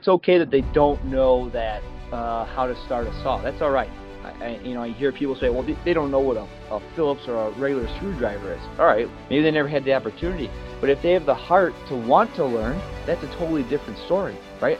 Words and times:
It's 0.00 0.08
okay 0.08 0.38
that 0.38 0.50
they 0.50 0.62
don't 0.62 1.04
know 1.04 1.50
that 1.50 1.82
uh, 2.10 2.46
how 2.46 2.66
to 2.66 2.74
start 2.86 3.06
a 3.06 3.12
saw. 3.22 3.36
That's 3.42 3.60
all 3.60 3.70
right. 3.70 3.90
I, 4.24 4.58
you 4.64 4.72
know, 4.72 4.82
I 4.82 4.92
hear 4.92 5.12
people 5.12 5.36
say, 5.36 5.50
well, 5.50 5.62
they, 5.62 5.76
they 5.84 5.92
don't 5.92 6.10
know 6.10 6.20
what 6.20 6.38
a, 6.38 6.48
a 6.74 6.80
Phillips 6.96 7.28
or 7.28 7.34
a 7.34 7.50
regular 7.58 7.86
screwdriver 7.96 8.54
is. 8.54 8.62
All 8.78 8.86
right, 8.86 9.06
maybe 9.28 9.42
they 9.42 9.50
never 9.50 9.68
had 9.68 9.84
the 9.84 9.92
opportunity. 9.92 10.48
But 10.80 10.88
if 10.88 11.02
they 11.02 11.12
have 11.12 11.26
the 11.26 11.34
heart 11.34 11.74
to 11.88 11.96
want 11.96 12.34
to 12.36 12.46
learn, 12.46 12.80
that's 13.04 13.22
a 13.22 13.26
totally 13.36 13.62
different 13.64 13.98
story, 13.98 14.38
right? 14.62 14.78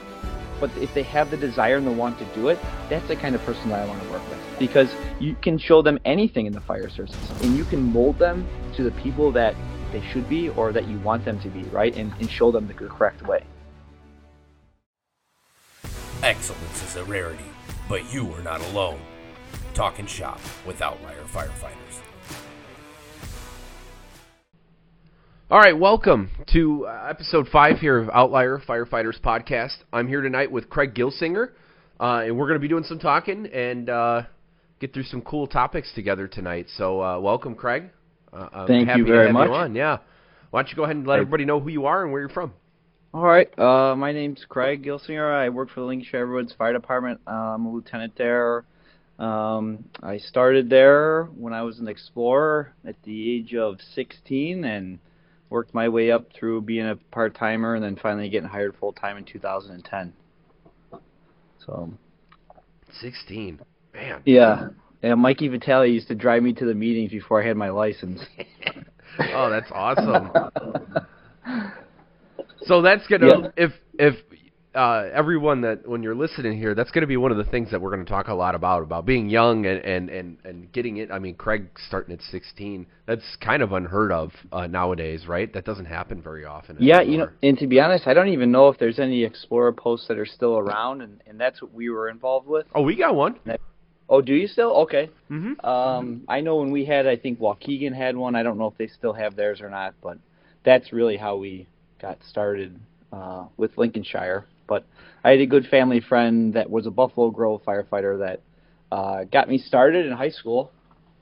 But 0.59 0.75
if 0.77 0.91
they 0.95 1.03
have 1.03 1.29
the 1.29 1.37
desire 1.37 1.77
and 1.77 1.85
the 1.85 1.91
want 1.91 2.17
to 2.17 2.25
do 2.33 2.47
it, 2.47 2.57
that's 2.89 3.07
the 3.07 3.15
kind 3.15 3.35
of 3.35 3.43
person 3.43 3.69
that 3.69 3.79
I 3.79 3.85
want 3.87 4.01
to 4.01 4.09
work 4.09 4.27
with. 4.27 4.39
Because 4.57 4.91
you 5.19 5.35
can 5.35 5.59
show 5.59 5.83
them 5.83 5.99
anything 6.03 6.47
in 6.47 6.53
the 6.53 6.61
fire 6.61 6.89
service, 6.89 7.15
and 7.43 7.55
you 7.55 7.65
can 7.65 7.93
mold 7.93 8.17
them 8.17 8.47
to 8.75 8.83
the 8.83 8.91
people 8.99 9.31
that 9.33 9.53
they 9.91 10.01
should 10.01 10.27
be 10.27 10.49
or 10.49 10.71
that 10.71 10.87
you 10.87 10.97
want 11.01 11.25
them 11.25 11.39
to 11.41 11.49
be, 11.49 11.61
right? 11.65 11.95
And, 11.95 12.11
and 12.19 12.27
show 12.27 12.51
them 12.51 12.67
the 12.67 12.73
correct 12.73 13.21
way. 13.27 13.43
Excellence 16.23 16.83
is 16.83 16.97
a 16.97 17.03
rarity, 17.05 17.43
but 17.89 18.13
you 18.13 18.31
are 18.33 18.43
not 18.43 18.61
alone. 18.61 19.01
Talking 19.73 20.05
shop 20.05 20.39
with 20.67 20.79
Outlier 20.79 21.23
Firefighters. 21.33 21.99
All 25.49 25.57
right, 25.57 25.75
welcome 25.75 26.29
to 26.53 26.85
uh, 26.85 27.07
episode 27.09 27.47
five 27.47 27.79
here 27.79 27.97
of 27.97 28.07
Outlier 28.11 28.59
Firefighters 28.59 29.19
podcast. 29.19 29.77
I'm 29.91 30.07
here 30.07 30.21
tonight 30.21 30.51
with 30.51 30.69
Craig 30.69 30.93
Gilsinger, 30.93 31.53
uh, 31.99 32.21
and 32.23 32.37
we're 32.37 32.45
going 32.45 32.59
to 32.59 32.61
be 32.61 32.67
doing 32.67 32.83
some 32.83 32.99
talking 32.99 33.47
and 33.47 33.89
uh, 33.89 34.21
get 34.79 34.93
through 34.93 35.05
some 35.05 35.23
cool 35.23 35.47
topics 35.47 35.91
together 35.95 36.27
tonight. 36.27 36.67
So, 36.77 37.01
uh, 37.01 37.19
welcome, 37.19 37.55
Craig. 37.55 37.85
Uh, 38.31 38.67
Thank 38.67 38.87
happy 38.87 38.99
you 38.99 39.07
very 39.07 39.21
to 39.21 39.27
have 39.29 39.33
much. 39.33 39.47
You 39.47 39.55
on. 39.55 39.73
Yeah. 39.73 39.97
Why 40.51 40.61
don't 40.61 40.69
you 40.69 40.75
go 40.75 40.83
ahead 40.83 40.97
and 40.97 41.07
let 41.07 41.15
everybody 41.15 41.45
know 41.45 41.59
who 41.59 41.69
you 41.69 41.87
are 41.87 42.03
and 42.03 42.11
where 42.11 42.21
you're 42.21 42.29
from? 42.29 42.53
All 43.13 43.23
right. 43.23 43.47
Uh, 43.59 43.93
my 43.95 44.13
name's 44.13 44.45
Craig 44.47 44.83
Gilsinger. 44.85 45.33
I 45.33 45.49
work 45.49 45.69
for 45.69 45.81
the 45.81 45.85
Lincolnshire 45.85 46.25
Riverwoods 46.25 46.55
Fire 46.55 46.71
Department. 46.71 47.19
Uh, 47.27 47.31
I'm 47.31 47.65
a 47.65 47.71
lieutenant 47.71 48.13
there. 48.17 48.63
Um, 49.19 49.83
I 50.01 50.17
started 50.17 50.69
there 50.69 51.25
when 51.35 51.51
I 51.51 51.61
was 51.63 51.79
an 51.79 51.89
explorer 51.89 52.73
at 52.85 52.95
the 53.03 53.35
age 53.35 53.53
of 53.53 53.79
16 53.95 54.63
and 54.63 54.97
worked 55.49 55.73
my 55.73 55.89
way 55.89 56.09
up 56.09 56.27
through 56.33 56.61
being 56.61 56.87
a 56.87 56.95
part 56.95 57.35
timer 57.35 57.75
and 57.75 57.83
then 57.83 57.97
finally 58.01 58.29
getting 58.29 58.47
hired 58.47 58.75
full 58.79 58.93
time 58.93 59.17
in 59.17 59.25
2010. 59.25 60.13
So 61.65 61.91
16. 63.01 63.59
Man. 63.93 64.21
yeah, 64.25 64.69
yeah. 65.03 65.15
Mikey 65.15 65.49
Vitale 65.49 65.85
used 65.85 66.07
to 66.07 66.15
drive 66.15 66.43
me 66.43 66.53
to 66.53 66.65
the 66.65 66.73
meetings 66.73 67.11
before 67.11 67.43
I 67.43 67.47
had 67.47 67.57
my 67.57 67.69
license. 67.69 68.21
Oh, 69.33 69.49
that's 69.49 69.69
awesome. 69.73 70.31
So 72.65 72.81
that's 72.81 73.05
gonna 73.07 73.27
Yeah. 73.27 73.47
if 73.57 73.73
if 73.97 74.15
uh, 74.73 75.09
everyone 75.13 75.61
that 75.61 75.85
when 75.87 76.01
you're 76.01 76.15
listening 76.15 76.57
here, 76.57 76.73
that's 76.73 76.91
gonna 76.91 77.07
be 77.07 77.17
one 77.17 77.31
of 77.31 77.37
the 77.37 77.43
things 77.43 77.69
that 77.71 77.81
we're 77.81 77.89
gonna 77.89 78.05
talk 78.05 78.29
a 78.29 78.33
lot 78.33 78.55
about 78.55 78.83
about 78.83 79.05
being 79.05 79.29
young 79.29 79.65
and 79.65 79.83
and 79.83 80.09
and, 80.09 80.37
and 80.45 80.71
getting 80.71 80.97
it. 80.97 81.11
I 81.11 81.19
mean, 81.19 81.35
Craig 81.35 81.67
starting 81.87 82.13
at 82.13 82.21
16, 82.21 82.85
that's 83.05 83.35
kind 83.41 83.61
of 83.61 83.73
unheard 83.73 84.11
of 84.11 84.31
uh, 84.51 84.67
nowadays, 84.67 85.27
right? 85.27 85.51
That 85.53 85.65
doesn't 85.65 85.85
happen 85.85 86.21
very 86.21 86.45
often. 86.45 86.77
Yeah, 86.79 87.01
you 87.01 87.17
know, 87.17 87.29
and 87.43 87.57
to 87.57 87.67
be 87.67 87.79
honest, 87.81 88.07
I 88.07 88.13
don't 88.13 88.29
even 88.29 88.51
know 88.51 88.69
if 88.69 88.77
there's 88.77 88.99
any 88.99 89.23
Explorer 89.23 89.73
posts 89.73 90.07
that 90.07 90.17
are 90.17 90.25
still 90.25 90.57
around, 90.57 91.01
and, 91.01 91.21
and 91.27 91.39
that's 91.39 91.61
what 91.61 91.73
we 91.73 91.89
were 91.89 92.09
involved 92.09 92.47
with. 92.47 92.65
Oh, 92.73 92.81
we 92.81 92.95
got 92.95 93.15
one. 93.15 93.39
Oh, 94.07 94.21
do 94.21 94.33
you 94.33 94.47
still? 94.47 94.71
Okay. 94.83 95.09
Mm-hmm. 95.29 95.65
Um, 95.65 96.23
I 96.27 96.41
know 96.41 96.57
when 96.57 96.71
we 96.71 96.83
had, 96.83 97.07
I 97.07 97.15
think 97.15 97.39
Waukegan 97.39 97.95
had 97.95 98.17
one. 98.17 98.35
I 98.35 98.43
don't 98.43 98.57
know 98.57 98.67
if 98.67 98.77
they 98.77 98.87
still 98.87 99.13
have 99.13 99.37
theirs 99.37 99.61
or 99.61 99.69
not, 99.69 99.93
but 100.03 100.17
that's 100.65 100.91
really 100.91 101.15
how 101.15 101.37
we 101.37 101.67
got 102.01 102.17
started 102.29 102.79
uh, 103.13 103.45
with 103.57 103.77
Lincolnshire. 103.77 104.45
But 104.67 104.85
I 105.23 105.31
had 105.31 105.39
a 105.41 105.45
good 105.45 105.67
family 105.67 105.99
friend 106.01 106.53
that 106.53 106.69
was 106.69 106.87
a 106.87 106.91
Buffalo 106.91 107.29
Grove 107.29 107.61
firefighter 107.65 108.19
that 108.19 108.41
uh, 108.91 109.25
got 109.25 109.49
me 109.49 109.57
started 109.57 110.05
in 110.05 110.13
high 110.13 110.29
school 110.29 110.71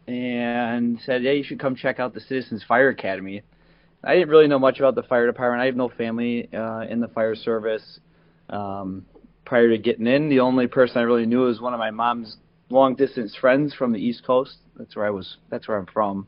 and 0.07 0.99
said, 1.05 1.23
"Yeah, 1.23 1.31
you 1.31 1.43
should 1.43 1.59
come 1.59 1.75
check 1.75 1.99
out 1.99 2.13
the 2.13 2.21
Citizens 2.21 2.63
Fire 2.67 2.89
Academy." 2.89 3.41
I 4.03 4.13
didn't 4.13 4.29
really 4.29 4.47
know 4.47 4.59
much 4.59 4.79
about 4.79 4.95
the 4.95 5.03
fire 5.03 5.27
department. 5.27 5.61
I 5.61 5.65
have 5.65 5.75
no 5.75 5.89
family 5.89 6.49
uh, 6.53 6.85
in 6.89 6.99
the 7.01 7.09
fire 7.09 7.35
service. 7.35 7.99
Um, 8.49 9.05
prior 9.45 9.69
to 9.69 9.77
getting 9.77 10.07
in, 10.07 10.29
the 10.29 10.39
only 10.39 10.67
person 10.67 10.99
I 10.99 11.01
really 11.01 11.25
knew 11.25 11.41
was 11.41 11.59
one 11.59 11.73
of 11.73 11.79
my 11.79 11.91
mom's 11.91 12.37
long 12.69 12.95
distance 12.95 13.35
friends 13.35 13.73
from 13.73 13.91
the 13.91 13.99
East 13.99 14.23
Coast. 14.25 14.57
That's 14.77 14.95
where 14.95 15.05
I 15.05 15.09
was. 15.09 15.37
That's 15.49 15.67
where 15.67 15.77
I'm 15.77 15.87
from. 15.87 16.27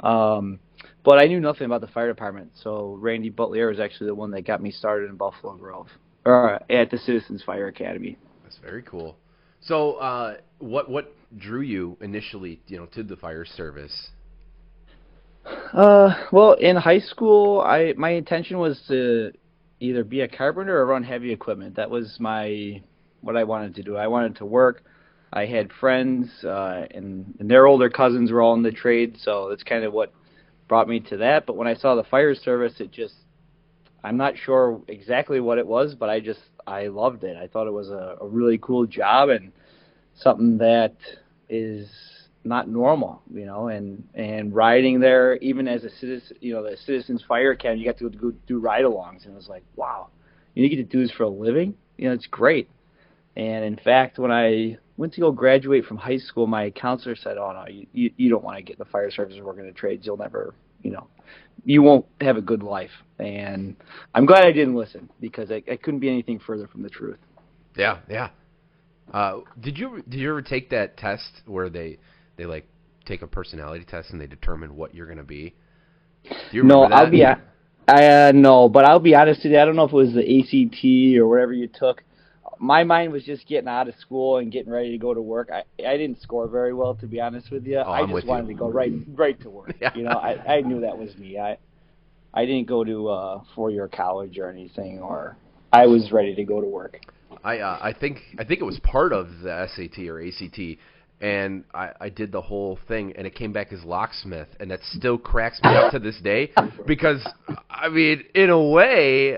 Um, 0.00 0.58
but 1.04 1.22
I 1.22 1.26
knew 1.26 1.40
nothing 1.40 1.66
about 1.66 1.80
the 1.80 1.88
fire 1.88 2.08
department. 2.08 2.52
So 2.62 2.96
Randy 3.00 3.30
Butler 3.30 3.68
was 3.68 3.80
actually 3.80 4.08
the 4.08 4.14
one 4.14 4.30
that 4.32 4.42
got 4.42 4.62
me 4.62 4.70
started 4.70 5.10
in 5.10 5.16
Buffalo 5.16 5.54
Grove, 5.56 5.88
or 6.24 6.60
at 6.70 6.90
the 6.90 6.98
Citizens 6.98 7.42
Fire 7.42 7.68
Academy. 7.68 8.16
That's 8.42 8.58
very 8.58 8.82
cool. 8.82 9.16
So, 9.60 9.94
uh, 9.94 10.36
what 10.58 10.90
what 10.90 11.14
drew 11.38 11.60
you 11.60 11.96
initially, 12.00 12.60
you 12.66 12.78
know, 12.78 12.86
to 12.86 13.02
the 13.02 13.16
fire 13.16 13.44
service? 13.44 14.10
Uh, 15.72 16.14
well, 16.30 16.52
in 16.54 16.76
high 16.76 17.00
school, 17.00 17.60
I 17.60 17.94
my 17.96 18.10
intention 18.10 18.58
was 18.58 18.82
to 18.88 19.32
either 19.80 20.04
be 20.04 20.20
a 20.20 20.28
carpenter 20.28 20.76
or 20.78 20.86
run 20.86 21.02
heavy 21.02 21.32
equipment. 21.32 21.76
That 21.76 21.90
was 21.90 22.16
my 22.20 22.80
what 23.20 23.36
I 23.36 23.44
wanted 23.44 23.74
to 23.76 23.82
do. 23.82 23.96
I 23.96 24.06
wanted 24.06 24.36
to 24.36 24.46
work. 24.46 24.84
I 25.32 25.46
had 25.46 25.72
friends, 25.72 26.28
uh, 26.44 26.86
and, 26.90 27.34
and 27.40 27.50
their 27.50 27.66
older 27.66 27.88
cousins 27.88 28.30
were 28.30 28.42
all 28.42 28.52
in 28.54 28.62
the 28.62 28.70
trade, 28.70 29.16
so 29.18 29.48
that's 29.48 29.62
kind 29.62 29.82
of 29.82 29.92
what 29.92 30.12
brought 30.72 30.88
me 30.88 31.00
to 31.00 31.18
that. 31.18 31.44
But 31.44 31.56
when 31.56 31.68
I 31.68 31.74
saw 31.74 31.94
the 31.94 32.04
fire 32.04 32.34
service, 32.34 32.72
it 32.78 32.90
just 32.90 33.12
I'm 34.02 34.16
not 34.16 34.38
sure 34.42 34.80
exactly 34.88 35.38
what 35.38 35.58
it 35.58 35.66
was, 35.66 35.94
but 35.94 36.08
I 36.08 36.18
just 36.18 36.40
I 36.66 36.86
loved 36.86 37.24
it. 37.24 37.36
I 37.36 37.46
thought 37.46 37.66
it 37.66 37.74
was 37.74 37.90
a, 37.90 38.16
a 38.22 38.26
really 38.26 38.56
cool 38.56 38.86
job 38.86 39.28
and 39.28 39.52
something 40.14 40.56
that 40.56 40.94
is 41.50 41.90
not 42.42 42.70
normal, 42.70 43.20
you 43.30 43.44
know, 43.44 43.68
and 43.68 44.02
and 44.14 44.54
riding 44.54 44.98
there 44.98 45.36
even 45.36 45.68
as 45.68 45.84
a 45.84 45.90
citizen, 45.90 46.38
you 46.40 46.54
know, 46.54 46.62
the 46.62 46.74
Citizens 46.86 47.22
Fire 47.28 47.50
Academy, 47.50 47.80
you 47.80 47.84
got 47.84 47.98
to 47.98 48.08
go 48.08 48.32
do 48.46 48.58
ride-alongs, 48.58 49.26
and 49.26 49.34
it 49.34 49.36
was 49.36 49.48
like, 49.48 49.64
wow, 49.76 50.08
you 50.54 50.66
get 50.70 50.76
to 50.76 50.84
do 50.84 51.02
this 51.02 51.14
for 51.14 51.24
a 51.24 51.28
living, 51.28 51.74
you 51.98 52.08
know, 52.08 52.14
it's 52.14 52.28
great. 52.28 52.70
And 53.36 53.62
in 53.62 53.76
fact, 53.76 54.18
when 54.18 54.32
I 54.32 54.78
went 55.02 55.12
to 55.12 55.20
go 55.20 55.32
graduate 55.32 55.84
from 55.84 55.96
high 55.96 56.16
school, 56.16 56.46
my 56.46 56.70
counselor 56.70 57.16
said, 57.16 57.36
"Oh 57.36 57.50
no, 57.52 57.66
you 57.66 57.88
you, 57.92 58.10
you 58.16 58.30
don't 58.30 58.44
want 58.44 58.56
to 58.58 58.62
get 58.62 58.74
in 58.74 58.78
the 58.78 58.84
fire 58.84 59.10
service 59.10 59.36
or 59.36 59.44
work 59.44 59.58
in 59.58 59.66
the 59.66 59.72
trades. 59.72 60.06
You'll 60.06 60.16
never, 60.16 60.54
you 60.82 60.92
know, 60.92 61.08
you 61.64 61.82
won't 61.82 62.06
have 62.20 62.36
a 62.36 62.40
good 62.40 62.62
life." 62.62 62.92
And 63.18 63.74
I'm 64.14 64.26
glad 64.26 64.44
I 64.44 64.52
didn't 64.52 64.76
listen 64.76 65.10
because 65.20 65.50
I, 65.50 65.60
I 65.68 65.74
couldn't 65.76 65.98
be 65.98 66.08
anything 66.08 66.38
further 66.38 66.68
from 66.68 66.82
the 66.84 66.88
truth. 66.88 67.18
Yeah, 67.76 67.98
yeah. 68.08 68.28
Uh, 69.12 69.40
did 69.58 69.76
you 69.76 70.04
did 70.08 70.20
you 70.20 70.30
ever 70.30 70.40
take 70.40 70.70
that 70.70 70.96
test 70.96 71.42
where 71.46 71.68
they 71.68 71.98
they 72.36 72.46
like 72.46 72.68
take 73.04 73.22
a 73.22 73.26
personality 73.26 73.84
test 73.84 74.10
and 74.10 74.20
they 74.20 74.28
determine 74.28 74.76
what 74.76 74.94
you're 74.94 75.08
gonna 75.08 75.24
be? 75.24 75.52
Do 76.22 76.32
you 76.52 76.62
No, 76.62 76.82
that? 76.88 76.92
I'll 76.92 77.10
be. 77.10 77.24
I 77.24 78.28
uh, 78.28 78.32
no, 78.32 78.68
but 78.68 78.84
I'll 78.84 79.00
be 79.00 79.16
honest 79.16 79.42
with 79.42 79.52
you. 79.52 79.58
I 79.58 79.64
don't 79.64 79.74
know 79.74 79.82
if 79.82 79.92
it 79.92 79.96
was 79.96 80.14
the 80.14 80.22
ACT 80.22 81.18
or 81.18 81.26
whatever 81.26 81.52
you 81.52 81.66
took. 81.66 82.04
My 82.62 82.84
mind 82.84 83.12
was 83.12 83.24
just 83.24 83.44
getting 83.48 83.68
out 83.68 83.88
of 83.88 83.96
school 83.96 84.38
and 84.38 84.52
getting 84.52 84.70
ready 84.70 84.92
to 84.92 84.98
go 84.98 85.12
to 85.12 85.20
work. 85.20 85.50
I 85.52 85.64
I 85.84 85.96
didn't 85.96 86.22
score 86.22 86.46
very 86.46 86.72
well, 86.72 86.94
to 86.94 87.08
be 87.08 87.20
honest 87.20 87.50
with 87.50 87.66
you. 87.66 87.78
Oh, 87.78 87.90
I 87.90 88.06
just 88.06 88.24
wanted 88.24 88.46
you. 88.46 88.54
to 88.54 88.58
go 88.60 88.70
right 88.70 88.92
right 89.16 89.40
to 89.40 89.50
work. 89.50 89.74
Yeah. 89.80 89.90
You 89.96 90.04
know, 90.04 90.12
I 90.12 90.58
I 90.58 90.60
knew 90.60 90.80
that 90.82 90.96
was 90.96 91.16
me. 91.16 91.40
I 91.40 91.58
I 92.32 92.46
didn't 92.46 92.68
go 92.68 92.84
to 92.84 93.08
uh, 93.08 93.42
four 93.56 93.70
year 93.70 93.88
college 93.88 94.38
or 94.38 94.48
anything, 94.48 95.00
or 95.00 95.36
I 95.72 95.86
was 95.86 96.12
ready 96.12 96.36
to 96.36 96.44
go 96.44 96.60
to 96.60 96.66
work. 96.68 97.00
I 97.42 97.58
uh, 97.58 97.80
I 97.82 97.92
think 97.92 98.20
I 98.38 98.44
think 98.44 98.60
it 98.60 98.64
was 98.64 98.78
part 98.84 99.12
of 99.12 99.26
the 99.42 99.66
SAT 99.74 100.06
or 100.06 100.22
ACT, 100.22 100.78
and 101.20 101.64
I, 101.74 101.90
I 102.00 102.08
did 102.10 102.30
the 102.30 102.40
whole 102.40 102.78
thing, 102.86 103.12
and 103.16 103.26
it 103.26 103.34
came 103.34 103.52
back 103.52 103.72
as 103.72 103.82
locksmith, 103.82 104.48
and 104.60 104.70
that 104.70 104.80
still 104.84 105.18
cracks 105.18 105.60
me 105.64 105.70
up 105.70 105.90
to 105.92 105.98
this 105.98 106.20
day 106.20 106.52
because 106.86 107.26
I 107.68 107.88
mean, 107.88 108.22
in 108.36 108.50
a 108.50 108.68
way, 108.70 109.36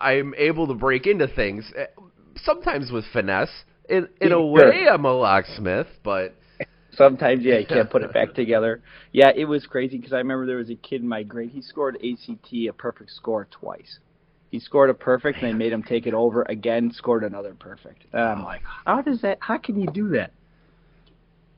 I'm 0.00 0.32
able 0.38 0.66
to 0.68 0.74
break 0.74 1.06
into 1.06 1.28
things, 1.28 1.70
sometimes 2.42 2.90
with 2.90 3.04
finesse. 3.12 3.64
In 3.88 4.08
in 4.20 4.32
a 4.32 4.44
way, 4.44 4.86
I'm 4.90 5.04
a 5.04 5.12
locksmith, 5.12 5.88
but 6.02 6.34
Sometimes, 6.96 7.44
yeah, 7.44 7.58
you 7.58 7.66
can't 7.66 7.90
put 7.90 8.02
it 8.02 8.12
back 8.12 8.34
together. 8.34 8.80
Yeah, 9.12 9.30
it 9.34 9.44
was 9.44 9.66
crazy 9.66 9.98
because 9.98 10.12
I 10.12 10.18
remember 10.18 10.46
there 10.46 10.56
was 10.56 10.70
a 10.70 10.76
kid 10.76 11.02
in 11.02 11.08
my 11.08 11.22
grade. 11.22 11.50
He 11.50 11.60
scored 11.60 11.96
ACT 11.96 12.52
a 12.52 12.72
perfect 12.72 13.10
score 13.10 13.48
twice. 13.50 13.98
He 14.50 14.60
scored 14.60 14.90
a 14.90 14.94
perfect, 14.94 15.42
and 15.42 15.50
they 15.50 15.52
made 15.52 15.72
him 15.72 15.82
take 15.82 16.06
it 16.06 16.14
over 16.14 16.42
again. 16.42 16.92
Scored 16.94 17.24
another 17.24 17.54
perfect. 17.54 18.04
And 18.12 18.22
I'm 18.22 18.44
like, 18.44 18.62
how 18.84 19.02
does 19.02 19.20
that? 19.22 19.38
How 19.40 19.58
can 19.58 19.80
you 19.80 19.88
do 19.88 20.10
that? 20.10 20.32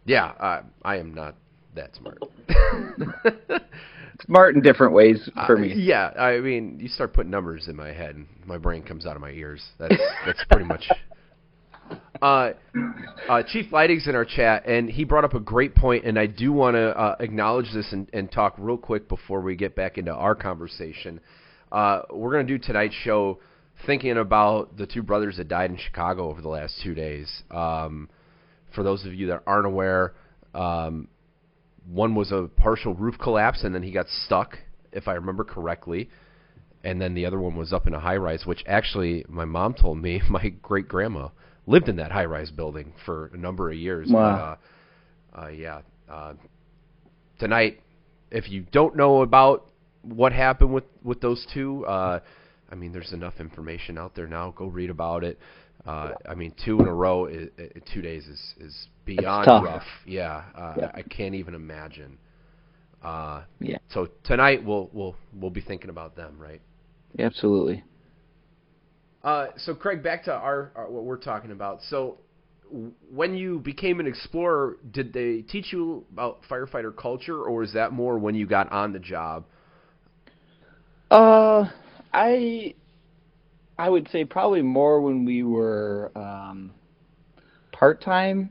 yeah, 0.06 0.32
I 0.40 0.62
I 0.82 0.96
am 0.96 1.14
not 1.14 1.34
that 1.74 1.94
smart. 1.94 2.22
Smart 4.24 4.54
in 4.54 4.62
different 4.62 4.92
ways 4.92 5.28
for 5.46 5.56
Uh, 5.56 5.60
me. 5.60 5.74
yeah, 5.74 6.10
I 6.18 6.38
mean, 6.38 6.78
you 6.80 6.88
start 6.88 7.12
putting 7.12 7.30
numbers 7.30 7.68
in 7.68 7.76
my 7.76 7.92
head, 7.92 8.16
and 8.16 8.26
my 8.46 8.56
brain 8.58 8.82
comes 8.82 9.06
out 9.06 9.14
of 9.16 9.22
my 9.22 9.30
ears. 9.30 9.62
That's 9.78 9.94
that's 10.26 10.44
pretty 10.50 10.64
much. 10.64 10.88
Uh, 12.20 12.52
uh, 13.28 13.42
Chief 13.46 13.70
Leidig's 13.72 14.08
in 14.08 14.14
our 14.16 14.24
chat, 14.24 14.66
and 14.66 14.88
he 14.90 15.04
brought 15.04 15.24
up 15.24 15.34
a 15.34 15.40
great 15.40 15.74
point, 15.74 16.04
and 16.04 16.18
I 16.18 16.26
do 16.26 16.52
want 16.52 16.74
to 16.74 16.96
uh, 16.98 17.16
acknowledge 17.20 17.72
this 17.72 17.92
and, 17.92 18.08
and 18.12 18.30
talk 18.32 18.54
real 18.58 18.78
quick 18.78 19.08
before 19.08 19.40
we 19.40 19.54
get 19.54 19.76
back 19.76 19.98
into 19.98 20.12
our 20.12 20.34
conversation. 20.34 21.20
Uh, 21.70 22.02
we're 22.10 22.32
going 22.32 22.46
to 22.46 22.58
do 22.58 22.64
tonight's 22.64 22.94
show 22.94 23.38
thinking 23.84 24.16
about 24.16 24.76
the 24.78 24.86
two 24.86 25.02
brothers 25.02 25.36
that 25.36 25.46
died 25.48 25.70
in 25.70 25.76
Chicago 25.76 26.30
over 26.30 26.40
the 26.40 26.48
last 26.48 26.74
two 26.82 26.94
days. 26.94 27.42
Um, 27.50 28.08
for 28.74 28.82
those 28.82 29.04
of 29.04 29.14
you 29.14 29.26
that 29.28 29.42
aren't 29.46 29.66
aware, 29.66 30.14
um, 30.54 31.08
one 31.90 32.14
was 32.14 32.32
a 32.32 32.48
partial 32.56 32.94
roof 32.94 33.16
collapse, 33.18 33.62
and 33.64 33.74
then 33.74 33.82
he 33.82 33.92
got 33.92 34.06
stuck, 34.08 34.58
if 34.92 35.08
I 35.08 35.14
remember 35.14 35.44
correctly. 35.44 36.10
And 36.84 37.00
then 37.00 37.14
the 37.14 37.26
other 37.26 37.40
one 37.40 37.56
was 37.56 37.72
up 37.72 37.86
in 37.86 37.94
a 37.94 38.00
high 38.00 38.16
rise, 38.16 38.46
which 38.46 38.62
actually 38.66 39.24
my 39.28 39.44
mom 39.44 39.74
told 39.74 40.00
me 40.00 40.22
my 40.30 40.48
great 40.62 40.88
grandma 40.88 41.28
lived 41.66 41.88
in 41.88 41.96
that 41.96 42.12
high 42.12 42.24
rise 42.24 42.50
building 42.50 42.92
for 43.04 43.30
a 43.34 43.36
number 43.36 43.70
of 43.70 43.76
years. 43.76 44.08
Wow. 44.10 44.58
But, 45.32 45.38
uh, 45.38 45.44
uh, 45.44 45.48
yeah. 45.48 45.80
Uh, 46.08 46.34
tonight, 47.38 47.82
if 48.30 48.48
you 48.48 48.64
don't 48.72 48.96
know 48.96 49.22
about 49.22 49.70
what 50.02 50.32
happened 50.32 50.72
with 50.72 50.84
with 51.02 51.20
those 51.20 51.44
two, 51.52 51.84
uh, 51.86 52.20
I 52.70 52.74
mean, 52.74 52.92
there's 52.92 53.12
enough 53.12 53.34
information 53.40 53.98
out 53.98 54.14
there 54.14 54.26
now. 54.26 54.52
Go 54.56 54.66
read 54.66 54.90
about 54.90 55.24
it. 55.24 55.38
Uh, 55.86 56.14
I 56.28 56.34
mean, 56.34 56.52
two 56.64 56.80
in 56.80 56.88
a 56.88 56.94
row, 56.94 57.28
i 57.28 57.48
i 57.58 57.68
two 57.92 58.02
days 58.02 58.26
is 58.26 58.54
is 58.58 58.88
beyond 59.04 59.46
rough. 59.64 59.84
Yeah, 60.04 60.42
uh, 60.54 60.74
Yeah. 60.78 60.90
I 60.94 61.02
can't 61.02 61.34
even 61.34 61.54
imagine. 61.54 62.18
Uh, 63.02 63.42
Yeah. 63.60 63.78
So 63.88 64.08
tonight 64.24 64.64
we'll 64.64 64.90
we'll 64.92 65.16
we'll 65.32 65.50
be 65.50 65.60
thinking 65.60 65.90
about 65.90 66.16
them, 66.16 66.36
right? 66.38 66.60
Absolutely. 67.18 67.84
Uh, 69.22 69.48
so 69.56 69.74
Craig, 69.74 70.02
back 70.02 70.24
to 70.24 70.32
our, 70.32 70.72
our 70.74 70.90
what 70.90 71.04
we're 71.04 71.16
talking 71.16 71.50
about. 71.50 71.82
So 71.82 72.18
when 73.10 73.34
you 73.34 73.60
became 73.60 74.00
an 74.00 74.06
explorer, 74.06 74.78
did 74.90 75.12
they 75.12 75.42
teach 75.42 75.72
you 75.72 76.04
about 76.12 76.40
firefighter 76.50 76.94
culture, 76.94 77.42
or 77.42 77.62
is 77.62 77.72
that 77.74 77.92
more 77.92 78.18
when 78.18 78.34
you 78.34 78.46
got 78.46 78.70
on 78.72 78.92
the 78.92 78.98
job? 78.98 79.44
Uh, 81.10 81.68
I 82.12 82.74
I 83.78 83.88
would 83.88 84.08
say 84.10 84.24
probably 84.24 84.62
more 84.62 85.00
when 85.00 85.24
we 85.24 85.42
were 85.42 86.10
um, 86.14 86.72
part 87.72 88.00
time. 88.00 88.50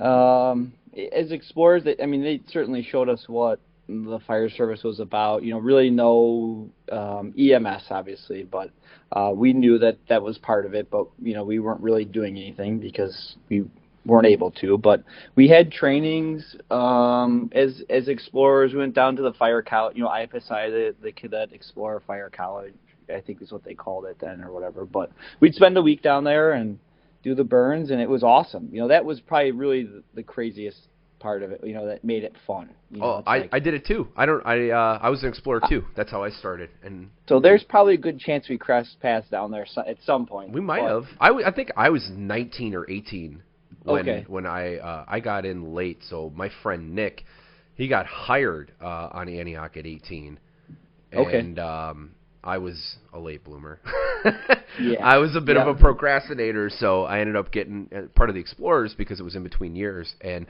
Um, 0.00 0.72
as 1.12 1.32
explorers, 1.32 1.84
they, 1.84 1.96
I 2.00 2.06
mean, 2.06 2.22
they 2.22 2.40
certainly 2.48 2.82
showed 2.82 3.08
us 3.08 3.24
what 3.26 3.60
the 3.88 4.20
fire 4.26 4.48
service 4.48 4.82
was 4.82 5.00
about. 5.00 5.42
You 5.42 5.50
know, 5.54 5.58
really 5.58 5.90
no 5.90 6.70
um, 6.90 7.34
EMS, 7.38 7.84
obviously, 7.90 8.44
but 8.44 8.70
uh, 9.12 9.32
we 9.34 9.52
knew 9.52 9.78
that 9.78 9.98
that 10.08 10.22
was 10.22 10.38
part 10.38 10.66
of 10.66 10.74
it. 10.74 10.90
But 10.90 11.06
you 11.20 11.34
know, 11.34 11.44
we 11.44 11.58
weren't 11.58 11.80
really 11.80 12.04
doing 12.04 12.36
anything 12.36 12.78
because 12.78 13.36
we 13.48 13.64
weren't 14.06 14.26
able 14.26 14.50
to. 14.52 14.78
But 14.78 15.02
we 15.34 15.48
had 15.48 15.72
trainings 15.72 16.56
um, 16.70 17.50
as 17.52 17.82
as 17.90 18.08
explorers. 18.08 18.72
We 18.72 18.78
went 18.78 18.94
down 18.94 19.16
to 19.16 19.22
the 19.22 19.32
fire 19.32 19.62
college, 19.62 19.96
you 19.96 20.04
know, 20.04 20.10
IFSI, 20.10 20.70
the 20.70 20.94
the 21.02 21.12
Cadet 21.12 21.52
Explorer 21.52 22.02
Fire 22.06 22.30
College, 22.30 22.74
I 23.08 23.20
think 23.20 23.42
is 23.42 23.52
what 23.52 23.64
they 23.64 23.74
called 23.74 24.04
it 24.06 24.16
then 24.20 24.42
or 24.42 24.52
whatever. 24.52 24.84
But 24.84 25.10
we'd 25.40 25.54
spend 25.54 25.76
a 25.76 25.82
week 25.82 26.02
down 26.02 26.24
there 26.24 26.52
and 26.52 26.78
do 27.22 27.34
the 27.34 27.44
burns, 27.44 27.90
and 27.90 28.00
it 28.00 28.08
was 28.08 28.22
awesome. 28.22 28.68
You 28.72 28.80
know, 28.82 28.88
that 28.88 29.04
was 29.04 29.20
probably 29.20 29.52
really 29.52 29.82
the, 29.84 30.02
the 30.14 30.22
craziest 30.22 30.78
part 31.18 31.42
of 31.42 31.50
it. 31.52 31.60
You 31.64 31.72
know, 31.74 31.86
that 31.86 32.04
made 32.04 32.22
it 32.24 32.34
fun. 32.46 32.68
You 32.90 33.00
know, 33.00 33.06
Oh, 33.06 33.22
I, 33.26 33.38
like- 33.38 33.48
I 33.52 33.58
did 33.60 33.74
it 33.74 33.86
too. 33.86 34.08
I 34.16 34.26
don't. 34.26 34.44
I 34.46 34.70
uh, 34.70 34.98
I 35.02 35.08
was 35.10 35.22
an 35.22 35.28
explorer 35.30 35.60
too. 35.68 35.84
That's 35.96 36.10
how 36.10 36.22
I 36.22 36.30
started, 36.30 36.70
and 36.82 37.08
so 37.28 37.40
there's 37.40 37.64
probably 37.64 37.94
a 37.94 37.98
good 37.98 38.18
chance 38.18 38.48
we 38.48 38.58
crossed 38.58 39.00
paths 39.00 39.28
down 39.30 39.50
there 39.50 39.64
so, 39.66 39.82
at 39.86 39.96
some 40.04 40.26
point. 40.26 40.52
we 40.52 40.60
might 40.60 40.80
But- 40.82 40.88
have. 40.90 41.04
I, 41.20 41.28
w- 41.28 41.46
I 41.46 41.52
think 41.52 41.70
I 41.76 41.88
was 41.90 42.08
19 42.12 42.74
or 42.74 42.88
18 42.90 43.42
when 43.84 44.00
Okay. 44.08 44.24
when 44.28 44.44
I 44.46 44.76
uh, 44.76 45.04
I 45.08 45.20
got 45.20 45.44
in 45.46 45.74
late. 45.74 46.00
So 46.08 46.30
my 46.36 46.50
friend 46.62 46.94
Nick, 46.94 47.24
he 47.74 47.88
got 47.88 48.04
hired 48.06 48.72
uh, 48.82 49.08
on 49.12 49.28
Antioch 49.28 49.76
at 49.78 49.86
18, 49.86 50.38
Okay. 51.14 51.38
and 51.38 51.58
um, 51.58 52.10
I 52.44 52.58
was 52.58 52.96
a 53.12 53.18
late 53.18 53.42
bloomer. 53.44 53.80
Yeah. 54.80 55.04
I 55.06 55.18
was 55.18 55.36
a 55.36 55.40
bit 55.40 55.54
Yeah. 55.56 55.68
of 55.68 55.76
a 55.76 55.80
procrastinator, 55.80 56.68
so 56.68 57.04
I 57.04 57.20
ended 57.20 57.36
up 57.36 57.52
getting 57.52 57.88
uh, 57.94 58.02
part 58.16 58.28
of 58.28 58.34
the 58.34 58.40
Explorers 58.40 58.92
because 58.98 59.20
it 59.20 59.22
was 59.22 59.36
in 59.36 59.44
between 59.44 59.76
years. 59.76 60.16
And 60.20 60.46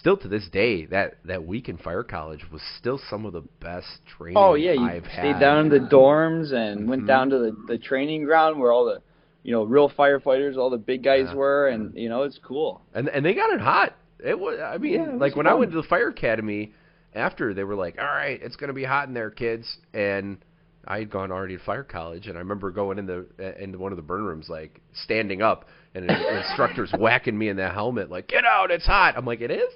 still 0.00 0.16
to 0.16 0.26
this 0.26 0.48
day, 0.48 0.86
that 0.86 1.18
that 1.26 1.46
week 1.46 1.68
in 1.68 1.76
fire 1.78 2.02
college 2.02 2.44
was 2.50 2.60
still 2.76 2.98
some 3.08 3.24
of 3.24 3.32
the 3.34 3.42
best 3.60 3.86
training 4.16 4.36
Oh 4.36 4.54
yeah, 4.54 4.72
you 4.72 4.84
I've 4.84 5.04
stayed 5.04 5.34
had. 5.34 5.38
down 5.40 5.58
in 5.66 5.68
the 5.68 5.78
dorms 5.88 6.52
and 6.52 6.88
went 6.88 7.04
Mhm. 7.04 7.06
down 7.06 7.30
to 7.30 7.38
the 7.38 7.56
the 7.68 7.78
training 7.78 8.24
ground 8.24 8.58
where 8.58 8.72
all 8.72 8.84
the 8.84 9.00
you 9.44 9.52
know 9.52 9.62
real 9.62 9.88
firefighters, 9.88 10.56
all 10.56 10.70
the 10.70 10.76
big 10.76 11.04
guys 11.04 11.26
Yeah. 11.28 11.34
were, 11.34 11.68
and 11.68 11.96
you 11.96 12.08
know 12.08 12.24
it's 12.24 12.38
cool. 12.38 12.82
and 12.94 13.08
and 13.08 13.24
they 13.24 13.34
got 13.34 13.52
it 13.52 13.60
hot. 13.60 13.94
It 14.24 14.36
was. 14.40 14.58
I 14.58 14.78
mean, 14.78 15.12
was 15.12 15.20
like 15.20 15.36
when 15.36 15.46
I 15.46 15.54
went 15.54 15.70
to 15.70 15.76
the 15.76 15.86
fire 15.86 16.08
academy, 16.08 16.72
after 17.14 17.54
they 17.54 17.62
were 17.62 17.76
like, 17.76 17.96
"All 17.96 18.04
right, 18.06 18.40
it's 18.42 18.56
gonna 18.56 18.72
be 18.72 18.82
hot 18.84 19.06
in 19.06 19.14
there, 19.14 19.30
kids," 19.30 19.78
and 19.94 20.38
I 20.86 21.00
had 21.00 21.10
gone 21.10 21.30
already 21.30 21.56
to 21.56 21.62
fire 21.62 21.84
college, 21.84 22.28
and 22.28 22.36
I 22.36 22.40
remember 22.40 22.70
going 22.70 22.98
in 22.98 23.06
the 23.06 23.26
into 23.62 23.78
one 23.78 23.92
of 23.92 23.96
the 23.96 24.02
burn 24.02 24.24
rooms, 24.24 24.48
like 24.48 24.80
standing 25.04 25.42
up, 25.42 25.66
and 25.94 26.08
an 26.08 26.36
instructor's 26.48 26.92
whacking 26.98 27.36
me 27.36 27.48
in 27.48 27.56
the 27.56 27.68
helmet, 27.68 28.10
like, 28.10 28.28
"Get 28.28 28.44
out, 28.44 28.70
it's 28.70 28.86
hot." 28.86 29.14
I'm 29.16 29.26
like, 29.26 29.40
"It 29.40 29.50
is." 29.50 29.72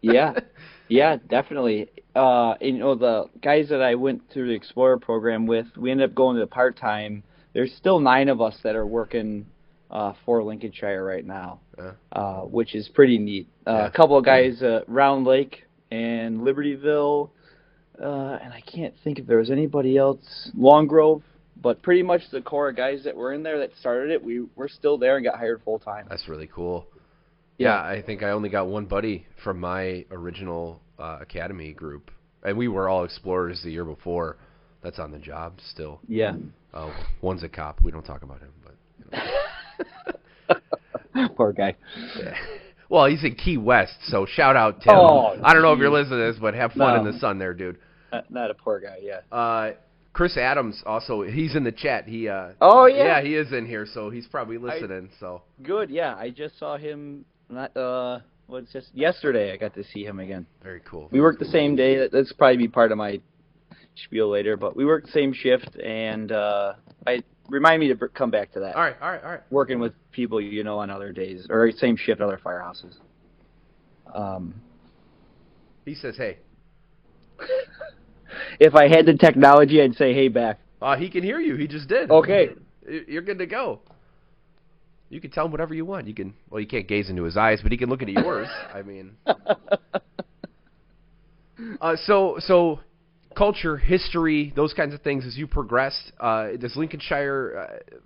Yeah, 0.00 0.34
yeah, 0.88 1.16
definitely. 1.28 1.90
Uh, 2.14 2.52
and, 2.60 2.76
you 2.76 2.78
know 2.78 2.94
the 2.94 3.26
guys 3.42 3.68
that 3.68 3.82
I 3.82 3.94
went 3.96 4.22
through 4.32 4.48
the 4.48 4.54
Explorer 4.54 4.98
program 4.98 5.46
with, 5.46 5.66
we 5.76 5.90
ended 5.90 6.08
up 6.10 6.14
going 6.16 6.38
to 6.38 6.46
part 6.46 6.76
time. 6.78 7.22
There's 7.52 7.72
still 7.74 7.98
nine 8.00 8.28
of 8.28 8.40
us 8.40 8.56
that 8.62 8.76
are 8.76 8.86
working 8.86 9.46
uh, 9.90 10.14
for 10.24 10.42
Lincolnshire 10.42 11.04
right 11.04 11.26
now, 11.26 11.60
Yeah. 11.76 11.92
uh, 12.12 12.40
which 12.42 12.74
is 12.74 12.88
pretty 12.88 13.18
neat. 13.18 13.48
Uh, 13.66 13.70
Yeah. 13.72 13.86
A 13.86 13.90
couple 13.90 14.16
of 14.16 14.24
guys 14.24 14.62
at 14.62 14.88
Round 14.88 15.26
Lake 15.26 15.64
and 15.90 16.40
Libertyville, 16.40 17.30
uh, 18.00 18.38
and 18.42 18.52
I 18.52 18.62
can't 18.62 18.94
think 19.04 19.18
if 19.18 19.26
there 19.26 19.38
was 19.38 19.50
anybody 19.50 19.96
else. 19.96 20.50
Long 20.56 20.86
Grove, 20.86 21.22
but 21.60 21.82
pretty 21.82 22.02
much 22.02 22.22
the 22.32 22.40
core 22.40 22.70
of 22.70 22.76
guys 22.76 23.04
that 23.04 23.14
were 23.14 23.32
in 23.32 23.42
there 23.42 23.58
that 23.58 23.70
started 23.78 24.10
it, 24.10 24.22
we 24.22 24.46
we're 24.56 24.68
still 24.68 24.98
there 24.98 25.16
and 25.16 25.24
got 25.24 25.36
hired 25.36 25.62
full 25.62 25.78
time. 25.78 26.06
That's 26.08 26.28
really 26.28 26.48
cool. 26.52 26.86
Yeah. 27.58 27.68
Yeah, 27.68 27.82
I 27.82 28.02
think 28.02 28.22
I 28.22 28.30
only 28.30 28.48
got 28.48 28.68
one 28.68 28.86
buddy 28.86 29.26
from 29.44 29.60
my 29.60 30.06
original 30.10 30.80
uh, 30.98 31.18
academy 31.20 31.72
group, 31.72 32.10
and 32.42 32.56
we 32.56 32.68
were 32.68 32.88
all 32.88 33.04
explorers 33.04 33.60
the 33.62 33.70
year 33.70 33.84
before. 33.84 34.38
That's 34.82 34.98
on 34.98 35.10
the 35.10 35.18
job 35.18 35.58
still. 35.68 36.00
Yeah. 36.08 36.36
Uh, 36.72 36.90
one's 37.20 37.42
a 37.42 37.50
cop. 37.50 37.82
We 37.82 37.90
don't 37.90 38.02
talk 38.04 38.22
about 38.22 38.40
him, 38.40 38.52
but. 38.64 39.18
You 40.48 40.56
know. 41.18 41.28
Poor 41.36 41.52
guy. 41.52 41.76
Yeah. 42.18 42.34
Well, 42.90 43.06
he's 43.06 43.22
in 43.22 43.36
Key 43.36 43.56
West, 43.56 43.94
so 44.08 44.26
shout 44.26 44.56
out 44.56 44.82
Tim. 44.82 44.96
Oh, 44.96 45.40
I 45.44 45.52
don't 45.54 45.62
know 45.62 45.72
if 45.72 45.78
you're 45.78 45.92
listening 45.92 46.18
to 46.18 46.32
this, 46.32 46.40
but 46.40 46.54
have 46.54 46.72
fun 46.72 46.98
in 46.98 47.04
the 47.04 47.16
sun 47.20 47.38
there, 47.38 47.54
dude. 47.54 47.78
Not, 48.12 48.30
not 48.30 48.50
a 48.50 48.54
poor 48.54 48.80
guy, 48.80 48.98
yeah. 49.02 49.20
Uh, 49.36 49.72
Chris 50.12 50.36
Adams 50.36 50.82
also 50.86 51.22
he's 51.22 51.54
in 51.54 51.62
the 51.62 51.70
chat. 51.72 52.06
He 52.08 52.28
uh 52.28 52.50
Oh, 52.60 52.86
yeah. 52.86 53.04
yeah 53.04 53.22
he 53.22 53.36
is 53.36 53.52
in 53.52 53.64
here, 53.66 53.86
so 53.92 54.10
he's 54.10 54.26
probably 54.26 54.58
listening. 54.58 55.10
so 55.20 55.42
Good, 55.62 55.88
yeah. 55.90 56.16
I 56.16 56.30
just 56.30 56.58
saw 56.58 56.76
him 56.76 57.24
not 57.48 57.76
uh 57.76 58.18
what's 58.48 58.72
just 58.72 58.88
yesterday 58.92 59.52
I 59.52 59.56
got 59.56 59.72
to 59.74 59.84
see 59.84 60.04
him 60.04 60.18
again. 60.18 60.46
very 60.64 60.80
cool. 60.84 61.08
We 61.12 61.20
worked 61.20 61.38
the 61.38 61.44
same 61.44 61.76
day. 61.76 61.96
That- 61.98 62.10
That's 62.12 62.32
probably 62.32 62.56
be 62.56 62.66
part 62.68 62.90
of 62.90 62.98
my 62.98 63.20
spiel 64.04 64.28
later, 64.28 64.56
but 64.56 64.74
we 64.74 64.84
worked 64.84 65.06
the 65.06 65.12
same 65.12 65.32
shift 65.32 65.76
and 65.78 66.32
uh 66.32 66.72
I 67.06 67.22
remind 67.48 67.78
me 67.80 67.88
to 67.94 68.08
come 68.08 68.32
back 68.32 68.50
to 68.54 68.60
that. 68.60 68.74
All 68.74 68.82
right, 68.82 68.96
all 69.00 69.10
right, 69.10 69.22
all 69.22 69.30
right. 69.30 69.42
Working 69.50 69.78
with 69.78 69.92
people 70.10 70.40
you 70.40 70.64
know 70.64 70.80
on 70.80 70.90
other 70.90 71.12
days 71.12 71.46
or 71.48 71.70
same 71.70 71.96
shift 71.96 72.20
other 72.20 72.40
firehouses. 72.44 72.96
Um 74.12 74.60
He 75.84 75.94
says, 75.94 76.16
hey, 76.16 76.38
if 78.60 78.74
I 78.74 78.86
had 78.88 79.06
the 79.06 79.14
technology 79.14 79.82
I'd 79.82 79.94
say 79.94 80.14
hey 80.14 80.28
back. 80.28 80.60
uh, 80.80 80.96
he 80.96 81.10
can 81.10 81.24
hear 81.24 81.40
you. 81.40 81.56
He 81.56 81.66
just 81.66 81.88
did. 81.88 82.10
Okay. 82.10 82.50
You're 83.08 83.22
good 83.22 83.38
to 83.38 83.46
go. 83.46 83.80
You 85.08 85.20
can 85.20 85.30
tell 85.30 85.46
him 85.46 85.50
whatever 85.50 85.74
you 85.74 85.84
want. 85.84 86.06
You 86.06 86.14
can 86.14 86.34
well, 86.50 86.60
you 86.60 86.68
can't 86.68 86.86
gaze 86.86 87.10
into 87.10 87.24
his 87.24 87.36
eyes, 87.36 87.60
but 87.62 87.72
he 87.72 87.78
can 87.78 87.88
look 87.88 88.02
into 88.02 88.12
yours. 88.12 88.46
I 88.74 88.82
mean, 88.82 89.16
uh, 91.80 91.96
so 92.04 92.36
so 92.38 92.80
culture, 93.36 93.76
history, 93.76 94.52
those 94.54 94.72
kinds 94.72 94.94
of 94.94 95.02
things 95.02 95.26
as 95.26 95.36
you 95.36 95.46
progressed. 95.46 96.12
Uh, 96.20 96.52
does 96.58 96.76
Lincolnshire? 96.76 97.58
Uh, 97.58 97.96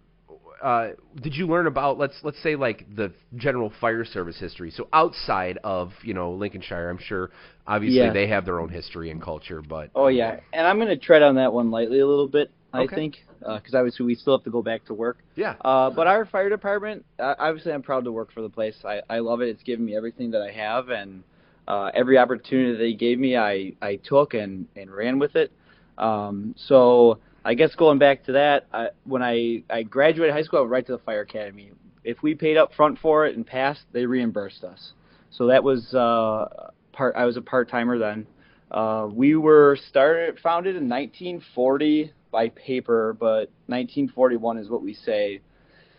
uh, 0.64 0.92
did 1.22 1.36
you 1.36 1.46
learn 1.46 1.66
about 1.66 1.98
let's 1.98 2.16
let's 2.22 2.42
say 2.42 2.56
like 2.56 2.86
the 2.96 3.12
general 3.36 3.70
fire 3.80 4.04
service 4.04 4.38
history? 4.40 4.70
So 4.70 4.88
outside 4.92 5.58
of 5.62 5.92
you 6.02 6.14
know 6.14 6.32
Lincolnshire, 6.32 6.88
I'm 6.88 6.98
sure 6.98 7.30
obviously 7.66 7.98
Yeah. 7.98 8.12
they 8.12 8.26
have 8.28 8.46
their 8.46 8.60
own 8.60 8.70
history 8.70 9.10
and 9.10 9.20
culture, 9.22 9.60
but 9.62 9.90
Oh 9.94 10.08
yeah, 10.08 10.40
and 10.54 10.66
I'm 10.66 10.76
going 10.78 10.88
to 10.88 10.96
tread 10.96 11.22
on 11.22 11.36
that 11.36 11.52
one 11.52 11.70
lightly 11.70 12.00
a 12.00 12.06
little 12.06 12.28
bit. 12.28 12.50
I 12.72 12.86
think 12.88 13.18
because 13.40 13.74
obviously 13.74 14.06
we 14.06 14.14
still 14.14 14.36
have 14.36 14.44
to 14.44 14.50
go 14.50 14.62
back 14.62 14.84
to 14.86 14.94
work. 14.94 15.18
yeah, 15.36 15.54
Uh, 15.60 15.90
but 15.90 16.06
our 16.06 16.24
fire 16.24 16.48
department, 16.48 17.04
uh, 17.18 17.34
obviously, 17.38 17.72
I'm 17.72 17.82
proud 17.82 18.04
to 18.04 18.12
work 18.12 18.32
for 18.32 18.40
the 18.42 18.48
place. 18.48 18.74
I, 18.84 19.02
I 19.08 19.18
love 19.20 19.42
it. 19.42 19.48
It's 19.48 19.62
given 19.62 19.84
me 19.84 19.94
everything 19.96 20.30
that 20.32 20.42
I 20.42 20.50
have, 20.50 20.88
and 20.88 21.22
uh, 21.68 21.90
every 21.94 22.18
opportunity 22.18 22.76
they 22.76 22.94
gave 22.94 23.18
me, 23.18 23.36
I, 23.36 23.74
I 23.82 23.96
took 23.96 24.34
and, 24.34 24.66
and 24.76 24.90
ran 24.90 25.18
with 25.18 25.36
it. 25.36 25.52
Um, 25.98 26.54
so 26.56 27.18
I 27.44 27.54
guess 27.54 27.74
going 27.74 27.98
back 27.98 28.24
to 28.24 28.32
that, 28.32 28.66
I, 28.72 28.88
when 29.04 29.22
I, 29.22 29.64
I 29.68 29.82
graduated 29.82 30.34
high 30.34 30.42
school, 30.42 30.60
I 30.60 30.62
went 30.62 30.72
right 30.72 30.86
to 30.86 30.92
the 30.92 30.98
fire 30.98 31.20
academy. 31.20 31.72
If 32.02 32.22
we 32.22 32.34
paid 32.34 32.56
up 32.56 32.72
front 32.74 32.98
for 32.98 33.26
it 33.26 33.36
and 33.36 33.46
passed, 33.46 33.82
they 33.92 34.06
reimbursed 34.06 34.64
us. 34.64 34.92
So 35.30 35.48
that 35.48 35.62
was 35.62 35.92
uh, 35.94 36.70
part. 36.92 37.16
I 37.16 37.24
was 37.24 37.36
a 37.36 37.42
part 37.42 37.68
timer 37.68 37.98
then. 37.98 38.26
Uh, 38.70 39.08
we 39.10 39.36
were 39.36 39.76
started 39.88 40.38
founded 40.40 40.76
in 40.76 40.88
1940 40.88 42.12
by 42.30 42.48
paper, 42.50 43.16
but 43.18 43.50
1941 43.66 44.58
is 44.58 44.68
what 44.68 44.82
we 44.82 44.94
say. 44.94 45.40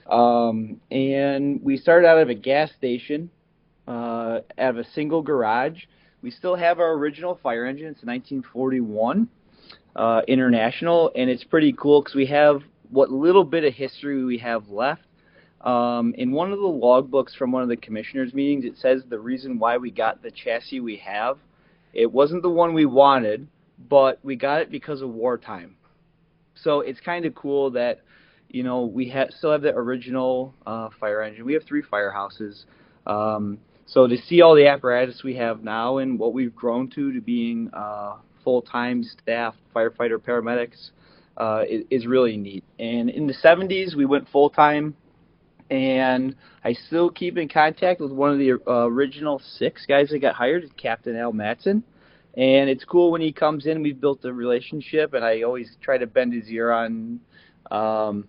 Um, 0.10 0.82
and 0.92 1.62
we 1.64 1.78
started 1.78 2.08
out 2.08 2.20
of 2.20 2.30
a 2.30 2.36
gas 2.36 2.72
station, 2.78 3.30
uh, 3.88 4.40
out 4.58 4.70
of 4.72 4.78
a 4.78 4.84
single 4.92 5.22
garage. 5.22 5.84
We 6.22 6.32
still 6.32 6.56
have 6.56 6.80
our 6.80 6.94
original 6.94 7.40
fire 7.42 7.66
engine. 7.66 7.88
It's 7.88 8.04
1941 8.04 9.28
uh, 9.96 10.22
International, 10.28 11.12
and 11.16 11.30
it's 11.30 11.44
pretty 11.44 11.74
cool 11.74 12.02
because 12.02 12.16
we 12.16 12.26
have 12.28 12.62
what 12.90 13.12
little 13.12 13.44
bit 13.44 13.64
of 13.64 13.74
history 13.74 14.24
we 14.24 14.38
have 14.38 14.70
left. 14.70 15.02
Um, 15.62 16.14
in 16.18 16.32
one 16.32 16.52
of 16.52 16.60
the 16.60 16.66
logbooks 16.66 17.36
from 17.36 17.52
one 17.52 17.64
of 17.64 17.70
the 17.70 17.78
commissioners' 17.78 18.34
meetings, 18.34 18.66
it 18.66 18.78
says 18.78 19.04
the 19.10 19.20
reason 19.20 19.58
why 19.58 19.78
we 19.78 19.90
got 19.90 20.22
the 20.22 20.30
chassis 20.32 20.80
we 20.80 20.98
have, 20.98 21.38
it 21.94 22.12
wasn't 22.12 22.44
the 22.44 22.50
one 22.50 22.74
we 22.74 22.86
wanted, 22.86 23.48
but 23.90 24.20
we 24.24 24.36
got 24.36 24.62
it 24.62 24.70
because 24.70 25.02
of 25.02 25.10
wartime. 25.10 25.76
So 26.56 26.82
it's 26.82 27.00
kind 27.00 27.26
of 27.26 27.34
cool 27.34 27.72
that 27.72 28.02
you 28.50 28.64
know, 28.64 28.86
we 28.86 29.10
ha- 29.10 29.28
still 29.38 29.52
have 29.52 29.62
the 29.62 29.76
original 29.76 30.54
uh, 30.66 30.90
fire 31.00 31.22
engine. 31.22 31.46
We 31.46 31.54
have 31.54 31.64
three 31.64 31.82
firehouses. 31.82 32.64
Um, 33.06 33.58
so 33.86 34.08
to 34.08 34.18
see 34.18 34.42
all 34.42 34.56
the 34.56 34.68
apparatus 34.68 35.22
we 35.24 35.36
have 35.36 35.64
now 35.64 35.98
and 35.98 36.18
what 36.18 36.34
we've 36.34 36.56
grown 36.56 36.90
to 36.92 37.14
to 37.14 37.22
being 37.22 37.70
uh, 37.74 38.16
full-time 38.44 39.04
staff 39.04 39.56
firefighter 39.76 40.18
paramedics 40.18 40.92
uh, 41.38 41.64
is, 41.68 42.06
really 42.06 42.38
neat. 42.38 42.64
And 42.80 43.10
in 43.10 43.28
the 43.28 43.34
70s, 43.34 43.96
we 43.96 44.06
went 44.06 44.30
full-time, 44.30 44.96
and 45.70 46.36
I 46.64 46.74
still 46.74 47.10
keep 47.10 47.38
in 47.38 47.50
contact 47.50 48.00
with 48.00 48.12
one 48.12 48.32
of 48.32 48.40
the 48.40 48.54
uh, 48.68 48.88
original 48.88 49.42
six 49.58 49.86
guys 49.86 50.10
that 50.10 50.20
got 50.20 50.36
hired, 50.36 50.76
Captain 50.78 51.16
Al 51.16 51.34
Matson. 51.34 51.84
And 52.38 52.70
it's 52.70 52.84
cool 52.86 53.12
when 53.12 53.22
he 53.22 53.32
comes 53.32 53.66
in. 53.66 53.82
We've 53.82 54.00
built 54.00 54.24
a 54.26 54.34
relationship, 54.34 55.14
and 55.14 55.24
I 55.24 55.42
always 55.42 55.76
try 55.82 55.98
to 55.98 56.08
bend 56.08 56.34
his 56.34 56.50
ear 56.50 56.72
on 56.72 57.20
um, 57.72 58.28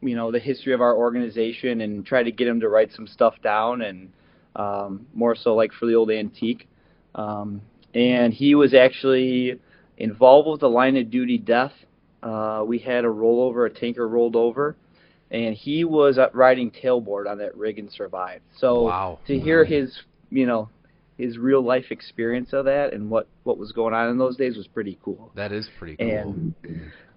you 0.00 0.14
know 0.14 0.30
the 0.30 0.38
history 0.38 0.72
of 0.72 0.80
our 0.80 0.94
organization 0.94 1.80
and 1.80 2.06
try 2.06 2.22
to 2.22 2.30
get 2.30 2.46
him 2.46 2.60
to 2.60 2.68
write 2.68 2.92
some 2.92 3.06
stuff 3.06 3.34
down 3.42 3.82
and 3.82 4.10
um, 4.58 5.06
more 5.14 5.34
so 5.34 5.54
like 5.54 5.72
for 5.72 5.86
the 5.86 5.94
old 5.94 6.10
antique. 6.10 6.68
Um, 7.14 7.62
and 7.94 8.34
he 8.34 8.54
was 8.54 8.74
actually 8.74 9.58
involved 9.96 10.48
with 10.48 10.60
the 10.60 10.68
line 10.68 10.96
of 10.96 11.10
duty 11.10 11.38
death. 11.38 11.72
Uh, 12.22 12.64
we 12.66 12.78
had 12.78 13.04
a 13.04 13.08
rollover, 13.08 13.70
a 13.70 13.72
tanker 13.72 14.06
rolled 14.06 14.36
over, 14.36 14.76
and 15.30 15.54
he 15.54 15.84
was 15.84 16.18
riding 16.34 16.70
tailboard 16.70 17.30
on 17.30 17.38
that 17.38 17.56
rig 17.56 17.78
and 17.78 17.90
survived. 17.90 18.42
So 18.58 18.82
wow. 18.82 19.18
to 19.26 19.38
hear 19.38 19.64
his, 19.64 19.96
you 20.30 20.44
know, 20.44 20.68
his 21.16 21.38
real 21.38 21.62
life 21.62 21.86
experience 21.90 22.52
of 22.52 22.64
that 22.66 22.92
and 22.92 23.10
what 23.10 23.26
what 23.42 23.58
was 23.58 23.72
going 23.72 23.92
on 23.92 24.08
in 24.08 24.18
those 24.18 24.36
days 24.36 24.56
was 24.56 24.68
pretty 24.68 24.98
cool. 25.02 25.32
That 25.34 25.52
is 25.52 25.68
pretty 25.78 25.96
cool. 25.96 26.08
And 26.08 26.54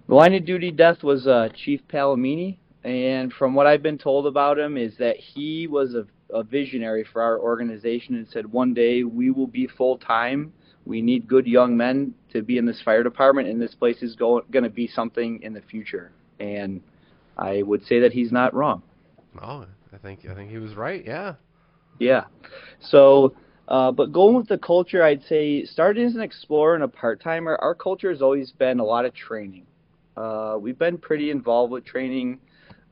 the 0.08 0.14
line 0.14 0.34
of 0.34 0.44
duty 0.44 0.70
death 0.70 1.02
was 1.02 1.26
uh, 1.26 1.48
Chief 1.54 1.80
Palomini, 1.88 2.58
and 2.84 3.32
from 3.32 3.54
what 3.54 3.66
I've 3.66 3.82
been 3.82 3.98
told 3.98 4.26
about 4.26 4.58
him 4.58 4.76
is 4.76 4.96
that 4.98 5.16
he 5.16 5.68
was 5.68 5.94
a, 5.94 6.06
a 6.32 6.42
visionary 6.42 7.04
for 7.12 7.22
our 7.22 7.38
organization 7.38 8.14
and 8.14 8.26
said 8.28 8.50
one 8.50 8.74
day 8.74 9.04
we 9.04 9.30
will 9.30 9.46
be 9.46 9.66
full 9.66 9.98
time. 9.98 10.52
We 10.84 11.00
need 11.00 11.28
good 11.28 11.46
young 11.46 11.76
men 11.76 12.14
to 12.32 12.42
be 12.42 12.58
in 12.58 12.66
this 12.66 12.80
fire 12.82 13.02
department, 13.02 13.48
and 13.48 13.60
this 13.60 13.74
place 13.74 14.02
is 14.02 14.16
going 14.16 14.64
to 14.64 14.70
be 14.70 14.88
something 14.88 15.40
in 15.42 15.52
the 15.52 15.60
future. 15.60 16.10
And 16.40 16.80
I 17.38 17.62
would 17.62 17.84
say 17.86 18.00
that 18.00 18.12
he's 18.12 18.32
not 18.32 18.52
wrong. 18.52 18.82
Oh, 19.40 19.66
I 19.92 19.98
think 19.98 20.26
I 20.28 20.34
think 20.34 20.50
he 20.50 20.58
was 20.58 20.74
right. 20.74 21.04
Yeah. 21.04 21.34
Yeah. 21.98 22.24
So, 22.80 23.34
uh, 23.68 23.92
but 23.92 24.12
going 24.12 24.34
with 24.34 24.48
the 24.48 24.58
culture, 24.58 25.02
I'd 25.04 25.22
say 25.24 25.64
starting 25.64 26.04
as 26.04 26.14
an 26.14 26.20
explorer 26.20 26.74
and 26.74 26.84
a 26.84 26.88
part 26.88 27.22
timer, 27.22 27.56
our 27.60 27.74
culture 27.74 28.10
has 28.10 28.22
always 28.22 28.50
been 28.50 28.80
a 28.80 28.84
lot 28.84 29.04
of 29.04 29.14
training. 29.14 29.66
Uh, 30.16 30.56
we've 30.60 30.78
been 30.78 30.98
pretty 30.98 31.30
involved 31.30 31.72
with 31.72 31.84
training 31.84 32.40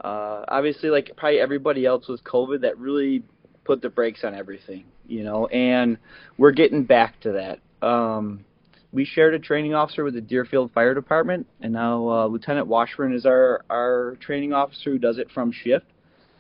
uh, 0.01 0.45
obviously, 0.49 0.91
like 0.91 1.13
probably 1.17 1.41
everybody 1.41 1.87
else 1.87 2.09
with 2.09 2.23
COVID, 2.25 2.63
that 2.63 2.79
really 2.79 3.23
put 3.65 3.83
the 3.83 3.89
brakes 3.89 4.25
on 4.25 4.35
everything, 4.35 4.85
you 5.07 5.25
know. 5.25 5.47
And 5.47 5.99
we're 6.39 6.53
getting 6.53 6.85
back 6.85 7.21
to 7.21 7.33
that. 7.33 7.87
Um, 7.87 8.45
we 8.93 9.05
shared 9.05 9.35
a 9.35 9.39
training 9.39 9.75
officer 9.75 10.03
with 10.03 10.15
the 10.15 10.21
Deerfield 10.21 10.73
Fire 10.73 10.95
Department, 10.95 11.47
and 11.61 11.73
now 11.73 12.09
uh, 12.09 12.27
Lieutenant 12.27 12.67
Washburn 12.67 13.15
is 13.15 13.27
our 13.27 13.65
our 13.71 14.17
training 14.21 14.53
officer 14.53 14.91
who 14.91 14.99
does 14.99 15.19
it 15.19 15.31
from 15.31 15.53
shift 15.53 15.87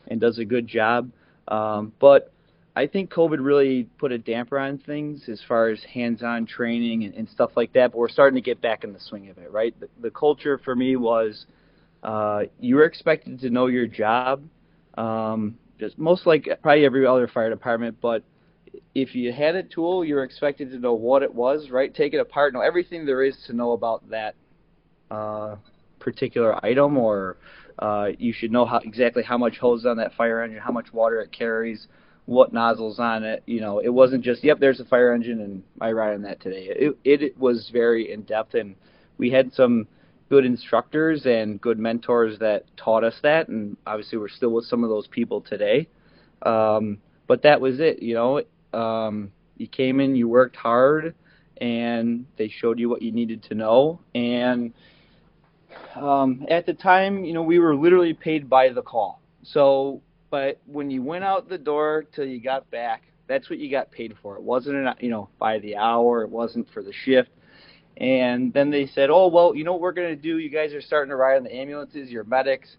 and 0.09 0.21
does 0.21 0.38
a 0.38 0.45
good 0.45 0.67
job. 0.67 1.11
Um, 1.49 1.93
but 2.00 2.33
I 2.75 2.87
think 2.87 3.11
COVID 3.11 3.45
really 3.45 3.85
put 3.99 4.12
a 4.12 4.19
damper 4.19 4.59
on 4.59 4.79
things 4.79 5.29
as 5.29 5.40
far 5.47 5.69
as 5.69 5.83
hands-on 5.93 6.47
training 6.47 7.05
and, 7.05 7.14
and 7.14 7.29
stuff 7.29 7.50
like 7.57 7.73
that. 7.75 7.93
But 7.93 7.99
we're 7.99 8.09
starting 8.09 8.37
to 8.37 8.40
get 8.40 8.61
back 8.61 8.85
in 8.85 8.93
the 8.93 9.00
swing 9.00 9.29
of 9.29 9.38
it, 9.38 9.50
right? 9.50 9.79
The, 9.79 9.88
the 10.00 10.11
culture 10.11 10.59
for 10.59 10.75
me 10.75 10.97
was 10.97 11.47
uh, 12.02 12.42
you 12.59 12.76
were 12.76 12.85
expected 12.85 13.40
to 13.40 13.50
know 13.50 13.66
your 13.66 13.87
job, 13.87 14.42
um, 14.97 15.59
just 15.78 15.99
most 15.99 16.26
like 16.26 16.49
probably 16.62 16.85
every 16.85 17.07
other 17.07 17.28
fire 17.28 17.50
department. 17.50 17.97
But 18.00 18.23
if 18.95 19.14
you 19.14 19.33
had 19.33 19.54
a 19.54 19.62
tool, 19.62 20.04
you 20.04 20.14
were 20.14 20.25
expected 20.25 20.71
to 20.71 20.78
know 20.78 20.95
what 20.95 21.23
it 21.23 21.35
was, 21.35 21.71
right? 21.71 21.95
Take 21.95 22.14
it 22.14 22.19
apart, 22.19 22.54
know 22.54 22.61
everything 22.61 23.04
there 23.04 23.23
is 23.23 23.37
to 23.47 23.52
know 23.52 23.73
about 23.73 24.09
that 24.11 24.35
uh, 25.11 25.57
particular 25.99 26.64
item, 26.64 26.97
or 26.97 27.37
uh, 27.78 28.09
you 28.19 28.33
should 28.33 28.52
know 28.52 28.64
how, 28.64 28.78
exactly 28.78 29.23
how 29.23 29.38
much 29.38 29.59
hose 29.59 29.87
on 29.87 29.97
that 29.99 30.14
fire 30.14 30.42
engine, 30.42 30.61
how 30.61 30.73
much 30.73 30.92
water 30.92 31.21
it 31.21 31.33
carries, 31.33 31.88
what 32.26 32.52
nozzles 32.52 32.99
on 32.99 33.25
it. 33.25 33.42
You 33.47 33.61
know, 33.61 33.80
it 33.80 33.88
wasn't 33.88 34.25
just 34.25 34.42
yep, 34.42 34.59
there's 34.59 34.80
a 34.80 34.85
fire 34.85 35.12
engine 35.12 35.40
and 35.40 35.62
I 35.80 35.92
ride 35.92 36.14
on 36.14 36.23
that 36.23 36.40
today. 36.40 36.69
It, 36.71 36.97
it 37.04 37.38
was 37.38 37.71
very 37.73 38.12
in 38.12 38.23
depth, 38.23 38.54
and 38.54 38.75
we 39.19 39.30
had 39.30 39.52
some 39.52 39.87
good 40.30 40.46
instructors 40.46 41.26
and 41.26 41.60
good 41.60 41.78
mentors 41.78 42.38
that 42.38 42.64
taught 42.76 43.04
us 43.04 43.16
that, 43.22 43.49
and 43.49 43.76
obviously 43.87 44.16
we're 44.16 44.28
still 44.28 44.50
with 44.50 44.64
some 44.64 44.84
of 44.84 44.88
those 44.88 45.08
people 45.08 45.40
today. 45.40 45.88
Um, 46.42 46.99
but 47.26 47.42
that 47.42 47.60
was 47.60 47.80
it, 47.80 48.00
you 48.00 48.14
know. 48.14 48.42
Um, 48.72 49.32
you 49.56 49.66
came 49.66 50.00
in, 50.00 50.14
you 50.14 50.28
worked 50.28 50.56
hard, 50.56 51.14
and 51.60 52.25
they 52.38 52.49
showed 52.49 52.78
you 52.78 52.88
what 52.88 53.02
you 53.02 53.12
needed 53.12 53.42
to 53.44 53.54
know. 53.54 54.00
And 54.14 54.72
um, 55.96 56.46
at 56.49 56.64
the 56.64 56.75
time, 56.75 57.25
you 57.25 57.34
know, 57.34 57.42
we 57.42 57.58
were 57.58 57.75
literally 57.75 58.14
paid 58.14 58.49
by 58.49 58.70
the 58.70 58.82
call. 58.82 59.20
So, 59.42 60.00
but 60.30 60.60
when 60.66 60.90
you 60.90 61.02
went 61.02 61.25
out 61.25 61.49
the 61.49 61.58
door 61.58 62.04
till 62.14 62.25
you 62.25 62.40
got 62.40 62.70
back, 62.70 63.02
that's 63.26 63.50
what 63.50 63.58
you 63.58 63.70
got 63.70 63.90
paid 63.90 64.14
for. 64.22 64.37
It 64.37 64.42
wasn't, 64.42 64.76
an, 64.76 64.94
you 65.00 65.10
know, 65.10 65.28
by 65.38 65.58
the 65.58 65.76
hour. 65.76 66.22
It 66.22 66.30
wasn't 66.30 66.68
for 66.72 66.82
the 66.82 66.92
shift. 66.92 67.30
And 68.00 68.50
then 68.54 68.71
they 68.71 68.87
said, 68.87 69.11
"Oh 69.11 69.28
well, 69.28 69.54
you 69.54 69.62
know 69.62 69.73
what 69.73 69.83
we're 69.83 69.92
going 69.92 70.16
to 70.16 70.21
do? 70.21 70.38
You 70.38 70.49
guys 70.49 70.73
are 70.73 70.80
starting 70.80 71.11
to 71.11 71.16
ride 71.16 71.37
on 71.37 71.45
the 71.45 71.54
ambulances. 71.54 72.11
You're 72.11 72.25
medics. 72.25 72.76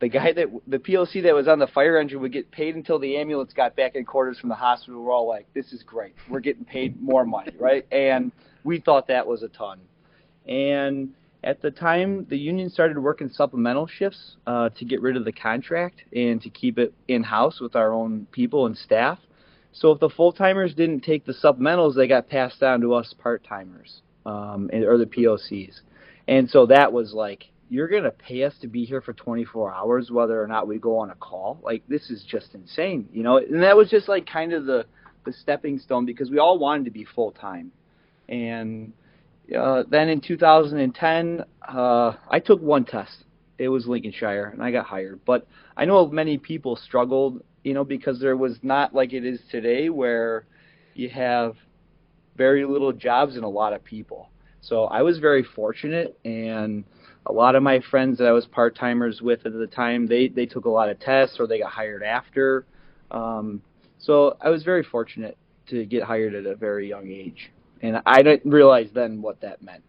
The 0.00 0.08
guy 0.08 0.32
that 0.32 0.46
the 0.66 0.78
POC 0.78 1.22
that 1.24 1.34
was 1.34 1.46
on 1.46 1.58
the 1.58 1.66
fire 1.66 1.98
engine 1.98 2.20
would 2.20 2.32
get 2.32 2.50
paid 2.50 2.74
until 2.74 2.98
the 2.98 3.16
ambulance 3.16 3.52
got 3.52 3.76
back 3.76 3.96
in 3.96 4.04
quarters 4.04 4.38
from 4.38 4.48
the 4.48 4.54
hospital. 4.54 5.02
We're 5.02 5.12
all 5.12 5.28
like, 5.28 5.46
this 5.54 5.72
is 5.72 5.82
great. 5.82 6.14
We're 6.28 6.40
getting 6.40 6.64
paid 6.64 7.00
more 7.00 7.24
money, 7.24 7.52
right? 7.60 7.86
And 7.92 8.32
we 8.64 8.80
thought 8.80 9.08
that 9.08 9.26
was 9.26 9.42
a 9.42 9.48
ton. 9.48 9.78
And 10.46 11.14
at 11.44 11.62
the 11.62 11.70
time, 11.70 12.26
the 12.28 12.36
union 12.36 12.68
started 12.70 12.98
working 12.98 13.30
supplemental 13.30 13.86
shifts 13.86 14.36
uh, 14.46 14.70
to 14.70 14.84
get 14.84 15.00
rid 15.00 15.16
of 15.16 15.24
the 15.24 15.32
contract 15.32 16.02
and 16.14 16.40
to 16.42 16.50
keep 16.50 16.78
it 16.78 16.92
in 17.08 17.22
house 17.22 17.60
with 17.60 17.76
our 17.76 17.92
own 17.92 18.26
people 18.32 18.66
and 18.66 18.76
staff. 18.76 19.18
So 19.72 19.92
if 19.92 20.00
the 20.00 20.10
full 20.10 20.32
timers 20.32 20.74
didn't 20.74 21.00
take 21.00 21.26
the 21.26 21.34
supplementals, 21.34 21.94
they 21.94 22.06
got 22.06 22.28
passed 22.28 22.62
on 22.62 22.80
to 22.82 22.94
us 22.94 23.14
part 23.18 23.44
timers 23.44 24.00
um, 24.26 24.68
or 24.72 24.98
the 24.98 25.06
POCs. 25.06 25.80
And 26.28 26.50
so 26.50 26.66
that 26.66 26.92
was 26.92 27.12
like, 27.14 27.44
you're 27.68 27.88
going 27.88 28.04
to 28.04 28.10
pay 28.10 28.44
us 28.44 28.54
to 28.60 28.68
be 28.68 28.84
here 28.84 29.00
for 29.00 29.12
24 29.12 29.72
hours, 29.72 30.10
whether 30.10 30.40
or 30.40 30.46
not 30.46 30.68
we 30.68 30.78
go 30.78 30.98
on 30.98 31.10
a 31.10 31.14
call. 31.14 31.58
Like, 31.62 31.82
this 31.88 32.10
is 32.10 32.24
just 32.28 32.54
insane, 32.54 33.08
you 33.12 33.22
know? 33.22 33.38
And 33.38 33.62
that 33.62 33.76
was 33.76 33.90
just 33.90 34.08
like 34.08 34.26
kind 34.28 34.52
of 34.52 34.66
the, 34.66 34.86
the 35.24 35.32
stepping 35.32 35.78
stone 35.78 36.06
because 36.06 36.30
we 36.30 36.38
all 36.38 36.58
wanted 36.58 36.84
to 36.84 36.90
be 36.90 37.04
full 37.04 37.32
time. 37.32 37.72
And 38.28 38.92
uh, 39.56 39.84
then 39.88 40.08
in 40.08 40.20
2010, 40.20 41.44
uh, 41.68 42.12
I 42.28 42.40
took 42.40 42.60
one 42.60 42.84
test. 42.84 43.24
It 43.58 43.68
was 43.68 43.86
Lincolnshire, 43.86 44.50
and 44.52 44.62
I 44.62 44.70
got 44.70 44.86
hired. 44.86 45.20
But 45.24 45.46
I 45.76 45.86
know 45.86 46.06
many 46.08 46.38
people 46.38 46.76
struggled, 46.76 47.42
you 47.64 47.74
know, 47.74 47.84
because 47.84 48.20
there 48.20 48.36
was 48.36 48.58
not 48.62 48.94
like 48.94 49.12
it 49.12 49.24
is 49.24 49.40
today 49.50 49.88
where 49.88 50.44
you 50.94 51.08
have 51.08 51.56
very 52.36 52.64
little 52.64 52.92
jobs 52.92 53.36
and 53.36 53.44
a 53.44 53.48
lot 53.48 53.72
of 53.72 53.82
people. 53.84 54.28
So 54.60 54.84
I 54.84 55.02
was 55.02 55.18
very 55.18 55.44
fortunate, 55.44 56.18
and 56.24 56.84
a 57.26 57.32
lot 57.32 57.54
of 57.54 57.62
my 57.62 57.80
friends 57.90 58.18
that 58.18 58.26
I 58.26 58.32
was 58.32 58.46
part 58.46 58.76
timers 58.76 59.20
with 59.20 59.46
at 59.46 59.52
the 59.52 59.66
time, 59.66 60.06
they 60.06 60.28
they 60.28 60.46
took 60.46 60.64
a 60.64 60.70
lot 60.70 60.88
of 60.88 60.98
tests 60.98 61.36
or 61.38 61.46
they 61.46 61.60
got 61.60 61.70
hired 61.70 62.02
after. 62.02 62.66
Um, 63.10 63.62
so 63.98 64.36
I 64.40 64.50
was 64.50 64.64
very 64.64 64.82
fortunate 64.82 65.38
to 65.68 65.84
get 65.84 66.02
hired 66.02 66.34
at 66.34 66.46
a 66.46 66.56
very 66.56 66.88
young 66.88 67.08
age, 67.08 67.52
and 67.80 68.00
I 68.06 68.22
didn't 68.22 68.50
realize 68.50 68.88
then 68.92 69.22
what 69.22 69.40
that 69.42 69.62
meant. 69.62 69.84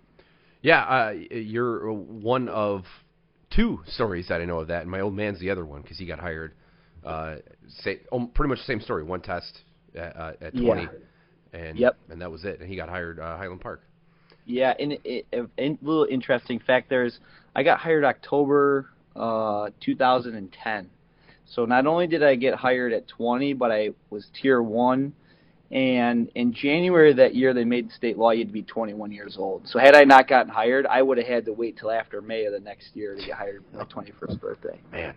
Yeah, 0.61 0.83
uh, 0.83 1.11
you're 1.11 1.91
one 1.91 2.49
of 2.49 2.83
two 3.49 3.81
stories 3.87 4.27
that 4.27 4.41
I 4.41 4.45
know 4.45 4.59
of 4.59 4.67
that, 4.67 4.81
and 4.81 4.91
my 4.91 4.99
old 4.99 5.15
man's 5.15 5.39
the 5.39 5.49
other 5.49 5.65
one 5.65 5.81
because 5.81 5.97
he 5.97 6.05
got 6.05 6.19
hired. 6.19 6.53
Uh, 7.03 7.37
say, 7.83 8.01
oh, 8.11 8.25
pretty 8.27 8.49
much 8.49 8.57
the 8.59 8.65
same 8.65 8.81
story. 8.81 9.03
One 9.03 9.21
test 9.21 9.61
at, 9.95 10.17
uh, 10.17 10.33
at 10.41 10.55
20. 10.55 10.81
Yeah 10.81 10.87
and 11.53 11.77
yep. 11.77 11.97
and 12.09 12.21
that 12.21 12.31
was 12.31 12.45
it. 12.45 12.59
And 12.59 12.69
he 12.69 12.75
got 12.75 12.89
hired 12.89 13.19
uh, 13.19 13.37
Highland 13.37 13.61
Park. 13.61 13.81
Yeah, 14.45 14.73
and 14.79 14.93
a 15.05 15.77
little 15.81 16.07
interesting 16.09 16.59
fact 16.59 16.89
there's 16.89 17.19
I 17.55 17.63
got 17.63 17.79
hired 17.79 18.03
October 18.03 18.89
uh, 19.15 19.69
2010. 19.81 20.89
So 21.49 21.65
not 21.65 21.87
only 21.87 22.07
did 22.07 22.23
I 22.23 22.35
get 22.35 22.55
hired 22.55 22.93
at 22.93 23.07
20, 23.07 23.53
but 23.53 23.71
I 23.71 23.91
was 24.09 24.27
tier 24.39 24.61
one. 24.61 25.13
And 25.69 26.29
in 26.35 26.53
January 26.53 27.11
of 27.11 27.17
that 27.17 27.35
year, 27.35 27.53
they 27.53 27.65
made 27.65 27.89
the 27.89 27.93
state 27.93 28.17
law 28.17 28.31
you 28.31 28.39
had 28.39 28.47
to 28.47 28.53
be 28.53 28.63
21 28.63 29.11
years 29.11 29.35
old. 29.37 29.67
So 29.67 29.79
had 29.79 29.95
I 29.95 30.03
not 30.05 30.27
gotten 30.27 30.51
hired, 30.51 30.85
I 30.85 31.01
would 31.01 31.17
have 31.17 31.27
had 31.27 31.45
to 31.45 31.53
wait 31.53 31.77
till 31.77 31.91
after 31.91 32.21
May 32.21 32.45
of 32.45 32.53
the 32.53 32.59
next 32.59 32.95
year 32.95 33.15
to 33.15 33.25
get 33.25 33.35
hired 33.35 33.63
for 33.71 33.77
my 33.77 33.83
21st 33.83 34.39
birthday. 34.39 34.79
Man. 34.91 35.13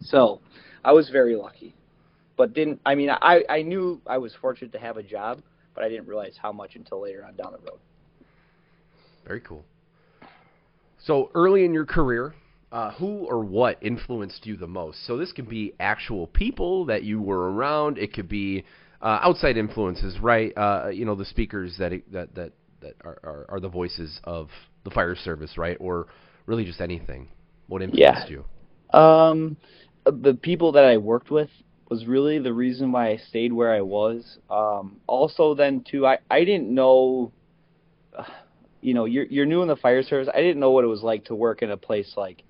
So 0.00 0.40
I 0.84 0.92
was 0.92 1.08
very 1.08 1.36
lucky, 1.36 1.74
but 2.36 2.52
didn't. 2.52 2.80
I 2.84 2.94
mean, 2.94 3.08
I 3.10 3.44
I 3.48 3.62
knew 3.62 4.02
I 4.06 4.18
was 4.18 4.34
fortunate 4.34 4.72
to 4.72 4.78
have 4.78 4.98
a 4.98 5.02
job, 5.02 5.40
but 5.74 5.84
I 5.84 5.88
didn't 5.88 6.06
realize 6.06 6.36
how 6.40 6.52
much 6.52 6.76
until 6.76 7.02
later 7.02 7.24
on 7.24 7.34
down 7.36 7.52
the 7.52 7.58
road. 7.58 7.78
Very 9.26 9.40
cool. 9.40 9.64
So 10.98 11.30
early 11.34 11.64
in 11.64 11.74
your 11.74 11.84
career, 11.84 12.34
uh, 12.72 12.92
who 12.92 13.24
or 13.26 13.44
what 13.44 13.78
influenced 13.82 14.46
you 14.46 14.56
the 14.56 14.66
most? 14.66 15.06
So 15.06 15.16
this 15.16 15.32
can 15.32 15.44
be 15.44 15.74
actual 15.78 16.26
people 16.26 16.86
that 16.86 17.04
you 17.04 17.20
were 17.20 17.52
around. 17.52 17.98
It 17.98 18.12
could 18.12 18.28
be 18.28 18.64
uh, 19.00 19.20
outside 19.22 19.56
influences, 19.56 20.18
right? 20.18 20.52
Uh, 20.56 20.88
you 20.92 21.04
know, 21.04 21.14
the 21.14 21.24
speakers 21.24 21.76
that 21.78 21.92
that 22.10 22.34
that 22.34 22.52
that 22.80 22.94
are, 23.04 23.18
are, 23.22 23.46
are 23.48 23.60
the 23.60 23.68
voices 23.68 24.20
of 24.24 24.48
the 24.84 24.90
fire 24.90 25.14
service, 25.14 25.56
right? 25.56 25.76
Or 25.80 26.06
really 26.46 26.64
just 26.64 26.80
anything. 26.80 27.28
What 27.68 27.82
influenced 27.82 28.30
Yeah. 28.30 28.36
you? 28.92 28.98
Um, 28.98 29.56
the 30.04 30.34
people 30.34 30.72
that 30.72 30.84
I 30.84 30.98
worked 30.98 31.30
with 31.30 31.48
was 31.88 32.06
really 32.06 32.38
the 32.38 32.52
reason 32.52 32.92
why 32.92 33.10
I 33.10 33.16
stayed 33.16 33.52
where 33.52 33.72
I 33.72 33.82
was. 33.82 34.38
Um, 34.50 34.96
also, 35.06 35.54
then 35.54 35.84
too, 35.88 36.06
I 36.06 36.18
I 36.30 36.44
didn't 36.44 36.72
know. 36.72 37.32
You 38.80 38.94
know, 38.94 39.06
you're 39.06 39.24
you're 39.24 39.46
new 39.46 39.62
in 39.62 39.68
the 39.68 39.76
fire 39.76 40.02
service. 40.02 40.28
I 40.32 40.40
didn't 40.40 40.60
know 40.60 40.70
what 40.70 40.84
it 40.84 40.88
was 40.88 41.02
like 41.02 41.24
to 41.26 41.34
work 41.34 41.62
in 41.62 41.70
a 41.70 41.76
place 41.76 42.14
like 42.16 42.42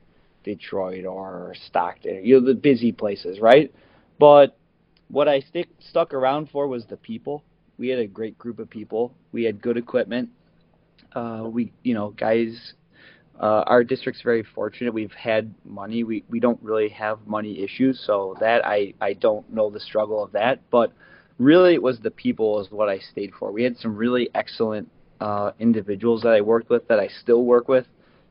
Detroit 0.42 1.04
or 1.04 1.54
Stockton. 1.66 2.24
You 2.24 2.40
know, 2.40 2.46
the 2.46 2.54
busy 2.54 2.92
places, 2.92 3.40
right? 3.40 3.72
But 4.18 4.56
what 5.08 5.28
I 5.28 5.40
stick 5.40 5.68
stuck 5.78 6.12
around 6.12 6.50
for 6.50 6.66
was 6.66 6.86
the 6.86 6.96
people. 6.96 7.44
We 7.78 7.88
had 7.88 7.98
a 7.98 8.06
great 8.06 8.38
group 8.38 8.58
of 8.58 8.70
people. 8.70 9.12
We 9.32 9.44
had 9.44 9.60
good 9.60 9.76
equipment. 9.76 10.30
Uh, 11.12 11.44
we, 11.46 11.72
you 11.82 11.94
know, 11.94 12.10
guys 12.10 12.74
uh, 13.40 13.64
our 13.66 13.82
district's 13.82 14.22
very 14.22 14.42
fortunate. 14.42 14.94
We've 14.94 15.12
had 15.12 15.52
money. 15.64 16.04
We 16.04 16.24
we 16.28 16.40
don't 16.40 16.60
really 16.62 16.88
have 16.90 17.26
money 17.26 17.62
issues, 17.62 18.02
so 18.06 18.36
that 18.40 18.64
I 18.64 18.94
I 19.00 19.14
don't 19.14 19.50
know 19.52 19.70
the 19.70 19.80
struggle 19.80 20.22
of 20.22 20.32
that. 20.32 20.60
But 20.70 20.92
really, 21.38 21.74
it 21.74 21.82
was 21.82 21.98
the 22.00 22.10
people 22.10 22.60
is 22.60 22.70
what 22.70 22.88
I 22.88 22.98
stayed 22.98 23.32
for. 23.38 23.50
We 23.50 23.64
had 23.64 23.76
some 23.76 23.96
really 23.96 24.30
excellent 24.34 24.88
uh, 25.20 25.52
individuals 25.58 26.22
that 26.22 26.30
I 26.30 26.40
worked 26.40 26.70
with 26.70 26.86
that 26.88 27.00
I 27.00 27.08
still 27.08 27.44
work 27.44 27.68
with. 27.68 27.86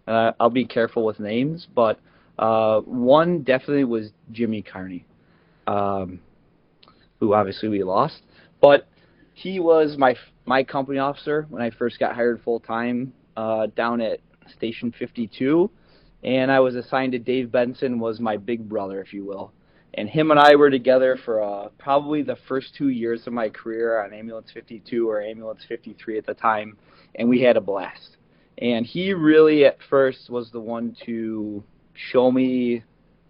Uh, 0.08 0.32
I'll 0.40 0.50
be 0.50 0.66
careful 0.66 1.06
with 1.06 1.20
names, 1.20 1.68
but 1.74 2.00
uh, 2.40 2.82
one 2.82 3.44
definitely 3.44 3.86
was 3.86 4.12
Jimmy 4.32 4.62
Carney, 4.62 5.06
um, 5.68 6.20
who 7.20 7.34
obviously 7.34 7.70
we 7.70 7.84
lost, 7.84 8.22
but 8.62 8.88
he 9.34 9.60
was 9.60 9.98
my 9.98 10.16
my 10.46 10.64
company 10.64 11.00
officer 11.00 11.46
when 11.50 11.62
I 11.62 11.70
first 11.72 12.00
got 12.00 12.16
hired 12.16 12.42
full 12.44 12.60
time 12.60 13.14
uh, 13.38 13.68
down 13.76 14.02
at 14.02 14.20
Station 14.50 14.94
52, 14.98 15.70
and 16.24 16.52
I 16.52 16.60
was 16.60 16.76
assigned 16.76 17.12
to 17.14 17.20
Dave 17.20 17.52
Benson 17.52 18.00
was 18.00 18.20
my 18.20 18.38
big 18.38 18.68
brother, 18.68 19.02
if 19.02 19.14
you 19.14 19.26
will. 19.26 19.52
And 19.96 20.10
him 20.10 20.32
and 20.32 20.40
I 20.40 20.56
were 20.56 20.72
together 20.72 21.20
for 21.24 21.44
uh, 21.44 21.70
probably 21.78 22.24
the 22.24 22.38
first 22.48 22.74
two 22.76 22.90
years 22.90 23.28
of 23.28 23.34
my 23.34 23.50
career 23.50 24.04
on 24.04 24.14
Ambulance 24.14 24.50
52 24.52 25.08
or 25.08 25.22
Ambulance 25.22 25.64
53 25.68 26.18
at 26.18 26.26
the 26.26 26.34
time, 26.34 26.78
and 27.16 27.30
we 27.30 27.42
had 27.42 27.58
a 27.58 27.62
blast. 27.62 28.18
And 28.58 28.86
he 28.86 29.14
really, 29.14 29.66
at 29.66 29.78
first, 29.90 30.30
was 30.30 30.50
the 30.52 30.60
one 30.60 30.96
to 31.06 31.64
show 31.94 32.32
me 32.32 32.84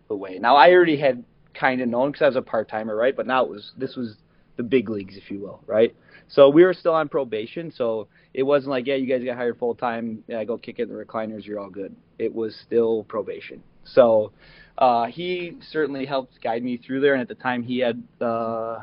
the 0.07 0.15
way. 0.15 0.39
Now 0.39 0.55
I 0.55 0.71
already 0.71 0.97
had 0.97 1.23
kind 1.53 1.81
of 1.81 1.87
known 1.87 2.11
because 2.11 2.23
I 2.23 2.27
was 2.27 2.35
a 2.35 2.41
part 2.41 2.69
timer, 2.69 2.95
right? 2.95 3.15
But 3.15 3.27
now 3.27 3.43
it 3.43 3.49
was 3.49 3.71
this 3.77 3.95
was 3.95 4.15
the 4.55 4.63
big 4.63 4.89
leagues, 4.89 5.17
if 5.17 5.31
you 5.31 5.39
will, 5.39 5.61
right? 5.65 5.95
So 6.27 6.49
we 6.49 6.63
were 6.63 6.73
still 6.73 6.93
on 6.93 7.09
probation, 7.09 7.71
so 7.71 8.07
it 8.33 8.43
wasn't 8.43 8.71
like, 8.71 8.87
yeah, 8.87 8.95
you 8.95 9.07
guys 9.07 9.25
got 9.25 9.35
hired 9.35 9.57
full 9.57 9.75
time, 9.75 10.23
yeah, 10.27 10.43
go 10.43 10.57
kick 10.57 10.79
it 10.79 10.83
in 10.83 10.89
the 10.89 10.95
recliners, 10.95 11.45
you're 11.45 11.59
all 11.59 11.69
good. 11.69 11.95
It 12.17 12.33
was 12.33 12.55
still 12.65 13.03
probation. 13.03 13.61
So 13.83 14.31
uh, 14.77 15.05
he 15.05 15.57
certainly 15.71 16.05
helped 16.05 16.41
guide 16.41 16.63
me 16.63 16.77
through 16.77 17.01
there, 17.01 17.13
and 17.13 17.21
at 17.21 17.27
the 17.27 17.35
time 17.35 17.63
he 17.63 17.79
had, 17.79 18.01
uh, 18.21 18.79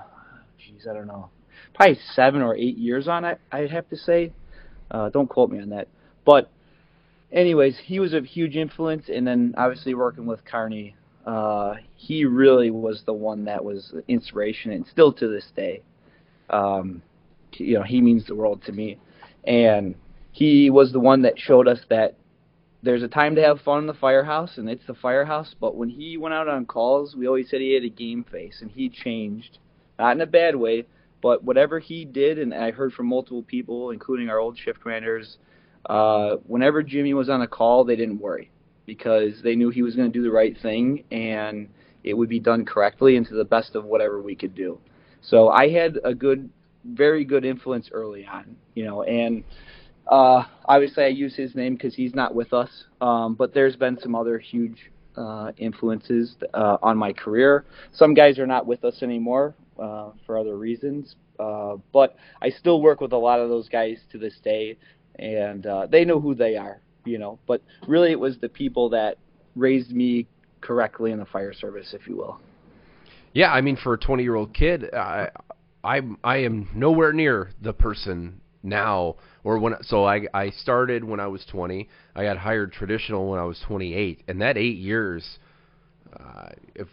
geez, 0.59 0.87
I 0.89 0.95
don't 0.95 1.07
know, 1.07 1.31
probably 1.75 1.99
seven 2.15 2.43
or 2.43 2.55
eight 2.57 2.77
years 2.77 3.09
on 3.09 3.25
it, 3.25 3.41
I'd 3.51 3.71
have 3.71 3.89
to 3.91 3.97
say. 3.97 4.33
Uh, 4.91 5.09
don't 5.09 5.29
quote 5.29 5.51
me 5.51 5.61
on 5.61 5.71
that. 5.71 5.89
But 6.25 6.51
anyways, 7.33 7.79
he 7.85 8.01
was 8.01 8.13
a 8.13 8.21
huge 8.21 8.57
influence, 8.57 9.05
and 9.09 9.27
then 9.27 9.55
obviously 9.57 9.95
working 9.95 10.27
with 10.27 10.45
Carney, 10.45 10.97
uh, 11.31 11.77
he 11.95 12.25
really 12.25 12.73
was 12.73 13.05
the 13.07 13.13
one 13.13 13.45
that 13.45 13.65
was 13.65 13.95
inspiration, 14.09 14.73
and 14.73 14.85
still 14.85 15.13
to 15.13 15.29
this 15.29 15.47
day, 15.55 15.81
um, 16.51 17.01
you 17.53 17.75
know, 17.75 17.85
he 17.85 18.01
means 18.01 18.27
the 18.27 18.35
world 18.35 18.61
to 18.67 18.73
me, 18.73 18.99
and 19.45 19.95
he 20.33 20.71
was 20.71 20.91
the 20.91 20.99
one 20.99 21.23
that 21.23 21.39
showed 21.39 21.69
us 21.69 21.79
that 21.89 22.17
there's 22.83 23.05
a 23.05 23.09
time 23.09 23.37
to 23.37 23.43
have 23.43 23.61
fun 23.61 23.79
in 23.79 23.87
the 23.87 23.95
firehouse, 23.95 24.59
and 24.59 24.69
it's 24.69 24.85
the 24.89 24.95
firehouse. 24.95 25.55
But 25.61 25.77
when 25.77 25.89
he 25.89 26.17
went 26.17 26.35
out 26.35 26.49
on 26.49 26.67
calls, 26.67 27.15
we 27.15 27.29
always 27.29 27.49
said 27.49 27.61
he 27.61 27.75
had 27.75 27.85
a 27.85 27.91
game 27.91 28.25
face, 28.25 28.59
and 28.61 28.69
he 28.69 28.89
changed, 28.89 29.59
not 30.01 30.17
in 30.17 30.23
a 30.23 30.27
bad 30.27 30.57
way, 30.57 30.85
but 31.23 31.45
whatever 31.45 31.79
he 31.79 32.05
did, 32.05 32.41
and 32.41 32.53
I 32.53 32.73
heard 32.73 32.93
from 32.93 33.07
multiple 33.07 33.45
people, 33.45 33.91
including 33.91 34.31
our 34.31 34.41
old 34.41 34.59
shift 34.59 34.81
commanders, 34.81 35.39
uh, 35.87 36.39
whenever 36.49 36.83
Jimmy 36.83 37.15
was 37.15 37.29
on 37.31 37.43
a 37.43 37.47
call, 37.47 37.85
they 37.85 37.95
didn't 37.95 38.19
worry 38.19 38.51
because 38.91 39.41
they 39.45 39.55
knew 39.55 39.71
he 39.71 39.83
was 39.83 39.95
going 39.95 40.11
to 40.11 40.19
do 40.19 40.25
the 40.25 40.33
right 40.33 40.59
thing 40.61 41.05
and 41.13 41.69
it 42.03 42.13
would 42.13 42.29
be 42.29 42.41
done 42.41 42.65
correctly 42.65 43.17
and 43.17 43.25
to 43.25 43.35
the 43.35 43.45
best 43.45 43.77
of 43.77 43.85
whatever 43.85 44.21
we 44.21 44.35
could 44.35 44.53
do. 44.53 44.81
So 45.21 45.49
I 45.49 45.69
had 45.69 45.97
a 46.03 46.13
good, 46.13 46.51
very 46.85 47.25
good 47.25 47.45
influence 47.45 47.89
early 47.93 48.27
on, 48.27 48.57
you 48.75 48.85
know, 48.85 49.05
and 49.05 49.45
uh, 50.09 50.43
obviously 50.65 51.05
I 51.05 51.07
use 51.07 51.37
his 51.37 51.55
name 51.55 51.75
because 51.75 51.95
he's 51.95 52.17
not 52.17 52.35
with 52.35 52.53
us, 52.53 52.69
um, 53.01 53.37
but 53.37 53.55
there's 53.55 53.77
been 53.77 53.97
some 54.01 54.17
other 54.17 54.41
huge 54.41 54.91
uh, 55.17 55.53
influences 55.57 56.35
uh, 56.53 56.79
on 56.83 56.99
my 56.99 57.13
career. 57.13 57.67
Some 57.93 58.13
guys 58.13 58.41
are 58.41 58.47
not 58.47 58.67
with 58.67 58.85
us 58.85 59.05
anymore 59.05 59.55
uh, 59.79 60.11
for 60.27 60.37
other 60.37 60.57
reasons, 60.57 61.15
uh, 61.39 61.77
but 61.93 62.17
I 62.43 62.51
still 62.51 62.83
work 62.83 63.01
with 63.01 63.13
a 63.13 63.19
lot 63.19 63.39
of 63.39 63.51
those 63.51 63.69
guys 63.69 63.99
to 64.11 64.19
this 64.19 64.35
day, 64.43 64.79
and 65.21 65.65
uh, 65.65 65.87
they 65.87 66.05
know 66.05 66.19
who 66.19 66.35
they 66.35 66.57
are, 66.57 66.81
you 67.05 67.19
know. 67.19 67.39
But 67.47 67.63
really, 67.87 68.11
it 68.13 68.21
was 68.21 68.39
the 68.39 68.49
people 68.49 68.91
that 68.91 69.19
raised 69.57 69.91
me 69.93 70.27
correctly 70.61 71.13
in 71.13 71.19
the 71.19 71.27
fire 71.27 71.53
service, 71.53 71.95
if 71.95 72.07
you 72.07 72.17
will. 72.17 72.41
Yeah, 73.33 73.53
I 73.53 73.61
mean, 73.61 73.77
for 73.77 73.95
a 73.95 73.99
20 73.99 74.23
year 74.23 74.35
old 74.35 74.53
kid, 74.53 74.93
I, 74.95 75.29
I 75.85 76.01
I 76.25 76.37
am 76.39 76.69
nowhere 76.75 77.13
near 77.13 77.51
the 77.63 77.73
person 77.73 78.41
now 78.63 79.17
or 79.45 79.59
when 79.59 79.75
so 79.83 80.05
I 80.05 80.27
I 80.35 80.51
started 80.51 81.05
when 81.05 81.21
I 81.21 81.27
was 81.27 81.45
20. 81.47 81.89
I 82.15 82.25
got 82.25 82.39
hired 82.39 82.73
traditional 82.73 83.31
when 83.31 83.39
I 83.39 83.45
was 83.45 83.61
28, 83.67 84.25
and 84.29 84.41
that 84.41 84.57
eight 84.57 84.79
years, 84.79 85.39
uh, 86.19 86.51
if 86.75 86.89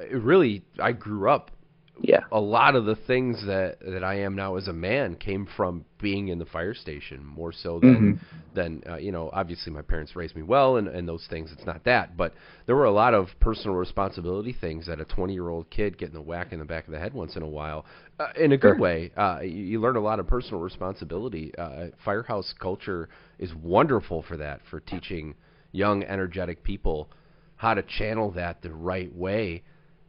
it 0.00 0.20
really 0.22 0.62
I 0.80 0.92
grew 0.92 1.30
up. 1.30 1.50
Yeah. 2.00 2.20
A 2.32 2.40
lot 2.40 2.74
of 2.74 2.86
the 2.86 2.96
things 2.96 3.44
that 3.46 3.78
that 3.80 4.02
I 4.02 4.14
am 4.20 4.34
now 4.34 4.56
as 4.56 4.66
a 4.68 4.72
man 4.72 5.14
came 5.14 5.46
from 5.56 5.84
being 6.00 6.28
in 6.28 6.38
the 6.38 6.44
fire 6.46 6.74
station 6.74 7.24
more 7.24 7.52
so 7.52 7.78
than 7.78 8.14
Mhm. 8.14 8.18
than 8.54 8.82
uh, 8.88 8.96
you 8.96 9.12
know. 9.12 9.30
Obviously, 9.32 9.72
my 9.72 9.82
parents 9.82 10.16
raised 10.16 10.34
me 10.34 10.42
well, 10.42 10.76
and 10.76 10.88
and 10.88 11.08
those 11.08 11.26
things. 11.28 11.52
It's 11.52 11.64
not 11.66 11.84
that, 11.84 12.16
but 12.16 12.34
there 12.66 12.74
were 12.74 12.84
a 12.86 12.90
lot 12.90 13.14
of 13.14 13.28
personal 13.38 13.76
responsibility 13.76 14.52
things 14.52 14.86
that 14.86 15.00
a 15.00 15.04
20 15.04 15.32
year 15.34 15.48
old 15.48 15.70
kid 15.70 15.96
getting 15.96 16.16
a 16.16 16.20
whack 16.22 16.52
in 16.52 16.58
the 16.58 16.64
back 16.64 16.86
of 16.86 16.92
the 16.92 16.98
head 16.98 17.14
once 17.14 17.36
in 17.36 17.42
a 17.42 17.48
while, 17.48 17.84
uh, 18.18 18.28
in 18.36 18.50
a 18.52 18.56
good 18.56 18.74
Sure. 18.74 18.78
way. 18.80 19.12
Uh, 19.16 19.38
you, 19.42 19.50
you 19.62 19.80
learn 19.80 19.96
a 19.96 20.00
lot 20.00 20.18
of 20.18 20.26
personal 20.26 20.60
responsibility. 20.60 21.54
Uh, 21.56 21.86
firehouse 22.04 22.52
culture 22.58 23.08
is 23.38 23.54
wonderful 23.54 24.22
for 24.22 24.36
that, 24.36 24.60
for 24.68 24.80
teaching 24.80 25.34
young, 25.70 26.02
energetic 26.04 26.62
people 26.64 27.08
how 27.56 27.72
to 27.74 27.82
channel 27.82 28.30
that 28.32 28.62
the 28.62 28.72
right 28.72 29.14
way. 29.14 29.62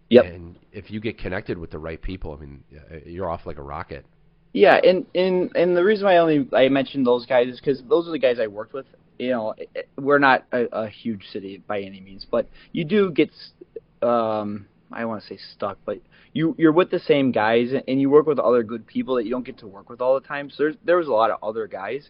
Yep. 0.10 0.26
And 0.26 0.56
if 0.72 0.92
you 0.92 1.00
get 1.00 1.18
connected 1.18 1.58
with 1.58 1.72
the 1.72 1.80
right 1.80 2.02
people, 2.02 2.34
I 2.38 2.42
mean, 2.42 2.64
uh, 2.76 2.98
you're 3.06 3.30
off 3.30 3.46
like 3.46 3.58
a 3.58 3.64
rocket. 3.64 4.06
Yeah, 4.54 4.80
and 4.84 5.06
and 5.14 5.54
and 5.56 5.76
the 5.76 5.84
reason 5.84 6.06
why 6.06 6.16
I 6.16 6.18
only 6.18 6.48
I 6.54 6.70
mentioned 6.70 7.06
those 7.06 7.26
guys 7.26 7.48
is 7.48 7.60
because 7.60 7.84
those 7.90 8.08
are 8.08 8.12
the 8.12 8.20
guys 8.20 8.40
I 8.40 8.48
worked 8.48 8.74
with. 8.74 8.86
You 9.20 9.32
know, 9.32 9.56
we're 9.98 10.20
not 10.20 10.46
a, 10.52 10.66
a 10.72 10.88
huge 10.88 11.26
city 11.32 11.62
by 11.68 11.82
any 11.82 12.00
means, 12.02 12.26
but 12.30 12.50
you 12.74 12.84
do 12.84 13.12
get, 13.12 13.30
s- 13.30 14.08
um, 14.08 14.68
I 14.92 15.06
want 15.06 15.22
to 15.22 15.28
say 15.28 15.40
stuck, 15.54 15.78
but 15.86 16.00
you 16.34 16.56
you're 16.58 16.72
with 16.72 16.90
the 16.92 17.00
same 17.00 17.32
guys 17.32 17.72
and 17.88 18.00
you 18.00 18.10
work 18.10 18.28
with 18.28 18.40
other 18.40 18.62
good 18.64 18.86
people 18.86 19.16
that 19.16 19.26
you 19.26 19.32
don't 19.32 19.46
get 19.46 19.58
to 19.60 19.68
work 19.68 19.90
with 19.90 20.02
all 20.02 20.14
the 20.20 20.26
time. 20.28 20.50
So 20.50 20.64
there's 20.64 20.76
there 20.86 20.98
was 20.98 21.08
a 21.08 21.12
lot 21.14 21.32
of 21.32 21.38
other 21.44 21.68
guys, 21.68 22.10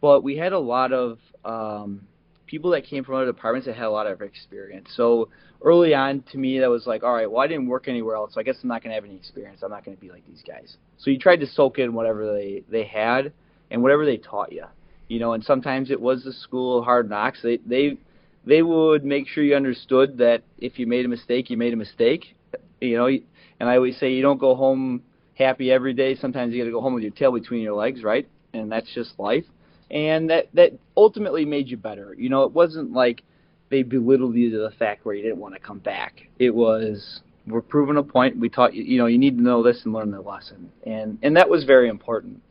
but 0.00 0.22
we 0.22 0.36
had 0.36 0.52
a 0.52 0.58
lot 0.58 0.92
of 0.92 1.18
um, 1.44 2.02
people 2.48 2.70
that 2.72 2.84
came 2.84 3.04
from 3.04 3.14
other 3.14 3.26
departments 3.26 3.66
that 3.66 3.76
had 3.76 3.84
a 3.84 3.90
lot 3.90 4.06
of 4.06 4.20
experience. 4.22 4.88
So 4.96 5.28
early 5.62 5.94
on, 5.94 6.24
to 6.32 6.38
me, 6.38 6.58
that 6.58 6.68
was 6.68 6.86
like, 6.86 7.04
all 7.04 7.14
right, 7.14 7.30
well, 7.30 7.40
I 7.40 7.46
didn't 7.46 7.68
work 7.68 7.86
anywhere 7.86 8.16
else, 8.16 8.34
so 8.34 8.40
I 8.40 8.42
guess 8.42 8.56
I'm 8.62 8.68
not 8.68 8.82
going 8.82 8.90
to 8.90 8.94
have 8.94 9.04
any 9.04 9.16
experience. 9.16 9.62
I'm 9.62 9.70
not 9.70 9.84
going 9.84 9.96
to 9.96 10.00
be 10.00 10.10
like 10.10 10.26
these 10.26 10.42
guys. 10.46 10.76
So 10.96 11.10
you 11.10 11.18
tried 11.18 11.40
to 11.40 11.46
soak 11.46 11.78
in 11.78 11.92
whatever 11.94 12.32
they 12.32 12.64
they 12.68 12.84
had 12.84 13.32
and 13.70 13.82
whatever 13.82 14.04
they 14.04 14.16
taught 14.16 14.50
you, 14.50 14.64
you 15.08 15.20
know. 15.20 15.34
And 15.34 15.44
sometimes 15.44 15.90
it 15.90 16.00
was 16.00 16.24
the 16.24 16.32
school 16.32 16.82
hard 16.82 17.08
knocks. 17.08 17.40
They 17.42 17.58
they 17.58 17.98
they 18.44 18.62
would 18.62 19.04
make 19.04 19.28
sure 19.28 19.44
you 19.44 19.54
understood 19.54 20.18
that 20.18 20.42
if 20.58 20.78
you 20.78 20.86
made 20.86 21.04
a 21.04 21.08
mistake, 21.08 21.50
you 21.50 21.56
made 21.56 21.72
a 21.72 21.76
mistake. 21.76 22.34
You 22.80 22.96
know, 22.96 23.06
and 23.06 23.68
I 23.68 23.76
always 23.76 23.98
say 23.98 24.12
you 24.12 24.22
don't 24.22 24.38
go 24.38 24.54
home 24.54 25.02
happy 25.34 25.70
every 25.70 25.92
day. 25.92 26.14
Sometimes 26.16 26.52
you 26.52 26.60
got 26.60 26.66
to 26.66 26.72
go 26.72 26.80
home 26.80 26.94
with 26.94 27.02
your 27.02 27.12
tail 27.12 27.32
between 27.32 27.62
your 27.62 27.74
legs, 27.74 28.02
right? 28.02 28.28
And 28.52 28.70
that's 28.72 28.92
just 28.94 29.18
life. 29.18 29.44
And 29.90 30.28
that 30.30 30.48
that 30.54 30.72
ultimately 30.96 31.44
made 31.44 31.68
you 31.68 31.76
better. 31.76 32.14
You 32.16 32.28
know, 32.28 32.42
it 32.42 32.52
wasn't 32.52 32.92
like 32.92 33.22
they 33.70 33.82
belittled 33.82 34.34
you 34.34 34.50
to 34.50 34.58
the 34.58 34.70
fact 34.78 35.04
where 35.04 35.14
you 35.14 35.22
didn't 35.22 35.38
want 35.38 35.54
to 35.54 35.60
come 35.60 35.78
back. 35.78 36.22
It 36.38 36.54
was 36.54 37.20
we're 37.46 37.62
proving 37.62 37.96
a 37.96 38.02
point. 38.02 38.38
We 38.38 38.48
taught 38.48 38.74
you, 38.74 38.82
you 38.82 38.98
know, 38.98 39.06
you 39.06 39.18
need 39.18 39.36
to 39.38 39.42
know 39.42 39.62
this 39.62 39.82
and 39.84 39.94
learn 39.94 40.10
the 40.10 40.20
lesson, 40.20 40.70
and 40.84 41.18
and 41.22 41.36
that 41.36 41.48
was 41.48 41.64
very 41.64 41.88
important. 41.88 42.42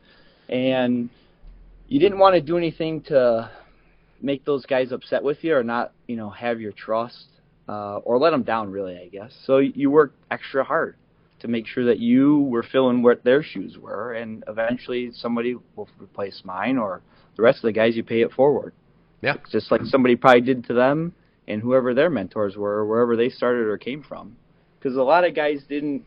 And 0.48 1.10
you 1.88 2.00
didn't 2.00 2.18
want 2.18 2.34
to 2.34 2.40
do 2.40 2.56
anything 2.56 3.02
to 3.02 3.50
make 4.20 4.44
those 4.44 4.66
guys 4.66 4.92
upset 4.92 5.22
with 5.22 5.42
you 5.42 5.56
or 5.56 5.62
not, 5.62 5.92
you 6.06 6.16
know, 6.16 6.30
have 6.30 6.60
your 6.60 6.72
trust 6.72 7.26
uh, 7.68 7.98
or 7.98 8.18
let 8.18 8.30
them 8.30 8.42
down, 8.42 8.70
really, 8.70 8.98
I 8.98 9.08
guess. 9.08 9.32
So 9.44 9.58
you 9.58 9.90
worked 9.90 10.16
extra 10.30 10.64
hard 10.64 10.96
to 11.40 11.48
make 11.48 11.66
sure 11.66 11.84
that 11.84 11.98
you 11.98 12.40
were 12.40 12.64
filling 12.64 13.02
what 13.02 13.22
their 13.22 13.42
shoes 13.42 13.78
were, 13.78 14.14
and 14.14 14.42
eventually 14.48 15.12
somebody 15.12 15.56
will 15.76 15.88
replace 16.00 16.42
mine, 16.44 16.78
or 16.78 17.00
the 17.38 17.42
rest 17.44 17.58
of 17.58 17.62
the 17.62 17.72
guys 17.72 17.96
you 17.96 18.02
pay 18.02 18.20
it 18.20 18.32
forward. 18.32 18.74
Yeah. 19.22 19.36
Just 19.50 19.70
like 19.70 19.80
somebody 19.84 20.16
probably 20.16 20.42
did 20.42 20.64
to 20.66 20.74
them, 20.74 21.14
and 21.46 21.62
whoever 21.62 21.94
their 21.94 22.10
mentors 22.10 22.56
were, 22.56 22.78
or 22.78 22.86
wherever 22.86 23.16
they 23.16 23.30
started 23.30 23.66
or 23.66 23.78
came 23.78 24.02
from, 24.02 24.36
because 24.78 24.96
a 24.96 25.02
lot 25.02 25.24
of 25.24 25.34
guys 25.34 25.62
didn't. 25.66 26.04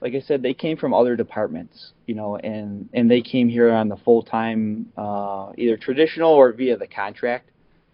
Like 0.00 0.14
I 0.14 0.20
said, 0.20 0.42
they 0.42 0.52
came 0.52 0.76
from 0.76 0.92
other 0.92 1.16
departments, 1.16 1.92
you 2.06 2.14
know, 2.14 2.36
and 2.36 2.88
and 2.92 3.10
they 3.10 3.22
came 3.22 3.48
here 3.48 3.72
on 3.72 3.88
the 3.88 3.96
full 3.96 4.22
time, 4.22 4.92
uh, 4.98 5.52
either 5.56 5.78
traditional 5.78 6.32
or 6.32 6.52
via 6.52 6.76
the 6.76 6.88
contract. 6.88 7.50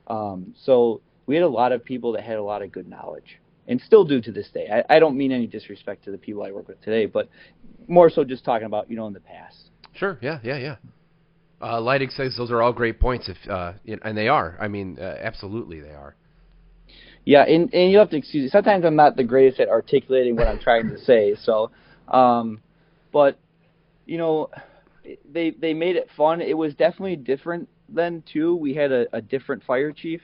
Um, 0.09 0.55
so 0.65 1.03
we 1.27 1.37
had 1.37 1.45
a 1.45 1.49
lot 1.49 1.71
of 1.71 1.85
people 1.85 2.13
that 2.13 2.25
had 2.25 2.37
a 2.37 2.43
lot 2.43 2.63
of 2.63 2.73
good 2.73 2.89
knowledge 2.89 3.39
and 3.69 3.81
still 3.83 4.05
do 4.05 4.21
to 4.23 4.33
this 4.33 4.49
day. 4.53 4.69
I, 4.69 4.97
I 4.97 4.99
don't 4.99 5.17
mean 5.17 5.31
any 5.31 5.47
disrespect 5.47 6.05
to 6.05 6.11
the 6.11 6.19
people 6.19 6.43
I 6.43 6.51
work 6.51 6.67
with 6.67 6.81
today, 6.81 7.07
but 7.07 7.29
more 7.87 8.11
so 8.11 8.25
just 8.25 8.45
talking 8.45 8.67
about 8.67 8.91
you 8.91 8.97
know 8.97 9.07
in 9.07 9.13
the 9.13 9.21
past. 9.21 9.71
Sure. 9.93 10.19
Yeah. 10.23 10.41
Yeah. 10.43 10.57
Yeah. 10.57 10.77
Uh, 11.61 11.79
Leidig 11.79 12.11
says 12.11 12.37
those 12.37 12.51
are 12.51 12.63
all 12.63 12.73
great 12.73 12.99
points, 12.99 13.29
if 13.29 13.37
uh, 13.51 13.73
and 14.03 14.17
they 14.17 14.29
are. 14.29 14.57
I 14.61 14.69
mean, 14.69 14.99
uh, 14.99 15.17
absolutely, 15.21 15.81
they 15.81 15.91
are. 15.91 16.17
Yeah, 17.25 17.43
and 17.43 17.73
and 17.75 17.93
you 17.93 17.99
have 17.99 18.11
to 18.11 18.17
excuse 18.17 18.45
me. 18.45 18.49
Sometimes 18.49 18.85
I'm 18.85 18.97
not 18.97 19.17
the 19.17 19.25
greatest 19.25 19.61
at 19.61 19.69
articulating 19.69 20.37
what 20.37 20.49
I'm 20.49 20.59
trying 20.59 20.89
to 20.89 20.99
say. 20.99 21.37
So, 21.43 21.71
um, 22.09 22.63
but 23.13 23.39
you 24.07 24.17
know, 24.17 24.51
they 25.31 25.51
they 25.51 25.75
made 25.75 25.97
it 25.97 26.09
fun. 26.17 26.41
It 26.41 26.57
was 26.57 26.75
definitely 26.75 27.17
different 27.17 27.69
then 27.89 28.23
too. 28.33 28.57
We 28.57 28.75
had 28.75 28.91
a, 28.91 29.07
a 29.13 29.21
different 29.21 29.63
fire 29.65 29.93
chief, 29.93 30.23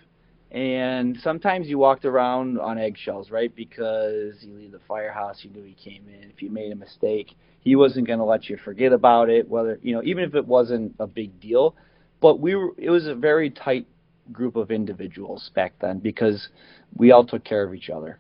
and 0.57 1.19
sometimes 1.23 1.69
you 1.69 1.77
walked 1.77 2.07
around 2.07 2.59
on 2.59 2.79
eggshells, 2.79 3.31
right? 3.31 3.55
Because 3.55 4.37
you 4.41 4.55
leave 4.55 4.73
the 4.73 4.81
firehouse, 4.89 5.41
you 5.43 5.51
knew 5.51 5.63
he 5.63 5.75
came 5.75 6.09
in. 6.09 6.31
If 6.31 6.41
you 6.41 6.49
made 6.49 6.73
a 6.73 6.75
mistake, 6.75 7.37
he 7.61 7.77
wasn't 7.77 8.07
going 8.07 8.21
to 8.21 8.25
let 8.25 8.49
you 8.49 8.57
forget 8.65 8.91
about 8.95 9.29
it. 9.29 9.47
Whether 9.47 9.79
you 9.83 9.95
know, 9.95 10.03
even 10.03 10.25
if 10.25 10.35
it 10.35 10.47
wasn't 10.47 10.95
a 10.99 11.07
big 11.07 11.39
deal, 11.41 11.77
but 12.23 12.41
we 12.41 12.55
were. 12.55 12.71
It 12.79 12.89
was 12.89 13.07
a 13.07 13.15
very 13.15 13.51
tight 13.51 13.87
group 14.33 14.57
of 14.57 14.71
individuals 14.71 15.51
back 15.55 15.75
then 15.79 15.99
because 15.99 16.49
we 16.97 17.13
all 17.13 17.27
took 17.27 17.45
care 17.45 17.63
of 17.63 17.75
each 17.75 17.91
other. 17.91 18.19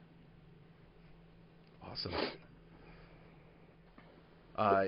Awesome. 1.83 2.12
Uh, 4.57 4.85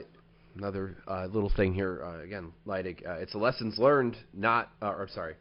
another 0.54 0.98
uh, 1.06 1.26
little 1.32 1.50
thing 1.56 1.72
here 1.72 2.02
uh, 2.04 2.22
again, 2.22 2.52
Leidig. 2.66 3.06
Uh, 3.08 3.12
it's 3.12 3.34
lessons 3.34 3.78
learned, 3.78 4.18
not. 4.34 4.70
Uh, 4.82 4.88
or 4.88 5.08
sorry, 5.08 5.34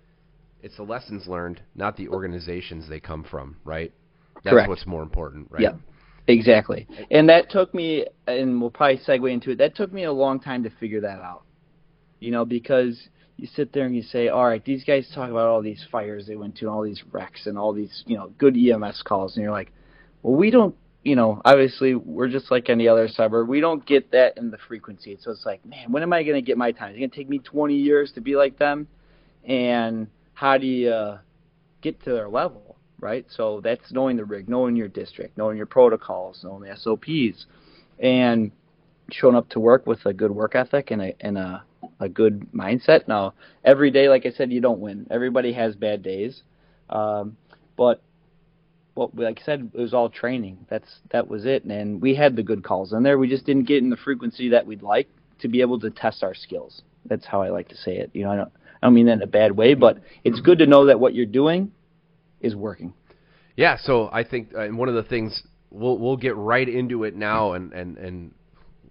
it's 0.61 0.77
the 0.77 0.83
lessons 0.83 1.27
learned, 1.27 1.61
not 1.75 1.97
the 1.97 2.09
organizations 2.09 2.87
they 2.89 2.99
come 2.99 3.23
from. 3.23 3.57
Right. 3.63 3.93
That's 4.43 4.53
Correct. 4.53 4.69
what's 4.69 4.85
more 4.85 5.03
important, 5.03 5.47
right? 5.51 5.61
Yeah. 5.61 5.73
Exactly. 6.27 6.87
And 7.09 7.29
that 7.29 7.49
took 7.49 7.73
me, 7.73 8.05
and 8.27 8.59
we'll 8.59 8.69
probably 8.69 8.97
segue 8.97 9.31
into 9.31 9.51
it. 9.51 9.57
That 9.59 9.75
took 9.75 9.93
me 9.93 10.03
a 10.03 10.11
long 10.11 10.39
time 10.39 10.63
to 10.63 10.69
figure 10.69 11.01
that 11.01 11.21
out. 11.21 11.43
You 12.19 12.31
know, 12.31 12.43
because 12.45 13.07
you 13.37 13.47
sit 13.47 13.71
there 13.71 13.85
and 13.85 13.95
you 13.95 14.01
say, 14.01 14.27
all 14.27 14.45
right, 14.45 14.63
these 14.65 14.83
guys 14.83 15.09
talk 15.13 15.29
about 15.29 15.47
all 15.47 15.61
these 15.61 15.85
fires 15.91 16.27
they 16.27 16.35
went 16.35 16.57
to, 16.57 16.65
and 16.65 16.69
all 16.69 16.83
these 16.83 17.01
wrecks, 17.11 17.45
and 17.45 17.57
all 17.57 17.71
these, 17.71 18.03
you 18.07 18.17
know, 18.17 18.31
good 18.37 18.57
EMS 18.57 19.03
calls, 19.05 19.35
and 19.35 19.43
you're 19.43 19.51
like, 19.51 19.71
well, 20.23 20.35
we 20.35 20.49
don't, 20.49 20.75
you 21.03 21.15
know, 21.15 21.41
obviously 21.45 21.95
we're 21.95 22.27
just 22.27 22.51
like 22.51 22.69
any 22.69 22.87
other 22.87 23.07
suburb. 23.07 23.47
We 23.47 23.61
don't 23.61 23.85
get 23.85 24.11
that 24.11 24.37
in 24.37 24.51
the 24.51 24.57
frequency. 24.67 25.17
So 25.21 25.31
it's 25.31 25.45
like, 25.45 25.63
man, 25.65 25.91
when 25.91 26.03
am 26.03 26.11
I 26.11 26.23
going 26.23 26.35
to 26.35 26.41
get 26.41 26.57
my 26.57 26.71
time? 26.71 26.89
It's 26.89 26.99
going 26.99 27.11
to 27.11 27.15
take 27.15 27.29
me 27.29 27.39
20 27.39 27.75
years 27.75 28.11
to 28.15 28.21
be 28.21 28.35
like 28.35 28.57
them, 28.57 28.87
and 29.45 30.07
how 30.37 30.55
do 30.55 30.67
you 30.67 30.91
uh, 30.91 31.17
get 31.81 31.99
to 32.03 32.11
their 32.11 32.29
level, 32.29 32.77
right? 32.99 33.25
So 33.27 33.59
that's 33.63 33.91
knowing 33.91 34.17
the 34.17 34.23
rig, 34.23 34.47
knowing 34.47 34.75
your 34.75 34.87
district, 34.87 35.35
knowing 35.35 35.57
your 35.57 35.65
protocols, 35.65 36.41
knowing 36.43 36.61
the 36.61 36.77
SOPs, 36.77 37.47
and 37.97 38.51
showing 39.09 39.35
up 39.35 39.49
to 39.49 39.59
work 39.59 39.87
with 39.87 40.05
a 40.05 40.13
good 40.13 40.29
work 40.29 40.53
ethic 40.53 40.91
and 40.91 41.01
a 41.01 41.15
and 41.21 41.39
a 41.39 41.63
a 41.99 42.07
good 42.07 42.51
mindset. 42.53 43.07
Now, 43.07 43.33
every 43.65 43.89
day, 43.89 44.09
like 44.09 44.27
I 44.27 44.29
said, 44.29 44.51
you 44.51 44.61
don't 44.61 44.79
win. 44.79 45.07
Everybody 45.09 45.53
has 45.53 45.75
bad 45.75 46.03
days, 46.03 46.43
um, 46.91 47.35
but 47.75 48.03
well, 48.93 49.09
like 49.15 49.39
I 49.41 49.43
said, 49.43 49.71
it 49.73 49.79
was 49.79 49.95
all 49.95 50.09
training. 50.11 50.67
That's 50.69 50.99
that 51.09 51.27
was 51.27 51.47
it, 51.47 51.63
and 51.63 51.99
we 51.99 52.13
had 52.13 52.35
the 52.35 52.43
good 52.43 52.63
calls 52.63 52.93
in 52.93 53.01
there. 53.01 53.17
We 53.17 53.27
just 53.27 53.47
didn't 53.47 53.67
get 53.67 53.81
in 53.81 53.89
the 53.89 53.97
frequency 53.97 54.49
that 54.49 54.67
we'd 54.67 54.83
like 54.83 55.09
to 55.39 55.47
be 55.47 55.61
able 55.61 55.79
to 55.79 55.89
test 55.89 56.23
our 56.23 56.35
skills. 56.35 56.83
That's 57.05 57.25
how 57.25 57.41
I 57.41 57.49
like 57.49 57.69
to 57.69 57.75
say 57.75 57.97
it. 57.97 58.11
You 58.13 58.25
know, 58.25 58.31
I 58.31 58.35
don't 58.35 58.51
I 58.81 58.87
don't 58.87 58.93
mean 58.93 59.07
that 59.07 59.13
in 59.13 59.21
a 59.21 59.27
bad 59.27 59.53
way, 59.53 59.73
but 59.73 59.99
it's 60.23 60.39
good 60.39 60.59
to 60.59 60.65
know 60.65 60.85
that 60.85 60.99
what 60.99 61.15
you're 61.15 61.25
doing 61.25 61.71
is 62.41 62.55
working. 62.55 62.93
Yeah. 63.55 63.77
So 63.81 64.09
I 64.11 64.23
think, 64.23 64.49
uh, 64.55 64.67
one 64.67 64.87
of 64.89 64.95
the 64.95 65.03
things 65.03 65.41
we'll 65.71 65.97
we'll 65.97 66.17
get 66.17 66.35
right 66.35 66.67
into 66.67 67.03
it 67.03 67.15
now, 67.15 67.53
and 67.53 67.73
and 67.73 67.97
and 67.97 68.31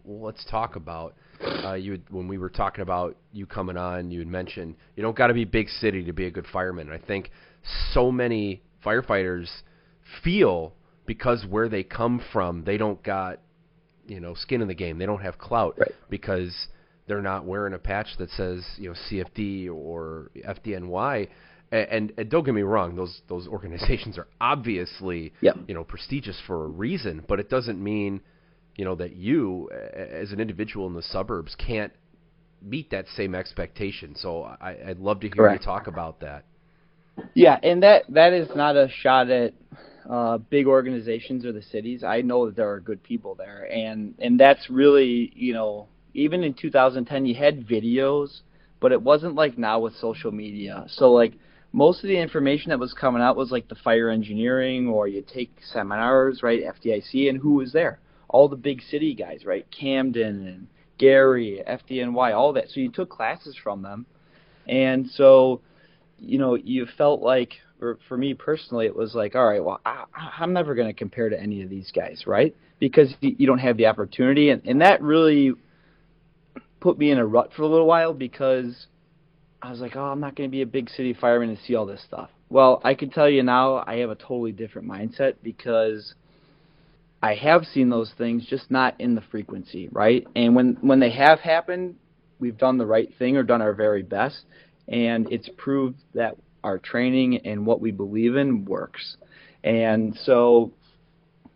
let's 0.05 0.45
talk 0.51 0.77
about 0.77 1.15
uh, 1.65 1.75
you 1.75 2.01
when 2.11 2.29
we 2.29 2.39
were 2.39 2.51
talking 2.51 2.83
about 2.83 3.17
you 3.33 3.47
coming 3.47 3.77
on. 3.77 4.11
You 4.11 4.21
had 4.21 4.29
mentioned 4.29 4.75
you 4.97 5.03
don't 5.03 5.17
got 5.17 5.29
to 5.29 5.35
be 5.35 5.45
big 5.45 5.69
city 5.69 6.05
to 6.05 6.13
be 6.13 6.27
a 6.27 6.31
good 6.31 6.47
fireman. 6.53 6.91
I 6.91 6.99
think 6.99 7.31
so 7.93 8.11
many 8.11 8.63
firefighters 8.85 9.49
feel 10.23 10.73
because 11.07 11.45
where 11.49 11.69
they 11.69 11.83
come 11.83 12.21
from, 12.33 12.65
they 12.65 12.77
don't 12.77 13.03
got 13.03 13.39
you 14.07 14.21
know 14.21 14.35
skin 14.35 14.63
in 14.63 14.69
the 14.69 14.75
game. 14.75 14.99
They 14.99 15.07
don't 15.07 15.23
have 15.23 15.39
clout 15.39 15.77
Right. 15.79 15.93
because 16.11 16.55
they're 17.07 17.23
not 17.23 17.45
wearing 17.45 17.75
a 17.75 17.79
patch 17.79 18.09
that 18.19 18.31
says 18.31 18.65
you 18.77 18.89
know 18.91 18.97
CFD 19.11 19.71
or 19.71 20.31
FDNY. 20.37 21.29
And, 21.73 21.89
and, 21.91 22.13
and 22.17 22.31
don't 22.31 22.45
get 22.45 22.55
me 22.55 22.63
wrong; 22.63 22.97
those 22.97 23.21
those 23.29 23.47
organizations 23.57 24.19
are 24.19 24.29
obviously 24.41 25.33
Yep. 25.41 25.57
you 25.69 25.75
know 25.75 25.85
prestigious 25.85 26.41
for 26.47 26.65
a 26.65 26.69
reason, 26.69 27.25
but 27.29 27.41
it 27.41 27.51
doesn't 27.51 27.83
mean 27.83 28.21
you 28.77 28.85
know 28.85 28.95
that 28.97 29.17
you 29.17 29.71
as 29.71 30.33
an 30.33 30.41
individual 30.41 30.87
in 30.87 30.95
the 30.95 31.03
suburbs 31.03 31.55
can't 31.57 31.93
meet 32.63 32.91
that 32.91 33.07
same 33.17 33.35
expectation. 33.35 34.15
So 34.17 34.43
I, 34.45 34.77
I'd 34.89 34.99
love 34.99 35.21
to 35.21 35.29
hear 35.29 35.37
Correct. 35.37 35.63
you 35.63 35.67
talk 35.67 35.87
about 35.87 36.21
that. 36.21 36.45
Yeah, 37.35 37.59
and 37.63 37.83
that 37.83 38.05
that 38.11 38.33
is 38.33 38.49
not 38.55 38.77
a 38.77 38.89
shot 39.03 39.31
at 39.31 39.55
uh, 40.09 40.39
big 40.39 40.67
organizations 40.67 41.45
or 41.45 41.53
the 41.53 41.63
cities. 41.63 42.05
I 42.05 42.21
know 42.21 42.47
that 42.47 42.57
there 42.57 42.71
are 42.71 42.81
good 42.81 43.03
people 43.03 43.35
there, 43.35 43.69
and 43.73 44.15
and 44.19 44.39
that's 44.39 44.69
really 44.71 45.33
you 45.35 45.55
know 45.55 45.89
even 46.17 46.43
in 46.43 46.55
2010 46.55 47.27
you 47.27 47.35
had 47.35 47.67
videos, 47.67 48.41
but 48.81 48.93
it 48.93 49.01
wasn't 49.01 49.35
like 49.35 49.59
now 49.59 49.81
with 49.81 49.95
social 49.97 50.33
media. 50.33 50.85
So 50.89 51.13
like 51.13 51.35
most 51.73 52.03
of 52.03 52.09
the 52.09 52.19
information 52.19 52.71
that 52.71 52.79
was 52.79 52.93
coming 52.93 53.23
out 53.23 53.37
was 53.37 53.51
like 53.51 53.69
the 53.69 53.75
fire 53.75 54.11
engineering 54.11 54.89
or 54.89 55.09
you 55.09 55.23
take 55.23 55.57
seminars 55.73 56.43
right 56.43 56.63
FDIC 56.63 57.29
and 57.29 57.39
who 57.39 57.55
was 57.55 57.73
there? 57.73 58.01
All 58.29 58.49
the 58.49 58.57
big 58.57 58.83
city 58.83 59.15
guys 59.15 59.45
right? 59.45 59.67
Camden 59.71 60.47
and 60.47 60.67
Gary 60.99 61.63
FDNY 61.69 62.35
all 62.35 62.53
that. 62.55 62.71
So 62.71 62.81
you 62.81 62.91
took 62.91 63.11
classes 63.11 63.57
from 63.63 63.83
them. 63.83 64.07
And 64.67 65.09
so 65.11 65.61
you 66.19 66.39
know, 66.39 66.55
you 66.55 66.87
felt 66.97 67.21
like, 67.21 67.53
or 67.81 67.99
for 68.09 68.17
me 68.17 68.35
personally, 68.35 68.87
it 68.87 68.97
was 68.97 69.15
like, 69.15 69.35
all 69.35 69.47
right, 69.47 69.63
well, 69.63 69.81
I, 69.85 70.05
I'm 70.39 70.53
never 70.53 70.75
going 70.75 70.89
to 70.89 70.95
compare 70.95 71.29
to 71.29 71.41
any 71.41 71.63
of 71.63 71.71
these 71.71 71.91
guys, 71.95 72.25
right? 72.27 72.55
Because 72.79 73.15
you, 73.21 73.37
you 73.39 73.47
don't 73.47 73.59
have 73.59 73.77
the 73.77 73.87
opportunity, 73.87 74.51
and, 74.51 74.63
and 74.65 74.81
that 74.81 75.03
really 75.03 75.53
put 76.81 76.99
me 76.99 77.11
in 77.11 77.19
a 77.19 77.27
rut 77.27 77.51
for 77.55 77.63
a 77.63 77.67
little 77.67 77.87
while 77.87 78.15
because 78.15 78.87
I 79.63 79.71
was 79.71 79.81
like, 79.81 79.97
oh, 79.97 80.05
I'm 80.05 80.21
not 80.21 80.37
going 80.37 80.49
to 80.49 80.53
be 80.53 80.63
a 80.63 80.67
big 80.67 80.91
city 80.91 81.15
fireman 81.15 81.51
and 81.51 81.59
see 81.67 81.75
all 81.75 81.87
this 81.87 82.03
stuff. 82.03 82.31
Well, 82.49 82.81
I 82.85 82.95
can 82.95 83.11
tell 83.11 83.29
you 83.29 83.43
now, 83.43 83.83
I 83.87 83.97
have 83.97 84.11
a 84.11 84.15
totally 84.15 84.53
different 84.53 84.87
mindset 84.89 85.35
because 85.43 86.15
I 87.23 87.35
have 87.35 87.65
seen 87.65 87.91
those 87.91 88.13
things, 88.17 88.47
just 88.47 88.71
not 88.71 89.01
in 89.01 89.15
the 89.15 89.23
frequency, 89.23 89.89
right? 89.91 90.27
And 90.37 90.55
when 90.55 90.79
when 90.81 91.01
they 91.01 91.11
have 91.11 91.41
happened, 91.41 91.97
we've 92.39 92.57
done 92.57 92.79
the 92.79 92.87
right 92.87 93.09
thing 93.19 93.37
or 93.37 93.43
done 93.43 93.63
our 93.63 93.73
very 93.73 94.03
best 94.03 94.45
and 94.89 95.31
it's 95.33 95.49
proved 95.57 95.99
that 96.15 96.37
our 96.63 96.79
training 96.79 97.39
and 97.47 97.67
what 97.67 97.81
we 97.81 97.91
believe 97.91 98.37
in 98.37 98.65
works. 98.65 99.17
And 99.65 100.17
so 100.25 100.73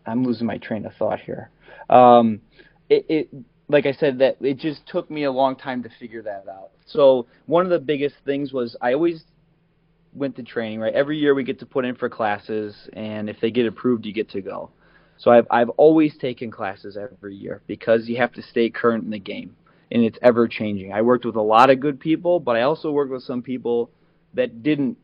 I'm 0.05 0.25
losing 0.25 0.47
my 0.47 0.57
train 0.57 0.85
of 0.85 0.93
thought 0.95 1.19
here. 1.19 1.49
Um, 1.89 2.41
it, 2.89 3.05
it, 3.09 3.29
like 3.71 3.85
I 3.85 3.93
said, 3.93 4.19
that 4.19 4.37
it 4.41 4.57
just 4.57 4.85
took 4.87 5.09
me 5.09 5.23
a 5.23 5.31
long 5.31 5.55
time 5.55 5.83
to 5.83 5.89
figure 5.99 6.21
that 6.23 6.45
out. 6.49 6.71
So 6.85 7.27
one 7.45 7.65
of 7.65 7.71
the 7.71 7.79
biggest 7.79 8.15
things 8.25 8.51
was 8.51 8.75
I 8.81 8.93
always 8.93 9.23
went 10.13 10.35
to 10.35 10.43
training, 10.43 10.79
right? 10.79 10.93
Every 10.93 11.17
year 11.17 11.33
we 11.33 11.43
get 11.43 11.59
to 11.59 11.65
put 11.65 11.85
in 11.85 11.95
for 11.95 12.09
classes, 12.09 12.75
and 12.93 13.29
if 13.29 13.39
they 13.39 13.51
get 13.51 13.65
approved, 13.65 14.05
you 14.05 14.13
get 14.13 14.29
to 14.31 14.41
go. 14.41 14.71
So 15.17 15.31
I've 15.31 15.47
I've 15.49 15.69
always 15.71 16.17
taken 16.17 16.51
classes 16.51 16.97
every 16.97 17.35
year 17.35 17.61
because 17.67 18.07
you 18.07 18.17
have 18.17 18.33
to 18.33 18.41
stay 18.41 18.69
current 18.69 19.03
in 19.03 19.11
the 19.11 19.19
game, 19.19 19.55
and 19.91 20.03
it's 20.03 20.17
ever 20.21 20.47
changing. 20.47 20.91
I 20.91 21.01
worked 21.01 21.25
with 21.25 21.35
a 21.35 21.41
lot 21.41 21.69
of 21.69 21.79
good 21.79 21.99
people, 21.99 22.39
but 22.39 22.55
I 22.55 22.63
also 22.63 22.91
worked 22.91 23.11
with 23.11 23.23
some 23.23 23.41
people 23.41 23.89
that 24.33 24.63
didn't 24.63 24.97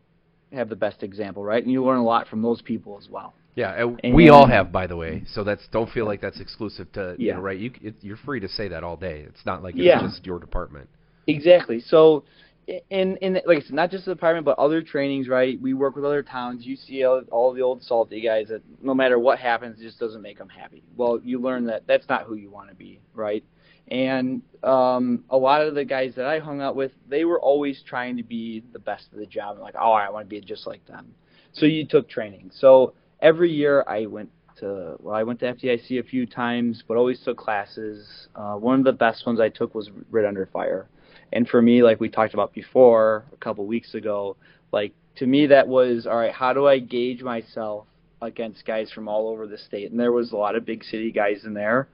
have 0.51 0.69
the 0.69 0.75
best 0.75 1.03
example, 1.03 1.43
right? 1.43 1.62
And 1.62 1.71
you 1.71 1.84
learn 1.84 1.97
a 1.97 2.03
lot 2.03 2.27
from 2.27 2.41
those 2.41 2.62
people 2.62 2.97
as 3.01 3.10
well. 3.10 3.34
Yeah, 3.58 3.72
and 3.72 4.00
and 4.04 4.13
we 4.13 4.30
all 4.30 4.46
have, 4.46 4.72
by 4.72 4.86
the 4.86 4.96
way. 4.96 5.24
So 5.34 5.43
that's 5.43 5.67
don't 5.70 5.89
feel 5.89 6.06
like 6.06 6.22
that's 6.22 6.39
exclusive 6.39 6.91
to 6.91 7.15
yeah. 7.17 7.30
you 7.30 7.34
know, 7.34 7.39
right? 7.39 7.58
You 7.58 7.72
it, 7.82 7.96
you're 8.02 8.17
free 8.17 8.39
to 8.39 8.48
say 8.48 8.67
that 8.67 8.84
all 8.84 8.96
day. 8.96 9.26
It's 9.28 9.43
not 9.48 9.63
like 9.63 9.74
it's 9.74 9.84
yeah. 9.84 10.00
just 10.00 10.24
your 10.28 10.38
department. 10.38 10.88
Exactly. 11.26 11.80
So 11.82 12.24
in 12.67 13.17
in 13.17 13.41
like 13.48 13.58
I 13.58 13.62
said, 13.62 13.74
not 13.74 13.89
just 13.89 14.06
the 14.06 14.13
department, 14.13 14.46
but 14.46 14.60
other 14.60 14.84
trainings, 14.84 15.28
right? 15.28 15.60
We 15.60 15.74
work 15.74 15.96
with 15.96 16.06
other 16.06 16.22
towns. 16.22 16.67
You 16.67 16.76
see 16.76 17.04
all, 17.04 17.24
all 17.32 17.52
the 17.52 17.62
old 17.63 17.82
salty 17.82 18.22
guys 18.22 18.50
that 18.50 18.62
no 18.80 18.93
matter 18.93 19.17
what 19.17 19.39
happens, 19.39 19.80
it 19.80 19.84
just 19.84 20.00
doesn't 20.00 20.22
make 20.22 20.38
them 20.38 20.50
happy. 20.50 20.84
Well, 20.96 21.20
you 21.24 21.41
learn 21.41 21.65
that 21.65 21.88
that's 21.88 22.08
not 22.08 22.26
who 22.26 22.36
you 22.36 22.52
want 22.52 22.70
to 22.70 22.76
be, 22.76 23.00
right? 23.15 23.43
And 23.88 24.43
um, 24.62 25.24
a 25.32 25.38
lot 25.38 25.63
of 25.63 25.74
the 25.74 25.84
guys 25.84 26.13
that 26.15 26.28
I 26.28 26.38
hung 26.38 26.62
out 26.62 26.76
with, 26.76 26.91
they 27.10 27.26
were 27.26 27.39
always 27.39 27.82
trying 27.82 28.17
to 28.17 28.24
be 28.24 28.63
the 28.72 28.80
best 28.80 29.06
of 29.13 29.17
the 29.17 29.26
job, 29.26 29.56
and 29.56 29.63
like, 29.63 29.76
oh, 29.80 29.93
I 29.93 30.12
want 30.12 30.26
to 30.26 30.30
be 30.30 30.39
just 30.41 30.67
like 30.67 30.86
them. 30.86 31.15
So 31.54 31.65
you 31.65 31.88
took 31.88 32.08
training. 32.08 32.52
So 32.54 32.93
every 33.21 33.51
year 33.51 33.84
I 33.88 34.06
went 34.06 34.30
to 34.60 34.95
well, 34.99 35.15
I 35.15 35.23
went 35.23 35.39
to 35.41 35.53
FDIC 35.53 35.99
a 35.99 36.03
few 36.03 36.25
times, 36.25 36.84
but 36.88 36.97
always 36.97 37.19
took 37.21 37.38
classes. 37.38 38.27
Uh, 38.36 38.56
one 38.56 38.80
of 38.80 38.86
the 38.86 38.93
best 38.93 39.25
ones 39.25 39.39
I 39.39 39.49
took 39.49 39.75
was 39.75 39.89
Rit 40.10 40.25
Under 40.25 40.47
Fire 40.47 40.88
and 41.34 41.47
for 41.47 41.62
me, 41.62 41.84
like 41.84 41.99
we 41.99 42.10
talked 42.10 42.34
about 42.34 42.53
before 42.53 43.25
a 43.34 43.38
couple 43.38 43.65
weeks 43.65 43.93
ago, 43.93 44.38
like 44.71 44.93
to 45.17 45.25
me 45.25 45.47
that 45.47 45.67
was 45.67 46.08
all 46.08 46.17
right. 46.17 46.32
How 46.32 46.53
do 46.53 46.67
I 46.67 46.80
gauge 46.80 47.21
myself 47.21 47.86
against 48.21 48.65
guys 48.65 48.91
from 48.91 49.08
all 49.08 49.27
over 49.27 49.45
the 49.45 49.58
state? 49.58 49.91
And 49.91 49.99
there 49.99 50.12
was 50.12 50.32
a 50.32 50.38
lot 50.38 50.56
of 50.56 50.65
big 50.65 50.84
city 50.84 51.12
guys 51.12 51.43
in 51.45 51.53
there, 51.53 51.88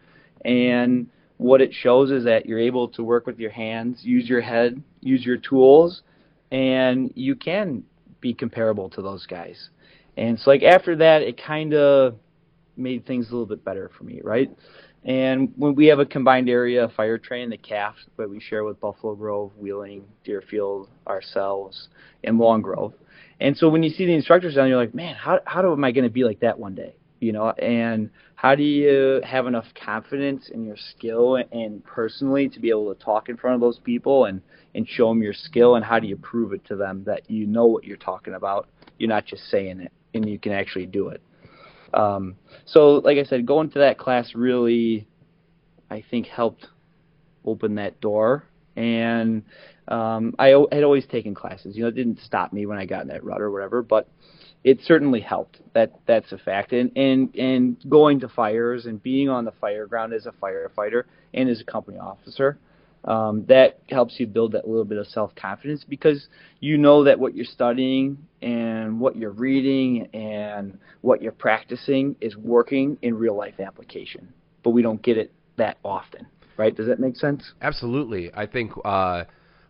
and 0.45 1.07
what 1.37 1.61
it 1.61 1.73
shows 1.73 2.11
is 2.11 2.25
that 2.25 2.45
you're 2.45 2.59
able 2.59 2.87
to 2.89 3.03
work 3.03 3.25
with 3.25 3.39
your 3.39 3.51
hands, 3.51 3.99
use 4.03 4.29
your 4.29 4.41
head, 4.41 4.81
use 5.01 5.25
your 5.25 5.37
tools, 5.37 6.03
and 6.51 7.11
you 7.15 7.35
can 7.35 7.83
be 8.21 8.33
comparable 8.33 8.89
to 8.91 9.01
those 9.01 9.25
guys. 9.25 9.69
And 10.17 10.39
so 10.39 10.49
like 10.49 10.63
after 10.63 10.95
that, 10.97 11.21
it 11.21 11.41
kind 11.41 11.73
of 11.73 12.15
made 12.77 13.05
things 13.05 13.29
a 13.29 13.31
little 13.31 13.45
bit 13.45 13.63
better 13.63 13.89
for 13.97 14.03
me, 14.03 14.21
right? 14.23 14.49
And 15.05 15.51
when 15.57 15.75
we 15.75 15.87
have 15.87 15.99
a 15.99 16.05
combined 16.05 16.49
area 16.49 16.87
fire 16.95 17.17
train, 17.17 17.49
the 17.49 17.57
CAF 17.57 17.93
that 18.17 18.29
we 18.29 18.39
share 18.39 18.63
with 18.63 18.79
Buffalo 18.79 19.15
Grove, 19.15 19.51
Wheeling, 19.57 20.05
Deerfield, 20.23 20.89
ourselves, 21.07 21.89
and 22.23 22.37
Long 22.37 22.61
Grove. 22.61 22.93
And 23.41 23.57
so 23.57 23.67
when 23.67 23.83
you 23.83 23.89
see 23.89 24.05
the 24.05 24.13
instructors 24.13 24.55
down, 24.55 24.69
you're 24.69 24.77
like, 24.77 24.95
man, 24.95 25.15
how 25.15 25.39
how 25.45 25.69
am 25.71 25.83
I 25.83 25.91
going 25.91 26.05
to 26.05 26.09
be 26.09 26.23
like 26.23 26.39
that 26.39 26.57
one 26.57 26.75
day? 26.75 26.95
You 27.19 27.33
know, 27.33 27.49
and 27.51 28.09
how 28.35 28.55
do 28.55 28.63
you 28.63 29.21
have 29.23 29.47
enough 29.47 29.65
confidence 29.75 30.49
in 30.49 30.65
your 30.65 30.77
skill 30.77 31.37
and 31.51 31.83
personally 31.83 32.49
to 32.49 32.59
be 32.59 32.69
able 32.69 32.93
to 32.93 33.03
talk 33.03 33.29
in 33.29 33.37
front 33.37 33.55
of 33.55 33.61
those 33.61 33.79
people 33.79 34.25
and 34.25 34.41
and 34.75 34.87
show 34.87 35.09
them 35.09 35.21
your 35.21 35.33
skill 35.33 35.75
and 35.75 35.83
how 35.83 35.99
do 35.99 36.07
you 36.07 36.15
prove 36.15 36.53
it 36.53 36.65
to 36.65 36.75
them 36.75 37.03
that 37.05 37.29
you 37.29 37.45
know 37.45 37.65
what 37.65 37.83
you're 37.83 37.97
talking 37.97 38.35
about? 38.35 38.69
You're 38.97 39.09
not 39.09 39.25
just 39.25 39.49
saying 39.49 39.81
it 39.81 39.91
and 40.13 40.27
you 40.27 40.39
can 40.39 40.51
actually 40.51 40.85
do 40.85 41.09
it. 41.09 41.21
Um, 41.93 42.35
so, 42.65 42.95
like 42.95 43.17
I 43.17 43.23
said, 43.23 43.45
going 43.45 43.69
to 43.71 43.79
that 43.79 43.97
class 43.97 44.33
really, 44.33 45.07
I 45.89 46.03
think, 46.09 46.27
helped 46.27 46.67
open 47.45 47.75
that 47.75 47.99
door. 48.01 48.45
And 48.75 49.43
um, 49.87 50.33
I 50.39 50.47
had 50.71 50.83
always 50.83 51.05
taken 51.05 51.35
classes. 51.35 51.75
You 51.75 51.83
know, 51.83 51.89
it 51.89 51.95
didn't 51.95 52.19
stop 52.19 52.53
me 52.53 52.65
when 52.65 52.77
I 52.77 52.85
got 52.85 53.03
in 53.03 53.09
that 53.09 53.23
rut 53.23 53.41
or 53.41 53.51
whatever, 53.51 53.83
but 53.83 54.07
it 54.63 54.79
certainly 54.83 55.19
helped. 55.19 55.59
That 55.73 55.93
that's 56.07 56.31
a 56.31 56.37
fact. 56.37 56.73
And 56.73 56.91
and 56.95 57.35
and 57.35 57.77
going 57.87 58.21
to 58.21 58.29
fires 58.29 58.85
and 58.85 59.01
being 59.03 59.29
on 59.29 59.45
the 59.45 59.51
fire 59.51 59.85
ground 59.85 60.13
as 60.13 60.25
a 60.25 60.31
firefighter 60.31 61.03
and 61.33 61.49
as 61.49 61.61
a 61.61 61.65
company 61.65 61.97
officer 61.97 62.57
um, 63.05 63.45
that 63.47 63.79
helps 63.89 64.19
you 64.19 64.27
build 64.27 64.53
that 64.53 64.67
little 64.67 64.85
bit 64.85 64.97
of 64.97 65.07
self 65.07 65.35
confidence 65.35 65.83
because 65.87 66.27
you 66.59 66.77
know 66.77 67.03
that 67.03 67.19
what 67.19 67.35
you're 67.35 67.45
studying 67.45 68.17
and 68.41 68.99
what 68.99 69.15
you're 69.15 69.31
reading 69.31 70.07
and 70.13 70.77
what 71.01 71.21
you're 71.21 71.31
practicing 71.31 72.15
is 72.21 72.37
working 72.37 72.97
in 73.01 73.15
real 73.15 73.35
life 73.35 73.59
application. 73.59 74.33
But 74.63 74.71
we 74.71 74.81
don't 74.81 75.01
get 75.01 75.17
it 75.17 75.33
that 75.57 75.77
often, 75.83 76.27
right? 76.57 76.75
Does 76.75 76.87
that 76.87 76.99
make 76.99 77.17
sense? 77.17 77.53
Absolutely. 77.61 78.31
I 78.33 78.45
think 78.45 78.71
uh, 78.85 79.25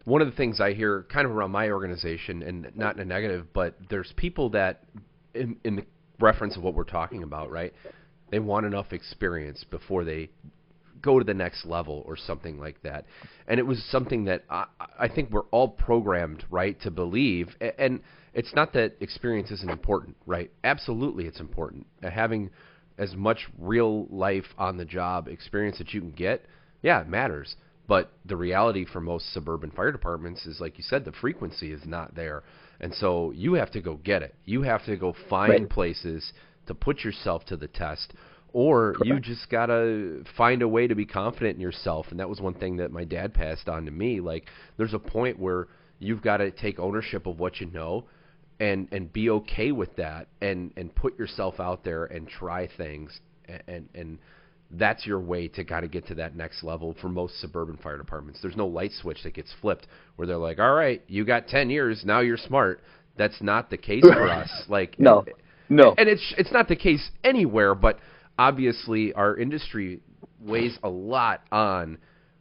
one 0.06 0.22
of 0.22 0.30
the 0.30 0.36
things 0.36 0.60
I 0.60 0.74
hear 0.74 1.06
kind 1.12 1.26
of 1.26 1.32
around 1.32 1.52
my 1.52 1.72
organization, 1.72 2.44
and 2.44 2.72
not 2.76 2.96
in 2.96 3.02
a 3.02 3.06
negative, 3.06 3.48
but 3.54 3.76
there's 3.90 4.14
people 4.16 4.50
that, 4.52 4.84
in, 5.34 5.58
in 5.64 5.78
the 5.78 5.86
reference 6.20 6.56
of 6.56 6.64
what 6.64 6.76
we're 6.76 6.84
talking 6.84 7.24
about, 7.24 7.50
right? 7.50 7.74
They 8.30 8.40
want 8.40 8.66
enough 8.66 8.94
experience 8.94 9.64
before 9.70 10.04
they 10.04 10.30
go 11.04 11.20
to 11.20 11.26
the 11.26 11.34
next 11.34 11.66
level 11.66 12.04
or 12.08 12.18
something 12.18 12.58
like 12.58 12.82
that. 12.82 13.06
And 13.48 13.60
it 13.60 13.64
was 13.64 13.84
something 13.92 14.26
that 14.26 14.44
I, 14.50 14.66
I 15.00 15.08
think 15.08 15.30
we're 15.30 15.42
all 15.52 15.68
programmed, 15.68 16.46
right, 16.50 16.80
to 16.82 16.90
believe. 16.90 17.56
And 17.78 18.02
it's 18.34 18.56
not 18.56 18.74
that 18.74 18.96
experience 19.00 19.52
isn't 19.52 19.70
important, 19.70 20.16
right? 20.26 20.50
Absolutely, 20.64 21.26
it's 21.26 21.40
important. 21.40 21.86
Uh, 22.04 22.10
having 22.10 22.50
as 22.98 23.16
much 23.16 23.48
real 23.60 24.06
life 24.08 24.46
on 24.58 24.78
the 24.78 24.86
job 24.86 25.28
experience 25.28 25.78
that 25.78 25.94
you 25.94 26.02
can 26.02 26.12
get, 26.12 26.46
yeah, 26.82 27.02
it 27.02 27.08
matters. 27.08 27.56
But 27.88 28.12
the 28.26 28.38
reality 28.38 28.86
for 28.86 29.02
most 29.02 29.34
suburban 29.34 29.72
fire 29.72 29.92
departments 29.92 30.46
is, 30.46 30.62
like 30.62 30.78
you 30.78 30.84
said, 30.88 31.04
the 31.04 31.12
frequency 31.12 31.72
is 31.74 31.86
not 31.86 32.16
there. 32.16 32.44
And 32.80 32.94
so 32.96 33.32
you 33.32 33.54
have 33.54 33.72
to 33.72 33.82
go 33.82 33.98
get 33.98 34.24
it. 34.24 34.36
You 34.46 34.62
have 34.62 34.86
to 34.86 34.96
go 34.96 35.16
find 35.30 35.52
right. 35.52 35.70
places 35.70 36.32
to 36.68 36.74
put 36.74 37.04
yourself 37.04 37.44
to 37.46 37.58
the 37.58 37.68
test 37.68 38.14
or 38.54 38.94
Correct. 38.94 39.06
you 39.06 39.20
just 39.20 39.50
gotta 39.50 40.24
find 40.38 40.62
a 40.62 40.68
way 40.68 40.88
to 40.88 40.96
be 40.96 41.06
confident 41.06 41.56
in 41.56 41.62
yourself 41.62 42.08
and 42.12 42.20
that 42.20 42.30
was 42.30 42.40
one 42.40 42.54
thing 42.54 42.78
that 42.78 42.92
my 42.92 43.04
dad 43.04 43.34
passed 43.34 43.68
on 43.68 43.86
to 43.86 43.92
me 43.92 44.22
like 44.22 44.46
there's 44.78 44.94
a 44.94 45.00
point 45.00 45.38
where 45.38 45.68
you've 46.00 46.22
got 46.22 46.38
to 46.38 46.52
take 46.52 46.80
ownership 46.80 47.26
of 47.26 47.40
what 47.40 47.60
you 47.60 47.68
know 47.68 48.06
and 48.60 48.88
and 48.92 49.12
be 49.12 49.30
okay 49.30 49.72
with 49.72 49.96
that 49.96 50.28
and 50.42 50.72
and 50.78 50.94
put 50.96 51.18
yourself 51.18 51.60
out 51.60 51.84
there 51.84 52.06
and 52.06 52.28
try 52.28 52.70
things 52.78 53.20
and 53.48 53.64
and, 53.68 53.90
and 53.96 54.20
that's 54.76 55.06
your 55.06 55.20
way 55.20 55.48
to 55.48 55.64
kind 55.64 55.86
of 55.86 55.92
get 55.92 56.08
to 56.08 56.16
that 56.16 56.36
next 56.36 56.64
level 56.64 56.96
for 57.00 57.10
most 57.10 57.40
suburban 57.40 57.78
fire 57.78 57.98
departments. 57.98 58.40
There's 58.42 58.56
no 58.56 58.66
light 58.66 58.92
switch 58.92 59.22
that 59.24 59.34
gets 59.36 59.54
flipped 59.62 59.88
where 60.16 60.28
they're 60.28 60.38
like, 60.38 60.60
"All 60.60 60.74
right, 60.74 61.02
you 61.08 61.26
got 61.26 61.48
10 61.48 61.70
years, 61.70 62.04
now 62.06 62.22
you're 62.22 62.38
smart." 62.38 62.82
That's 63.16 63.40
not 63.42 63.70
the 63.70 63.78
case 63.78 64.02
for 64.02 64.28
us. 64.30 64.50
Like 64.68 65.00
No. 65.00 65.26
No. 65.70 65.94
And 65.98 66.10
it's 66.10 66.34
it's 66.38 66.52
not 66.52 66.68
the 66.68 66.76
case 66.76 67.12
anywhere, 67.24 67.76
but 67.76 68.00
obviously 68.38 69.14
our 69.14 69.38
industry 69.38 70.02
weighs 70.40 70.78
a 70.84 70.90
lot 70.90 71.42
on 71.52 71.98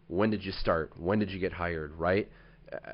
when 0.08 0.30
did 0.30 0.44
you 0.44 0.52
start, 0.52 0.92
when 0.98 1.18
did 1.18 1.30
you 1.30 1.38
get 1.38 1.52
hired, 1.52 1.94
right? 1.94 2.28
Uh, 2.72 2.92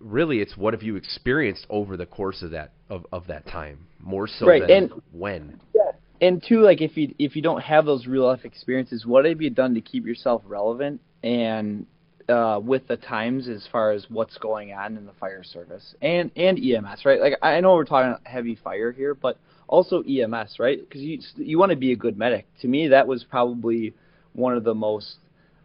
really, 0.00 0.40
it's 0.40 0.56
what 0.56 0.74
have 0.74 0.82
you 0.82 0.96
experienced 0.96 1.66
over 1.68 1.96
the 1.96 2.06
course 2.06 2.42
of 2.42 2.50
that 2.52 2.72
of, 2.88 3.06
of 3.12 3.26
that 3.28 3.46
time, 3.46 3.86
more 4.00 4.26
so 4.26 4.46
right. 4.46 4.62
than 4.62 4.84
and, 4.84 4.92
when. 5.12 5.60
Yeah. 5.74 5.92
And 6.20 6.44
two, 6.46 6.60
like 6.60 6.80
if 6.80 6.96
you 6.96 7.14
if 7.18 7.34
you 7.34 7.42
don't 7.42 7.62
have 7.62 7.86
those 7.86 8.06
real 8.06 8.26
life 8.26 8.44
experiences, 8.44 9.06
what 9.06 9.24
have 9.24 9.40
you 9.40 9.50
done 9.50 9.74
to 9.74 9.80
keep 9.80 10.06
yourself 10.06 10.42
relevant 10.46 11.00
and 11.22 11.86
uh, 12.28 12.60
with 12.62 12.86
the 12.88 12.96
times 12.96 13.48
as 13.48 13.66
far 13.70 13.92
as 13.92 14.06
what's 14.08 14.36
going 14.38 14.72
on 14.72 14.96
in 14.96 15.06
the 15.06 15.12
fire 15.14 15.42
service 15.42 15.94
and 16.02 16.30
and 16.36 16.58
EMS, 16.58 17.04
right? 17.04 17.20
Like 17.20 17.34
I 17.42 17.60
know 17.60 17.74
we're 17.74 17.84
talking 17.84 18.22
heavy 18.24 18.56
fire 18.62 18.92
here, 18.92 19.14
but 19.14 19.38
also 19.70 20.02
EMS, 20.02 20.56
right? 20.58 20.78
Because 20.80 21.00
you 21.00 21.20
you 21.36 21.58
want 21.58 21.70
to 21.70 21.76
be 21.76 21.92
a 21.92 21.96
good 21.96 22.18
medic. 22.18 22.46
To 22.60 22.68
me, 22.68 22.88
that 22.88 23.06
was 23.06 23.24
probably 23.24 23.94
one 24.34 24.56
of 24.56 24.64
the 24.64 24.74
most 24.74 25.16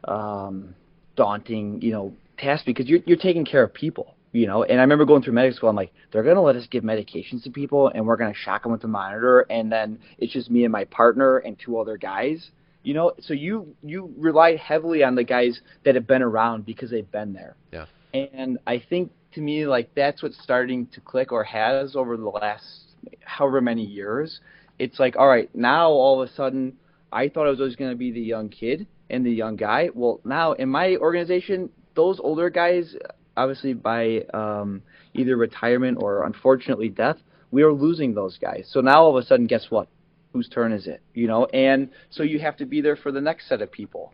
um, 0.06 0.76
daunting, 1.16 1.82
you 1.82 1.92
know, 1.92 2.14
tasks 2.38 2.66
because 2.66 2.88
you're 2.88 3.02
you're 3.06 3.18
taking 3.18 3.44
care 3.44 3.64
of 3.64 3.74
people, 3.74 4.16
you 4.32 4.46
know. 4.46 4.64
And 4.64 4.80
I 4.80 4.84
remember 4.84 5.06
going 5.06 5.24
through 5.24 5.34
medical 5.34 5.58
school. 5.58 5.70
I'm 5.70 5.76
like, 5.76 5.92
they're 6.12 6.24
gonna 6.24 6.42
let 6.42 6.56
us 6.56 6.68
give 6.70 6.84
medications 6.84 7.44
to 7.44 7.50
people, 7.50 7.90
and 7.94 8.06
we're 8.06 8.16
gonna 8.16 8.36
shock 8.36 8.64
them 8.64 8.72
with 8.72 8.82
the 8.82 8.88
monitor, 8.88 9.42
and 9.50 9.72
then 9.72 10.00
it's 10.20 10.32
just 10.32 10.52
me 10.52 10.64
and 10.64 10.72
my 10.72 10.86
partner 10.86 11.40
and 11.40 11.58
two 11.60 11.80
other 11.80 11.98
guys. 11.98 12.52
You 12.84 12.94
know, 12.94 13.14
so 13.20 13.34
you 13.34 13.76
you 13.82 14.14
rely 14.18 14.56
heavily 14.56 15.04
on 15.04 15.16
the 15.16 15.24
guys 15.24 15.60
that 15.84 15.96
have 15.96 16.06
been 16.06 16.22
around 16.22 16.68
because 16.68 16.92
they've 16.92 17.12
been 17.12 17.34
there. 17.34 17.56
Yeah. 17.74 17.88
And 18.14 18.60
I 18.68 18.82
think 18.88 19.12
to 19.34 19.42
me, 19.42 19.66
like 19.66 19.90
that's 19.96 20.22
what's 20.22 20.42
starting 20.44 20.86
to 20.94 21.02
click 21.02 21.32
or 21.32 21.44
has 21.44 21.96
over 21.96 22.16
the 22.16 22.30
last 22.30 22.85
however 23.24 23.62
many 23.62 23.84
years, 23.84 24.40
it's 24.80 25.00
like, 25.00 25.16
all 25.18 25.28
right, 25.28 25.50
now 25.56 25.90
all 25.90 26.22
of 26.22 26.30
a 26.30 26.34
sudden, 26.34 26.74
I 27.12 27.30
thought 27.30 27.48
I 27.48 27.50
was 27.50 27.60
always 27.60 27.76
going 27.76 27.92
to 27.92 27.98
be 27.98 28.12
the 28.12 28.22
young 28.22 28.50
kid 28.50 28.88
and 29.10 29.26
the 29.26 29.32
young 29.32 29.56
guy. 29.56 29.90
Well, 29.94 30.20
now 30.26 30.54
in 30.54 30.70
my 30.70 30.98
organization, 30.98 31.70
those 31.96 32.20
older 32.20 32.50
guys, 32.50 32.96
obviously 33.38 33.74
by 33.74 34.26
um, 34.34 34.82
either 35.14 35.38
retirement 35.38 36.00
or 36.02 36.26
unfortunately 36.26 36.90
death, 36.90 37.18
we 37.52 37.64
are 37.64 37.72
losing 37.72 38.14
those 38.14 38.38
guys. 38.38 38.68
So 38.70 38.82
now 38.82 39.04
all 39.04 39.18
of 39.18 39.24
a 39.24 39.26
sudden, 39.26 39.48
guess 39.48 39.68
what? 39.70 39.88
Whose 40.34 40.50
turn 40.50 40.74
is 40.74 40.88
it? 40.88 41.02
You 41.14 41.28
know, 41.28 41.46
and 41.46 41.90
so 42.10 42.24
you 42.24 42.40
have 42.40 42.58
to 42.58 42.66
be 42.66 42.82
there 42.82 42.98
for 42.98 43.14
the 43.14 43.22
next 43.22 43.48
set 43.48 43.62
of 43.62 43.72
people, 43.72 44.14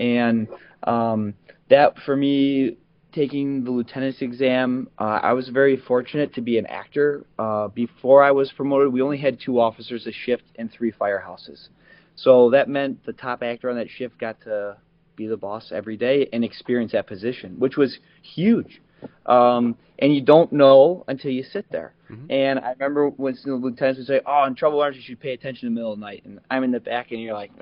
and 0.00 0.48
um, 0.82 1.34
that 1.68 1.96
for 2.04 2.16
me 2.16 2.76
taking 3.12 3.64
the 3.64 3.70
lieutenant's 3.70 4.22
exam. 4.22 4.88
Uh, 4.98 5.20
I 5.22 5.32
was 5.32 5.48
very 5.48 5.76
fortunate 5.76 6.34
to 6.34 6.40
be 6.40 6.58
an 6.58 6.66
actor. 6.66 7.24
Uh, 7.38 7.68
before 7.68 8.22
I 8.22 8.30
was 8.30 8.52
promoted, 8.52 8.92
we 8.92 9.02
only 9.02 9.18
had 9.18 9.38
two 9.40 9.60
officers 9.60 10.06
a 10.06 10.12
shift 10.12 10.44
and 10.56 10.70
three 10.70 10.92
firehouses. 10.92 11.68
So 12.16 12.50
that 12.50 12.68
meant 12.68 13.04
the 13.06 13.12
top 13.12 13.42
actor 13.42 13.70
on 13.70 13.76
that 13.76 13.88
shift 13.88 14.18
got 14.18 14.40
to 14.42 14.76
be 15.16 15.26
the 15.26 15.36
boss 15.36 15.72
every 15.72 15.96
day 15.96 16.28
and 16.32 16.44
experience 16.44 16.92
that 16.92 17.06
position, 17.06 17.56
which 17.58 17.76
was 17.76 17.98
huge. 18.22 18.80
Um, 19.26 19.76
and 19.98 20.14
you 20.14 20.20
don't 20.20 20.52
know 20.52 21.04
until 21.08 21.30
you 21.30 21.42
sit 21.42 21.66
there. 21.70 21.94
Mm-hmm. 22.10 22.30
And 22.30 22.58
I 22.58 22.72
remember 22.72 23.08
when 23.08 23.36
the 23.44 23.54
lieutenants 23.54 23.98
would 23.98 24.06
say, 24.06 24.20
"Oh, 24.26 24.44
in 24.44 24.54
trouble 24.54 24.80
arms, 24.80 24.96
you 24.96 25.02
should 25.02 25.20
pay 25.20 25.32
attention 25.32 25.68
in 25.68 25.74
the 25.74 25.78
middle 25.78 25.92
of 25.92 25.98
the 25.98 26.04
night." 26.04 26.22
And 26.24 26.40
I'm 26.50 26.64
in 26.64 26.70
the 26.70 26.80
back, 26.80 27.12
and 27.12 27.20
you're 27.20 27.34
like, 27.34 27.52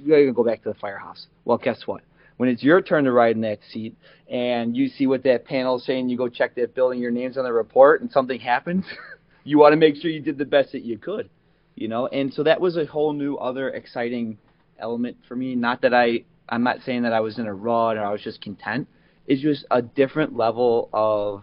"You 0.00 0.08
gotta 0.08 0.32
go 0.32 0.44
back 0.44 0.62
to 0.64 0.68
the 0.70 0.74
firehouse." 0.74 1.26
Well, 1.44 1.58
guess 1.58 1.86
what? 1.86 2.02
When 2.38 2.48
it's 2.48 2.62
your 2.62 2.80
turn 2.80 3.04
to 3.04 3.12
ride 3.12 3.34
in 3.36 3.42
that 3.42 3.58
seat, 3.70 3.96
and 4.30 4.76
you 4.76 4.88
see 4.88 5.06
what 5.06 5.24
that 5.24 5.44
panel 5.44 5.76
is 5.76 5.84
saying, 5.84 6.08
you 6.08 6.16
go 6.16 6.28
check 6.28 6.54
that 6.54 6.74
building, 6.74 7.00
your 7.00 7.10
name's 7.10 7.36
on 7.36 7.44
the 7.44 7.52
report, 7.52 8.00
and 8.00 8.10
something 8.10 8.40
happens, 8.40 8.84
you 9.44 9.58
want 9.58 9.72
to 9.72 9.76
make 9.76 9.96
sure 9.96 10.10
you 10.10 10.20
did 10.20 10.38
the 10.38 10.44
best 10.44 10.72
that 10.72 10.82
you 10.82 10.98
could, 10.98 11.28
you 11.74 11.88
know. 11.88 12.06
And 12.06 12.32
so 12.32 12.44
that 12.44 12.60
was 12.60 12.76
a 12.76 12.86
whole 12.86 13.12
new 13.12 13.36
other 13.36 13.70
exciting 13.70 14.38
element 14.78 15.16
for 15.26 15.34
me. 15.34 15.54
Not 15.56 15.82
that 15.82 15.92
I, 15.92 16.24
I'm 16.48 16.62
not 16.62 16.78
saying 16.86 17.02
that 17.02 17.12
I 17.12 17.20
was 17.20 17.38
in 17.38 17.46
a 17.46 17.54
rut 17.54 17.96
or 17.96 18.04
I 18.04 18.12
was 18.12 18.22
just 18.22 18.40
content. 18.40 18.88
It's 19.26 19.42
just 19.42 19.66
a 19.70 19.82
different 19.82 20.36
level 20.36 20.88
of 20.92 21.42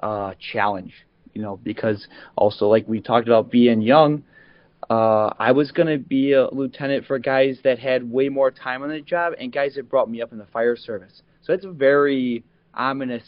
uh, 0.00 0.34
challenge, 0.52 0.92
you 1.34 1.42
know, 1.42 1.56
because 1.56 2.06
also 2.36 2.68
like 2.68 2.86
we 2.86 3.00
talked 3.00 3.26
about 3.26 3.50
being 3.50 3.82
young, 3.82 4.22
uh, 4.90 5.32
I 5.38 5.52
was 5.52 5.70
going 5.72 5.88
to 5.88 5.98
be 5.98 6.32
a 6.32 6.48
lieutenant 6.52 7.06
for 7.06 7.18
guys 7.18 7.58
that 7.64 7.78
had 7.78 8.08
way 8.10 8.28
more 8.28 8.50
time 8.50 8.82
on 8.82 8.88
the 8.88 9.00
job 9.00 9.34
and 9.38 9.52
guys 9.52 9.74
that 9.74 9.88
brought 9.88 10.10
me 10.10 10.20
up 10.22 10.32
in 10.32 10.38
the 10.38 10.46
fire 10.46 10.76
service. 10.76 11.22
So 11.42 11.52
it's 11.52 11.64
a 11.64 11.70
very 11.70 12.44
ominous 12.74 13.24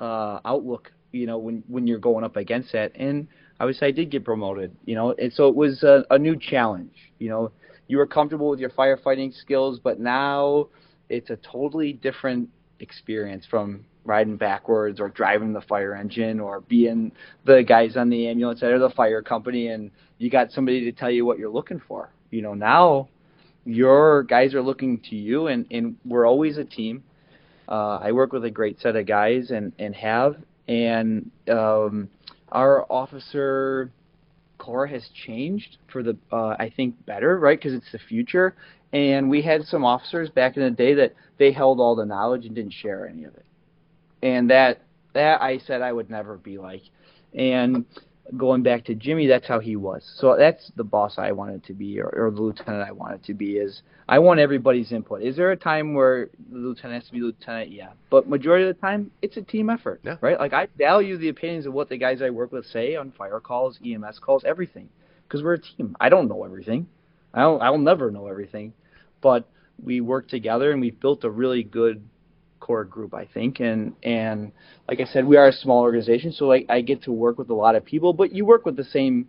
uh, 0.00 0.40
outlook, 0.44 0.92
you 1.12 1.26
know, 1.26 1.38
when 1.38 1.62
when 1.68 1.86
you're 1.86 1.98
going 1.98 2.24
up 2.24 2.36
against 2.36 2.72
that. 2.72 2.92
And 2.94 3.28
obviously, 3.60 3.88
I 3.88 3.90
did 3.90 4.10
get 4.10 4.24
promoted, 4.24 4.76
you 4.84 4.94
know, 4.94 5.12
and 5.12 5.32
so 5.32 5.48
it 5.48 5.54
was 5.54 5.82
a, 5.82 6.04
a 6.10 6.18
new 6.18 6.36
challenge. 6.38 6.94
You 7.18 7.28
know, 7.30 7.52
you 7.88 7.98
were 7.98 8.06
comfortable 8.06 8.48
with 8.48 8.60
your 8.60 8.70
firefighting 8.70 9.34
skills, 9.34 9.80
but 9.82 10.00
now 10.00 10.68
it's 11.08 11.30
a 11.30 11.36
totally 11.36 11.92
different 11.92 12.48
experience 12.80 13.46
from 13.48 13.84
riding 14.04 14.36
backwards 14.36 15.00
or 15.00 15.08
driving 15.08 15.52
the 15.52 15.60
fire 15.62 15.94
engine 15.94 16.40
or 16.40 16.60
being 16.60 17.10
the 17.44 17.62
guys 17.62 17.96
on 17.96 18.10
the 18.10 18.28
ambulance 18.28 18.62
or 18.62 18.78
the 18.78 18.90
fire 18.90 19.22
company 19.22 19.68
and 19.68 19.90
you 20.18 20.30
got 20.30 20.52
somebody 20.52 20.84
to 20.84 20.92
tell 20.92 21.10
you 21.10 21.24
what 21.24 21.38
you're 21.38 21.50
looking 21.50 21.80
for. 21.88 22.10
You 22.30 22.42
know, 22.42 22.54
now 22.54 23.08
your 23.64 24.22
guys 24.24 24.54
are 24.54 24.62
looking 24.62 25.00
to 25.10 25.16
you 25.16 25.46
and, 25.48 25.66
and 25.70 25.96
we're 26.04 26.26
always 26.26 26.58
a 26.58 26.64
team. 26.64 27.02
Uh, 27.68 27.98
I 28.02 28.12
work 28.12 28.32
with 28.32 28.44
a 28.44 28.50
great 28.50 28.80
set 28.80 28.94
of 28.94 29.06
guys 29.06 29.50
and, 29.50 29.72
and 29.78 29.94
have 29.94 30.36
and 30.68 31.30
um, 31.48 32.08
our 32.52 32.86
officer 32.90 33.90
corps 34.58 34.86
has 34.86 35.08
changed 35.26 35.78
for 35.92 36.02
the 36.02 36.16
uh, 36.32 36.56
I 36.58 36.72
think 36.74 37.04
better, 37.06 37.38
right? 37.38 37.58
Because 37.58 37.74
it's 37.74 37.90
the 37.92 37.98
future. 37.98 38.54
And 38.92 39.28
we 39.28 39.42
had 39.42 39.64
some 39.64 39.84
officers 39.84 40.30
back 40.30 40.56
in 40.56 40.62
the 40.62 40.70
day 40.70 40.94
that 40.94 41.14
they 41.38 41.52
held 41.52 41.80
all 41.80 41.96
the 41.96 42.04
knowledge 42.04 42.46
and 42.46 42.54
didn't 42.54 42.74
share 42.74 43.08
any 43.08 43.24
of 43.24 43.34
it 43.34 43.43
and 44.24 44.50
that 44.50 44.80
that 45.12 45.40
I 45.40 45.58
said 45.58 45.82
I 45.82 45.92
would 45.92 46.10
never 46.10 46.36
be 46.36 46.58
like. 46.58 46.82
And 47.34 47.84
going 48.36 48.62
back 48.62 48.84
to 48.86 48.94
Jimmy, 48.94 49.26
that's 49.26 49.46
how 49.46 49.60
he 49.60 49.76
was. 49.76 50.02
So 50.18 50.34
that's 50.36 50.72
the 50.76 50.82
boss 50.82 51.18
I 51.18 51.32
wanted 51.32 51.64
to 51.64 51.74
be, 51.74 52.00
or, 52.00 52.08
or 52.08 52.30
the 52.30 52.40
lieutenant 52.40 52.88
I 52.88 52.92
wanted 52.92 53.22
to 53.24 53.34
be. 53.34 53.58
Is 53.58 53.82
I 54.08 54.18
want 54.18 54.40
everybody's 54.40 54.92
input. 54.92 55.22
Is 55.22 55.36
there 55.36 55.52
a 55.52 55.56
time 55.56 55.94
where 55.94 56.30
the 56.50 56.58
lieutenant 56.58 57.02
has 57.02 57.06
to 57.08 57.12
be 57.12 57.20
lieutenant? 57.20 57.70
Yeah, 57.70 57.90
but 58.10 58.28
majority 58.28 58.66
of 58.66 58.74
the 58.74 58.80
time, 58.80 59.10
it's 59.20 59.36
a 59.36 59.42
team 59.42 59.68
effort, 59.68 60.00
yeah. 60.02 60.16
right? 60.20 60.38
Like 60.40 60.54
I 60.54 60.68
value 60.78 61.18
the 61.18 61.28
opinions 61.28 61.66
of 61.66 61.74
what 61.74 61.88
the 61.88 61.98
guys 61.98 62.22
I 62.22 62.30
work 62.30 62.50
with 62.50 62.66
say 62.66 62.96
on 62.96 63.12
fire 63.12 63.40
calls, 63.40 63.78
EMS 63.84 64.20
calls, 64.20 64.42
everything, 64.44 64.88
because 65.28 65.42
we're 65.42 65.54
a 65.54 65.60
team. 65.60 65.96
I 66.00 66.08
don't 66.08 66.28
know 66.28 66.44
everything. 66.44 66.86
I 67.34 67.42
don't. 67.42 67.62
I'll 67.62 67.78
never 67.78 68.10
know 68.10 68.26
everything, 68.28 68.72
but 69.20 69.46
we 69.82 70.00
work 70.00 70.28
together 70.28 70.70
and 70.70 70.80
we've 70.80 70.98
built 70.98 71.24
a 71.24 71.30
really 71.30 71.62
good 71.62 72.02
core 72.64 72.84
group, 72.84 73.12
I 73.12 73.26
think. 73.26 73.60
And 73.60 73.94
and 74.02 74.52
like 74.88 75.00
I 75.00 75.04
said, 75.04 75.26
we 75.26 75.36
are 75.36 75.48
a 75.48 75.52
small 75.52 75.80
organization, 75.82 76.32
so 76.32 76.46
like 76.46 76.64
I 76.70 76.80
get 76.80 77.02
to 77.02 77.12
work 77.12 77.36
with 77.36 77.50
a 77.50 77.54
lot 77.54 77.76
of 77.76 77.84
people, 77.84 78.14
but 78.14 78.32
you 78.32 78.46
work 78.46 78.64
with 78.64 78.76
the 78.76 78.84
same 78.84 79.28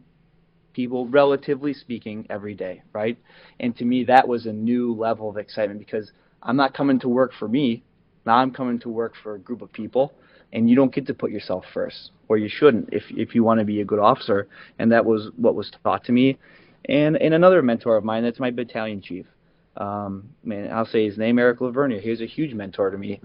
people, 0.73 1.07
relatively 1.07 1.73
speaking, 1.73 2.25
every 2.29 2.53
day, 2.53 2.81
right? 2.93 3.17
And 3.59 3.75
to 3.77 3.85
me, 3.85 4.05
that 4.05 4.27
was 4.27 4.45
a 4.45 4.53
new 4.53 4.93
level 4.93 5.29
of 5.29 5.37
excitement 5.37 5.79
because 5.79 6.11
I'm 6.41 6.55
not 6.55 6.73
coming 6.73 6.99
to 7.01 7.09
work 7.09 7.31
for 7.37 7.47
me. 7.47 7.83
Now 8.25 8.37
I'm 8.37 8.51
coming 8.51 8.79
to 8.79 8.89
work 8.89 9.13
for 9.21 9.35
a 9.35 9.39
group 9.39 9.61
of 9.61 9.71
people, 9.73 10.13
and 10.53 10.69
you 10.69 10.75
don't 10.77 10.93
get 10.93 11.05
to 11.07 11.13
put 11.13 11.31
yourself 11.31 11.65
first, 11.73 12.11
or 12.29 12.37
you 12.37 12.49
shouldn't 12.49 12.89
if 12.93 13.03
if 13.09 13.35
you 13.35 13.43
want 13.43 13.59
to 13.59 13.65
be 13.65 13.81
a 13.81 13.85
good 13.85 13.99
officer. 13.99 14.47
And 14.79 14.91
that 14.93 15.03
was 15.03 15.29
what 15.35 15.55
was 15.55 15.69
taught 15.83 16.05
to 16.05 16.13
me. 16.13 16.37
And 16.87 17.17
and 17.17 17.33
another 17.33 17.61
mentor 17.61 17.97
of 17.97 18.05
mine, 18.05 18.23
that's 18.23 18.39
my 18.39 18.51
battalion 18.51 19.01
chief. 19.01 19.25
Um, 19.77 20.29
I'll 20.71 20.85
say 20.85 21.05
his 21.05 21.17
name, 21.17 21.37
Eric 21.37 21.59
Lavernia. 21.59 21.99
He 21.99 22.09
was 22.09 22.21
a 22.21 22.25
huge 22.25 22.53
mentor 22.53 22.91
to 22.91 22.97
me, 22.97 23.19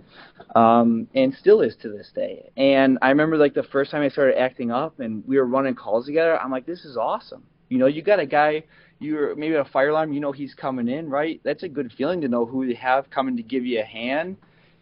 um, 0.56 1.06
and 1.14 1.32
still 1.34 1.60
is 1.60 1.76
to 1.82 1.88
this 1.88 2.10
day. 2.14 2.50
And 2.56 2.98
I 3.02 3.10
remember 3.10 3.36
like 3.36 3.54
the 3.54 3.62
first 3.62 3.90
time 3.90 4.02
I 4.02 4.08
started 4.08 4.38
acting 4.38 4.70
up, 4.70 4.98
and 4.98 5.22
we 5.26 5.36
were 5.36 5.46
running 5.46 5.74
calls 5.74 6.06
together. 6.06 6.40
I'm 6.40 6.50
like, 6.50 6.66
this 6.66 6.84
is 6.84 6.96
awesome. 6.96 7.44
You 7.68 7.78
know, 7.78 7.86
you 7.86 8.02
got 8.02 8.18
a 8.18 8.26
guy, 8.26 8.64
you're 8.98 9.36
maybe 9.36 9.54
a 9.54 9.64
fire 9.64 9.90
alarm. 9.90 10.12
You 10.12 10.20
know 10.20 10.32
he's 10.32 10.54
coming 10.54 10.88
in, 10.88 11.08
right? 11.08 11.40
That's 11.44 11.62
a 11.62 11.68
good 11.68 11.92
feeling 11.96 12.20
to 12.22 12.28
know 12.28 12.44
who 12.46 12.64
you 12.64 12.74
have 12.76 13.08
coming 13.10 13.36
to 13.36 13.44
give 13.44 13.64
you 13.64 13.80
a 13.80 13.84
hand, 13.84 14.36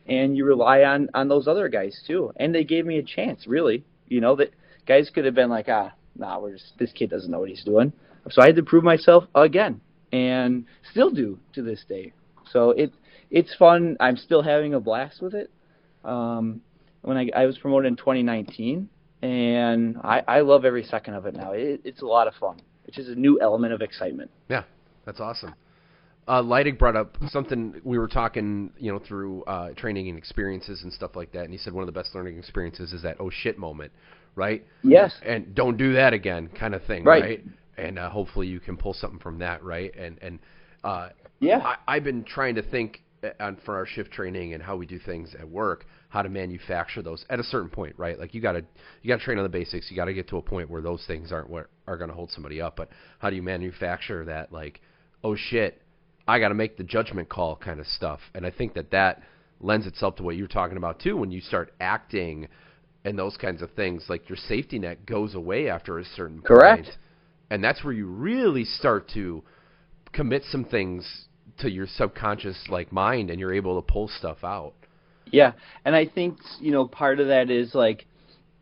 and 0.06 0.36
you 0.36 0.46
rely 0.46 0.84
on 0.84 1.10
on 1.12 1.28
those 1.28 1.46
other 1.46 1.68
guys 1.68 2.02
too. 2.06 2.32
And 2.36 2.54
they 2.54 2.64
gave 2.64 2.86
me 2.86 2.98
a 2.98 3.02
chance, 3.02 3.46
really. 3.46 3.84
You 4.06 4.22
know 4.22 4.36
that 4.36 4.54
guys 4.86 5.10
could 5.14 5.26
have 5.26 5.34
been 5.34 5.50
like, 5.50 5.66
ah, 5.68 5.92
nah, 6.16 6.38
we're 6.38 6.54
just, 6.54 6.78
this 6.78 6.92
kid 6.92 7.10
doesn't 7.10 7.30
know 7.30 7.40
what 7.40 7.50
he's 7.50 7.64
doing. 7.64 7.92
So 8.30 8.40
I 8.40 8.46
had 8.46 8.56
to 8.56 8.62
prove 8.62 8.84
myself 8.84 9.24
again 9.34 9.82
and 10.12 10.64
still 10.90 11.10
do 11.10 11.38
to 11.54 11.62
this 11.62 11.84
day. 11.88 12.12
So 12.52 12.70
it 12.70 12.92
it's 13.30 13.54
fun. 13.56 13.96
I'm 14.00 14.16
still 14.16 14.42
having 14.42 14.74
a 14.74 14.80
blast 14.80 15.20
with 15.20 15.34
it. 15.34 15.50
Um, 16.04 16.62
when 17.02 17.16
I, 17.16 17.30
I 17.34 17.46
was 17.46 17.58
promoted 17.58 17.90
in 17.90 17.96
2019, 17.96 18.88
and 19.22 19.96
I, 20.02 20.22
I 20.26 20.40
love 20.40 20.64
every 20.64 20.84
second 20.84 21.14
of 21.14 21.26
it 21.26 21.34
now. 21.34 21.52
It, 21.52 21.80
it's 21.84 22.02
a 22.02 22.06
lot 22.06 22.26
of 22.26 22.34
fun. 22.34 22.60
It's 22.86 22.96
just 22.96 23.08
a 23.08 23.14
new 23.14 23.40
element 23.40 23.72
of 23.72 23.82
excitement. 23.82 24.30
Yeah, 24.48 24.64
that's 25.04 25.20
awesome. 25.20 25.54
Uh, 26.26 26.42
Leidig 26.42 26.78
brought 26.78 26.96
up 26.96 27.16
something 27.28 27.80
we 27.84 27.98
were 27.98 28.08
talking, 28.08 28.70
you 28.78 28.92
know, 28.92 28.98
through 28.98 29.44
uh, 29.44 29.70
training 29.70 30.08
and 30.08 30.18
experiences 30.18 30.82
and 30.82 30.92
stuff 30.92 31.16
like 31.16 31.32
that, 31.32 31.44
and 31.44 31.52
he 31.52 31.58
said 31.58 31.72
one 31.72 31.82
of 31.82 31.86
the 31.86 31.98
best 31.98 32.14
learning 32.14 32.38
experiences 32.38 32.92
is 32.92 33.02
that 33.02 33.16
oh 33.18 33.30
shit 33.30 33.58
moment, 33.58 33.90
right? 34.34 34.64
Yes. 34.82 35.14
And 35.24 35.54
don't 35.54 35.78
do 35.78 35.94
that 35.94 36.12
again, 36.12 36.48
kind 36.48 36.74
of 36.74 36.84
thing, 36.84 37.04
right? 37.04 37.22
right? 37.22 37.44
And 37.78 37.98
uh, 37.98 38.10
hopefully 38.10 38.46
you 38.46 38.60
can 38.60 38.76
pull 38.76 38.92
something 38.92 39.18
from 39.20 39.38
that, 39.38 39.62
right? 39.62 39.94
And 39.96 40.18
and 40.20 40.38
uh, 40.84 41.10
yeah, 41.40 41.58
I, 41.58 41.96
I've 41.96 42.04
been 42.04 42.24
trying 42.24 42.56
to 42.56 42.62
think 42.62 43.02
uh, 43.22 43.30
on 43.40 43.56
for 43.64 43.76
our 43.76 43.86
shift 43.86 44.10
training 44.12 44.54
and 44.54 44.62
how 44.62 44.76
we 44.76 44.86
do 44.86 44.98
things 44.98 45.34
at 45.38 45.48
work, 45.48 45.86
how 46.08 46.22
to 46.22 46.28
manufacture 46.28 47.02
those 47.02 47.24
at 47.30 47.40
a 47.40 47.44
certain 47.44 47.70
point, 47.70 47.94
right? 47.96 48.18
Like 48.18 48.34
you 48.34 48.40
got 48.40 48.52
to 48.52 48.64
you 49.02 49.08
got 49.08 49.18
to 49.18 49.24
train 49.24 49.38
on 49.38 49.44
the 49.44 49.48
basics. 49.48 49.90
You 49.90 49.96
got 49.96 50.06
to 50.06 50.14
get 50.14 50.28
to 50.28 50.36
a 50.36 50.42
point 50.42 50.68
where 50.70 50.82
those 50.82 51.04
things 51.06 51.32
aren't 51.32 51.48
what 51.48 51.68
are 51.86 51.96
going 51.96 52.10
to 52.10 52.16
hold 52.16 52.30
somebody 52.30 52.60
up. 52.60 52.76
But 52.76 52.90
how 53.18 53.30
do 53.30 53.36
you 53.36 53.42
manufacture 53.42 54.24
that? 54.26 54.52
Like, 54.52 54.80
oh 55.24 55.36
shit, 55.36 55.80
I 56.26 56.38
got 56.38 56.48
to 56.48 56.54
make 56.54 56.76
the 56.76 56.84
judgment 56.84 57.28
call 57.28 57.56
kind 57.56 57.80
of 57.80 57.86
stuff. 57.86 58.20
And 58.34 58.44
I 58.44 58.50
think 58.50 58.74
that 58.74 58.90
that 58.90 59.22
lends 59.60 59.86
itself 59.86 60.16
to 60.16 60.22
what 60.22 60.36
you're 60.36 60.46
talking 60.46 60.76
about 60.76 61.00
too. 61.00 61.16
When 61.16 61.30
you 61.30 61.40
start 61.40 61.72
acting 61.80 62.48
and 63.04 63.18
those 63.18 63.36
kinds 63.36 63.62
of 63.62 63.70
things, 63.72 64.04
like 64.08 64.28
your 64.28 64.36
safety 64.36 64.78
net 64.78 65.06
goes 65.06 65.34
away 65.34 65.68
after 65.68 65.98
a 65.98 66.04
certain 66.04 66.40
Correct. 66.42 66.84
point 66.84 66.96
and 67.50 67.62
that's 67.62 67.82
where 67.84 67.92
you 67.92 68.06
really 68.06 68.64
start 68.64 69.08
to 69.14 69.42
commit 70.12 70.42
some 70.50 70.64
things 70.64 71.26
to 71.58 71.70
your 71.70 71.86
subconscious 71.86 72.66
like 72.68 72.92
mind 72.92 73.30
and 73.30 73.40
you're 73.40 73.52
able 73.52 73.80
to 73.80 73.92
pull 73.92 74.08
stuff 74.08 74.38
out. 74.44 74.74
Yeah. 75.30 75.52
And 75.84 75.94
i 75.94 76.06
think 76.06 76.38
you 76.60 76.72
know 76.72 76.86
part 76.86 77.20
of 77.20 77.28
that 77.28 77.50
is 77.50 77.74
like 77.74 78.06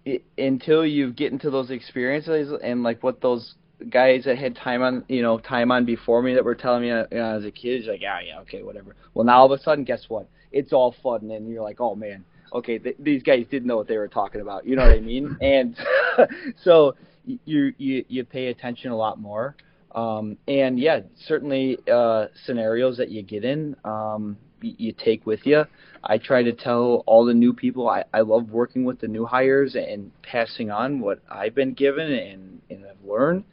it, 0.04 0.24
until 0.38 0.86
you 0.86 1.12
get 1.12 1.32
into 1.32 1.50
those 1.50 1.70
experiences 1.70 2.52
and 2.62 2.82
like 2.82 3.02
what 3.02 3.20
those 3.20 3.54
guys 3.90 4.24
that 4.24 4.38
had 4.38 4.56
time 4.56 4.82
on 4.82 5.04
you 5.08 5.22
know 5.22 5.38
time 5.38 5.70
on 5.70 5.84
before 5.84 6.22
me 6.22 6.34
that 6.34 6.44
were 6.44 6.54
telling 6.54 6.82
me 6.82 6.90
uh, 6.90 7.04
you 7.10 7.18
know, 7.18 7.36
as 7.36 7.44
a 7.44 7.50
kid 7.50 7.84
like 7.86 8.00
yeah 8.00 8.20
yeah 8.20 8.40
okay 8.40 8.62
whatever. 8.62 8.96
Well 9.14 9.24
now 9.24 9.38
all 9.38 9.52
of 9.52 9.58
a 9.58 9.62
sudden 9.62 9.84
guess 9.84 10.04
what? 10.08 10.28
It's 10.52 10.72
all 10.72 10.94
fun 11.02 11.30
and 11.30 11.48
you're 11.48 11.62
like 11.62 11.80
oh 11.80 11.94
man. 11.94 12.24
Okay 12.52 12.78
th- 12.78 12.96
these 12.98 13.22
guys 13.22 13.44
didn't 13.50 13.66
know 13.66 13.76
what 13.76 13.88
they 13.88 13.98
were 13.98 14.08
talking 14.08 14.40
about. 14.40 14.66
You 14.66 14.76
know 14.76 14.82
what 14.82 14.96
i 14.96 15.00
mean? 15.00 15.36
And 15.42 15.76
so 16.62 16.94
you 17.44 17.72
you 17.78 18.04
you 18.08 18.24
pay 18.24 18.48
attention 18.48 18.90
a 18.90 18.96
lot 18.96 19.20
more. 19.20 19.56
Um, 19.94 20.36
and 20.46 20.78
yeah, 20.78 21.00
certainly 21.26 21.78
uh, 21.90 22.26
scenarios 22.44 22.98
that 22.98 23.08
you 23.10 23.22
get 23.22 23.44
in, 23.44 23.74
um, 23.84 24.36
you, 24.60 24.74
you 24.76 24.92
take 24.92 25.24
with 25.24 25.46
you. 25.46 25.64
I 26.04 26.18
try 26.18 26.42
to 26.42 26.52
tell 26.52 27.02
all 27.06 27.24
the 27.24 27.32
new 27.32 27.54
people 27.54 27.88
I, 27.88 28.04
I 28.12 28.20
love 28.20 28.50
working 28.50 28.84
with 28.84 29.00
the 29.00 29.08
new 29.08 29.24
hires 29.24 29.74
and 29.74 30.12
passing 30.22 30.70
on 30.70 31.00
what 31.00 31.20
I've 31.30 31.54
been 31.54 31.72
given 31.72 32.12
and, 32.12 32.60
and 32.68 32.84
have 32.84 33.02
learned. 33.02 33.44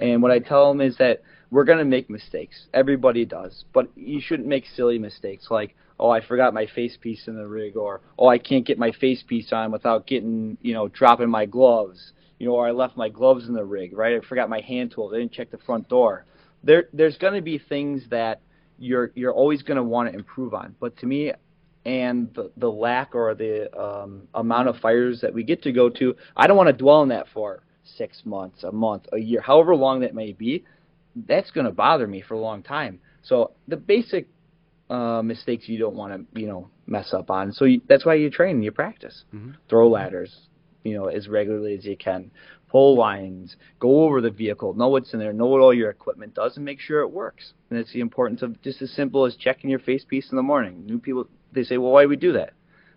And 0.00 0.22
what 0.22 0.30
I 0.30 0.38
tell 0.38 0.68
them 0.68 0.80
is 0.80 0.96
that 0.96 1.22
we're 1.50 1.64
going 1.64 1.78
to 1.78 1.84
make 1.84 2.08
mistakes. 2.08 2.66
Everybody 2.72 3.24
does, 3.26 3.64
but 3.74 3.88
you 3.94 4.20
shouldn't 4.20 4.48
make 4.48 4.64
silly 4.74 4.98
mistakes 4.98 5.48
like, 5.50 5.74
oh, 5.98 6.08
I 6.08 6.24
forgot 6.24 6.54
my 6.54 6.66
face 6.66 6.96
piece 6.98 7.28
in 7.28 7.36
the 7.36 7.46
rig, 7.46 7.76
or 7.76 8.00
oh, 8.18 8.28
I 8.28 8.38
can't 8.38 8.64
get 8.64 8.78
my 8.78 8.92
face 8.92 9.22
piece 9.26 9.52
on 9.52 9.70
without 9.70 10.06
getting, 10.06 10.56
you 10.62 10.72
know, 10.72 10.88
dropping 10.88 11.28
my 11.28 11.44
gloves, 11.44 12.12
you 12.40 12.46
know, 12.46 12.54
or 12.54 12.66
I 12.66 12.72
left 12.72 12.96
my 12.96 13.08
gloves 13.08 13.46
in 13.46 13.54
the 13.54 13.64
rig, 13.64 13.96
right? 13.96 14.16
I 14.16 14.26
forgot 14.26 14.48
my 14.48 14.60
hand 14.60 14.90
tools. 14.92 15.12
I 15.14 15.18
didn't 15.18 15.32
check 15.32 15.50
the 15.52 15.58
front 15.58 15.88
door. 15.88 16.24
There, 16.64 16.88
there's 16.92 17.16
going 17.18 17.34
to 17.34 17.42
be 17.42 17.58
things 17.58 18.02
that 18.10 18.40
you're 18.78 19.12
you're 19.14 19.32
always 19.32 19.62
going 19.62 19.76
to 19.76 19.82
want 19.82 20.10
to 20.10 20.14
improve 20.18 20.54
on. 20.54 20.74
But 20.80 20.96
to 20.98 21.06
me, 21.06 21.32
and 21.84 22.32
the, 22.34 22.50
the 22.56 22.70
lack 22.70 23.14
or 23.14 23.34
the 23.34 23.74
um, 23.78 24.22
amount 24.34 24.68
of 24.68 24.76
fires 24.78 25.20
that 25.20 25.32
we 25.32 25.44
get 25.44 25.62
to 25.62 25.72
go 25.72 25.90
to, 25.90 26.16
I 26.36 26.46
don't 26.46 26.56
want 26.56 26.68
to 26.68 26.72
dwell 26.72 26.96
on 26.96 27.08
that 27.08 27.26
for 27.32 27.62
six 27.96 28.22
months, 28.24 28.64
a 28.64 28.72
month, 28.72 29.04
a 29.12 29.18
year, 29.18 29.40
however 29.40 29.76
long 29.76 30.00
that 30.00 30.14
may 30.14 30.32
be. 30.32 30.64
That's 31.14 31.50
going 31.50 31.66
to 31.66 31.72
bother 31.72 32.06
me 32.06 32.22
for 32.26 32.34
a 32.34 32.38
long 32.38 32.62
time. 32.62 33.00
So 33.22 33.52
the 33.68 33.76
basic 33.76 34.28
uh, 34.88 35.22
mistakes 35.22 35.68
you 35.68 35.78
don't 35.78 35.96
want 35.96 36.12
to, 36.34 36.40
you 36.40 36.46
know, 36.46 36.70
mess 36.86 37.12
up 37.12 37.30
on. 37.30 37.52
So 37.52 37.64
you, 37.64 37.80
that's 37.88 38.06
why 38.06 38.14
you 38.14 38.30
train 38.30 38.62
you 38.62 38.70
practice. 38.70 39.24
Mm-hmm. 39.34 39.52
Throw 39.68 39.88
ladders, 39.88 40.34
you 40.84 40.94
know, 40.94 41.06
as 41.06 41.28
regularly 41.28 41.74
as 41.76 41.84
you 41.84 41.96
can. 41.96 42.30
Pull 42.68 42.96
lines, 42.96 43.56
go 43.80 44.04
over 44.04 44.20
the 44.20 44.30
vehicle, 44.30 44.74
know 44.74 44.88
what's 44.88 45.12
in 45.12 45.18
there, 45.18 45.32
know 45.32 45.46
what 45.46 45.60
all 45.60 45.74
your 45.74 45.90
equipment 45.90 46.34
does, 46.34 46.56
and 46.56 46.64
make 46.64 46.78
sure 46.78 47.00
it 47.00 47.10
works. 47.10 47.52
And 47.68 47.78
it's 47.78 47.92
the 47.92 48.00
importance 48.00 48.42
of 48.42 48.62
just 48.62 48.80
as 48.80 48.92
simple 48.92 49.24
as 49.26 49.34
checking 49.34 49.70
your 49.70 49.80
face 49.80 50.04
piece 50.04 50.30
in 50.30 50.36
the 50.36 50.42
morning. 50.42 50.86
New 50.86 51.00
people 51.00 51.26
they 51.52 51.64
say, 51.64 51.78
well, 51.78 51.92
why 51.92 52.02
do 52.02 52.08
we 52.08 52.16
do 52.16 52.32
that? 52.34 52.52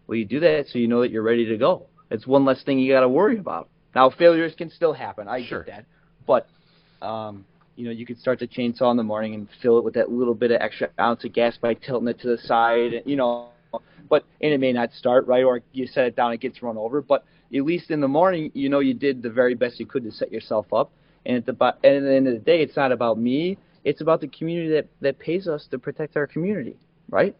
Well, 0.05 0.17
you 0.17 0.25
do 0.25 0.39
that 0.41 0.65
so 0.67 0.77
you 0.77 0.88
know 0.88 1.01
that 1.01 1.09
you're 1.11 1.23
ready 1.23 1.45
to 1.45 1.57
go. 1.57 1.88
It's 2.11 2.27
one 2.27 2.45
less 2.45 2.61
thing 2.63 2.77
you 2.77 2.93
got 2.93 3.01
to 3.01 3.09
worry 3.09 3.39
about. 3.39 3.69
Now, 3.95 4.11
failures 4.11 4.53
can 4.55 4.69
still 4.69 4.93
happen. 4.93 5.27
I 5.27 5.45
sure. 5.45 5.63
get 5.63 5.75
that, 5.77 5.86
but 6.27 6.47
um, 7.05 7.45
you 7.75 7.86
know, 7.86 7.91
you 7.91 8.05
could 8.05 8.19
start 8.19 8.39
the 8.39 8.47
chainsaw 8.47 8.91
in 8.91 8.97
the 8.97 9.03
morning 9.03 9.34
and 9.34 9.47
fill 9.61 9.77
it 9.77 9.84
with 9.84 9.95
that 9.95 10.11
little 10.11 10.36
bit 10.36 10.51
of 10.51 10.61
extra 10.61 10.89
ounce 10.99 11.23
of 11.23 11.34
gas 11.34 11.57
by 11.57 11.73
tilting 11.73 12.07
it 12.07 12.19
to 12.21 12.27
the 12.27 12.38
side. 12.38 12.93
and, 12.93 13.03
You 13.05 13.15
know, 13.15 13.49
but 14.09 14.25
and 14.41 14.53
it 14.53 14.59
may 14.59 14.71
not 14.71 14.91
start 14.93 15.27
right, 15.27 15.43
or 15.43 15.61
you 15.71 15.88
set 15.88 16.05
it 16.05 16.15
down, 16.15 16.34
it 16.34 16.39
gets 16.39 16.61
run 16.61 16.77
over. 16.77 17.01
But 17.01 17.23
at 17.56 17.64
least 17.64 17.91
in 17.91 18.01
the 18.01 18.08
morning, 18.08 18.51
you 18.54 18.70
know, 18.70 18.80
you 18.80 18.93
did 18.93 19.22
the 19.22 19.30
very 19.30 19.54
best 19.56 19.80
you 19.80 19.86
could 19.86 20.04
to 20.04 20.12
set 20.12 20.32
yourself 20.32 20.72
up. 20.74 20.91
And 21.26 21.38
at 21.38 21.45
the 21.45 21.56
and 21.84 21.95
at 21.95 22.01
the 22.04 22.16
end 22.16 22.28
of 22.28 22.34
the 22.34 22.39
day, 22.39 22.62
it's 22.62 22.76
not 22.76 22.91
about 22.91 23.18
me. 23.18 23.58
It's 23.84 24.01
about 24.01 24.22
the 24.22 24.28
community 24.28 24.70
that 24.74 24.88
that 25.01 25.20
pays 25.20 25.47
us 25.47 25.68
to 25.72 25.80
protect 25.80 26.18
our 26.18 26.28
community, 26.28 26.76
right? 27.10 27.36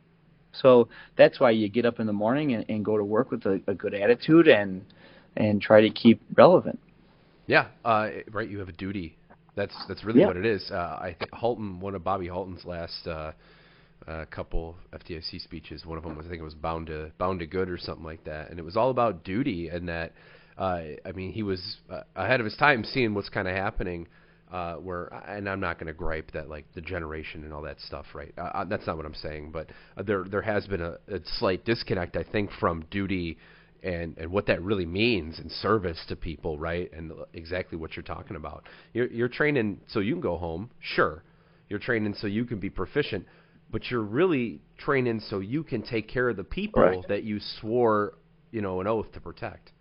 So 0.54 0.88
that's 1.18 1.40
why 1.40 1.52
you 1.52 1.68
get 1.68 1.86
up 1.86 2.00
in 2.00 2.06
the 2.08 2.14
morning 2.14 2.54
and, 2.54 2.66
and 2.70 2.86
go 2.86 2.98
to 2.98 3.04
work 3.04 3.32
with 3.32 3.46
a, 3.46 3.60
a 3.68 3.74
good 3.74 3.94
attitude 3.94 4.48
and 4.48 4.86
and 5.36 5.62
try 5.62 5.82
to 5.82 5.90
keep 5.90 6.22
relevant. 6.38 6.80
Yeah, 7.48 7.68
uh, 7.84 8.10
right. 8.32 8.48
You 8.48 8.60
have 8.60 8.70
a 8.70 8.74
duty. 8.74 9.18
That's 9.56 9.76
that's 9.88 10.04
really 10.04 10.22
Yeah. 10.22 10.28
what 10.28 10.38
it 10.38 10.46
is. 10.46 10.70
Uh, 10.72 10.76
I 11.02 11.16
think 11.18 11.34
Halton, 11.34 11.80
one 11.80 11.96
of 11.96 12.04
Bobby 12.04 12.28
Halton's 12.28 12.64
last 12.66 13.06
uh, 13.08 13.32
uh, 14.08 14.26
couple 14.26 14.76
FDIC 14.94 15.42
speeches, 15.42 15.86
one 15.86 15.98
of 15.98 16.04
them 16.04 16.16
was 16.16 16.26
I 16.26 16.30
think 16.30 16.42
it 16.42 16.46
was 16.46 16.56
bound 16.56 16.88
to 16.88 17.12
bound 17.18 17.40
to 17.40 17.48
good 17.48 17.70
or 17.70 17.78
something 17.78 18.06
like 18.06 18.24
that, 18.26 18.50
and 18.50 18.60
it 18.60 18.64
was 18.64 18.78
all 18.78 18.90
about 18.90 19.24
duty 19.24 19.70
and 19.70 19.88
that. 19.90 20.14
Uh, 20.58 20.82
I 21.04 21.12
mean, 21.16 21.32
he 21.32 21.42
was 21.42 21.78
uh, 21.90 22.02
ahead 22.16 22.40
of 22.40 22.46
his 22.46 22.56
time, 22.56 22.84
seeing 22.84 23.14
what's 23.14 23.30
kind 23.30 23.48
of 23.48 23.56
happening. 23.56 24.08
Uh, 24.52 24.76
where 24.76 25.08
and 25.28 25.50
I'm 25.50 25.60
not 25.60 25.80
going 25.80 25.88
to 25.88 25.94
gripe 25.94 26.30
that 26.34 26.48
like 26.48 26.66
the 26.76 26.82
generation 26.82 27.44
and 27.44 27.52
all 27.52 27.64
that 27.64 27.82
stuff, 27.82 28.06
right? 28.14 28.32
Uh, 28.38 28.42
uh, 28.42 28.66
that's 28.66 28.86
not 28.86 28.98
what 28.98 29.06
I'm 29.08 29.16
saying, 29.16 29.50
but 29.52 29.72
uh, 29.98 30.04
there 30.04 30.26
there 30.26 30.44
has 30.44 30.68
been 30.68 30.82
a, 30.82 30.98
a 31.08 31.20
slight 31.40 31.66
disconnect, 31.66 32.16
I 32.18 32.24
think, 32.24 32.52
from 32.60 32.86
duty 32.92 33.40
and 33.84 34.16
and 34.18 34.32
what 34.32 34.46
that 34.48 34.62
really 34.62 34.86
means 34.86 35.40
in 35.40 35.50
service 35.50 36.00
to 36.08 36.16
people, 36.16 36.60
right? 36.60 36.92
And 36.94 37.12
exactly 37.34 37.80
what 37.80 37.96
you're 37.96 38.04
talking 38.04 38.36
about. 38.36 38.68
You're 38.94 39.08
you're 39.08 39.28
training 39.28 39.80
so 39.88 40.00
you 40.00 40.14
can 40.14 40.22
go 40.22 40.38
home, 40.38 40.70
sure. 40.80 41.24
You're 41.68 41.80
training 41.80 42.14
so 42.20 42.28
you 42.28 42.46
can 42.46 42.60
be 42.60 42.70
proficient, 42.70 43.26
but 43.74 43.90
you're 43.90 44.02
really 44.02 44.62
training 44.78 45.20
so 45.20 45.40
you 45.40 45.64
can 45.64 45.82
take 45.82 46.08
care 46.08 46.30
of 46.30 46.38
the 46.38 46.44
people 46.44 46.84
Correct. 46.84 47.08
that 47.10 47.24
you 47.24 47.40
swore, 47.60 48.14
you 48.52 48.62
know, 48.62 48.80
an 48.80 48.88
oath 48.88 49.12
to 49.14 49.20
protect. 49.20 49.72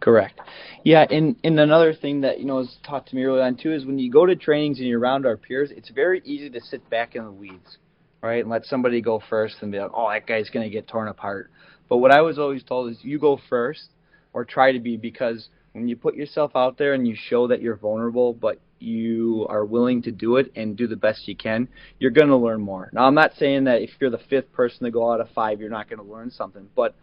Correct. 0.00 0.40
Yeah, 0.82 1.06
and 1.08 1.36
and 1.44 1.60
another 1.60 1.94
thing 1.94 2.22
that 2.22 2.40
you 2.40 2.46
know 2.46 2.56
was 2.56 2.78
taught 2.84 3.06
to 3.08 3.14
me 3.14 3.22
early 3.22 3.42
on 3.42 3.56
too 3.56 3.72
is 3.72 3.84
when 3.84 3.98
you 3.98 4.10
go 4.10 4.24
to 4.26 4.34
trainings 4.34 4.78
and 4.78 4.88
you're 4.88 4.98
around 4.98 5.26
our 5.26 5.36
peers, 5.36 5.70
it's 5.70 5.90
very 5.90 6.22
easy 6.24 6.48
to 6.50 6.60
sit 6.60 6.88
back 6.88 7.14
in 7.14 7.24
the 7.24 7.30
weeds, 7.30 7.76
right, 8.22 8.40
and 8.40 8.50
let 8.50 8.64
somebody 8.64 9.02
go 9.02 9.22
first 9.28 9.56
and 9.60 9.70
be 9.70 9.78
like, 9.78 9.90
oh, 9.94 10.10
that 10.10 10.26
guy's 10.26 10.48
going 10.48 10.64
to 10.64 10.70
get 10.70 10.88
torn 10.88 11.08
apart. 11.08 11.50
But 11.88 11.98
what 11.98 12.12
I 12.12 12.22
was 12.22 12.38
always 12.38 12.64
told 12.64 12.90
is 12.90 12.98
you 13.02 13.18
go 13.18 13.38
first, 13.50 13.90
or 14.32 14.46
try 14.46 14.72
to 14.72 14.80
be, 14.80 14.96
because 14.96 15.48
when 15.72 15.86
you 15.86 15.96
put 15.96 16.14
yourself 16.14 16.52
out 16.56 16.78
there 16.78 16.94
and 16.94 17.06
you 17.06 17.14
show 17.28 17.46
that 17.48 17.60
you're 17.60 17.76
vulnerable, 17.76 18.32
but 18.32 18.58
you 18.78 19.46
are 19.48 19.64
willing 19.64 20.02
to 20.02 20.12
do 20.12 20.36
it 20.36 20.52
and 20.56 20.76
do 20.76 20.86
the 20.86 20.96
best 20.96 21.26
you 21.26 21.36
can, 21.36 21.68
you're 21.98 22.10
going 22.10 22.28
to 22.28 22.36
learn 22.36 22.60
more. 22.60 22.90
Now, 22.92 23.04
I'm 23.04 23.14
not 23.14 23.32
saying 23.38 23.64
that 23.64 23.82
if 23.82 23.90
you're 24.00 24.10
the 24.10 24.20
fifth 24.30 24.52
person 24.52 24.84
to 24.84 24.90
go 24.90 25.12
out 25.12 25.20
of 25.20 25.28
five, 25.30 25.60
you're 25.60 25.70
not 25.70 25.88
going 25.88 26.04
to 26.04 26.12
learn 26.12 26.30
something, 26.30 26.68
but 26.74 26.94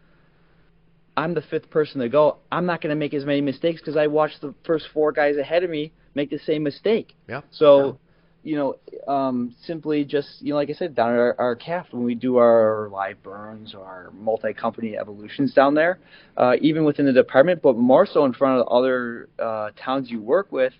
I'm 1.17 1.33
the 1.33 1.41
fifth 1.41 1.69
person 1.69 2.01
to 2.01 2.09
go. 2.09 2.37
I'm 2.51 2.65
not 2.65 2.81
going 2.81 2.91
to 2.91 2.95
make 2.95 3.13
as 3.13 3.25
many 3.25 3.41
mistakes 3.41 3.81
because 3.81 3.97
I 3.97 4.07
watched 4.07 4.41
the 4.41 4.53
first 4.65 4.87
four 4.93 5.11
guys 5.11 5.37
ahead 5.37 5.63
of 5.63 5.69
me 5.69 5.91
make 6.15 6.29
the 6.29 6.39
same 6.39 6.63
mistake. 6.63 7.15
Yeah. 7.27 7.41
So, 7.51 7.99
you 8.43 8.55
know, 8.55 8.75
um, 9.11 9.53
simply 9.65 10.03
just 10.03 10.41
you 10.41 10.51
know, 10.51 10.55
like 10.55 10.69
I 10.69 10.73
said, 10.73 10.95
down 10.95 11.13
at 11.13 11.19
our, 11.19 11.35
our 11.37 11.55
CAF 11.55 11.91
when 11.91 12.03
we 12.03 12.15
do 12.15 12.37
our 12.37 12.89
live 12.91 13.21
burns 13.21 13.75
or 13.75 13.85
our 13.85 14.11
multi-company 14.11 14.97
evolutions 14.97 15.53
down 15.53 15.75
there, 15.75 15.99
uh, 16.37 16.53
even 16.61 16.83
within 16.83 17.05
the 17.05 17.13
department, 17.13 17.61
but 17.61 17.77
more 17.77 18.05
so 18.05 18.25
in 18.25 18.33
front 18.33 18.59
of 18.59 18.67
other 18.67 19.29
uh, 19.37 19.69
towns 19.75 20.09
you 20.09 20.21
work 20.21 20.51
with, 20.51 20.73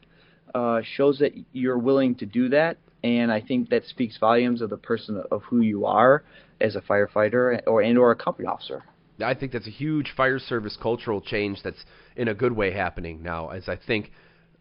uh, 0.55 0.81
shows 0.95 1.19
that 1.19 1.33
you're 1.53 1.77
willing 1.77 2.15
to 2.15 2.25
do 2.25 2.49
that. 2.49 2.77
And 3.03 3.31
I 3.31 3.41
think 3.41 3.69
that 3.69 3.85
speaks 3.85 4.17
volumes 4.17 4.61
of 4.61 4.69
the 4.69 4.77
person 4.77 5.23
of 5.31 5.41
who 5.43 5.61
you 5.61 5.85
are 5.85 6.23
as 6.59 6.75
a 6.75 6.81
firefighter 6.81 7.61
or 7.65 7.81
and 7.81 7.97
or 7.97 8.11
a 8.11 8.15
company 8.15 8.47
officer. 8.47 8.83
I 9.23 9.33
think 9.33 9.51
that's 9.51 9.67
a 9.67 9.71
huge 9.71 10.13
fire 10.15 10.39
service 10.39 10.77
cultural 10.81 11.21
change 11.21 11.61
that's 11.63 11.83
in 12.15 12.27
a 12.27 12.33
good 12.33 12.53
way 12.53 12.71
happening 12.71 13.21
now. 13.23 13.49
As 13.49 13.67
I 13.67 13.75
think, 13.87 14.11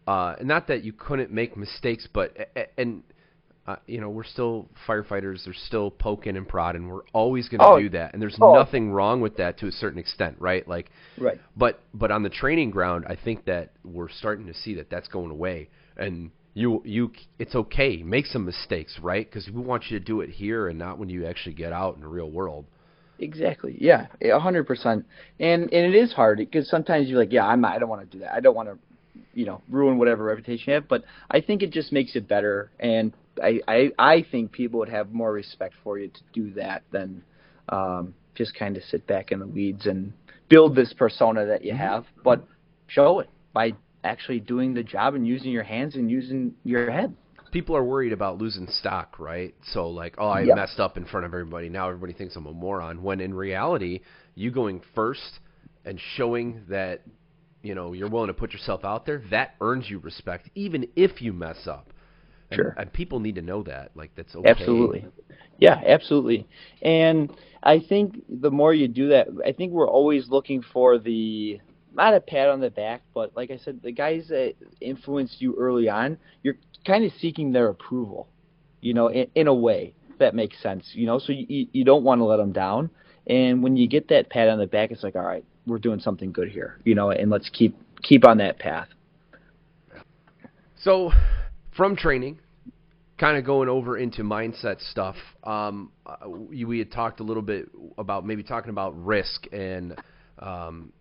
uh, 0.07 0.35
not 0.41 0.67
that 0.67 0.83
you 0.83 0.93
couldn't 0.93 1.31
make 1.31 1.55
mistakes, 1.55 2.07
but 2.11 2.35
and 2.77 3.03
uh, 3.67 3.75
you 3.85 4.01
know 4.01 4.09
we're 4.09 4.23
still 4.23 4.67
firefighters. 4.87 5.45
They're 5.45 5.53
still 5.53 5.91
poking 5.91 6.35
and 6.35 6.47
prodding. 6.47 6.87
We're 6.87 7.03
always 7.13 7.47
going 7.47 7.59
to 7.59 7.65
Oh, 7.67 7.79
do 7.79 7.89
that, 7.89 8.13
and 8.13 8.21
there's 8.21 8.37
oh. 8.41 8.53
nothing 8.55 8.91
wrong 8.91 9.21
with 9.21 9.37
that 9.37 9.59
to 9.59 9.67
a 9.67 9.71
certain 9.71 9.99
extent, 9.99 10.37
right? 10.39 10.67
Like, 10.67 10.89
Right. 11.19 11.39
but 11.55 11.79
but 11.93 12.11
on 12.11 12.23
the 12.23 12.29
training 12.29 12.71
ground, 12.71 13.05
I 13.07 13.15
think 13.15 13.45
that 13.45 13.71
we're 13.83 14.09
starting 14.09 14.47
to 14.47 14.53
see 14.53 14.73
that 14.75 14.89
that's 14.89 15.07
going 15.07 15.29
away, 15.31 15.69
and 16.01 16.31
you 16.53 16.81
you 16.83 17.11
it's 17.39 17.55
okay 17.55 18.03
make 18.03 18.25
some 18.25 18.45
mistakes, 18.45 18.99
right? 19.01 19.29
Because 19.29 19.49
we 19.49 19.61
want 19.61 19.89
you 19.89 19.99
to 19.99 20.03
do 20.03 20.21
it 20.21 20.29
here 20.29 20.67
and 20.67 20.77
not 20.77 20.97
when 20.97 21.09
you 21.09 21.25
actually 21.25 21.53
get 21.53 21.71
out 21.71 21.95
in 21.95 22.01
the 22.01 22.07
real 22.07 22.29
world. 22.29 22.65
Exactly. 23.19 23.77
Yeah, 23.79 24.07
a 24.21 24.39
hundred 24.39 24.67
percent. 24.67 25.05
And 25.39 25.63
and 25.63 25.93
it 25.93 25.95
is 25.95 26.11
hard 26.11 26.39
because 26.39 26.69
sometimes 26.69 27.07
you're 27.07 27.19
like, 27.19 27.31
yeah, 27.31 27.45
I'm 27.45 27.63
I 27.63 27.79
don't 27.79 27.89
want 27.89 28.09
to 28.09 28.17
do 28.17 28.23
that. 28.23 28.33
I 28.33 28.39
don't 28.39 28.55
want 28.55 28.69
to, 28.69 28.77
you 29.33 29.45
know, 29.45 29.61
ruin 29.69 29.97
whatever 29.97 30.23
reputation 30.25 30.63
you 30.67 30.73
have. 30.73 30.87
But 30.87 31.03
I 31.29 31.39
think 31.39 31.61
it 31.61 31.71
just 31.71 31.91
makes 31.91 32.15
it 32.15 32.27
better, 32.27 32.71
and 32.79 33.13
I 33.41 33.61
I 33.67 33.91
I 33.97 34.25
think 34.29 34.51
people 34.51 34.79
would 34.79 34.89
have 34.89 35.13
more 35.13 35.31
respect 35.31 35.75
for 35.83 35.99
you 35.99 36.09
to 36.09 36.21
do 36.33 36.53
that 36.55 36.83
than 36.91 37.23
um, 37.69 38.13
just 38.35 38.55
kind 38.55 38.75
of 38.75 38.83
sit 38.83 39.05
back 39.07 39.31
in 39.31 39.39
the 39.39 39.47
weeds 39.47 39.85
and 39.85 40.13
build 40.49 40.75
this 40.75 40.93
persona 40.93 41.45
that 41.45 41.63
you 41.63 41.73
have, 41.73 42.05
but 42.23 42.45
show 42.87 43.19
it 43.19 43.29
by 43.53 43.73
actually 44.03 44.39
doing 44.39 44.73
the 44.73 44.83
job 44.83 45.13
and 45.15 45.25
using 45.27 45.51
your 45.51 45.63
hands 45.63 45.95
and 45.95 46.09
using 46.09 46.53
your 46.63 46.89
head. 46.91 47.15
people 47.51 47.75
are 47.75 47.83
worried 47.83 48.13
about 48.13 48.37
losing 48.37 48.67
stock, 48.67 49.19
right? 49.19 49.53
So 49.73 49.89
like, 49.89 50.15
oh, 50.17 50.29
I 50.29 50.41
Yep. 50.41 50.55
messed 50.55 50.79
up 50.79 50.97
in 50.97 51.05
front 51.05 51.25
of 51.25 51.33
everybody. 51.33 51.67
Now 51.69 51.87
everybody 51.89 52.13
thinks 52.13 52.35
I'm 52.35 52.45
a 52.47 52.53
moron. 52.53 53.03
When 53.03 53.19
in 53.19 53.33
reality, 53.33 53.99
you 54.35 54.51
going 54.51 54.81
first 54.95 55.39
and 55.85 55.99
showing 56.15 56.61
that 56.69 57.01
you 57.61 57.75
know 57.75 57.93
you're 57.93 58.09
willing 58.09 58.27
to 58.27 58.33
put 58.33 58.53
yourself 58.53 58.85
out 58.85 59.05
there, 59.05 59.21
that 59.31 59.55
earns 59.61 59.89
you 59.89 59.99
respect, 59.99 60.49
even 60.55 60.87
if 60.95 61.21
you 61.21 61.33
mess 61.33 61.67
up. 61.67 61.93
And, 62.51 62.57
Sure. 62.57 62.73
and 62.77 62.91
people 62.91 63.19
need 63.19 63.35
to 63.35 63.41
know 63.41 63.63
that. 63.63 63.91
Like 63.95 64.11
that's 64.15 64.35
okay. 64.35 64.49
Absolutely. 64.49 65.05
Yeah, 65.59 65.81
absolutely. 65.85 66.47
And 66.81 67.31
I 67.63 67.79
think 67.79 68.21
the 68.29 68.49
more 68.51 68.73
you 68.73 68.87
do 68.87 69.09
that, 69.09 69.27
I 69.45 69.51
think 69.51 69.71
we're 69.71 69.89
always 69.89 70.27
looking 70.29 70.61
for 70.73 70.97
the 70.97 71.59
not 71.93 72.13
a 72.13 72.19
pat 72.19 72.49
on 72.49 72.61
the 72.61 72.69
back, 72.69 73.01
but 73.13 73.35
like 73.35 73.51
I 73.51 73.57
said, 73.57 73.81
the 73.83 73.91
guys 73.91 74.27
that 74.29 74.53
influenced 74.79 75.41
you 75.41 75.55
early 75.57 75.89
on, 75.89 76.17
you're 76.43 76.57
kind 76.85 77.03
of 77.03 77.11
seeking 77.19 77.51
their 77.51 77.67
approval, 77.67 78.27
you 78.81 78.93
know, 78.93 79.07
in, 79.07 79.27
in 79.35 79.47
a 79.47 79.53
way 79.53 79.93
that 80.19 80.35
makes 80.35 80.61
sense, 80.61 80.89
you 80.93 81.05
know. 81.05 81.19
So 81.19 81.33
you 81.33 81.67
you 81.71 81.83
don't 81.83 82.03
want 82.03 82.19
to 82.19 82.25
let 82.25 82.37
them 82.37 82.51
down, 82.51 82.89
and 83.27 83.61
when 83.61 83.75
you 83.77 83.87
get 83.87 84.07
that 84.09 84.29
pat 84.29 84.49
on 84.49 84.59
the 84.59 84.67
back, 84.67 84.91
it's 84.91 85.03
like, 85.03 85.15
all 85.15 85.21
right, 85.21 85.43
we're 85.67 85.79
doing 85.79 85.99
something 85.99 86.31
good 86.31 86.49
here, 86.49 86.79
you 86.85 86.95
know, 86.95 87.11
and 87.11 87.29
let's 87.29 87.49
keep 87.49 87.77
keep 88.01 88.25
on 88.25 88.37
that 88.37 88.59
path. 88.59 88.87
So, 90.77 91.11
from 91.75 91.95
training, 91.95 92.39
kind 93.19 93.37
of 93.37 93.45
going 93.45 93.69
over 93.69 93.97
into 93.99 94.23
mindset 94.23 94.81
stuff. 94.89 95.15
Um, 95.43 95.91
uh, 96.07 96.27
we, 96.27 96.65
we 96.65 96.79
had 96.79 96.91
talked 96.91 97.19
a 97.19 97.23
little 97.23 97.43
bit 97.43 97.69
about 97.99 98.25
maybe 98.25 98.41
talking 98.41 98.71
about 98.71 98.99
risk 99.05 99.45
and 99.53 99.95
um, 100.39 100.91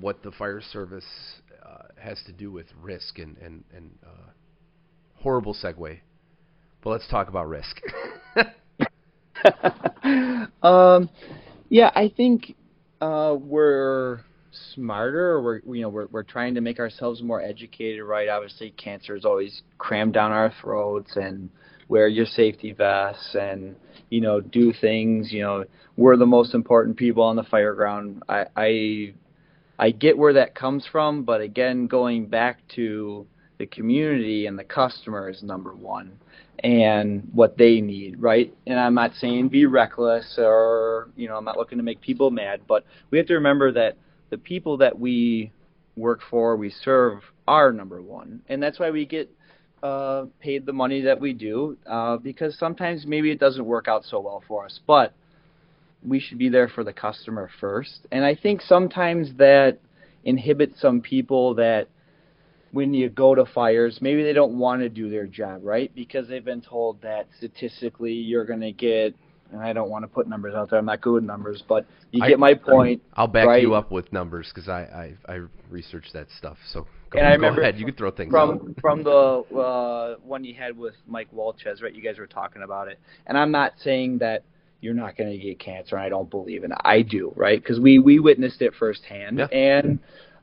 what 0.00 0.22
the 0.22 0.32
fire 0.32 0.60
service 0.60 1.04
uh, 1.64 1.84
has 1.98 2.20
to 2.26 2.32
do 2.32 2.50
with 2.50 2.66
risk 2.80 3.18
and 3.18 3.36
and 3.38 3.64
and 3.74 3.90
uh, 4.04 4.30
horrible 5.14 5.54
segue. 5.54 5.98
But 6.82 6.90
let's 6.90 7.08
talk 7.08 7.28
about 7.28 7.48
risk. 7.48 7.80
um, 10.62 11.08
yeah, 11.68 11.90
I 11.94 12.12
think 12.14 12.54
uh, 13.00 13.36
we're 13.38 14.20
smarter. 14.74 15.40
We're 15.40 15.60
you 15.60 15.82
know 15.82 15.88
we're 15.88 16.06
we're 16.06 16.22
trying 16.22 16.54
to 16.54 16.60
make 16.60 16.78
ourselves 16.78 17.22
more 17.22 17.40
educated, 17.40 18.04
right? 18.04 18.28
Obviously, 18.28 18.70
cancer 18.72 19.16
is 19.16 19.24
always 19.24 19.62
crammed 19.78 20.14
down 20.14 20.32
our 20.32 20.52
throats, 20.60 21.16
and 21.16 21.50
wear 21.88 22.08
your 22.08 22.26
safety 22.26 22.72
vests, 22.72 23.34
and 23.34 23.76
you 24.10 24.20
know 24.20 24.40
do 24.40 24.72
things. 24.80 25.32
You 25.32 25.42
know, 25.42 25.64
we're 25.96 26.16
the 26.16 26.26
most 26.26 26.54
important 26.54 26.96
people 26.96 27.22
on 27.22 27.36
the 27.36 27.44
fire 27.44 27.74
ground. 27.74 28.22
I 28.28 28.46
I, 28.56 29.14
I 29.78 29.90
get 29.90 30.16
where 30.16 30.34
that 30.34 30.54
comes 30.54 30.86
from, 30.90 31.24
but 31.24 31.40
again, 31.40 31.86
going 31.86 32.26
back 32.26 32.60
to 32.74 33.26
the 33.58 33.66
community 33.66 34.46
and 34.46 34.58
the 34.58 34.64
customer 34.64 35.28
is 35.28 35.42
number 35.42 35.74
one 35.74 36.18
and 36.62 37.28
what 37.32 37.56
they 37.56 37.80
need, 37.80 38.20
right? 38.20 38.54
And 38.66 38.78
I'm 38.78 38.94
not 38.94 39.14
saying 39.14 39.48
be 39.48 39.66
reckless 39.66 40.36
or, 40.38 41.08
you 41.16 41.28
know, 41.28 41.36
I'm 41.36 41.44
not 41.44 41.56
looking 41.56 41.78
to 41.78 41.84
make 41.84 42.00
people 42.00 42.30
mad, 42.30 42.62
but 42.68 42.84
we 43.10 43.18
have 43.18 43.26
to 43.28 43.34
remember 43.34 43.72
that 43.72 43.96
the 44.30 44.38
people 44.38 44.76
that 44.78 44.98
we 44.98 45.52
work 45.96 46.20
for, 46.30 46.56
we 46.56 46.70
serve, 46.70 47.22
are 47.48 47.72
number 47.72 48.00
one. 48.00 48.42
And 48.48 48.62
that's 48.62 48.78
why 48.78 48.90
we 48.90 49.04
get 49.04 49.30
uh, 49.82 50.26
paid 50.40 50.64
the 50.64 50.72
money 50.72 51.00
that 51.02 51.20
we 51.20 51.32
do, 51.32 51.76
uh, 51.86 52.16
because 52.16 52.56
sometimes 52.58 53.04
maybe 53.06 53.30
it 53.30 53.40
doesn't 53.40 53.64
work 53.64 53.88
out 53.88 54.04
so 54.04 54.20
well 54.20 54.42
for 54.46 54.64
us. 54.64 54.80
But 54.86 55.12
we 56.04 56.20
should 56.20 56.38
be 56.38 56.48
there 56.48 56.68
for 56.68 56.84
the 56.84 56.92
customer 56.92 57.50
first. 57.60 58.06
And 58.10 58.24
I 58.24 58.34
think 58.34 58.60
sometimes 58.62 59.34
that 59.38 59.78
inhibits 60.24 60.80
some 60.80 61.00
people 61.00 61.54
that– 61.56 61.88
when 62.72 62.94
you 62.94 63.10
go 63.10 63.34
to 63.34 63.44
fires, 63.44 63.98
maybe 64.00 64.22
they 64.22 64.32
don't 64.32 64.58
want 64.58 64.80
to 64.80 64.88
do 64.88 65.10
their 65.10 65.26
job, 65.26 65.60
right? 65.62 65.94
Because 65.94 66.26
they've 66.26 66.44
been 66.44 66.62
told 66.62 67.00
that 67.02 67.28
statistically 67.36 68.12
you're 68.12 68.46
going 68.46 68.60
to 68.60 68.72
get, 68.72 69.14
and 69.52 69.60
I 69.60 69.74
don't 69.74 69.90
want 69.90 70.04
to 70.04 70.08
put 70.08 70.26
numbers 70.26 70.54
out 70.54 70.70
there. 70.70 70.78
I'm 70.78 70.86
not 70.86 71.02
good 71.02 71.12
with 71.12 71.24
numbers, 71.24 71.62
but 71.68 71.86
you 72.10 72.26
get 72.26 72.38
my 72.38 72.54
point. 72.54 73.02
I'll 73.12 73.26
back 73.26 73.46
right? 73.46 73.62
you 73.62 73.74
up 73.74 73.90
with 73.90 74.10
numbers 74.10 74.50
because 74.52 74.70
I, 74.70 75.14
I 75.28 75.32
I 75.32 75.40
researched 75.70 76.14
that 76.14 76.28
stuff. 76.38 76.56
So 76.72 76.86
go, 77.10 77.18
and 77.18 77.28
I 77.28 77.32
remember 77.32 77.60
ahead. 77.60 77.78
You 77.78 77.84
can 77.84 77.94
throw 77.94 78.10
things 78.10 78.30
from 78.30 78.50
out. 78.50 78.80
from 78.80 79.02
the 79.02 79.10
uh, 79.10 80.16
one 80.24 80.42
you 80.42 80.54
had 80.54 80.76
with 80.76 80.94
Mike 81.06 81.28
Walchez, 81.30 81.82
right? 81.82 81.94
You 81.94 82.02
guys 82.02 82.18
were 82.18 82.26
talking 82.26 82.62
about 82.62 82.88
it, 82.88 82.98
and 83.26 83.36
I'm 83.36 83.50
not 83.50 83.74
saying 83.84 84.18
that 84.18 84.44
you're 84.82 84.92
not 84.92 85.16
going 85.16 85.30
to 85.30 85.38
get 85.38 85.58
cancer. 85.58 85.96
I 85.96 86.10
don't 86.10 86.28
believe 86.28 86.64
in 86.64 86.72
it. 86.72 86.78
I 86.84 87.00
do, 87.00 87.32
right? 87.36 87.62
Because 87.62 87.80
we 87.80 87.98
we 87.98 88.18
witnessed 88.18 88.60
it 88.60 88.74
firsthand, 88.78 89.38
yeah. 89.38 89.46
and 89.46 89.98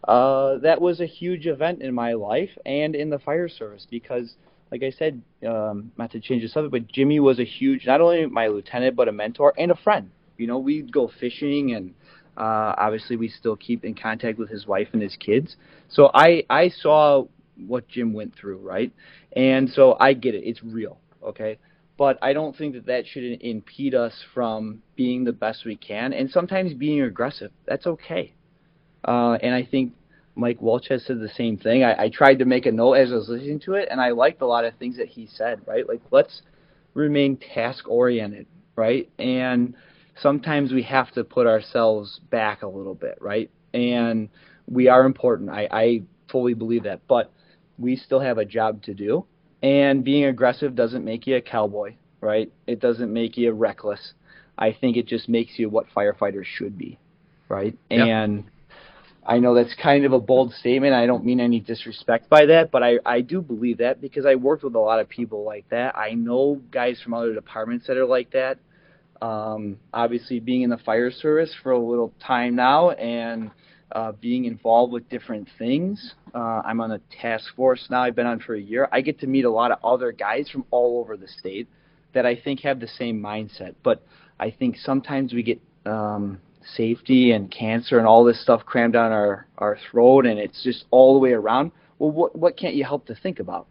uh, 0.08 0.58
that 0.60 0.82
was 0.82 1.02
a 1.02 1.06
huge 1.06 1.46
event 1.46 1.82
in 1.82 1.94
my 1.94 2.14
life 2.14 2.50
and 2.66 2.96
in 2.96 3.10
the 3.10 3.20
fire 3.20 3.50
service 3.50 3.86
because, 3.90 4.36
like 4.72 4.82
I 4.82 4.92
said, 4.92 5.22
um, 5.48 5.92
not 5.98 6.12
to 6.12 6.20
change 6.20 6.42
the 6.42 6.48
subject, 6.48 6.72
but 6.72 6.88
Jimmy 6.88 7.20
was 7.20 7.40
a 7.40 7.44
huge, 7.44 7.86
not 7.86 8.02
only 8.02 8.26
my 8.26 8.48
lieutenant, 8.48 8.96
but 8.96 9.08
a 9.08 9.12
mentor 9.12 9.54
and 9.58 9.72
a 9.72 9.76
friend. 9.76 10.10
You 10.38 10.48
know, 10.48 10.58
we'd 10.58 10.92
go 10.92 11.12
fishing 11.20 11.74
and 11.74 11.94
uh, 12.38 12.74
obviously 12.78 13.18
we 13.18 13.28
still 13.28 13.58
keep 13.58 13.84
in 13.84 13.94
contact 13.94 14.40
with 14.40 14.50
his 14.50 14.66
wife 14.66 14.88
and 14.94 15.02
his 15.02 15.18
kids. 15.18 15.58
So 15.90 16.10
I, 16.14 16.44
I 16.50 16.70
saw 16.70 17.26
what 17.68 17.90
Jim 17.90 18.14
went 18.14 18.34
through, 18.36 18.60
right? 18.60 18.94
And 19.36 19.70
so 19.70 19.98
I 20.00 20.14
get 20.14 20.34
it. 20.34 20.44
It's 20.46 20.64
real, 20.64 20.98
okay? 21.22 21.60
But 22.00 22.18
I 22.24 22.34
don't 22.34 22.58
think 22.58 22.74
that 22.74 22.88
that 22.88 23.06
should 23.06 23.41
impede 23.41 23.93
us 23.93 24.14
from 24.34 24.82
being 24.95 25.24
the 25.26 25.34
best 25.34 25.66
we 25.66 25.76
can 25.76 26.14
and 26.14 26.32
sometimes 26.32 26.74
being 26.74 27.02
aggressive. 27.02 27.52
That's 27.68 27.86
okay 27.86 28.34
uh, 29.06 29.38
and 29.41 29.54
I 29.54 29.64
think 29.64 29.93
Mike 30.36 30.62
Walchez 30.62 31.06
said 31.06 31.20
the 31.20 31.30
same 31.30 31.58
thing. 31.58 31.84
I, 31.84 32.04
I 32.04 32.10
tried 32.10 32.39
to 32.39 32.45
make 32.45 32.66
a 32.66 32.72
note 32.72 32.93
as 32.93 33.12
I 33.12 33.16
was 33.16 33.30
listening 33.30 33.60
to 33.62 33.74
it, 33.74 33.88
and 33.91 34.00
I 34.00 34.12
liked 34.12 34.41
a 34.41 34.45
lot 34.47 34.66
of 34.66 34.76
things 34.76 34.97
that 34.97 35.08
he 35.08 35.28
said. 35.28 35.62
Right, 35.66 35.88
like 35.88 36.02
let's 36.12 36.41
remain 36.93 37.38
task 37.38 37.88
oriented, 37.88 38.47
right? 38.76 39.10
And 39.20 39.76
sometimes 40.22 40.72
we 40.72 40.84
have 40.84 41.12
to 41.14 41.24
put 41.24 41.47
ourselves 41.47 42.20
back 42.30 42.62
a 42.64 42.68
little 42.68 42.95
bit, 42.95 43.18
right? 43.22 43.50
And 43.74 44.30
we 44.68 44.88
are 44.88 45.06
important. 45.06 45.50
I, 45.50 45.68
I 45.72 46.02
fully 46.32 46.54
believe 46.54 46.84
that, 46.84 47.02
but 47.08 47.32
we 47.78 47.95
still 47.95 48.20
have 48.20 48.38
a 48.38 48.45
job 48.45 48.84
to 48.84 48.93
do. 48.93 49.26
And 49.62 50.03
being 50.03 50.26
aggressive 50.26 50.76
doesn't 50.76 51.03
make 51.03 51.28
you 51.28 51.36
a 51.36 51.41
cowboy, 51.41 51.95
right? 52.22 52.51
It 52.66 52.80
doesn't 52.80 53.12
make 53.12 53.38
you 53.38 53.51
reckless. 53.51 54.14
I 54.57 54.74
think 54.74 54.97
it 54.97 55.07
just 55.07 55.30
makes 55.30 55.57
you 55.57 55.70
what 55.70 55.86
firefighters 55.95 56.45
should 56.45 56.78
be, 56.78 56.97
right? 57.47 57.78
Yep. 57.89 58.07
And 58.07 58.43
I 59.26 59.39
know 59.39 59.53
that's 59.53 59.76
kind 59.76 60.05
of 60.05 60.14
a 60.14 60.20
bold 60.20 60.53
statement. 60.53 60.93
I 60.93 61.05
don't 61.05 61.24
mean 61.24 61.39
any 61.39 61.60
disrespect 61.60 62.30
by 62.30 62.45
that, 62.47 62.72
but 62.72 62.84
I, 62.84 62.99
I 63.05 63.22
do 63.22 63.41
believe 63.41 63.78
that 63.78 64.01
because 64.01 64.26
I 64.26 64.36
worked 64.36 64.64
with 64.64 64.76
a 64.76 64.80
lot 64.80 64.99
of 64.99 65.07
people 65.07 65.43
like 65.43 65.70
that. 65.70 65.97
I 65.97 66.14
know 66.14 66.62
guys 66.72 66.99
from 67.01 67.14
other 67.14 67.34
departments 67.34 67.88
that 67.88 67.97
are 67.97 68.05
like 68.05 68.32
that. 68.32 68.60
Um, 69.22 69.78
obviously, 69.93 70.39
being 70.39 70.62
in 70.62 70.70
the 70.70 70.78
fire 70.78 71.12
service 71.12 71.53
for 71.62 71.74
a 71.74 71.80
little 71.80 72.14
time 72.26 72.55
now 72.55 72.91
and 72.91 73.51
uh, 73.92 74.12
being 74.14 74.46
involved 74.46 74.94
with 74.94 75.10
different 75.10 75.48
things. 75.58 76.14
Uh, 76.34 76.62
I'm 76.64 76.80
on 76.82 76.92
a 76.92 77.00
task 77.22 77.56
force 77.56 77.88
now. 77.90 78.04
I've 78.04 78.16
been 78.16 78.28
on 78.28 78.40
for 78.40 78.56
a 78.56 78.62
year. 78.62 78.88
I 78.92 79.02
get 79.02 79.20
to 79.22 79.28
meet 79.28 79.46
a 79.46 79.52
lot 79.52 79.72
of 79.72 79.80
other 79.84 80.12
guys 80.12 80.50
from 80.50 80.66
all 80.72 81.00
over 81.00 81.18
the 81.18 81.28
state 81.28 81.68
that 82.14 82.26
I 82.26 82.36
think 82.36 82.62
have 82.62 82.80
the 82.80 82.88
same 82.88 83.20
mindset. 83.22 83.76
But 83.84 84.04
I 84.40 84.52
think 84.52 84.78
sometimes 84.78 85.34
we 85.34 85.44
get 85.44 85.60
um, 85.86 86.40
safety 86.76 87.32
and 87.32 87.52
cancer 87.52 87.98
and 87.98 88.08
all 88.08 88.24
this 88.24 88.42
stuff 88.42 88.66
crammed 88.66 88.94
down 88.94 89.12
our 89.12 89.48
our 89.58 89.78
throat, 89.90 90.26
and 90.26 90.40
it's 90.40 90.64
just 90.64 90.86
all 90.92 91.14
the 91.14 91.20
way 91.20 91.32
around. 91.32 91.72
Well, 91.98 92.12
what 92.12 92.38
what 92.38 92.58
can't 92.58 92.76
you 92.76 92.84
help 92.84 93.06
to 93.08 93.16
think 93.16 93.40
about? 93.40 93.68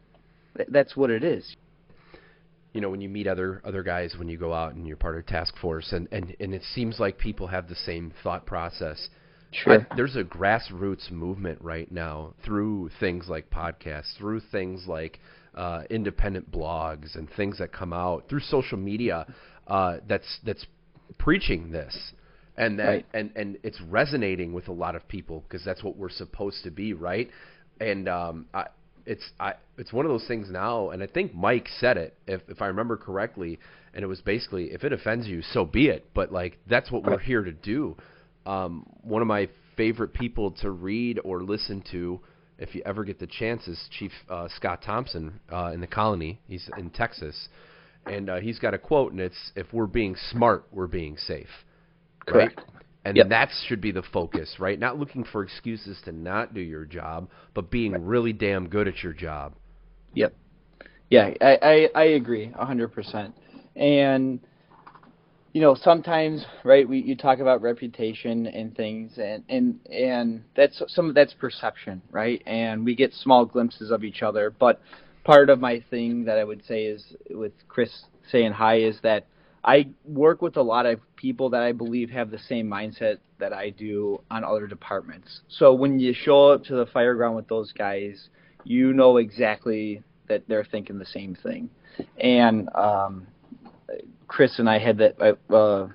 That's 0.68 0.96
what 0.96 1.10
it 1.10 1.22
is. 1.22 1.56
You 2.72 2.80
know, 2.80 2.90
when 2.90 3.00
you 3.00 3.08
meet 3.08 3.26
other 3.26 3.62
other 3.64 3.82
guys, 3.82 4.14
when 4.18 4.28
you 4.28 4.36
go 4.36 4.52
out 4.52 4.74
and 4.74 4.86
you're 4.86 4.96
part 4.96 5.16
of 5.16 5.20
a 5.20 5.26
task 5.26 5.56
force, 5.58 5.92
and 5.92 6.08
and 6.12 6.34
and 6.40 6.54
it 6.54 6.62
seems 6.74 6.98
like 6.98 7.18
people 7.18 7.46
have 7.46 7.68
the 7.68 7.74
same 7.74 8.12
thought 8.22 8.46
process. 8.46 9.08
Sure. 9.52 9.80
I, 9.80 9.96
there's 9.96 10.16
a 10.16 10.24
grassroots 10.24 11.10
movement 11.10 11.60
right 11.62 11.90
now 11.90 12.34
through 12.44 12.90
things 13.00 13.28
like 13.28 13.50
podcasts, 13.50 14.16
through 14.18 14.40
things 14.52 14.86
like 14.86 15.20
uh, 15.54 15.82
independent 15.90 16.50
blogs 16.50 17.14
and 17.16 17.28
things 17.36 17.58
that 17.58 17.72
come 17.72 17.92
out 17.92 18.28
through 18.28 18.40
social 18.40 18.78
media 18.78 19.26
uh, 19.66 19.98
that's 20.06 20.38
that's 20.44 20.66
preaching 21.18 21.70
this 21.70 22.12
and 22.56 22.78
that 22.78 22.86
Right. 22.88 23.06
and 23.14 23.30
and 23.36 23.58
it's 23.62 23.80
resonating 23.80 24.52
with 24.52 24.68
a 24.68 24.72
lot 24.72 24.94
of 24.96 25.06
people 25.08 25.44
because 25.48 25.64
that's 25.64 25.82
what 25.82 25.96
we're 25.96 26.10
supposed 26.10 26.64
to 26.64 26.70
be, 26.70 26.92
right? 26.92 27.30
And 27.80 28.08
um, 28.08 28.46
I, 28.52 28.66
it's 29.06 29.30
I 29.40 29.54
it's 29.78 29.92
one 29.92 30.04
of 30.04 30.10
those 30.10 30.26
things 30.26 30.48
now, 30.50 30.90
and 30.90 31.02
I 31.02 31.06
think 31.06 31.34
Mike 31.34 31.68
said 31.80 31.96
it 31.96 32.16
if 32.26 32.42
if 32.48 32.60
I 32.60 32.66
remember 32.66 32.96
correctly, 32.96 33.58
and 33.94 34.02
it 34.02 34.06
was 34.08 34.20
basically 34.20 34.72
if 34.72 34.84
it 34.84 34.92
offends 34.92 35.26
you, 35.26 35.40
so 35.42 35.64
be 35.64 35.86
it. 35.88 36.06
But 36.14 36.32
like 36.32 36.58
that's 36.68 36.90
what 36.90 37.04
we're 37.04 37.18
here 37.18 37.42
to 37.42 37.52
do. 37.52 37.96
Um, 38.48 38.86
one 39.02 39.20
of 39.20 39.28
my 39.28 39.48
favorite 39.76 40.14
people 40.14 40.50
to 40.62 40.70
read 40.70 41.20
or 41.22 41.42
listen 41.42 41.84
to, 41.92 42.18
if 42.58 42.74
you 42.74 42.82
ever 42.86 43.04
get 43.04 43.18
the 43.18 43.26
chance, 43.26 43.68
is 43.68 43.78
Chief 43.98 44.10
uh, 44.30 44.48
Scott 44.56 44.82
Thompson 44.82 45.38
uh, 45.52 45.70
in 45.74 45.80
the 45.80 45.86
colony. 45.86 46.40
He's 46.48 46.68
in 46.78 46.88
Texas, 46.90 47.48
and 48.06 48.30
uh, 48.30 48.36
he's 48.36 48.58
got 48.58 48.72
a 48.72 48.78
quote, 48.78 49.12
and 49.12 49.20
it's 49.20 49.52
"If 49.54 49.66
we're 49.72 49.86
being 49.86 50.16
smart, 50.30 50.64
we're 50.72 50.86
being 50.86 51.16
safe." 51.18 51.46
right? 52.26 52.54
Correct. 52.54 52.60
And 53.04 53.16
Yep. 53.16 53.28
that 53.28 53.48
should 53.66 53.80
be 53.80 53.92
the 53.92 54.02
focus, 54.02 54.56
right? 54.58 54.78
Not 54.78 54.98
looking 54.98 55.24
for 55.24 55.42
excuses 55.42 55.98
to 56.04 56.12
not 56.12 56.52
do 56.52 56.60
your 56.60 56.84
job, 56.84 57.30
but 57.54 57.70
being 57.70 58.04
really 58.04 58.32
damn 58.32 58.68
good 58.68 58.88
at 58.88 59.02
your 59.02 59.12
job. 59.12 59.54
Yep. 60.14 60.34
Yeah, 61.10 61.30
I, 61.40 61.58
I, 61.62 61.88
I 61.94 62.04
agree 62.04 62.52
a 62.54 62.66
hundred 62.66 62.88
percent. 62.92 63.34
And 63.76 64.40
you 65.58 65.64
know, 65.64 65.74
sometimes, 65.74 66.46
right, 66.62 66.88
we 66.88 67.00
you 67.00 67.16
talk 67.16 67.40
about 67.40 67.62
reputation 67.62 68.46
and 68.46 68.76
things 68.76 69.18
and, 69.18 69.42
and 69.48 69.80
and 69.90 70.44
that's 70.54 70.80
some 70.86 71.08
of 71.08 71.16
that's 71.16 71.34
perception, 71.34 72.00
right? 72.12 72.40
And 72.46 72.84
we 72.84 72.94
get 72.94 73.12
small 73.12 73.44
glimpses 73.44 73.90
of 73.90 74.04
each 74.04 74.22
other. 74.22 74.54
But 74.56 74.80
part 75.24 75.50
of 75.50 75.58
my 75.58 75.82
thing 75.90 76.26
that 76.26 76.38
I 76.38 76.44
would 76.44 76.64
say 76.64 76.84
is 76.84 77.04
with 77.30 77.50
Chris 77.66 77.90
saying 78.30 78.52
hi 78.52 78.76
is 78.76 79.00
that 79.02 79.26
I 79.64 79.88
work 80.04 80.42
with 80.42 80.56
a 80.56 80.62
lot 80.62 80.86
of 80.86 81.00
people 81.16 81.50
that 81.50 81.62
I 81.64 81.72
believe 81.72 82.08
have 82.10 82.30
the 82.30 82.38
same 82.38 82.70
mindset 82.70 83.18
that 83.40 83.52
I 83.52 83.70
do 83.70 84.22
on 84.30 84.44
other 84.44 84.68
departments. 84.68 85.40
So 85.48 85.74
when 85.74 85.98
you 85.98 86.14
show 86.14 86.50
up 86.50 86.62
to 86.66 86.76
the 86.76 86.86
fire 86.86 87.16
ground 87.16 87.34
with 87.34 87.48
those 87.48 87.72
guys, 87.72 88.28
you 88.62 88.92
know 88.92 89.16
exactly 89.16 90.04
that 90.28 90.44
they're 90.46 90.62
thinking 90.70 91.00
the 91.00 91.06
same 91.06 91.34
thing. 91.34 91.68
And 92.16 92.68
um, 92.76 93.26
Chris 94.26 94.58
and 94.58 94.68
I 94.68 94.78
had 94.78 94.98
that 94.98 95.20
uh, 95.20 95.54
uh, 95.54 95.88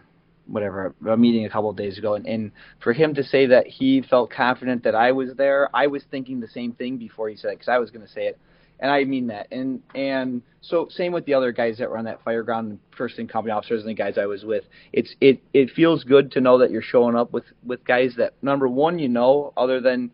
whatever 0.48 0.94
a 1.08 1.16
meeting 1.16 1.46
a 1.46 1.50
couple 1.50 1.70
of 1.70 1.76
days 1.78 1.98
ago, 1.98 2.16
and, 2.16 2.26
and 2.26 2.52
for 2.82 2.94
him 2.94 3.14
to 3.16 3.24
say 3.24 3.46
that 3.48 3.68
he 3.68 4.02
felt 4.02 4.32
confident 4.32 4.84
that 4.84 4.96
I 4.96 5.12
was 5.12 5.34
there, 5.36 5.70
I 5.74 5.88
was 5.88 6.04
thinking 6.10 6.40
the 6.40 6.48
same 6.48 6.74
thing 6.74 6.98
before 6.98 7.30
he 7.30 7.36
said 7.36 7.52
it 7.52 7.56
because 7.56 7.70
I 7.70 7.78
was 7.78 7.92
going 7.92 8.06
to 8.06 8.12
say 8.12 8.28
it, 8.28 8.40
and 8.80 8.92
I 8.92 9.04
mean 9.04 9.28
that. 9.28 9.48
And 9.52 9.82
and 9.96 10.42
so 10.62 10.88
same 10.90 11.14
with 11.14 11.26
the 11.26 11.34
other 11.34 11.52
guys 11.52 11.78
that 11.78 11.90
were 11.90 11.98
on 11.98 12.06
that 12.06 12.24
fire 12.24 12.44
ground, 12.44 12.80
first 12.98 13.20
in 13.20 13.28
company 13.28 13.52
officers 13.52 13.82
and 13.82 13.90
the 13.90 13.94
guys 13.94 14.18
I 14.18 14.26
was 14.26 14.44
with. 14.44 14.64
It's 14.92 15.16
it 15.22 15.42
it 15.54 15.70
feels 15.72 16.04
good 16.04 16.32
to 16.34 16.42
know 16.42 16.58
that 16.58 16.72
you're 16.72 16.82
showing 16.82 17.16
up 17.16 17.32
with 17.32 17.46
with 17.64 17.86
guys 17.86 18.16
that 18.18 18.34
number 18.42 18.68
one 18.68 19.00
you 19.00 19.10
know, 19.10 19.54
other 19.56 19.80
than 19.80 20.12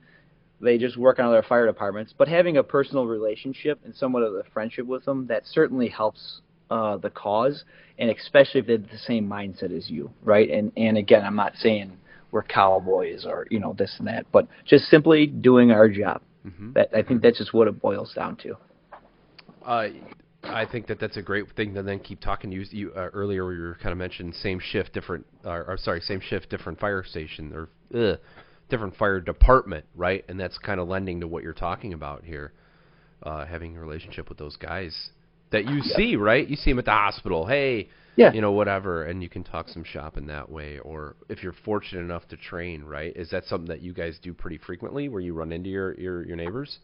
they 0.61 0.77
just 0.77 0.97
work 0.97 1.19
on 1.19 1.25
other 1.25 1.43
fire 1.47 1.65
departments. 1.65 2.13
But 2.17 2.27
having 2.27 2.57
a 2.57 2.63
personal 2.63 3.07
relationship 3.07 3.79
and 3.85 3.95
somewhat 3.95 4.23
of 4.23 4.33
a 4.35 4.43
friendship 4.53 4.85
with 4.85 5.05
them, 5.05 5.27
that 5.27 5.47
certainly 5.47 5.87
helps 5.87 6.41
uh, 6.69 6.97
the 6.97 7.09
cause, 7.09 7.63
and 7.97 8.09
especially 8.09 8.61
if 8.61 8.67
they 8.67 8.73
have 8.73 8.89
the 8.89 8.97
same 8.97 9.27
mindset 9.27 9.75
as 9.75 9.89
you, 9.89 10.11
right? 10.23 10.49
And 10.49 10.71
and 10.77 10.97
again, 10.97 11.25
I'm 11.25 11.35
not 11.35 11.53
saying 11.55 11.97
we're 12.31 12.43
cowboys 12.43 13.25
or 13.25 13.47
you 13.49 13.59
know 13.59 13.75
this 13.77 13.95
and 13.99 14.07
that, 14.07 14.25
but 14.31 14.47
just 14.65 14.85
simply 14.85 15.27
doing 15.27 15.71
our 15.71 15.89
job. 15.89 16.21
Mm-hmm. 16.45 16.73
That 16.73 16.89
I 16.95 17.03
think 17.03 17.21
that's 17.21 17.37
just 17.37 17.53
what 17.53 17.67
it 17.67 17.81
boils 17.81 18.13
down 18.13 18.37
to. 18.37 18.57
Uh, 19.65 19.87
I 20.43 20.65
think 20.65 20.87
that 20.87 20.99
that's 20.99 21.17
a 21.17 21.21
great 21.21 21.45
thing 21.55 21.73
to 21.73 21.83
then 21.83 21.99
keep 21.99 22.21
talking. 22.21 22.51
You, 22.51 22.63
you 22.71 22.91
uh, 22.95 23.09
earlier 23.13 23.45
we 23.45 23.59
were 23.59 23.75
kind 23.75 23.91
of 23.91 23.97
mentioned 23.97 24.35
same 24.35 24.59
shift, 24.59 24.93
different, 24.93 25.25
uh, 25.43 25.49
or 25.49 25.77
sorry, 25.77 26.01
same 26.01 26.21
shift, 26.21 26.49
different 26.49 26.79
fire 26.79 27.03
station 27.03 27.53
or 27.53 27.69
ugh, 27.93 28.19
different 28.69 28.95
fire 28.95 29.19
department, 29.19 29.85
right? 29.95 30.23
And 30.29 30.39
that's 30.39 30.57
kind 30.57 30.79
of 30.79 30.87
lending 30.87 31.19
to 31.21 31.27
what 31.27 31.43
you're 31.43 31.53
talking 31.53 31.93
about 31.93 32.23
here, 32.23 32.53
uh, 33.23 33.45
having 33.45 33.75
a 33.75 33.79
relationship 33.81 34.29
with 34.29 34.37
those 34.37 34.55
guys 34.55 35.09
that 35.51 35.65
you 35.65 35.81
yeah. 35.83 35.95
see, 35.95 36.15
right? 36.15 36.47
You 36.47 36.55
see 36.55 36.71
them 36.71 36.79
at 36.79 36.85
the 36.85 36.91
hospital. 36.91 37.45
Hey, 37.45 37.89
yeah. 38.15 38.33
you 38.33 38.41
know, 38.41 38.51
whatever, 38.51 39.03
and 39.03 39.23
you 39.23 39.29
can 39.29 39.43
talk 39.43 39.69
some 39.69 39.83
shop 39.83 40.17
in 40.17 40.27
that 40.27 40.49
way. 40.49 40.79
Or 40.79 41.15
if 41.29 41.41
you're 41.41 41.55
fortunate 41.65 42.01
enough 42.01 42.27
to 42.29 42.37
train, 42.37 42.83
right? 42.83 43.15
Is 43.15 43.29
that 43.31 43.45
something 43.45 43.69
that 43.69 43.81
you 43.81 43.93
guys 43.93 44.19
do 44.21 44.33
pretty 44.33 44.57
frequently, 44.57 45.09
where 45.09 45.21
you 45.21 45.33
run 45.33 45.51
into 45.51 45.69
your 45.69 45.99
your, 45.99 46.25
your 46.25 46.35
neighbors? 46.35 46.79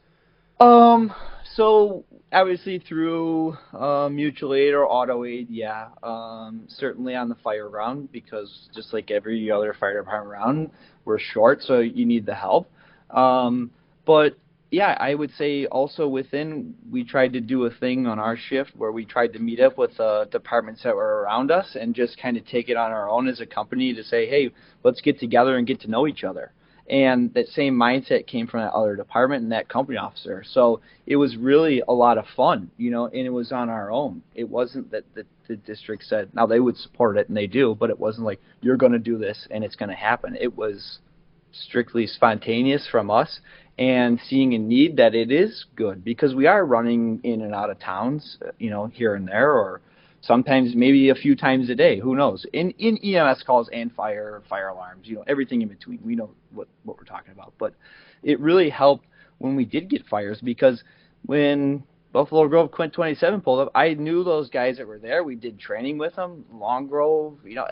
Um, 0.59 1.13
so 1.55 2.05
obviously 2.31 2.79
through 2.79 3.57
uh, 3.73 4.07
mutual 4.09 4.53
aid 4.53 4.73
or 4.73 4.87
auto 4.87 5.25
aid, 5.25 5.47
yeah. 5.49 5.89
Um, 6.01 6.65
certainly 6.69 7.15
on 7.15 7.27
the 7.27 7.35
fire 7.35 7.67
ground 7.69 8.11
because 8.11 8.69
just 8.73 8.93
like 8.93 9.11
every 9.11 9.51
other 9.51 9.75
fire 9.77 9.99
department 9.99 10.31
around, 10.31 10.71
we're 11.03 11.19
short, 11.19 11.61
so 11.61 11.79
you 11.79 12.05
need 12.05 12.25
the 12.25 12.35
help. 12.35 12.71
Um, 13.09 13.71
but 14.05 14.37
yeah, 14.71 14.97
I 14.99 15.15
would 15.15 15.31
say 15.31 15.65
also 15.67 16.07
within 16.07 16.75
we 16.91 17.03
tried 17.03 17.33
to 17.33 17.41
do 17.41 17.65
a 17.65 17.69
thing 17.69 18.07
on 18.07 18.19
our 18.19 18.35
shift 18.35 18.71
where 18.75 18.91
we 18.91 19.05
tried 19.05 19.33
to 19.33 19.39
meet 19.39 19.59
up 19.59 19.77
with 19.77 19.99
uh, 19.99 20.25
departments 20.25 20.83
that 20.83 20.95
were 20.95 21.21
around 21.21 21.51
us 21.51 21.75
and 21.79 21.95
just 21.95 22.17
kind 22.17 22.35
of 22.35 22.45
take 22.45 22.69
it 22.69 22.77
on 22.77 22.91
our 22.91 23.09
own 23.09 23.27
as 23.27 23.39
a 23.39 23.45
company 23.45 23.93
to 23.93 24.03
say, 24.03 24.27
hey, 24.27 24.51
let's 24.83 25.01
get 25.01 25.19
together 25.19 25.57
and 25.57 25.67
get 25.67 25.81
to 25.81 25.89
know 25.89 26.07
each 26.07 26.23
other 26.23 26.51
and 26.87 27.33
that 27.33 27.47
same 27.47 27.75
mindset 27.75 28.27
came 28.27 28.45
from 28.45 28.61
that 28.61 28.73
other 28.73 28.95
department 28.95 29.43
and 29.43 29.51
that 29.51 29.67
company 29.67 29.97
officer. 29.97 30.43
So 30.45 30.81
it 31.07 31.15
was 31.15 31.35
really 31.35 31.81
a 31.87 31.93
lot 31.93 32.17
of 32.17 32.25
fun, 32.35 32.69
you 32.77 32.91
know, 32.91 33.05
and 33.05 33.15
it 33.15 33.31
was 33.31 33.51
on 33.51 33.69
our 33.69 33.91
own. 33.91 34.21
It 34.35 34.47
wasn't 34.47 34.91
that 34.91 35.03
the, 35.15 35.25
the 35.47 35.55
district 35.55 36.03
said 36.03 36.29
now 36.33 36.45
they 36.45 36.59
would 36.59 36.77
support 36.77 37.17
it 37.17 37.27
and 37.27 37.35
they 37.35 37.47
do, 37.47 37.75
but 37.79 37.89
it 37.89 37.99
wasn't 37.99 38.27
like 38.27 38.39
you're 38.61 38.77
going 38.77 38.91
to 38.91 38.99
do 38.99 39.17
this 39.17 39.47
and 39.49 39.63
it's 39.63 39.75
going 39.75 39.89
to 39.89 39.95
happen. 39.95 40.37
It 40.39 40.55
was 40.55 40.99
strictly 41.51 42.05
spontaneous 42.05 42.87
from 42.91 43.09
us 43.09 43.39
and 43.77 44.19
seeing 44.27 44.53
a 44.53 44.57
need 44.57 44.97
that 44.97 45.15
it 45.15 45.31
is 45.31 45.65
good 45.75 46.03
because 46.03 46.33
we 46.33 46.47
are 46.47 46.65
running 46.65 47.19
in 47.23 47.41
and 47.41 47.53
out 47.53 47.69
of 47.69 47.79
towns, 47.79 48.37
uh, 48.45 48.51
you 48.57 48.69
know, 48.69 48.87
here 48.87 49.15
and 49.15 49.27
there 49.27 49.51
or 49.51 49.81
sometimes 50.21 50.73
maybe 50.75 51.09
a 51.09 51.15
few 51.15 51.35
times 51.35 51.69
a 51.69 51.75
day. 51.75 51.99
Who 51.99 52.15
knows? 52.15 52.45
In 52.53 52.71
in 52.71 52.97
EMS 52.97 53.43
calls 53.43 53.69
and 53.73 53.91
fire 53.93 54.41
fire 54.49 54.69
alarms, 54.69 55.07
you 55.07 55.15
know, 55.15 55.23
everything 55.27 55.61
in 55.61 55.67
between. 55.67 55.99
We 56.03 56.15
know 56.15 56.31
what 56.53 56.67
what 56.83 56.97
we're 56.97 57.03
talking 57.03 57.33
about. 57.33 57.53
But 57.57 57.73
it 58.23 58.39
really 58.39 58.69
helped 58.69 59.05
when 59.39 59.55
we 59.55 59.65
did 59.65 59.89
get 59.89 60.05
fires 60.07 60.39
because 60.41 60.83
when 61.25 61.83
Buffalo 62.15 62.47
Grove 62.47 62.71
Quint 62.71 62.93
27 62.93 63.41
pulled 63.41 63.59
up, 63.59 63.71
I 63.75 63.93
knew 63.93 64.23
those 64.23 64.49
guys 64.49 64.77
that 64.77 64.87
were 64.87 64.99
there. 64.99 65.25
We 65.25 65.35
did 65.35 65.59
training 65.59 65.97
with 65.97 66.15
them, 66.15 66.45
Long 66.53 66.87
Grove, 66.87 67.39
you 67.43 67.55
know, 67.55 67.67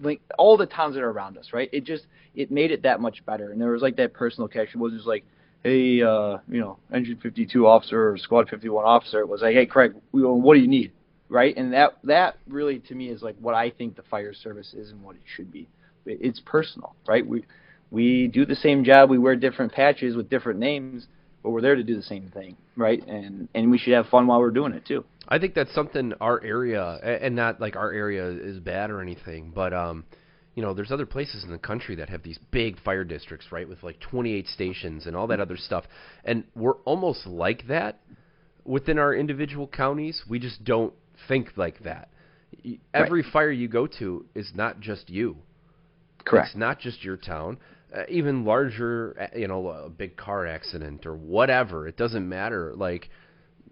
like 0.00 0.22
all 0.38 0.56
the 0.56 0.64
towns 0.64 0.94
that 0.94 1.02
are 1.02 1.10
around 1.10 1.36
us, 1.36 1.52
right? 1.52 1.68
It 1.74 1.84
just 1.84 2.06
it 2.34 2.50
made 2.50 2.70
it 2.70 2.82
that 2.84 3.00
much 3.00 3.24
better. 3.26 3.52
And 3.52 3.60
there 3.60 3.70
was 3.70 3.82
like 3.82 3.96
that 3.96 4.14
personal 4.14 4.48
connection. 4.48 4.80
It 4.80 4.84
was 4.84 4.94
just 4.94 5.06
like, 5.06 5.26
hey, 5.62 6.02
uh, 6.02 6.38
you 6.48 6.60
know, 6.60 6.78
Engine 6.92 7.18
52 7.22 7.66
officer 7.66 8.10
or 8.10 8.18
Squad 8.18 8.48
51 8.48 8.84
officer. 8.84 9.24
Was 9.26 9.42
like, 9.42 9.54
hey, 9.54 9.66
Craig, 9.66 9.92
what 10.12 10.54
do 10.54 10.60
you 10.60 10.68
need? 10.68 10.92
right? 11.32 11.56
And 11.56 11.72
that 11.72 11.96
that 12.04 12.36
really 12.46 12.78
to 12.80 12.94
me 12.94 13.08
is 13.08 13.22
like 13.22 13.36
what 13.40 13.54
I 13.54 13.70
think 13.70 13.96
the 13.96 14.02
fire 14.02 14.34
service 14.34 14.74
is 14.74 14.90
and 14.90 15.02
what 15.02 15.16
it 15.16 15.22
should 15.34 15.50
be. 15.50 15.66
It's 16.04 16.40
personal, 16.44 16.94
right? 17.08 17.26
We 17.26 17.44
we 17.90 18.28
do 18.28 18.44
the 18.44 18.54
same 18.54 18.84
job, 18.84 19.10
we 19.10 19.18
wear 19.18 19.34
different 19.34 19.72
patches 19.72 20.14
with 20.14 20.28
different 20.28 20.60
names, 20.60 21.06
but 21.42 21.50
we're 21.50 21.60
there 21.60 21.74
to 21.74 21.82
do 21.82 21.96
the 21.96 22.02
same 22.02 22.30
thing, 22.32 22.56
right? 22.76 23.04
And 23.08 23.48
and 23.54 23.70
we 23.70 23.78
should 23.78 23.94
have 23.94 24.06
fun 24.06 24.26
while 24.26 24.40
we're 24.40 24.50
doing 24.50 24.74
it 24.74 24.84
too. 24.84 25.04
I 25.26 25.38
think 25.38 25.54
that's 25.54 25.74
something 25.74 26.12
our 26.20 26.42
area, 26.42 26.84
and 27.02 27.34
not 27.34 27.60
like 27.60 27.76
our 27.76 27.90
area 27.92 28.28
is 28.28 28.58
bad 28.58 28.90
or 28.90 29.00
anything, 29.00 29.52
but 29.54 29.72
um, 29.72 30.04
you 30.54 30.62
know, 30.62 30.74
there's 30.74 30.92
other 30.92 31.06
places 31.06 31.44
in 31.44 31.50
the 31.50 31.58
country 31.58 31.94
that 31.96 32.10
have 32.10 32.22
these 32.22 32.38
big 32.50 32.80
fire 32.82 33.04
districts, 33.04 33.46
right, 33.50 33.68
with 33.68 33.82
like 33.82 33.98
28 34.00 34.46
stations 34.48 35.06
and 35.06 35.16
all 35.16 35.26
that 35.28 35.40
other 35.40 35.56
stuff, 35.56 35.84
and 36.24 36.44
we're 36.54 36.76
almost 36.84 37.26
like 37.26 37.66
that 37.68 38.00
within 38.64 38.98
our 38.98 39.14
individual 39.14 39.66
counties. 39.66 40.22
We 40.28 40.38
just 40.38 40.62
don't 40.64 40.92
think 41.28 41.56
like 41.56 41.82
that. 41.84 42.10
Every 42.92 43.22
right. 43.22 43.32
fire 43.32 43.50
you 43.50 43.68
go 43.68 43.86
to 43.98 44.26
is 44.34 44.52
not 44.54 44.80
just 44.80 45.08
you. 45.08 45.36
Correct. 46.24 46.48
It's 46.48 46.56
not 46.56 46.78
just 46.78 47.02
your 47.02 47.16
town. 47.16 47.58
Uh, 47.94 48.02
even 48.08 48.44
larger, 48.44 49.16
uh, 49.20 49.38
you 49.38 49.48
know, 49.48 49.68
a 49.68 49.88
big 49.88 50.16
car 50.16 50.46
accident 50.46 51.04
or 51.04 51.14
whatever. 51.14 51.88
It 51.88 51.96
doesn't 51.96 52.26
matter. 52.26 52.72
Like 52.74 53.10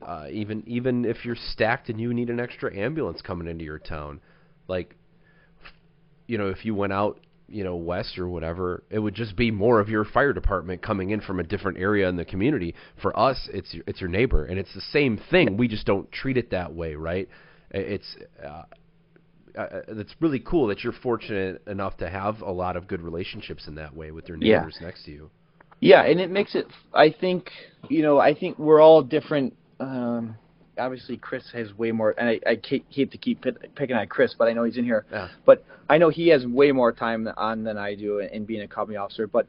uh, 0.03 0.27
even 0.31 0.63
even 0.67 1.05
if 1.05 1.25
you're 1.25 1.37
stacked 1.37 1.89
and 1.89 2.01
you 2.01 2.13
need 2.13 2.31
an 2.31 2.41
extra 2.41 2.75
ambulance 2.77 3.21
coming 3.23 3.47
into 3.47 3.65
your 3.65 3.79
town, 3.79 4.21
like 4.69 4.97
you 6.31 6.39
know, 6.39 6.49
if 6.49 6.65
you 6.65 6.75
went 6.75 6.93
out 6.93 7.19
you 7.53 7.65
know 7.65 7.75
west 7.75 8.17
or 8.17 8.29
whatever 8.29 8.85
it 8.91 9.01
would 9.01 9.13
just 9.13 9.35
be 9.35 9.51
more 9.51 9.81
of 9.81 9.89
your 9.89 10.05
fire 10.05 10.33
department 10.33 10.81
coming 10.81 11.11
in 11.11 11.21
from 11.21 11.41
a 11.41 11.43
different 11.43 11.77
area 11.79 12.09
in 12.09 12.15
the 12.15 12.25
community. 12.25 12.77
For 13.03 13.19
us 13.19 13.49
it's 13.53 13.75
it's 13.89 14.01
your 14.01 14.09
neighbor 14.09 14.45
and 14.45 14.57
it's 14.57 14.73
the 14.73 14.81
same 14.81 15.21
thing. 15.33 15.57
We 15.57 15.67
just 15.67 15.85
don't 15.85 16.11
treat 16.13 16.37
it 16.37 16.51
that 16.51 16.73
way 16.73 16.95
right? 16.95 17.29
It's 17.73 18.17
uh, 18.41 18.63
uh, 19.59 19.81
it's 19.89 20.15
really 20.21 20.39
cool 20.39 20.69
that 20.69 20.85
you're 20.85 20.93
fortunate 20.93 21.61
enough 21.67 21.97
to 21.97 22.09
have 22.09 22.41
a 22.41 22.53
lot 22.53 22.77
of 22.77 22.87
good 22.87 23.03
relationships 23.03 23.67
in 23.67 23.75
that 23.75 23.97
way 23.97 24.13
with 24.13 24.29
your 24.29 24.37
neighbors 24.37 24.77
yeah. 24.81 24.87
next 24.87 25.05
to 25.07 25.11
you. 25.11 25.31
Yeah 25.81 26.05
and 26.05 26.21
it 26.21 26.31
makes 26.31 26.55
it 26.55 26.67
i 26.95 27.11
think 27.11 27.51
you 27.89 28.03
know 28.03 28.21
i 28.21 28.33
think 28.33 28.61
we're 28.61 28.81
all 28.81 29.03
different 29.03 29.57
um 29.81 30.37
obviously 30.81 31.17
Chris 31.17 31.45
has 31.53 31.77
way 31.77 31.93
more, 31.93 32.15
and 32.19 32.29
I, 32.29 32.41
I 32.47 32.61
hate 32.63 33.11
to 33.13 33.19
keep 33.19 33.45
picking 33.75 33.97
on 33.97 34.07
Chris, 34.09 34.35
but 34.37 34.49
I 34.49 34.53
know 34.53 34.65
he's 34.65 34.77
in 34.77 34.85
here. 34.85 35.05
Yeah. 35.13 35.29
But 35.45 35.65
I 35.89 35.99
know 35.99 36.09
he 36.09 36.29
has 36.29 36.47
way 36.47 36.73
more 36.73 36.93
time 36.93 37.29
on 37.37 37.65
than 37.65 37.79
I 37.79 37.95
do 37.95 38.19
in 38.19 38.45
being 38.45 38.63
a 38.63 38.69
company 38.69 38.97
officer. 38.97 39.27
But 39.27 39.47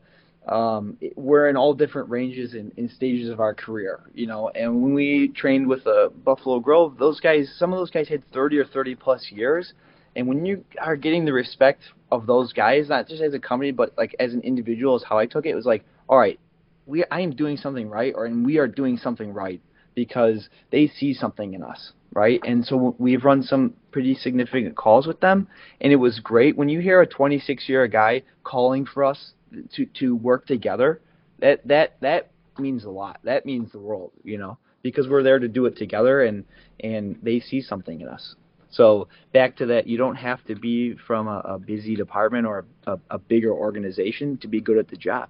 um, 0.48 0.98
we're 1.16 1.50
in 1.50 1.56
all 1.56 1.74
different 1.74 2.10
ranges 2.10 2.54
and, 2.54 2.72
in 2.78 2.90
stages 2.90 3.30
of 3.30 3.40
our 3.40 3.54
career, 3.54 4.02
you 4.14 4.28
know. 4.28 4.50
And 4.50 4.82
when 4.82 4.94
we 4.94 5.30
trained 5.36 5.68
with 5.68 5.86
uh, 5.86 6.10
Buffalo 6.10 6.60
Grove, 6.60 6.98
those 6.98 7.20
guys, 7.20 7.54
some 7.58 7.72
of 7.74 7.80
those 7.80 7.92
guys 7.92 8.08
had 8.08 8.24
30 8.34 8.58
or 8.58 8.66
30 8.66 8.96
plus 8.96 9.32
years. 9.32 9.74
And 10.16 10.28
when 10.28 10.46
you 10.46 10.66
are 10.82 10.96
getting 10.98 11.26
the 11.26 11.32
respect 11.32 11.82
of 12.12 12.26
those 12.26 12.52
guys, 12.52 12.90
not 12.90 13.08
just 13.08 13.22
as 13.22 13.34
a 13.34 13.40
company, 13.40 13.72
but 13.72 13.94
like 13.98 14.16
as 14.20 14.34
an 14.34 14.42
individual, 14.42 14.96
is 14.98 15.04
how 15.08 15.18
I 15.18 15.26
took 15.26 15.46
it. 15.46 15.50
It 15.50 15.56
was 15.56 15.66
like, 15.66 15.86
all 16.10 16.18
right, 16.18 16.40
we 16.86 17.06
I 17.12 17.22
am 17.22 17.36
doing 17.36 17.56
something 17.56 17.88
right, 17.88 18.14
or 18.16 18.26
and 18.26 18.46
we 18.46 18.58
are 18.58 18.68
doing 18.68 18.98
something 18.98 19.32
right 19.32 19.62
because 19.96 20.50
they 20.72 20.88
see 20.88 21.14
something 21.14 21.54
in 21.54 21.64
us, 21.64 21.94
right? 22.14 22.40
And 22.46 22.66
so 22.66 22.96
we've 22.98 23.24
run 23.24 23.44
some 23.44 23.74
pretty 23.92 24.16
significant 24.16 24.76
calls 24.76 25.08
with 25.08 25.20
them, 25.20 25.48
and 25.80 25.92
it 25.92 25.98
was 25.98 26.20
great 26.20 26.58
when 26.58 26.70
you 26.70 26.80
hear 26.80 27.02
a 27.02 27.08
26 27.08 27.68
year 27.68 27.88
guy 27.88 28.24
calling 28.44 28.86
for 28.86 29.04
us 29.04 29.34
to 29.74 29.86
to 30.00 30.16
work 30.16 30.46
together. 30.48 31.02
That 31.40 31.68
that 31.68 31.98
that 32.02 32.32
means 32.58 32.86
a 32.86 32.90
lot. 32.90 33.20
That 33.24 33.46
means 33.46 33.72
the 33.72 33.80
world, 33.80 34.12
you 34.24 34.38
know, 34.38 34.58
because 34.82 35.08
we're 35.08 35.24
there 35.24 35.40
to 35.40 35.48
do 35.48 35.66
it 35.66 35.78
together, 35.78 36.24
and 36.24 36.46
and 36.80 37.18
they 37.22 37.40
see 37.40 37.62
something 37.62 38.02
in 38.02 38.08
us. 38.08 38.36
So 38.72 39.10
back 39.34 39.58
to 39.58 39.66
that, 39.68 39.86
you 39.86 39.98
don't 39.98 40.16
have 40.16 40.44
to 40.46 40.56
be 40.56 40.96
from 40.96 41.28
a, 41.28 41.40
a 41.40 41.60
busy 41.60 41.96
department 41.96 42.48
or 42.48 42.66
a, 42.88 42.98
a, 43.10 43.20
bigger 43.20 43.52
organization 43.52 44.38
to 44.38 44.48
be 44.48 44.62
good 44.62 44.78
at 44.78 44.88
the 44.88 44.96
job. 44.96 45.28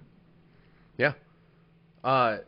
Yeah. 0.96 1.14
Uh, 2.04 2.38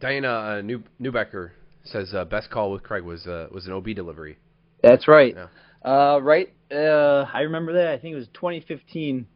Diana 0.00 0.28
uh, 0.28 0.60
New 0.62 0.82
Newbecker 1.00 1.50
says 1.84 2.12
uh, 2.14 2.24
best 2.24 2.50
call 2.50 2.70
with 2.70 2.82
Craig 2.82 3.02
was 3.02 3.26
uh, 3.26 3.48
was 3.50 3.66
an 3.66 3.72
OB 3.72 3.86
delivery. 3.94 4.38
That's 4.82 5.08
right. 5.08 5.34
Yeah. 5.34 5.46
Uh, 5.90 6.18
right. 6.18 6.52
Uh, 6.70 7.26
I 7.32 7.40
remember 7.40 7.72
that. 7.74 7.88
I 7.88 7.98
think 7.98 8.12
it 8.12 8.18
was 8.18 8.28
2015. 8.34 9.26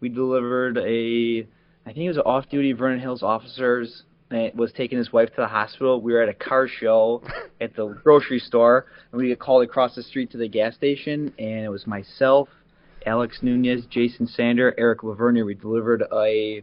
We 0.00 0.08
delivered 0.08 0.78
a. 0.78 1.46
I 1.84 1.92
think 1.92 2.04
it 2.04 2.08
was 2.08 2.16
an 2.16 2.22
off-duty 2.24 2.72
Vernon 2.72 3.00
Hills 3.00 3.22
officers 3.22 4.04
that 4.30 4.54
was 4.54 4.72
taking 4.72 4.98
his 4.98 5.12
wife 5.12 5.28
to 5.30 5.36
the 5.38 5.48
hospital. 5.48 6.00
We 6.00 6.12
were 6.12 6.22
at 6.22 6.28
a 6.28 6.34
car 6.34 6.68
show 6.68 7.22
at 7.60 7.74
the 7.74 7.88
grocery 8.02 8.38
store, 8.38 8.86
and 9.10 9.20
we 9.20 9.28
got 9.30 9.38
called 9.38 9.64
across 9.64 9.94
the 9.94 10.02
street 10.02 10.30
to 10.32 10.38
the 10.38 10.48
gas 10.48 10.74
station, 10.74 11.32
and 11.38 11.64
it 11.64 11.68
was 11.68 11.86
myself, 11.86 12.48
Alex 13.04 13.38
Nunez, 13.42 13.84
Jason 13.90 14.26
Sander, 14.26 14.74
Eric 14.78 15.00
Lavernier. 15.00 15.44
We 15.44 15.54
delivered 15.54 16.04
a 16.12 16.62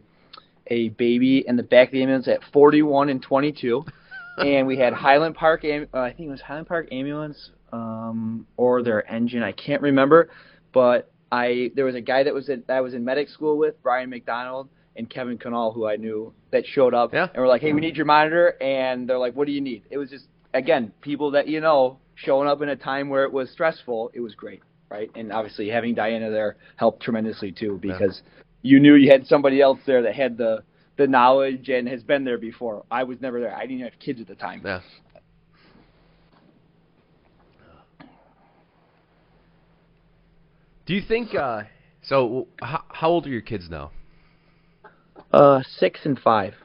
a 0.70 0.89
baby 0.89 1.43
in 1.47 1.55
the 1.55 1.63
back 1.63 1.89
of 1.89 1.91
the 1.93 2.01
ambulance 2.01 2.28
at 2.28 2.39
41 2.53 3.09
and 3.09 3.22
22, 3.22 3.84
and 4.38 4.67
we 4.67 4.78
had 4.78 4.93
Highland 4.93 5.36
Park. 5.36 5.63
Uh, 5.63 5.97
I 5.99 6.13
think 6.13 6.28
it 6.28 6.32
was 6.32 6.41
Highland 6.41 6.67
Park 6.67 6.88
ambulance 6.91 7.51
um, 7.74 8.45
or 8.57 8.82
their 8.84 9.09
engine. 9.11 9.43
I 9.43 9.51
can't 9.51 9.82
remember, 9.82 10.30
but 10.74 11.11
I 11.32 11.72
there 11.76 11.86
was 11.86 11.95
a 11.95 12.01
guy 12.01 12.24
that 12.24 12.34
was 12.34 12.49
at, 12.49 12.67
that 12.67 12.78
I 12.78 12.82
was 12.82 12.93
in 12.93 13.03
medic 13.03 13.30
school 13.30 13.57
with 13.57 13.82
Brian 13.84 14.09
McDonald, 14.09 14.70
and 14.95 15.09
Kevin 15.09 15.38
Canal, 15.38 15.72
who 15.72 15.88
I 15.88 15.95
knew, 15.95 16.34
that 16.51 16.65
showed 16.65 16.93
up 16.93 17.13
Yeah. 17.13 17.28
and 17.34 17.41
were 17.41 17.47
like, 17.47 17.61
"Hey, 17.61 17.74
we 17.74 17.82
need 17.82 17.95
your 17.95 18.05
monitor," 18.05 18.55
and 18.61 19.07
they're 19.07 19.20
like, 19.20 19.36
"What 19.36 19.45
do 19.45 19.51
you 19.53 19.61
need?" 19.61 19.84
It 19.89 19.97
was 19.97 20.09
just 20.09 20.26
again 20.53 20.91
people 21.01 21.32
that 21.32 21.47
you 21.47 21.61
know 21.61 21.99
showing 22.15 22.47
up 22.47 22.61
in 22.61 22.70
a 22.70 22.76
time 22.76 23.09
where 23.09 23.24
it 23.24 23.32
was 23.32 23.49
stressful. 23.51 24.11
It 24.13 24.20
was 24.20 24.36
great, 24.36 24.61
right? 24.89 25.09
And 25.15 25.32
obviously 25.32 25.70
having 25.70 25.93
Diana 25.95 26.30
there 26.32 26.57
helped 26.76 27.01
tremendously 27.03 27.51
too 27.51 27.78
because 27.82 28.22
you 28.62 28.80
knew 28.80 28.95
you 28.95 29.12
had 29.12 29.26
somebody 29.28 29.62
else 29.62 29.80
there 29.86 30.01
that 30.03 30.16
had 30.16 30.38
the 30.38 30.64
the 30.97 31.07
knowledge 31.07 31.70
and 31.70 31.88
has 31.88 32.03
been 32.03 32.26
there 32.26 32.38
before. 32.38 32.84
I 32.91 33.03
was 33.03 33.22
never 33.22 33.39
there. 33.39 33.55
I 33.55 33.66
didn't 33.66 33.84
have 33.84 33.97
kids 33.99 34.20
at 34.20 34.28
the 34.28 34.36
time. 34.36 34.62
Yeah. 34.66 34.82
Do 40.86 40.93
you 40.93 41.01
think? 41.07 41.34
Uh, 41.34 41.62
so, 42.01 42.47
how, 42.62 42.84
how 42.89 43.10
old 43.10 43.28
are 43.28 43.30
your 43.30 43.41
kids 43.41 43.70
now? 43.70 43.91
Uh, 45.32 45.62
six 45.78 46.01
and 46.03 46.20
five. 46.20 46.55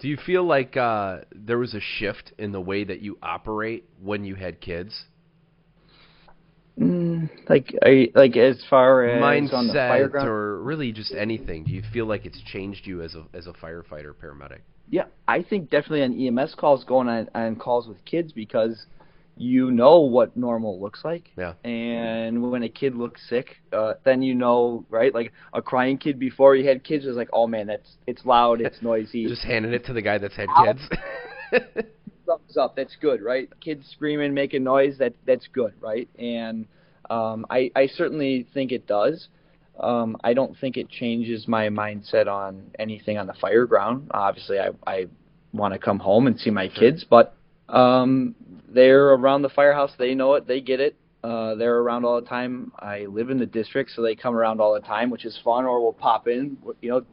Do 0.00 0.08
you 0.08 0.16
feel 0.16 0.44
like 0.44 0.76
uh, 0.76 1.18
there 1.30 1.58
was 1.58 1.74
a 1.74 1.80
shift 1.80 2.32
in 2.38 2.52
the 2.52 2.60
way 2.60 2.84
that 2.84 3.00
you 3.00 3.18
operate 3.22 3.84
when 4.02 4.24
you 4.24 4.34
had 4.34 4.60
kids? 4.60 5.04
Mm, 6.78 7.28
like, 7.48 7.74
are 7.82 7.90
you, 7.90 8.12
like 8.14 8.36
as 8.36 8.62
far 8.70 9.04
as 9.04 9.52
on 9.52 9.66
the 9.66 9.72
fire 9.72 10.08
Mindset, 10.08 10.24
or 10.24 10.62
really 10.62 10.92
just 10.92 11.12
anything? 11.12 11.64
Do 11.64 11.72
you 11.72 11.82
feel 11.92 12.06
like 12.06 12.24
it's 12.24 12.40
changed 12.42 12.86
you 12.86 13.02
as 13.02 13.14
a 13.14 13.24
as 13.34 13.46
a 13.46 13.52
firefighter 13.52 14.14
paramedic? 14.14 14.60
Yeah, 14.88 15.04
I 15.28 15.42
think 15.42 15.70
definitely 15.70 16.02
on 16.02 16.38
EMS 16.38 16.56
calls, 16.56 16.84
going 16.84 17.08
on, 17.08 17.28
on 17.34 17.56
calls 17.56 17.86
with 17.86 18.04
kids 18.04 18.32
because 18.32 18.86
you 19.36 19.70
know 19.70 20.00
what 20.00 20.36
normal 20.36 20.80
looks 20.80 21.04
like. 21.04 21.30
Yeah. 21.36 21.54
And 21.64 22.50
when 22.50 22.62
a 22.62 22.68
kid 22.68 22.94
looks 22.94 23.26
sick, 23.28 23.56
uh, 23.72 23.94
then 24.04 24.20
you 24.20 24.34
know, 24.34 24.84
right? 24.90 25.14
Like 25.14 25.32
a 25.54 25.62
crying 25.62 25.96
kid 25.96 26.18
before 26.18 26.56
you 26.56 26.68
had 26.68 26.84
kids 26.84 27.06
was 27.06 27.16
like, 27.16 27.30
oh 27.32 27.46
man, 27.46 27.66
that's 27.66 27.96
it's 28.06 28.24
loud, 28.24 28.60
it's 28.60 28.78
noisy. 28.82 29.26
Just 29.26 29.44
handing 29.44 29.72
it 29.72 29.84
to 29.86 29.92
the 29.92 30.02
guy 30.02 30.18
that's 30.18 30.36
had 30.36 30.48
kids. 30.64 30.80
thumbs 32.30 32.56
up. 32.56 32.76
That's 32.76 32.96
good, 33.00 33.22
right? 33.22 33.48
Kids 33.60 33.86
screaming, 33.92 34.34
making 34.34 34.64
noise. 34.64 34.98
That 34.98 35.14
that's 35.26 35.46
good, 35.52 35.74
right? 35.80 36.08
And 36.18 36.66
um, 37.08 37.46
I 37.50 37.70
I 37.74 37.86
certainly 37.86 38.46
think 38.54 38.72
it 38.72 38.86
does. 38.86 39.28
Um, 39.78 40.16
I 40.22 40.34
don't 40.34 40.56
think 40.58 40.76
it 40.76 40.88
changes 40.90 41.48
my 41.48 41.68
mindset 41.68 42.26
on 42.26 42.70
anything 42.78 43.18
on 43.18 43.26
the 43.26 43.34
fire 43.34 43.66
ground. 43.66 44.10
Obviously, 44.12 44.58
I 44.58 44.70
I 44.86 45.06
want 45.52 45.74
to 45.74 45.78
come 45.78 45.98
home 45.98 46.26
and 46.26 46.38
see 46.38 46.50
my 46.50 46.68
kids, 46.68 47.04
but 47.08 47.34
um, 47.68 48.34
they're 48.68 49.10
around 49.10 49.42
the 49.42 49.48
firehouse. 49.48 49.92
They 49.98 50.14
know 50.14 50.34
it. 50.34 50.46
They 50.46 50.60
get 50.60 50.80
it. 50.80 50.96
Uh, 51.22 51.54
they're 51.56 51.78
around 51.78 52.04
all 52.04 52.20
the 52.20 52.26
time. 52.26 52.72
I 52.78 53.00
live 53.06 53.30
in 53.30 53.38
the 53.38 53.46
district, 53.46 53.90
so 53.90 54.02
they 54.02 54.14
come 54.14 54.34
around 54.34 54.60
all 54.60 54.72
the 54.74 54.80
time, 54.80 55.10
which 55.10 55.24
is 55.24 55.38
fun. 55.44 55.64
Or 55.64 55.82
we'll 55.82 55.92
pop 55.92 56.28
in, 56.28 56.56
you 56.80 56.90
know, 56.90 57.04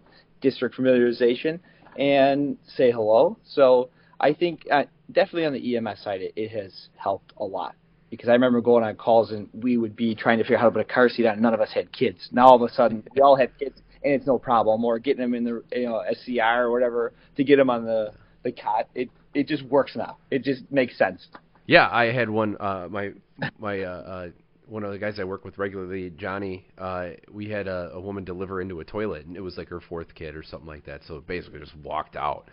district 0.42 0.78
familiarization 0.78 1.60
and 1.98 2.58
say 2.76 2.92
hello. 2.92 3.38
So 3.44 3.90
I 4.20 4.34
think 4.34 4.66
uh, 4.72 4.84
definitely 5.12 5.46
on 5.46 5.54
the 5.54 5.78
EMS 5.78 6.02
side, 6.02 6.22
it, 6.22 6.34
it 6.36 6.50
has 6.52 6.90
helped 6.96 7.34
a 7.38 7.44
lot 7.44 7.76
because 8.10 8.30
I 8.30 8.34
remember 8.34 8.62
going 8.62 8.84
on 8.84 8.96
calls 8.96 9.32
and 9.32 9.50
we 9.54 9.78
would 9.78 9.96
be 9.96 10.16
trying 10.16 10.38
to 10.38 10.44
figure 10.44 10.58
out 10.58 10.62
how 10.62 10.70
to 10.70 10.72
put 10.72 10.82
a 10.82 10.94
car 10.94 11.10
seat 11.10 11.26
on. 11.26 11.34
and 11.34 11.42
None 11.42 11.54
of 11.54 11.62
us 11.62 11.72
had 11.74 11.92
kids. 11.92 12.30
Now 12.32 12.48
all 12.48 12.56
of 12.56 12.62
a 12.62 12.74
sudden 12.74 13.04
we 13.16 13.22
all 13.22 13.36
have 13.36 13.50
kids 13.60 13.82
and 14.04 14.14
it's 14.14 14.26
no 14.26 14.38
problem. 14.38 14.84
Or 14.86 15.00
getting 15.00 15.22
them 15.22 15.34
in 15.34 15.44
the 15.44 15.64
you 15.74 15.88
know 15.88 16.04
SCR 16.12 16.64
or 16.64 16.72
whatever 16.72 17.14
to 17.36 17.44
get 17.44 17.58
them 17.58 17.70
on 17.70 17.86
the 17.86 18.14
the 18.44 18.52
cot. 18.52 18.88
It 18.96 19.10
it 19.34 19.48
just 19.48 19.64
works 19.64 19.96
now. 19.96 20.18
It 20.32 20.44
just 20.44 20.64
makes 20.72 20.98
sense. 20.98 21.28
Yeah, 21.66 21.90
I 21.92 22.06
had 22.06 22.30
one. 22.30 22.56
Uh, 22.60 22.88
my 22.90 23.12
my 23.60 23.82
uh, 23.82 23.90
uh, 23.90 24.30
one 24.68 24.84
of 24.84 24.92
the 24.92 24.98
guys 24.98 25.20
I 25.20 25.24
work 25.26 25.44
with 25.44 25.58
regularly, 25.58 26.12
Johnny. 26.12 26.66
Uh, 26.78 27.10
we 27.32 27.50
had 27.50 27.68
a, 27.68 27.92
a 27.94 28.00
woman 28.00 28.24
deliver 28.24 28.62
into 28.62 28.80
a 28.80 28.86
toilet, 28.86 29.26
and 29.26 29.36
it 29.36 29.42
was 29.42 29.58
like 29.58 29.68
her 29.70 29.82
fourth 29.82 30.16
kid 30.16 30.36
or 30.36 30.44
something 30.44 30.68
like 30.68 30.86
that. 30.86 31.02
So 31.08 31.22
basically, 31.22 31.60
just 31.60 31.76
walked 31.78 32.16
out. 32.16 32.50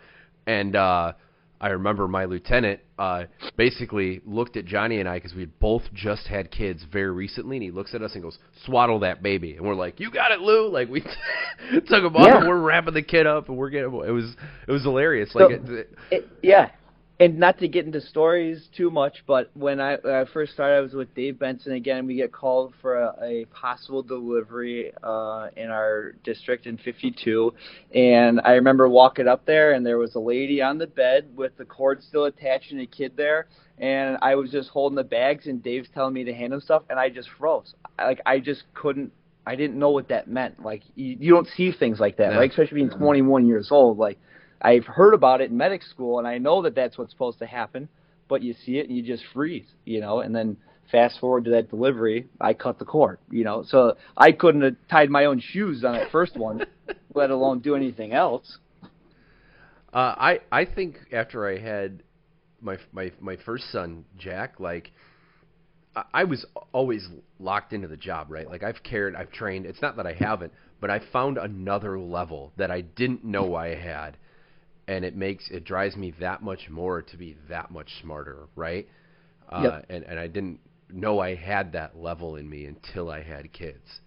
And 0.47 0.75
uh, 0.75 1.13
I 1.65 1.69
remember 1.69 2.07
my 2.07 2.25
lieutenant 2.25 2.79
uh, 2.99 3.23
basically 3.57 4.21
looked 4.23 4.55
at 4.55 4.65
Johnny 4.65 4.99
and 4.99 5.09
I 5.09 5.17
because 5.17 5.33
we 5.33 5.39
had 5.41 5.57
both 5.59 5.81
just 5.95 6.27
had 6.27 6.51
kids 6.51 6.85
very 6.93 7.09
recently, 7.09 7.57
and 7.57 7.63
he 7.63 7.71
looks 7.71 7.95
at 7.95 8.03
us 8.03 8.13
and 8.13 8.21
goes, 8.21 8.37
"Swaddle 8.67 8.99
that 8.99 9.23
baby," 9.23 9.55
and 9.55 9.65
we're 9.65 9.73
like, 9.73 9.99
"You 9.99 10.11
got 10.11 10.31
it, 10.31 10.41
Lou!" 10.41 10.69
Like 10.69 10.89
we 10.89 11.01
took 11.71 12.03
him 12.03 12.15
off, 12.15 12.27
Yeah. 12.27 12.37
and 12.37 12.47
we're 12.47 12.59
wrapping 12.61 12.93
the 12.93 13.01
kid 13.01 13.25
up, 13.25 13.49
and 13.49 13.57
we're 13.57 13.71
getting. 13.71 13.91
It 13.91 14.11
was 14.11 14.35
it 14.67 14.71
was 14.71 14.83
hilarious. 14.83 15.33
Like 15.33 15.49
So- 15.49 15.73
it, 15.73 15.89
It, 16.11 16.29
yeah, 16.43 16.69
and 17.19 17.39
not 17.39 17.57
to 17.59 17.67
get 17.67 17.85
into 17.85 18.01
stories 18.01 18.67
too 18.75 18.91
much, 18.91 19.23
but 19.25 19.49
when 19.53 19.79
I, 19.79 19.95
when 20.01 20.13
I 20.13 20.25
first 20.25 20.53
started, 20.53 20.75
I 20.77 20.81
was 20.81 20.93
with 20.93 21.13
Dave 21.15 21.39
Benson 21.39 21.71
again. 21.73 22.05
We 22.07 22.15
get 22.15 22.33
called 22.33 22.73
for 22.81 22.95
a, 22.97 23.15
a 23.21 23.45
possible 23.45 24.03
delivery 24.03 24.91
uh, 25.01 25.47
in 25.55 25.69
our 25.69 26.13
district 26.23 26.65
in 26.67 26.77
52, 26.77 27.53
and 27.93 28.41
I 28.43 28.53
remember 28.53 28.89
walking 28.89 29.27
up 29.27 29.45
there, 29.45 29.73
and 29.73 29.85
there 29.85 29.97
was 29.97 30.15
a 30.15 30.19
lady 30.19 30.61
on 30.61 30.77
the 30.77 30.87
bed 30.87 31.27
with 31.35 31.55
the 31.57 31.65
cord 31.65 32.03
still 32.03 32.25
attached 32.25 32.71
and 32.71 32.81
a 32.81 32.85
kid 32.85 33.13
there, 33.15 33.47
and 33.77 34.17
I 34.21 34.35
was 34.35 34.51
just 34.51 34.69
holding 34.69 34.97
the 34.97 35.03
bags, 35.03 35.47
and 35.47 35.63
Dave's 35.63 35.87
telling 35.93 36.13
me 36.13 36.25
to 36.25 36.33
hand 36.33 36.53
him 36.53 36.59
stuff, 36.59 36.83
and 36.89 36.99
I 36.99 37.09
just 37.09 37.29
froze. 37.37 37.75
Like 37.97 38.19
I 38.25 38.39
just 38.39 38.63
couldn't. 38.73 39.11
I 39.47 39.55
didn't 39.55 39.77
know 39.77 39.91
what 39.91 40.07
that 40.09 40.27
meant. 40.27 40.63
Like 40.63 40.81
you, 40.95 41.17
you 41.19 41.31
don't 41.31 41.47
see 41.55 41.71
things 41.71 41.99
like 41.99 42.17
that, 42.17 42.31
Yeah. 42.31 42.37
right? 42.39 42.49
Especially 42.49 42.75
being 42.75 42.89
21 42.89 43.47
years 43.47 43.67
old. 43.71 43.97
Like 43.99 44.17
I've 44.65 44.85
heard 44.85 45.13
about 45.13 45.41
it 45.41 45.51
in 45.51 45.57
medic 45.57 45.83
school, 45.83 46.17
and 46.17 46.27
I 46.27 46.39
know 46.39 46.63
that 46.63 46.73
that's 46.73 46.97
what's 46.97 47.11
supposed 47.11 47.37
to 47.37 47.45
happen. 47.45 47.87
But 48.27 48.41
you 48.41 48.55
see 48.65 48.79
it, 48.79 48.87
and 48.87 48.97
you 48.97 49.03
just 49.03 49.23
freeze, 49.31 49.67
you 49.85 50.01
know. 50.01 50.21
And 50.21 50.35
then 50.35 50.57
fast 50.91 51.19
forward 51.19 51.45
to 51.45 51.51
that 51.51 51.69
delivery, 51.69 52.27
I 52.41 52.55
cut 52.55 52.79
the 52.79 52.85
cord, 52.85 53.19
you 53.29 53.43
know. 53.43 53.63
So 53.67 53.95
I 54.17 54.31
couldn't 54.31 54.63
have 54.63 54.75
tied 54.89 55.11
my 55.11 55.25
own 55.25 55.39
shoes 55.39 55.83
on 55.83 55.93
that 55.93 56.11
first 56.11 56.35
one, 56.35 56.65
let 57.13 57.29
alone 57.29 57.59
do 57.59 57.75
anything 57.75 58.13
else. 58.13 58.57
Uh, 59.93 60.15
I 60.17 60.39
I 60.51 60.65
think 60.65 60.95
after 61.13 61.47
I 61.47 61.59
had 61.59 62.01
my 62.59 62.77
my 62.91 63.11
my 63.19 63.37
first 63.45 63.71
son 63.71 64.03
Jack, 64.17 64.59
like 64.59 64.91
I, 65.95 66.05
I 66.11 66.23
was 66.23 66.43
always 66.73 67.07
locked 67.39 67.71
into 67.71 67.87
the 67.87 67.97
job, 67.97 68.31
right? 68.31 68.49
Like 68.49 68.63
I've 68.63 68.81
cared, 68.81 69.15
I've 69.15 69.31
trained. 69.31 69.67
It's 69.67 69.83
not 69.83 69.95
that 69.97 70.07
I 70.07 70.13
haven't, 70.13 70.53
but 70.81 70.89
I 70.89 71.01
found 71.13 71.37
another 71.37 71.99
level 71.99 72.51
that 72.57 72.71
I 72.71 72.81
didn't 72.81 73.23
know 73.23 73.53
I 73.53 73.75
had, 73.75 74.17
and 74.87 75.03
it 75.05 75.15
makes 75.15 75.49
it 75.49 75.63
drives 75.63 75.95
me 75.95 76.13
that 76.19 76.41
much 76.41 76.69
more 76.69 77.01
to 77.01 77.17
be 77.17 77.37
that 77.49 77.71
much 77.71 77.89
smarter, 78.01 78.47
right? 78.55 78.87
Uh, 79.49 79.61
Yep. 79.63 79.85
And 79.89 80.03
and 80.05 80.19
I 80.19 80.27
didn't 80.27 80.59
know 80.91 81.19
I 81.19 81.35
had 81.35 81.71
that 81.73 81.97
level 81.97 82.35
in 82.35 82.49
me 82.49 82.65
until 82.65 83.09
I 83.09 83.21
had 83.21 83.51
kids. 83.51 83.99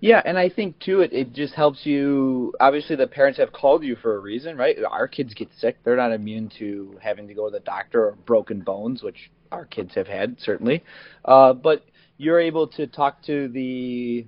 Yeah, 0.00 0.20
and 0.24 0.36
I 0.36 0.50
think 0.50 0.78
too, 0.78 1.00
it 1.00 1.12
it 1.12 1.32
just 1.32 1.54
helps 1.54 1.86
you. 1.86 2.52
Obviously, 2.60 2.96
the 2.96 3.06
parents 3.06 3.38
have 3.38 3.52
called 3.52 3.82
you 3.82 3.96
for 3.96 4.16
a 4.16 4.18
reason, 4.18 4.56
right? 4.56 4.76
Our 4.84 5.08
kids 5.08 5.32
get 5.32 5.48
sick; 5.56 5.78
they're 5.84 5.96
not 5.96 6.12
immune 6.12 6.50
to 6.58 6.98
having 7.00 7.26
to 7.28 7.34
go 7.34 7.46
to 7.46 7.52
the 7.52 7.60
doctor 7.60 8.06
or 8.08 8.12
broken 8.26 8.60
bones, 8.60 9.02
which 9.02 9.30
our 9.52 9.64
kids 9.64 9.94
have 9.94 10.06
had 10.06 10.36
certainly. 10.38 10.82
Uh, 11.24 11.54
but 11.54 11.84
you're 12.18 12.40
able 12.40 12.66
to 12.66 12.86
talk 12.86 13.22
to 13.22 13.48
the 13.48 14.26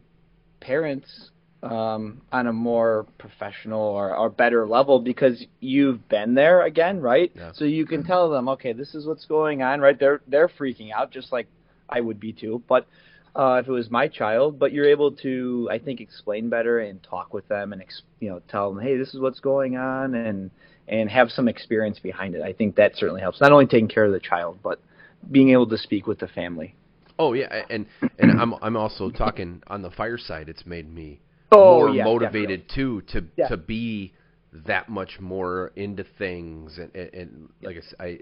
parents 0.61 1.31
um, 1.63 2.23
on 2.31 2.47
a 2.47 2.53
more 2.53 3.07
professional 3.19 3.81
or, 3.81 4.17
or 4.17 4.31
better 4.31 4.67
level 4.67 5.01
because 5.01 5.45
you've 5.61 6.09
been 6.09 6.35
there 6.35 6.63
again, 6.63 7.01
right? 7.01 7.33
Yeah. 7.35 7.53
So 7.53 7.65
you 7.65 7.85
can 7.85 8.05
tell 8.05 8.31
them, 8.31 8.49
okay, 8.51 8.73
this 8.73 8.95
is 8.95 9.07
what's 9.07 9.25
going 9.25 9.63
on, 9.63 9.81
right? 9.81 9.99
They're 9.99 10.21
they're 10.29 10.49
freaking 10.49 10.93
out 10.93 11.11
just 11.11 11.33
like 11.33 11.49
I 11.89 12.01
would 12.01 12.21
be 12.21 12.33
too, 12.33 12.63
but 12.69 12.87
uh, 13.35 13.61
if 13.63 13.69
it 13.69 13.73
was 13.73 13.91
my 13.91 14.09
child, 14.09 14.59
but 14.59 14.73
you're 14.73 14.89
able 14.89 15.13
to, 15.13 15.69
I 15.71 15.79
think, 15.79 16.01
explain 16.01 16.49
better 16.49 16.81
and 16.81 17.03
talk 17.03 17.33
with 17.33 17.47
them 17.49 17.73
and 17.73 17.83
ex- 17.83 18.03
you 18.21 18.29
know 18.29 18.41
tell 18.49 18.73
them, 18.73 18.83
hey, 18.83 18.97
this 18.97 19.15
is 19.15 19.21
what's 19.21 19.41
going 19.41 19.77
on, 19.77 20.15
and 20.15 20.51
and 20.87 21.11
have 21.11 21.31
some 21.31 21.49
experience 21.49 21.99
behind 21.99 22.35
it. 22.35 22.43
I 22.43 22.53
think 22.53 22.77
that 22.77 22.97
certainly 22.97 23.21
helps. 23.21 23.41
Not 23.41 23.53
only 23.53 23.67
taking 23.67 23.89
care 23.89 24.05
of 24.05 24.13
the 24.13 24.21
child, 24.21 24.59
but 24.63 24.81
being 25.31 25.51
able 25.51 25.69
to 25.69 25.79
speak 25.79 26.07
with 26.07 26.19
the 26.19 26.29
family. 26.29 26.75
Oh 27.19 27.33
yeah, 27.33 27.65
and 27.69 27.87
and 28.19 28.41
I'm 28.41 28.55
I'm 28.63 28.77
also 28.77 29.11
talking 29.11 29.63
on 29.67 29.83
the 29.83 29.91
fire 29.91 30.19
side. 30.19 30.49
It's 30.49 30.65
made 30.65 30.93
me 30.93 31.21
Oh, 31.51 31.79
more 31.79 31.89
yeah, 31.91 32.05
motivated 32.05 32.69
too 32.69 33.03
to 33.13 33.25
Yeah. 33.37 33.49
to 33.49 33.57
be 33.57 34.13
that 34.67 34.89
much 34.89 35.21
more 35.21 35.73
into 35.77 36.05
things 36.19 36.79
and, 36.79 36.95
and, 36.95 37.15
and 37.15 37.49
like 37.63 37.77
I, 38.01 38.05
I 38.05 38.19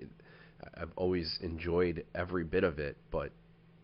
I've 0.77 0.91
always 0.97 1.39
enjoyed 1.43 2.05
every 2.15 2.45
bit 2.45 2.65
of 2.65 2.79
it, 2.79 2.97
but 3.11 3.31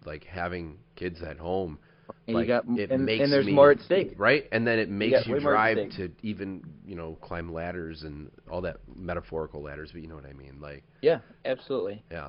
like 0.04 0.24
having 0.24 0.78
kids 0.96 1.22
at 1.22 1.38
home, 1.38 1.78
And 2.26 2.36
like 2.36 2.48
you 2.48 2.54
got, 2.54 2.64
it 2.78 2.90
and, 2.90 3.04
makes 3.04 3.22
and 3.22 3.32
there's 3.32 3.46
me 3.46 3.52
more 3.52 3.70
at 3.70 3.80
stake. 3.80 4.14
right, 4.18 4.48
and 4.52 4.66
then 4.66 4.78
it 4.78 4.88
makes 4.88 5.26
you 5.26 5.34
way 5.34 5.40
drive 5.40 5.76
to 5.96 6.08
even 6.22 6.62
you 6.86 6.94
know 6.96 7.16
climb 7.20 7.52
ladders 7.52 8.02
and 8.02 8.30
all 8.50 8.60
that 8.62 8.78
metaphorical 8.96 9.62
ladders, 9.62 9.90
but 9.92 10.02
you 10.02 10.08
know 10.08 10.16
what 10.16 10.26
I 10.26 10.32
mean, 10.32 10.58
like 10.60 10.82
Yeah, 11.02 11.18
absolutely. 11.44 12.02
yeah. 12.10 12.28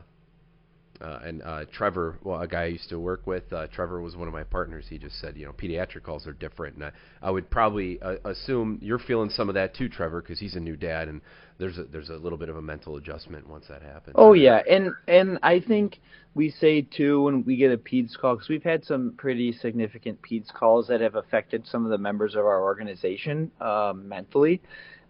Uh, 1.04 1.20
and 1.26 1.43
uh, 1.43 1.66
Trevor, 1.72 2.18
well, 2.24 2.39
a 2.39 2.47
guy 2.47 2.64
I 2.64 2.68
used 2.68 2.88
to 2.89 2.99
work 2.99 3.28
with, 3.28 3.51
uh, 3.51 3.68
Trevor 3.68 4.01
was 4.01 4.16
one 4.16 4.28
of 4.28 4.34
my 4.34 4.43
partners. 4.43 4.86
He 4.89 4.97
just 4.97 5.20
said, 5.20 5.36
you 5.36 5.45
know, 5.45 5.51
pediatric 5.51 6.04
calls 6.04 6.26
are 6.26 6.34
different, 6.34 6.76
and 6.76 6.86
I, 6.86 6.91
I 7.22 7.30
would 7.30 7.49
probably 7.49 8.01
uh, 8.01 8.16
assume 8.24 8.80
you're 8.82 8.99
feeling 8.99 9.30
some 9.30 9.49
of 9.49 9.56
that 9.56 9.76
too, 9.76 9.89
Trevor, 9.89 10.22
because 10.22 10.39
he's 10.39 10.56
a 10.56 10.62
new 10.62 10.78
dad, 10.78 11.10
and 11.10 11.20
there's 11.58 11.78
a, 11.78 11.84
there's 11.84 12.10
a 12.10 12.16
little 12.16 12.38
bit 12.38 12.47
of 12.47 12.56
a 12.56 12.62
mental 12.62 12.95
adjustment 12.95 13.47
once 13.47 13.66
that 13.68 13.82
happens. 13.82 14.16
Oh 14.18 14.34
yeah, 14.34 14.62
and 14.70 14.91
and 15.08 15.39
I 15.43 15.60
think 15.60 15.99
we 16.36 16.49
say 16.49 16.82
too 16.82 17.24
when 17.24 17.43
we 17.43 17.58
get 17.58 17.72
a 17.72 17.78
PEDS 17.78 18.18
call 18.18 18.36
because 18.36 18.49
we've 18.49 18.64
had 18.64 18.86
some 18.86 19.14
pretty 19.18 19.51
significant 19.51 20.22
PEDS 20.22 20.51
calls 20.54 20.88
that 20.88 21.01
have 21.01 21.16
affected 21.16 21.68
some 21.68 21.84
of 21.84 21.91
the 21.91 21.97
members 21.97 22.36
of 22.36 22.45
our 22.45 22.64
organization 22.64 23.51
uh, 23.60 23.93
mentally 23.95 24.62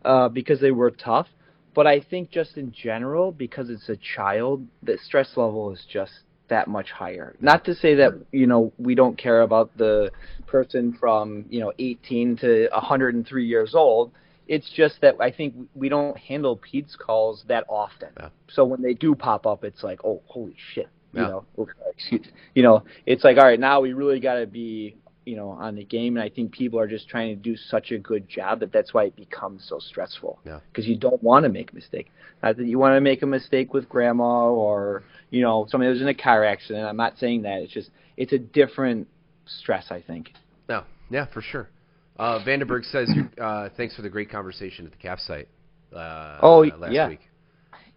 uh, 0.05 0.27
because 0.29 0.59
they 0.59 0.71
were 0.71 0.91
tough. 0.91 1.27
But 1.73 1.87
I 1.87 1.99
think 2.01 2.29
just 2.29 2.57
in 2.57 2.71
general, 2.71 3.31
because 3.31 3.69
it's 3.69 3.89
a 3.89 3.97
child, 3.97 4.65
the 4.83 4.97
stress 5.03 5.31
level 5.35 5.71
is 5.71 5.85
just 5.89 6.11
that 6.49 6.67
much 6.67 6.91
higher. 6.91 7.35
Not 7.39 7.65
to 7.65 7.73
say 7.73 7.95
that 7.95 8.13
you 8.31 8.47
know 8.47 8.71
we 8.77 8.95
don't 8.95 9.17
care 9.17 9.41
about 9.41 9.75
the 9.77 10.11
person 10.45 10.95
from 10.99 11.45
you 11.49 11.59
know 11.61 11.73
18 11.79 12.37
to 12.37 12.69
103 12.71 13.45
years 13.45 13.73
old 13.73 14.11
it's 14.47 14.69
just 14.75 14.99
that 15.01 15.15
I 15.19 15.31
think 15.31 15.55
we 15.73 15.89
don't 15.89 16.17
handle 16.17 16.57
PEDS 16.57 16.97
calls 16.97 17.43
that 17.47 17.65
often. 17.69 18.09
Yeah. 18.19 18.29
So 18.49 18.65
when 18.65 18.81
they 18.81 18.93
do 18.93 19.15
pop 19.15 19.45
up, 19.45 19.63
it's 19.63 19.83
like, 19.83 20.03
oh, 20.03 20.21
holy 20.25 20.55
shit, 20.73 20.89
you 21.13 21.21
know, 21.21 21.45
excuse, 21.91 22.27
you 22.55 22.63
know, 22.63 22.83
it's 23.05 23.23
like, 23.23 23.37
all 23.37 23.45
right, 23.45 23.59
now 23.59 23.79
we 23.79 23.93
really 23.93 24.19
got 24.19 24.35
to 24.35 24.47
be, 24.47 24.95
you 25.25 25.35
know, 25.35 25.49
on 25.49 25.75
the 25.75 25.83
game. 25.83 26.17
And 26.17 26.23
I 26.23 26.29
think 26.29 26.51
people 26.51 26.79
are 26.79 26.87
just 26.87 27.07
trying 27.07 27.35
to 27.35 27.41
do 27.41 27.55
such 27.55 27.91
a 27.91 27.97
good 27.97 28.27
job 28.27 28.59
that 28.59 28.71
that's 28.71 28.93
why 28.93 29.05
it 29.05 29.15
becomes 29.15 29.65
so 29.67 29.79
stressful. 29.79 30.39
Yeah. 30.45 30.59
Because 30.71 30.87
you 30.87 30.97
don't 30.97 31.21
want 31.23 31.43
to 31.43 31.49
make 31.49 31.71
a 31.71 31.75
mistake. 31.75 32.11
Not 32.41 32.57
that 32.57 32.65
you 32.65 32.77
want 32.77 32.95
to 32.95 33.01
make 33.01 33.21
a 33.21 33.25
mistake 33.27 33.73
with 33.73 33.87
grandma 33.87 34.49
or, 34.49 35.03
you 35.29 35.41
know, 35.41 35.65
somebody 35.69 35.91
who's 35.91 36.01
in 36.01 36.07
a 36.07 36.13
car 36.13 36.43
accident. 36.43 36.85
I'm 36.85 36.97
not 36.97 37.17
saying 37.17 37.43
that. 37.43 37.61
It's 37.61 37.73
just, 37.73 37.89
it's 38.17 38.33
a 38.33 38.39
different 38.39 39.07
stress, 39.45 39.87
I 39.89 40.01
think. 40.01 40.31
No, 40.67 40.83
yeah, 41.09 41.25
for 41.33 41.41
sure. 41.41 41.69
Uh, 42.17 42.43
Vandenberg 42.45 42.85
says, 42.85 43.09
uh, 43.41 43.69
"Thanks 43.75 43.95
for 43.95 44.01
the 44.03 44.09
great 44.09 44.29
conversation 44.29 44.85
at 44.85 44.91
the 44.91 44.97
CAF 44.97 45.19
site 45.19 45.47
uh, 45.95 46.37
Oh, 46.41 46.59
last 46.59 46.93
yeah. 46.93 47.09
week." 47.09 47.21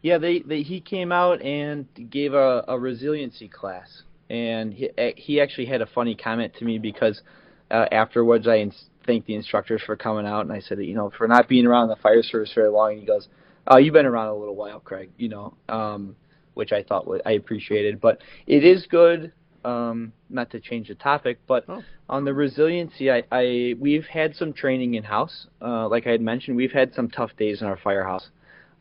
Yeah, 0.03 0.19
they, 0.19 0.41
they 0.41 0.63
he 0.63 0.81
came 0.81 1.13
out 1.13 1.43
and 1.43 1.87
gave 2.11 2.33
a, 2.33 2.65
a 2.69 2.79
resiliency 2.79 3.49
class, 3.49 4.03
and 4.31 4.73
he 4.75 4.91
eh, 4.99 5.13
he 5.17 5.41
actually 5.41 5.67
had 5.67 5.83
a 5.83 5.87
funny 5.87 6.15
comment 6.15 6.53
to 6.59 6.65
me 6.65 6.79
because 6.79 7.23
uh, 7.71 7.87
afterwards 7.93 8.47
I 8.47 8.59
ins- 8.59 8.85
thanked 9.07 9.27
the 9.27 9.35
instructors 9.35 9.83
for 9.85 9.97
coming 9.97 10.27
out, 10.27 10.41
and 10.43 10.53
I 10.53 10.61
said, 10.61 10.79
you 10.81 10.95
know, 10.95 11.11
for 11.17 11.29
not 11.29 11.49
being 11.49 11.67
around 11.67 11.89
the 11.89 11.97
fire 11.97 12.23
service 12.23 12.53
very 12.55 12.69
long. 12.71 12.93
And 12.93 13.01
he 13.01 13.07
goes, 13.07 13.29
"Oh, 13.67 13.79
you've 13.79 13.95
been 13.95 14.07
around 14.07 14.29
a 14.29 14.35
little 14.35 14.57
while, 14.57 14.81
Craig," 14.81 15.11
you 15.17 15.29
know, 15.29 15.55
um, 15.69 16.17
which 16.55 16.73
I 16.73 16.83
thought 16.83 17.07
I 17.25 17.33
appreciated. 17.33 18.01
But 18.01 18.21
it 18.47 18.65
is 18.65 18.87
good. 18.87 19.33
Um, 19.65 20.13
not 20.31 20.51
to 20.53 20.61
change 20.61 20.87
the 20.89 20.95
topic, 20.95 21.41
but 21.49 21.65
Oh. 21.69 21.83
on 22.09 22.25
the 22.25 22.33
resiliency, 22.33 23.11
I, 23.11 23.25
I 23.33 23.75
we've 23.81 24.07
had 24.07 24.37
some 24.37 24.53
training 24.53 24.95
in 24.95 25.03
house. 25.03 25.49
Uh, 25.61 25.89
like 25.89 26.07
I 26.07 26.11
had 26.11 26.21
mentioned, 26.21 26.57
we've 26.57 26.71
had 26.71 26.95
some 26.95 27.09
tough 27.11 27.37
days 27.37 27.63
in 27.63 27.67
our 27.67 27.77
firehouse. 27.77 28.29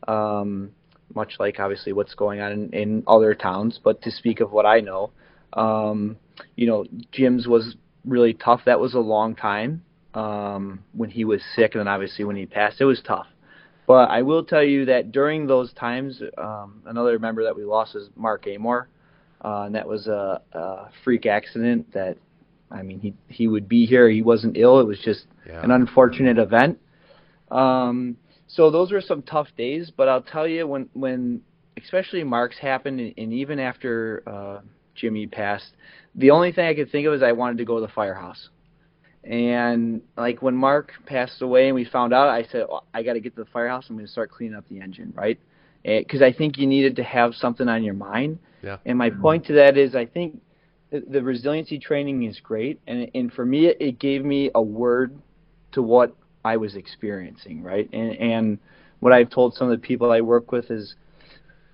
Um, 0.06 0.70
much 1.14 1.34
like 1.38 1.58
obviously 1.60 1.92
what's 1.92 2.14
going 2.14 2.40
on 2.40 2.52
in, 2.52 2.70
in 2.72 3.02
other 3.08 3.34
towns. 3.34 3.80
But 3.82 4.02
to 4.02 4.10
speak 4.12 4.40
of 4.40 4.52
what 4.52 4.64
I 4.66 4.78
know, 4.80 5.10
um, 5.56 6.16
you 6.54 6.66
know, 6.66 6.84
Jim's 7.10 7.48
was 7.48 7.76
really 8.04 8.34
tough. 8.34 8.60
That 8.66 8.78
was 8.78 8.94
a 8.94 9.00
long 9.00 9.34
time 9.34 9.82
um, 10.14 10.84
when 10.92 11.10
he 11.10 11.24
was 11.24 11.42
sick, 11.54 11.74
and 11.74 11.80
then 11.80 11.88
obviously 11.88 12.24
when 12.24 12.36
he 12.36 12.46
passed, 12.46 12.80
it 12.80 12.84
was 12.84 13.02
tough. 13.02 13.26
But 13.86 14.10
I 14.10 14.22
will 14.22 14.44
tell 14.44 14.62
you 14.62 14.84
that 14.86 15.12
during 15.12 15.46
those 15.46 15.72
times, 15.72 16.20
um, 16.38 16.82
another 16.86 17.18
member 17.18 17.44
that 17.44 17.56
we 17.56 17.64
lost 17.64 17.94
is 17.94 18.10
Mark 18.16 18.46
Amore, 18.46 18.88
uh, 19.44 19.62
and 19.62 19.74
that 19.74 19.86
was 19.86 20.06
a, 20.06 20.40
a 20.52 20.88
freak 21.04 21.26
accident. 21.26 21.92
That 21.92 22.16
I 22.70 22.82
mean, 22.82 23.00
he 23.00 23.14
he 23.28 23.48
would 23.48 23.68
be 23.68 23.86
here. 23.86 24.08
He 24.08 24.22
wasn't 24.22 24.56
ill. 24.56 24.80
It 24.80 24.86
was 24.86 24.98
just 24.98 25.26
Yeah. 25.46 25.62
an 25.62 25.70
unfortunate 25.70 26.38
event. 26.38 26.78
Um, 27.50 28.16
so 28.48 28.70
those 28.70 28.90
were 28.92 29.00
some 29.00 29.22
tough 29.22 29.48
days, 29.56 29.92
but 29.96 30.08
I'll 30.08 30.22
tell 30.22 30.46
you 30.48 30.66
when 30.66 30.88
when 30.92 31.42
especially 31.80 32.24
Mark's 32.24 32.58
happened, 32.58 33.00
and, 33.00 33.14
and 33.16 33.32
even 33.32 33.60
after 33.60 34.22
uh, 34.26 34.60
Jimmy 34.96 35.26
passed, 35.26 35.72
the 36.14 36.30
only 36.30 36.52
thing 36.52 36.66
I 36.66 36.74
could 36.74 36.90
think 36.90 37.06
of 37.06 37.14
is 37.14 37.22
I 37.22 37.32
wanted 37.32 37.58
to 37.58 37.64
go 37.64 37.76
to 37.76 37.86
the 37.86 37.92
firehouse. 37.92 38.48
And 39.24 40.02
like 40.16 40.40
when 40.40 40.56
Mark 40.56 40.92
passed 41.04 41.42
away 41.42 41.66
and 41.66 41.74
we 41.74 41.84
found 41.84 42.14
out, 42.14 42.28
I 42.28 42.44
said 42.44 42.66
I 42.94 43.02
got 43.02 43.14
to 43.14 43.20
get 43.20 43.34
to 43.36 43.42
the 43.42 43.50
firehouse. 43.50 43.86
I'm 43.88 43.96
going 43.96 44.06
to 44.06 44.12
start 44.12 44.30
cleaning 44.30 44.56
up 44.56 44.68
the 44.68 44.80
engine, 44.80 45.12
right? 45.16 45.38
Eh, 45.84 46.00
because 46.00 46.22
I 46.22 46.32
think 46.32 46.58
you 46.58 46.66
needed 46.66 46.96
to 46.96 47.02
have 47.02 47.34
something 47.34 47.68
on 47.68 47.82
your 47.82 47.94
mind. 47.94 48.38
Yeah. 48.62 48.78
And 48.86 48.96
my 48.98 49.10
point 49.10 49.46
to 49.46 49.52
that 49.54 49.76
is, 49.76 49.94
I 49.94 50.06
think 50.06 50.40
the, 50.90 51.00
the 51.00 51.22
resiliency 51.22 51.78
training 51.78 52.24
is 52.24 52.40
great, 52.40 52.80
and 52.86 53.10
and 53.14 53.32
for 53.32 53.44
me, 53.44 53.66
it, 53.66 53.76
it 53.80 53.98
gave 53.98 54.24
me 54.24 54.50
a 54.54 54.62
word 54.62 55.16
to 55.72 55.82
what 55.82 56.14
I 56.44 56.56
was 56.56 56.74
experiencing, 56.74 57.62
right? 57.62 57.88
And 57.92 58.16
and 58.16 58.58
what 59.00 59.12
I've 59.12 59.30
told 59.30 59.54
some 59.54 59.70
of 59.70 59.80
the 59.80 59.86
people 59.86 60.10
I 60.10 60.20
work 60.20 60.52
with 60.52 60.70
is 60.70 60.94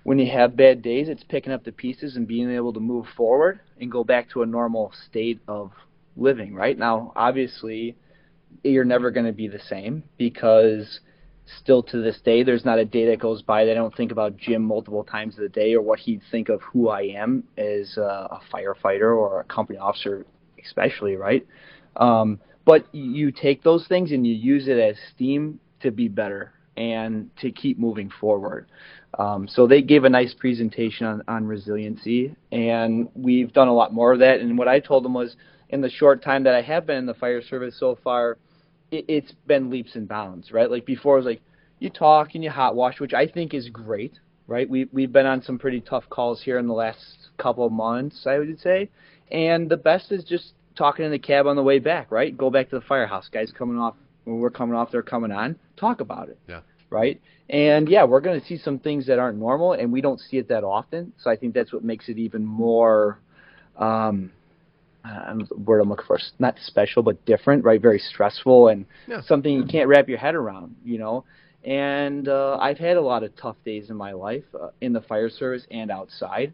when 0.03 0.19
you 0.19 0.29
have 0.31 0.55
bad 0.55 0.81
days, 0.81 1.07
it's 1.09 1.23
picking 1.23 1.53
up 1.53 1.63
the 1.63 1.71
pieces 1.71 2.15
and 2.15 2.27
being 2.27 2.51
able 2.51 2.73
to 2.73 2.79
move 2.79 3.05
forward 3.15 3.61
and 3.79 3.91
go 3.91 4.03
back 4.03 4.29
to 4.31 4.41
a 4.41 4.45
normal 4.45 4.93
state 5.07 5.39
of 5.47 5.71
living, 6.17 6.53
right? 6.53 6.77
Now, 6.77 7.13
obviously, 7.15 7.95
you're 8.63 8.85
never 8.85 9.11
going 9.11 9.25
to 9.25 9.33
be 9.33 9.47
the 9.47 9.59
same 9.59 10.03
because 10.17 10.99
still 11.59 11.83
to 11.83 12.01
this 12.01 12.19
day, 12.23 12.43
there's 12.43 12.65
not 12.65 12.79
a 12.79 12.85
day 12.85 13.09
that 13.09 13.19
goes 13.19 13.41
by 13.41 13.65
that 13.65 13.71
I 13.71 13.75
don't 13.75 13.95
think 13.95 14.11
about 14.11 14.37
Jim 14.37 14.63
multiple 14.63 15.03
times 15.03 15.39
a 15.39 15.49
day 15.49 15.73
or 15.73 15.81
what 15.81 15.99
he'd 15.99 16.21
think 16.31 16.49
of 16.49 16.61
who 16.61 16.89
I 16.89 17.03
am 17.03 17.43
as 17.57 17.97
a, 17.97 18.39
firefighter 18.53 19.15
or 19.15 19.41
a 19.41 19.43
company 19.45 19.79
officer, 19.79 20.25
especially, 20.63 21.15
right? 21.15 21.45
Um, 21.95 22.39
but 22.65 22.93
you 22.93 23.31
take 23.31 23.63
those 23.63 23.87
things 23.87 24.11
and 24.11 24.25
you 24.25 24.33
use 24.33 24.67
it 24.67 24.77
as 24.77 24.95
steam 25.13 25.59
to 25.81 25.91
be 25.91 26.07
better 26.07 26.53
and 26.77 27.29
to 27.37 27.51
keep 27.51 27.77
moving 27.77 28.09
forward. 28.09 28.67
Um, 29.19 29.47
so 29.47 29.67
they 29.67 29.81
gave 29.81 30.05
a 30.05 30.09
nice 30.09 30.33
presentation 30.33 31.05
on, 31.05 31.21
on 31.27 31.45
resiliency, 31.45 32.35
and 32.51 33.09
we've 33.13 33.53
done 33.53 33.67
a 33.67 33.73
lot 33.73 33.93
more 33.93 34.13
of 34.13 34.19
that. 34.19 34.39
And 34.39 34.57
what 34.57 34.67
I 34.67 34.79
told 34.79 35.05
them 35.05 35.13
was, 35.13 35.35
in 35.69 35.81
the 35.81 35.89
short 35.89 36.23
time 36.23 36.43
that 36.43 36.55
I 36.55 36.61
have 36.61 36.85
been 36.85 36.97
in 36.97 37.05
the 37.05 37.13
fire 37.13 37.41
service 37.41 37.75
so 37.79 37.97
far, 38.03 38.37
it, 38.91 39.05
it's 39.07 39.31
been 39.47 39.69
leaps 39.69 39.95
and 39.95 40.07
bounds, 40.07 40.51
right? 40.51 40.69
Like 40.69 40.85
before, 40.85 41.15
it 41.15 41.19
was 41.19 41.25
like 41.25 41.41
you 41.79 41.89
talk 41.89 42.35
and 42.35 42.43
you 42.43 42.49
hot 42.49 42.75
wash, 42.75 42.99
which 42.99 43.13
I 43.13 43.27
think 43.27 43.53
is 43.53 43.69
great, 43.69 44.19
right? 44.47 44.67
We 44.69 44.87
we've 44.91 45.11
been 45.11 45.25
on 45.25 45.41
some 45.41 45.59
pretty 45.59 45.81
tough 45.81 46.09
calls 46.09 46.41
here 46.41 46.57
in 46.57 46.67
the 46.67 46.73
last 46.73 47.29
couple 47.37 47.65
of 47.65 47.71
months, 47.71 48.25
I 48.25 48.39
would 48.39 48.59
say, 48.59 48.89
and 49.31 49.69
the 49.69 49.77
best 49.77 50.11
is 50.11 50.23
just 50.23 50.53
talking 50.75 51.05
in 51.05 51.11
the 51.11 51.19
cab 51.19 51.45
on 51.45 51.55
the 51.55 51.63
way 51.63 51.79
back, 51.79 52.11
right? 52.11 52.35
Go 52.35 52.49
back 52.49 52.69
to 52.69 52.79
the 52.79 52.85
firehouse, 52.85 53.29
guys 53.31 53.51
coming 53.51 53.77
off 53.77 53.95
when 54.25 54.39
we're 54.39 54.49
coming 54.49 54.75
off, 54.75 54.91
they're 54.91 55.01
coming 55.01 55.31
on. 55.31 55.57
Talk 55.75 56.01
about 56.01 56.29
it, 56.29 56.37
Yeah. 56.47 56.61
Right? 56.93 57.19
And 57.49 57.89
yeah, 57.89 58.05
we're 58.05 58.21
going 58.21 58.39
to 58.39 58.45
see 58.45 58.57
some 58.57 58.79
things 58.79 59.07
that 59.07 59.19
aren't 59.19 59.37
normal, 59.37 59.73
and 59.73 59.91
we 59.91 59.99
don't 59.99 60.19
see 60.19 60.37
it 60.37 60.47
that 60.47 60.63
often. 60.63 61.11
So 61.17 61.29
I 61.29 61.35
think 61.35 61.53
that's 61.53 61.73
what 61.73 61.83
makes 61.83 62.07
it 62.07 62.17
even 62.17 62.45
more. 62.45 63.19
Um, 63.75 64.31
the 65.03 65.47
word 65.65 65.81
I'm 65.81 65.89
looking 65.89 66.05
for, 66.05 66.17
not 66.39 66.55
special, 66.59 67.03
but 67.03 67.25
different, 67.25 67.65
right? 67.65 67.81
Very 67.81 67.99
stressful 67.99 68.69
and 68.69 68.85
Yeah. 69.07 69.21
something 69.21 69.53
you 69.53 69.65
can't 69.65 69.89
wrap 69.89 70.07
your 70.07 70.17
head 70.17 70.35
around, 70.35 70.75
you 70.85 70.97
know. 70.97 71.25
And 71.65 72.27
uh, 72.27 72.57
I've 72.59 72.77
had 72.77 72.97
a 72.97 73.01
lot 73.01 73.23
of 73.23 73.35
tough 73.35 73.57
days 73.65 73.89
in 73.89 73.97
my 73.97 74.13
life, 74.13 74.43
uh, 74.59 74.69
in 74.81 74.93
the 74.93 75.01
fire 75.01 75.29
service 75.29 75.65
and 75.71 75.91
outside. 75.91 76.53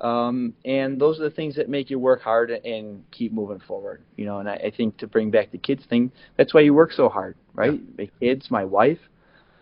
Um, 0.00 0.54
and 0.64 1.00
those 1.00 1.20
are 1.20 1.24
the 1.24 1.30
things 1.30 1.54
that 1.56 1.68
make 1.68 1.88
you 1.90 1.98
work 1.98 2.20
hard 2.20 2.50
and 2.50 3.04
keep 3.10 3.32
moving 3.32 3.60
forward, 3.60 4.02
you 4.16 4.26
know. 4.26 4.38
And 4.38 4.48
I, 4.48 4.54
I 4.54 4.72
think 4.76 4.96
to 4.98 5.06
bring 5.06 5.30
back 5.30 5.50
the 5.50 5.58
kids 5.58 5.84
thing, 5.88 6.10
that's 6.36 6.52
why 6.52 6.60
you 6.60 6.74
work 6.74 6.92
so 6.92 7.08
hard, 7.08 7.36
right? 7.54 7.96
The 7.96 8.10
kids, 8.20 8.50
my 8.50 8.64
wife, 8.64 8.98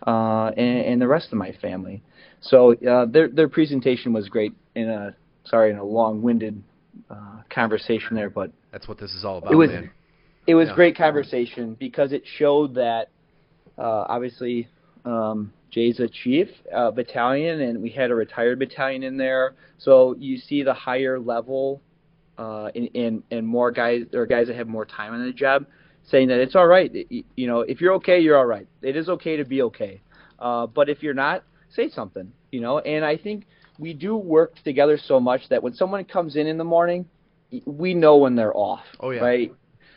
uh, 0.05 0.51
and, 0.57 0.85
and 0.85 1.01
the 1.01 1.07
rest 1.07 1.31
of 1.31 1.37
my 1.37 1.51
family. 1.61 2.01
So 2.41 2.73
uh, 2.73 3.05
their 3.05 3.29
their 3.29 3.47
presentation 3.47 4.13
was 4.13 4.29
great. 4.29 4.53
In 4.75 4.89
a 4.89 5.15
sorry, 5.45 5.71
in 5.71 5.77
a 5.77 5.83
long-winded 5.83 6.61
uh, 7.09 7.41
conversation 7.49 8.15
there, 8.15 8.29
but 8.29 8.51
That's 8.71 8.87
what 8.87 8.97
this 8.97 9.13
is 9.13 9.23
all 9.23 9.37
about, 9.37 9.53
it 9.53 9.55
was 9.55 9.69
man. 9.69 9.91
it 10.47 10.55
was 10.55 10.69
Yeah. 10.69 10.75
great 10.75 10.97
conversation 10.97 11.75
because 11.79 12.11
it 12.11 12.23
showed 12.37 12.75
that 12.75 13.09
uh, 13.77 14.05
obviously 14.09 14.67
um, 15.05 15.53
Jay's 15.71 15.99
a 15.99 16.07
chief 16.07 16.49
uh, 16.73 16.91
battalion, 16.91 17.61
and 17.61 17.81
we 17.81 17.89
had 17.89 18.11
a 18.11 18.15
retired 18.15 18.59
battalion 18.59 19.03
in 19.03 19.17
there. 19.17 19.55
So 19.77 20.15
you 20.17 20.37
see 20.37 20.63
the 20.63 20.73
higher 20.73 21.19
level 21.19 21.81
uh, 22.37 22.69
and, 22.75 22.89
and 22.95 23.23
and 23.31 23.47
more 23.47 23.71
guys 23.71 24.03
or 24.13 24.25
guys 24.25 24.47
that 24.47 24.55
have 24.55 24.67
more 24.67 24.85
time 24.85 25.13
on 25.13 25.25
the 25.25 25.33
job 25.33 25.65
saying 26.09 26.27
that 26.29 26.39
it's 26.39 26.55
all 26.55 26.67
right. 26.67 26.91
You 27.09 27.47
know, 27.47 27.61
if 27.61 27.81
you're 27.81 27.93
okay, 27.95 28.19
you're 28.19 28.37
all 28.37 28.45
right. 28.45 28.67
It 28.81 28.95
is 28.95 29.09
okay 29.09 29.37
to 29.37 29.45
be 29.45 29.61
okay. 29.63 30.01
Uh, 30.39 30.67
but 30.67 30.89
if 30.89 31.03
you're 31.03 31.13
not, 31.13 31.43
say 31.73 31.89
something. 31.89 32.31
You 32.51 32.61
know, 32.61 32.79
and 32.79 33.03
I 33.03 33.17
think 33.17 33.45
we 33.79 33.93
do 33.93 34.15
work 34.15 34.55
together 34.63 34.97
so 34.97 35.19
much 35.19 35.49
that 35.49 35.63
when 35.63 35.73
someone 35.73 36.03
comes 36.05 36.35
in 36.35 36.47
in 36.47 36.57
the 36.57 36.63
morning, 36.63 37.05
we 37.65 37.93
know 37.93 38.17
when 38.17 38.35
they're 38.35 38.55
off. 38.55 38.83
Oh, 38.99 39.11
yeah. 39.11 39.21
Right 39.21 39.51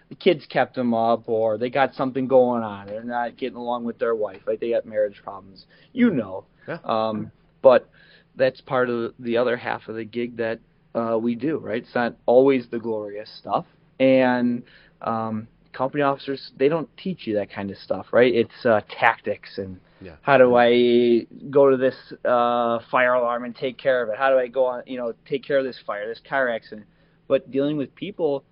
the 0.08 0.14
kids 0.14 0.46
kept 0.46 0.74
them 0.74 0.94
up 0.94 1.28
or 1.28 1.58
they 1.58 1.70
got 1.70 1.94
something 1.94 2.28
going 2.28 2.62
on. 2.62 2.86
They're 2.86 3.02
not 3.02 3.36
getting 3.36 3.56
along 3.56 3.84
with 3.84 3.98
their 3.98 4.14
wife. 4.14 4.42
Like 4.46 4.60
they 4.60 4.70
got 4.70 4.86
marriage 4.86 5.20
problems. 5.22 5.66
You 5.92 6.10
know. 6.10 6.44
Yeah. 6.68 6.78
Um, 6.84 7.32
but 7.62 7.88
that's 8.36 8.60
part 8.60 8.90
of 8.90 9.14
the 9.18 9.36
other 9.36 9.56
half 9.56 9.88
of 9.88 9.96
the 9.96 10.04
gig 10.04 10.36
that 10.36 10.60
uh, 10.94 11.18
we 11.18 11.34
do, 11.34 11.58
right? 11.58 11.82
It's 11.82 11.94
not 11.94 12.16
always 12.26 12.66
the 12.70 12.78
glorious 12.78 13.30
stuff, 13.38 13.66
and 13.98 14.62
um, 15.02 15.48
company 15.76 16.02
officers 16.02 16.52
they 16.56 16.68
don't 16.68 16.88
teach 16.96 17.26
you 17.26 17.34
that 17.34 17.50
kind 17.50 17.70
of 17.70 17.76
stuff, 17.78 18.06
right? 18.12 18.32
It's 18.34 18.60
uh, 18.64 18.80
tactics 18.88 19.58
and 19.58 19.78
Yeah. 20.00 20.16
how 20.22 20.36
do 20.38 20.56
I 20.56 21.26
go 21.50 21.70
to 21.70 21.76
this 21.76 21.98
uh, 22.24 22.78
fire 22.90 23.14
alarm 23.14 23.44
and 23.44 23.54
take 23.54 23.76
care 23.78 24.02
of 24.02 24.08
it? 24.10 24.16
How 24.22 24.30
do 24.30 24.38
I 24.38 24.48
go 24.48 24.64
on, 24.66 24.82
you 24.86 24.98
know, 24.98 25.12
take 25.24 25.42
care 25.48 25.58
of 25.58 25.64
this 25.64 25.78
fire, 25.86 26.06
this 26.06 26.22
car 26.28 26.48
accident? 26.48 26.86
But 27.28 27.50
dealing 27.50 27.76
with 27.76 27.94
people, 27.94 28.44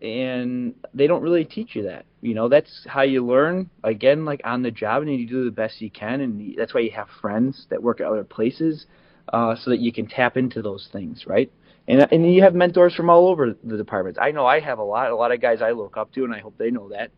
and 0.00 0.74
they 0.94 1.06
don't 1.06 1.22
really 1.22 1.44
teach 1.44 1.74
you 1.76 1.82
that. 1.84 2.04
You 2.20 2.34
know, 2.34 2.48
that's 2.48 2.72
how 2.86 3.02
you 3.02 3.24
learn. 3.26 3.70
Again, 3.84 4.24
like 4.24 4.40
on 4.44 4.62
the 4.62 4.70
job, 4.70 5.02
and 5.02 5.10
you 5.12 5.26
do 5.26 5.44
the 5.44 5.50
best 5.50 5.80
you 5.80 5.90
can, 5.90 6.20
and 6.20 6.54
that's 6.58 6.74
why 6.74 6.80
you 6.80 6.92
have 6.92 7.08
friends 7.20 7.66
that 7.70 7.82
work 7.82 8.00
at 8.00 8.06
other 8.06 8.24
places, 8.24 8.86
uh, 9.32 9.54
so 9.56 9.70
that 9.70 9.80
you 9.80 9.92
can 9.92 10.06
tap 10.06 10.36
into 10.36 10.62
those 10.62 10.88
things, 10.92 11.24
right? 11.26 11.50
And 11.88 12.06
and 12.12 12.32
you 12.32 12.42
have 12.42 12.54
mentors 12.54 12.94
from 12.94 13.08
all 13.08 13.28
over 13.28 13.56
the 13.64 13.76
departments. 13.76 14.18
I 14.20 14.30
know 14.30 14.46
I 14.46 14.60
have 14.60 14.78
a 14.78 14.82
lot, 14.82 15.10
a 15.10 15.16
lot 15.16 15.32
of 15.32 15.40
guys 15.40 15.62
I 15.62 15.70
look 15.70 15.96
up 15.96 16.12
to, 16.12 16.24
and 16.24 16.34
I 16.34 16.38
hope 16.40 16.56
they 16.58 16.70
know 16.70 16.90
that. 16.90 17.10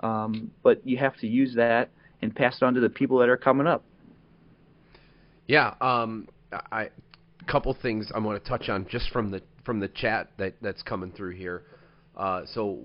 Um, 0.00 0.50
but 0.62 0.86
you 0.86 0.98
have 0.98 1.16
to 1.18 1.26
use 1.26 1.54
that 1.54 1.90
and 2.20 2.34
pass 2.34 2.56
it 2.56 2.64
on 2.64 2.74
to 2.74 2.80
the 2.80 2.90
people 2.90 3.18
that 3.18 3.28
are 3.28 3.36
coming 3.36 3.66
up. 3.66 3.84
Yeah, 5.46 5.74
um, 5.80 6.28
I 6.72 6.90
couple 7.46 7.72
things 7.80 8.10
I 8.12 8.18
want 8.18 8.42
to 8.42 8.48
touch 8.48 8.68
on 8.68 8.86
just 8.90 9.10
from 9.10 9.30
the 9.30 9.40
from 9.64 9.78
the 9.78 9.88
chat 9.88 10.32
that 10.38 10.54
that's 10.60 10.82
coming 10.82 11.12
through 11.12 11.36
here. 11.36 11.62
Uh, 12.16 12.42
so 12.52 12.80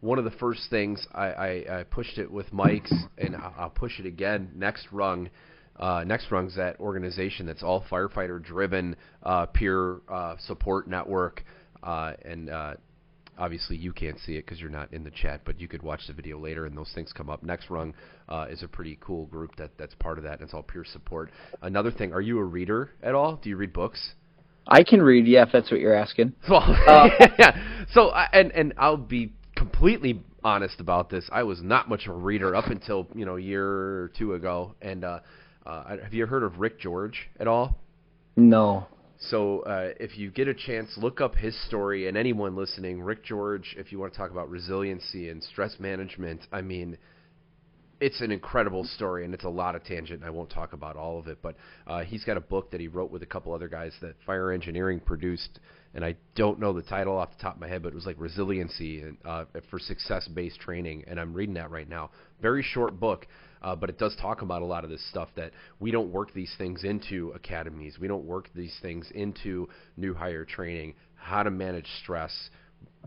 one 0.00 0.18
of 0.18 0.24
the 0.24 0.30
first 0.32 0.68
things 0.70 1.06
I, 1.14 1.26
I, 1.26 1.80
I 1.80 1.82
pushed 1.84 2.18
it 2.18 2.30
with 2.30 2.52
Mike's, 2.52 2.92
and 3.16 3.34
I- 3.34 3.52
I'll 3.58 3.70
push 3.70 3.98
it 3.98 4.06
again. 4.06 4.50
Next 4.54 4.86
rung, 4.92 5.28
uh, 5.78 6.04
next 6.06 6.30
rung's 6.30 6.56
that 6.56 6.78
organization 6.80 7.46
that's 7.46 7.62
all 7.62 7.84
firefighter 7.90 8.42
driven, 8.42 8.96
uh, 9.22 9.46
peer 9.46 9.98
uh, 10.08 10.36
support 10.38 10.88
network, 10.88 11.44
uh, 11.82 12.12
and 12.24 12.50
uh, 12.50 12.74
obviously 13.38 13.76
you 13.76 13.92
can't 13.92 14.18
see 14.20 14.34
it 14.36 14.44
because 14.44 14.60
you're 14.60 14.70
not 14.70 14.92
in 14.92 15.04
the 15.04 15.10
chat, 15.10 15.40
but 15.44 15.60
you 15.60 15.68
could 15.68 15.82
watch 15.82 16.00
the 16.08 16.12
video 16.12 16.38
later 16.38 16.66
and 16.66 16.76
those 16.76 16.90
things 16.94 17.12
come 17.12 17.30
up. 17.30 17.42
Next 17.42 17.70
Rung 17.70 17.94
uh, 18.28 18.46
is 18.50 18.62
a 18.62 18.68
pretty 18.68 18.98
cool 19.00 19.26
group 19.26 19.56
that 19.56 19.70
that's 19.78 19.94
part 19.94 20.18
of 20.18 20.24
that. 20.24 20.34
And 20.34 20.42
it's 20.42 20.54
all 20.54 20.62
peer 20.62 20.84
support. 20.84 21.30
Another 21.62 21.90
thing, 21.90 22.12
are 22.12 22.20
you 22.20 22.38
a 22.38 22.44
reader 22.44 22.90
at 23.02 23.14
all? 23.14 23.36
Do 23.36 23.48
you 23.48 23.56
read 23.56 23.72
books? 23.72 24.14
I 24.66 24.82
can 24.82 25.00
read, 25.00 25.26
yeah, 25.26 25.44
if 25.44 25.50
that's 25.52 25.70
what 25.70 25.80
you're 25.80 25.94
asking. 25.94 26.34
Well, 26.50 26.62
Uh, 26.86 27.08
yeah. 27.38 27.84
So 27.92 28.10
and 28.10 28.52
and 28.52 28.74
I'll 28.76 28.96
be 28.98 29.32
completely 29.56 30.22
honest 30.44 30.80
about 30.80 31.08
this. 31.08 31.28
I 31.32 31.42
was 31.42 31.62
not 31.62 31.88
much 31.88 32.06
of 32.06 32.14
a 32.14 32.18
reader 32.18 32.54
up 32.54 32.66
until 32.66 33.06
you 33.14 33.24
know 33.24 33.36
a 33.36 33.40
year 33.40 33.64
or 33.64 34.12
two 34.18 34.34
ago. 34.34 34.74
And 34.82 35.04
uh, 35.04 35.20
uh, 35.68 35.96
have 36.02 36.14
you 36.14 36.26
heard 36.26 36.42
of 36.42 36.58
Rick 36.58 36.80
George 36.80 37.28
at 37.38 37.46
all? 37.46 37.76
No. 38.36 38.86
So 39.20 39.60
uh, 39.60 39.90
if 39.98 40.16
you 40.16 40.30
get 40.30 40.48
a 40.48 40.54
chance, 40.54 40.90
look 40.96 41.20
up 41.20 41.34
his 41.34 41.54
story. 41.66 42.08
And 42.08 42.16
anyone 42.16 42.56
listening, 42.56 43.02
Rick 43.02 43.24
George, 43.24 43.74
if 43.78 43.92
you 43.92 43.98
want 43.98 44.12
to 44.12 44.18
talk 44.18 44.30
about 44.30 44.48
resiliency 44.48 45.28
and 45.28 45.42
stress 45.42 45.76
management, 45.78 46.40
I 46.52 46.62
mean, 46.62 46.96
it's 48.00 48.20
an 48.20 48.30
incredible 48.30 48.84
story, 48.84 49.24
and 49.24 49.34
it's 49.34 49.44
a 49.44 49.48
lot 49.48 49.74
of 49.74 49.82
tangent. 49.82 50.20
And 50.20 50.24
I 50.24 50.30
won't 50.30 50.50
talk 50.50 50.72
about 50.72 50.96
all 50.96 51.18
of 51.18 51.26
it, 51.26 51.38
but 51.42 51.56
uh, 51.86 52.04
he's 52.04 52.22
got 52.24 52.36
a 52.36 52.40
book 52.40 52.70
that 52.70 52.80
he 52.80 52.86
wrote 52.86 53.10
with 53.10 53.24
a 53.24 53.26
couple 53.26 53.52
other 53.52 53.68
guys 53.68 53.92
that 54.02 54.14
Fire 54.24 54.52
Engineering 54.52 55.00
produced, 55.00 55.58
and 55.94 56.04
I 56.04 56.14
don't 56.36 56.60
know 56.60 56.72
the 56.72 56.82
title 56.82 57.18
off 57.18 57.30
the 57.36 57.42
top 57.42 57.56
of 57.56 57.60
my 57.60 57.66
head, 57.66 57.82
but 57.82 57.88
it 57.88 57.96
was 57.96 58.06
like 58.06 58.14
resiliency 58.20 59.02
and, 59.02 59.18
uh, 59.24 59.46
for 59.68 59.80
success-based 59.80 60.60
training, 60.60 61.04
and 61.08 61.18
I'm 61.18 61.34
reading 61.34 61.54
that 61.54 61.72
right 61.72 61.88
now. 61.88 62.10
Very 62.40 62.62
short 62.62 63.00
book, 63.00 63.26
uh, 63.62 63.74
but 63.74 63.90
it 63.90 63.98
does 63.98 64.16
talk 64.16 64.42
about 64.42 64.62
a 64.62 64.64
lot 64.64 64.84
of 64.84 64.90
this 64.90 65.04
stuff 65.10 65.28
that 65.36 65.52
we 65.80 65.90
don't 65.90 66.12
work 66.12 66.32
these 66.32 66.52
things 66.58 66.84
into 66.84 67.32
academies, 67.34 67.98
we 68.00 68.08
don't 68.08 68.24
work 68.24 68.48
these 68.54 68.76
things 68.82 69.10
into 69.14 69.68
new 69.96 70.14
hire 70.14 70.44
training, 70.44 70.94
how 71.14 71.42
to 71.42 71.50
manage 71.50 71.86
stress. 72.02 72.50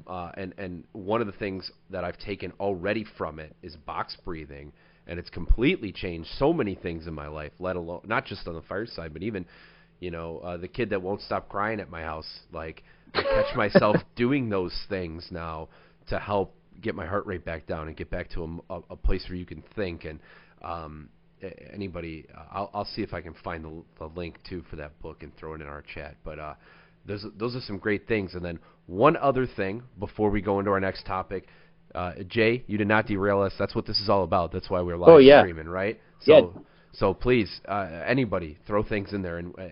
Uh, 0.07 0.31
and 0.35 0.53
and 0.57 0.83
one 0.93 1.21
of 1.21 1.27
the 1.27 1.33
things 1.33 1.69
that 1.89 2.03
I've 2.03 2.17
taken 2.17 2.51
already 2.59 3.05
from 3.17 3.39
it 3.39 3.55
is 3.61 3.75
box 3.75 4.17
breathing, 4.23 4.71
and 5.07 5.19
it's 5.19 5.29
completely 5.29 5.91
changed 5.91 6.29
so 6.37 6.51
many 6.51 6.75
things 6.75 7.07
in 7.07 7.13
my 7.13 7.27
life. 7.27 7.51
Let 7.59 7.75
alone 7.75 8.01
not 8.05 8.25
just 8.25 8.47
on 8.47 8.55
the 8.55 8.61
fireside, 8.61 9.13
but 9.13 9.23
even, 9.23 9.45
you 9.99 10.11
know, 10.11 10.39
uh, 10.39 10.57
the 10.57 10.67
kid 10.67 10.89
that 10.89 11.01
won't 11.01 11.21
stop 11.21 11.49
crying 11.49 11.79
at 11.79 11.89
my 11.89 12.01
house. 12.01 12.27
Like 12.51 12.83
I 13.13 13.21
catch 13.21 13.55
myself 13.55 13.97
doing 14.15 14.49
those 14.49 14.73
things 14.89 15.27
now 15.31 15.69
to 16.07 16.19
help 16.19 16.55
get 16.81 16.95
my 16.95 17.05
heart 17.05 17.25
rate 17.25 17.45
back 17.45 17.67
down 17.67 17.87
and 17.87 17.95
get 17.95 18.09
back 18.09 18.29
to 18.31 18.43
a, 18.69 18.73
a, 18.75 18.81
a 18.91 18.95
place 18.95 19.25
where 19.29 19.37
you 19.37 19.45
can 19.45 19.63
think. 19.75 20.05
And 20.05 20.19
um, 20.63 21.09
anybody, 21.73 22.25
uh, 22.35 22.43
I'll, 22.51 22.69
I'll 22.73 22.85
see 22.85 23.01
if 23.01 23.13
I 23.13 23.21
can 23.21 23.33
find 23.43 23.63
the, 23.63 23.83
the 23.99 24.05
link 24.07 24.39
too 24.47 24.63
for 24.69 24.75
that 24.77 24.99
book 25.01 25.23
and 25.23 25.35
throw 25.37 25.53
it 25.53 25.61
in 25.61 25.67
our 25.67 25.83
chat. 25.93 26.15
But 26.23 26.39
uh, 26.39 26.53
those 27.05 27.25
those 27.37 27.55
are 27.55 27.61
some 27.61 27.77
great 27.77 28.07
things. 28.07 28.33
And 28.33 28.43
then 28.43 28.59
one 28.87 29.17
other 29.17 29.47
thing 29.47 29.83
before 29.99 30.29
we 30.29 30.41
go 30.41 30.59
into 30.59 30.71
our 30.71 30.79
next 30.79 31.05
topic, 31.05 31.47
uh, 31.95 32.13
Jay, 32.27 32.63
you 32.67 32.77
did 32.77 32.87
not 32.87 33.07
derail 33.07 33.41
us. 33.41 33.53
That's 33.59 33.75
what 33.75 33.85
this 33.85 33.99
is 33.99 34.09
all 34.09 34.23
about. 34.23 34.51
That's 34.51 34.69
why 34.69 34.81
we're 34.81 34.97
live 34.97 35.09
Oh, 35.09 35.17
yeah. 35.17 35.41
streaming, 35.41 35.67
right? 35.67 35.99
So, 36.21 36.53
Yeah. 36.55 36.61
So 36.93 37.13
please, 37.13 37.61
uh, 37.69 38.03
anybody, 38.05 38.57
throw 38.67 38.83
things 38.83 39.13
in 39.13 39.21
there, 39.21 39.37
and 39.37 39.53
uh, 39.57 39.63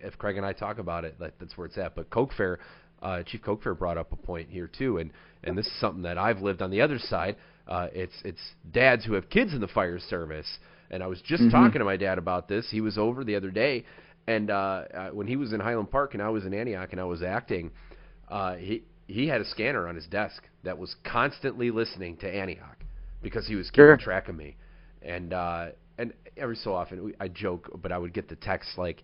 if 0.00 0.16
Craig 0.16 0.36
and 0.36 0.46
I 0.46 0.52
talk 0.52 0.78
about 0.78 1.04
it, 1.04 1.18
that, 1.18 1.34
that's 1.40 1.58
where 1.58 1.66
it's 1.66 1.76
at. 1.76 1.96
But 1.96 2.08
Coke 2.08 2.30
Fair, 2.36 2.60
uh, 3.02 3.22
Chief 3.22 3.42
Coke 3.42 3.62
Fair 3.62 3.74
brought 3.74 3.98
up 3.98 4.12
a 4.12 4.16
point 4.16 4.48
here 4.50 4.66
too, 4.68 4.98
and 4.98 5.10
and 5.44 5.56
this 5.56 5.66
is 5.66 5.72
something 5.80 6.02
that 6.02 6.18
I've 6.18 6.40
lived 6.40 6.62
on 6.62 6.70
the 6.70 6.80
other 6.80 6.98
side. 6.98 7.36
Uh, 7.66 7.88
it's 7.92 8.14
it's 8.24 8.40
dads 8.72 9.04
who 9.04 9.12
have 9.14 9.28
kids 9.30 9.52
in 9.54 9.60
the 9.60 9.68
fire 9.68 9.98
service, 9.98 10.58
and 10.90 11.02
I 11.02 11.06
was 11.06 11.20
just 11.22 11.42
Mhm. 11.44 11.50
talking 11.50 11.78
to 11.78 11.84
my 11.84 11.96
dad 11.96 12.18
about 12.18 12.48
this. 12.48 12.70
He 12.70 12.80
was 12.80 12.98
over 12.98 13.24
the 13.24 13.36
other 13.36 13.50
day, 13.50 13.84
and 14.26 14.50
uh, 14.50 14.54
uh, 14.94 15.08
when 15.10 15.26
he 15.26 15.36
was 15.36 15.52
in 15.52 15.60
Highland 15.60 15.90
Park 15.90 16.14
and 16.14 16.22
I 16.22 16.28
was 16.28 16.44
in 16.44 16.54
Antioch 16.54 16.88
and 16.92 17.00
I 17.00 17.04
was 17.04 17.22
acting, 17.22 17.70
uh, 18.28 18.56
he 18.56 18.82
he 19.06 19.26
had 19.28 19.40
a 19.40 19.44
scanner 19.44 19.86
on 19.88 19.94
his 19.94 20.06
desk 20.06 20.48
that 20.64 20.76
was 20.76 20.94
constantly 21.04 21.70
listening 21.70 22.16
to 22.18 22.28
Antioch 22.28 22.76
because 23.22 23.46
he 23.46 23.54
was 23.54 23.70
keeping 23.70 23.84
Sure. 23.86 23.96
track 23.96 24.28
of 24.28 24.36
me, 24.36 24.56
and 25.02 25.32
uh, 25.32 25.68
and 25.98 26.12
every 26.36 26.56
so 26.56 26.74
often 26.74 27.04
we, 27.04 27.14
I 27.20 27.28
joke, 27.28 27.70
but 27.82 27.92
I 27.92 27.98
would 27.98 28.12
get 28.12 28.28
the 28.28 28.36
text 28.36 28.76
like. 28.78 29.02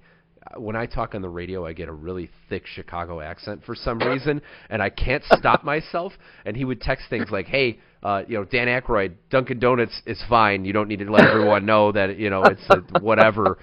When 0.57 0.77
I 0.77 0.87
talk 0.87 1.15
on 1.15 1.23
the 1.23 1.29
radio, 1.29 1.67
I 1.67 1.73
get 1.73 1.89
a 1.89 1.93
really 1.93 2.31
thick 2.49 2.67
Chicago 2.67 3.21
accent 3.21 3.63
for 3.65 3.75
some 3.75 3.99
reason, 3.99 4.43
and 4.71 4.83
I 4.83 4.91
can't 4.91 5.25
stop 5.25 5.65
myself. 5.65 6.13
And 6.45 6.57
he 6.57 6.65
would 6.65 6.81
text 6.81 7.09
things 7.09 7.31
like, 7.31 7.47
"Hey, 7.47 7.79
uh, 8.03 8.23
you 8.29 8.37
know, 8.37 8.45
Dan 8.45 8.69
Aykroyd, 8.69 9.15
Dunkin' 9.31 9.59
Donuts 9.59 10.03
is 10.07 10.23
fine. 10.29 10.65
You 10.65 10.73
don't 10.73 10.89
need 10.89 10.99
to 11.01 11.11
let 11.11 11.27
everyone 11.27 11.67
know 11.67 11.93
that 11.93 12.19
you 12.19 12.31
know 12.31 12.45
it's 12.45 12.69
a, 12.71 12.99
whatever." 13.01 13.59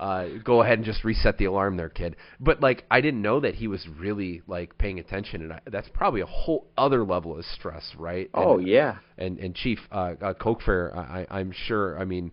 uh, 0.00 0.28
go 0.42 0.62
ahead 0.62 0.78
and 0.78 0.84
just 0.84 1.04
reset 1.04 1.36
the 1.36 1.44
alarm 1.44 1.76
there, 1.76 1.90
kid. 1.90 2.16
But 2.40 2.62
like, 2.62 2.84
I 2.90 3.02
didn't 3.02 3.20
know 3.20 3.38
that 3.40 3.54
he 3.54 3.68
was 3.68 3.86
really 3.98 4.40
like 4.46 4.76
paying 4.78 4.98
attention, 4.98 5.42
and 5.42 5.52
I, 5.52 5.60
that's 5.70 5.90
probably 5.92 6.22
a 6.22 6.26
whole 6.26 6.66
other 6.78 7.04
level 7.04 7.38
of 7.38 7.44
stress, 7.44 7.94
right? 7.98 8.30
Oh 8.32 8.58
and, 8.58 8.66
yeah. 8.66 8.96
And 9.18 9.38
and 9.38 9.54
Chief 9.54 9.78
uh, 9.92 10.14
uh, 10.20 10.34
Coke 10.34 10.62
Fair, 10.62 10.96
I, 10.96 11.26
I- 11.30 11.38
I'm 11.40 11.52
sure. 11.52 12.00
I 12.00 12.06
mean, 12.06 12.32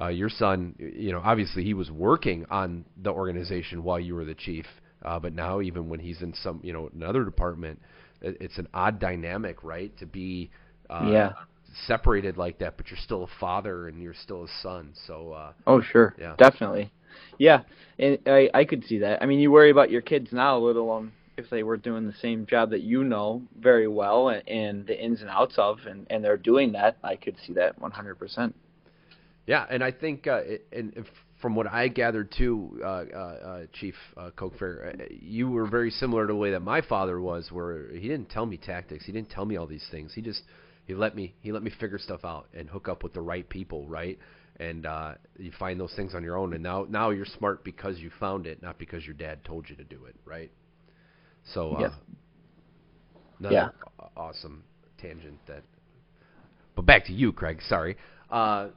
uh, 0.00 0.08
your 0.08 0.28
son, 0.28 0.74
you 0.78 1.12
know, 1.12 1.20
obviously 1.22 1.62
he 1.64 1.74
was 1.74 1.90
working 1.90 2.44
on 2.50 2.84
the 3.02 3.10
organization 3.10 3.82
while 3.82 4.00
you 4.00 4.14
were 4.14 4.24
the 4.24 4.34
chief, 4.34 4.66
uh, 5.04 5.18
but 5.18 5.32
now 5.34 5.60
even 5.60 5.88
when 5.88 6.00
he's 6.00 6.22
in 6.22 6.34
some, 6.34 6.60
you 6.62 6.72
know, 6.72 6.90
another 6.94 7.24
department, 7.24 7.80
it, 8.20 8.36
it's 8.40 8.58
an 8.58 8.68
odd 8.74 8.98
dynamic, 8.98 9.62
right? 9.62 9.96
To 9.98 10.06
be 10.06 10.50
uh, 10.90 11.10
Yeah. 11.10 11.32
separated 11.86 12.36
like 12.36 12.58
that, 12.58 12.76
but 12.76 12.88
you're 12.90 12.98
still 12.98 13.24
a 13.24 13.28
father 13.40 13.88
and 13.88 14.02
you're 14.02 14.14
still 14.14 14.44
a 14.44 14.48
son. 14.62 14.92
So 15.06 15.32
uh, 15.32 15.52
Oh 15.66 15.80
sure. 15.80 16.14
Yeah. 16.18 16.34
Definitely. 16.36 16.90
Yeah. 17.38 17.62
And 17.98 18.18
I 18.26 18.50
I 18.54 18.64
could 18.64 18.84
see 18.84 18.98
that. 18.98 19.22
I 19.22 19.26
mean, 19.26 19.38
you 19.40 19.50
worry 19.50 19.70
about 19.70 19.90
your 19.90 20.02
kids 20.02 20.32
now, 20.32 20.56
let 20.58 20.76
alone 20.76 21.12
if 21.36 21.50
they 21.50 21.62
were 21.64 21.76
doing 21.76 22.06
the 22.06 22.12
same 22.12 22.46
job 22.46 22.70
that 22.70 22.82
you 22.82 23.02
know 23.04 23.42
very 23.58 23.88
well 23.88 24.28
and, 24.28 24.48
and 24.48 24.86
the 24.86 25.00
ins 25.04 25.20
and 25.20 25.30
outs 25.30 25.58
of, 25.58 25.78
and 25.86 26.06
and 26.10 26.24
they're 26.24 26.36
doing 26.36 26.72
that. 26.72 26.96
I 27.02 27.16
could 27.16 27.36
see 27.44 27.52
that 27.54 27.78
100%. 27.80 28.54
Yeah, 29.46 29.66
and 29.68 29.84
I 29.84 29.92
think, 29.92 30.26
uh, 30.26 30.40
and 30.72 31.04
from 31.40 31.54
what 31.54 31.66
I 31.66 31.88
gathered 31.88 32.32
too, 32.36 32.80
uh, 32.82 32.86
uh, 32.86 33.18
uh, 33.18 33.66
Chief 33.74 33.94
uh, 34.16 34.30
Coke 34.34 34.58
Fair, 34.58 34.94
uh, 34.98 35.04
you 35.10 35.50
were 35.50 35.66
very 35.66 35.90
similar 35.90 36.26
to 36.26 36.32
the 36.32 36.38
way 36.38 36.52
that 36.52 36.60
my 36.60 36.80
father 36.80 37.20
was, 37.20 37.52
where 37.52 37.90
he 37.92 38.08
didn't 38.08 38.30
tell 38.30 38.46
me 38.46 38.56
tactics, 38.56 39.04
he 39.04 39.12
didn't 39.12 39.28
tell 39.28 39.44
me 39.44 39.56
all 39.56 39.66
these 39.66 39.86
things. 39.90 40.14
He 40.14 40.22
just 40.22 40.42
he 40.86 40.94
let 40.94 41.14
me 41.14 41.34
he 41.40 41.52
let 41.52 41.62
me 41.62 41.70
figure 41.78 41.98
stuff 41.98 42.24
out 42.24 42.46
and 42.54 42.68
hook 42.68 42.88
up 42.88 43.02
with 43.02 43.12
the 43.12 43.20
right 43.20 43.46
people, 43.46 43.86
right? 43.86 44.18
And 44.58 44.86
uh, 44.86 45.14
you 45.36 45.52
find 45.58 45.78
those 45.78 45.92
things 45.94 46.14
on 46.14 46.22
your 46.22 46.38
own, 46.38 46.54
and 46.54 46.62
now 46.62 46.86
now 46.88 47.10
you're 47.10 47.26
smart 47.26 47.62
because 47.62 47.98
you 47.98 48.10
found 48.18 48.46
it, 48.46 48.62
not 48.62 48.78
because 48.78 49.04
your 49.04 49.14
dad 49.14 49.44
told 49.44 49.68
you 49.68 49.76
to 49.76 49.84
do 49.84 50.06
it, 50.06 50.16
right? 50.24 50.50
So, 51.52 51.74
uh, 51.74 51.80
Yeah. 51.80 51.90
awesome 54.16 54.64
tangent 54.96 55.38
that. 55.46 55.64
But 56.74 56.86
back 56.86 57.04
to 57.06 57.12
you, 57.12 57.32
Craig. 57.32 57.60
Sorry. 57.68 57.96
Uh, 58.30 58.68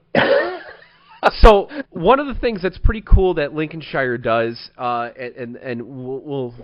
so 1.42 1.70
one 1.90 2.20
of 2.20 2.28
the 2.28 2.36
things 2.36 2.62
that's 2.62 2.78
pretty 2.78 3.02
cool 3.02 3.36
that 3.36 3.54
Lincolnshire 3.54 4.18
does, 4.18 4.70
uh, 4.78 5.10
and 5.18 5.56
and, 5.58 5.82
we'll, 5.82 6.20
we'll 6.20 6.56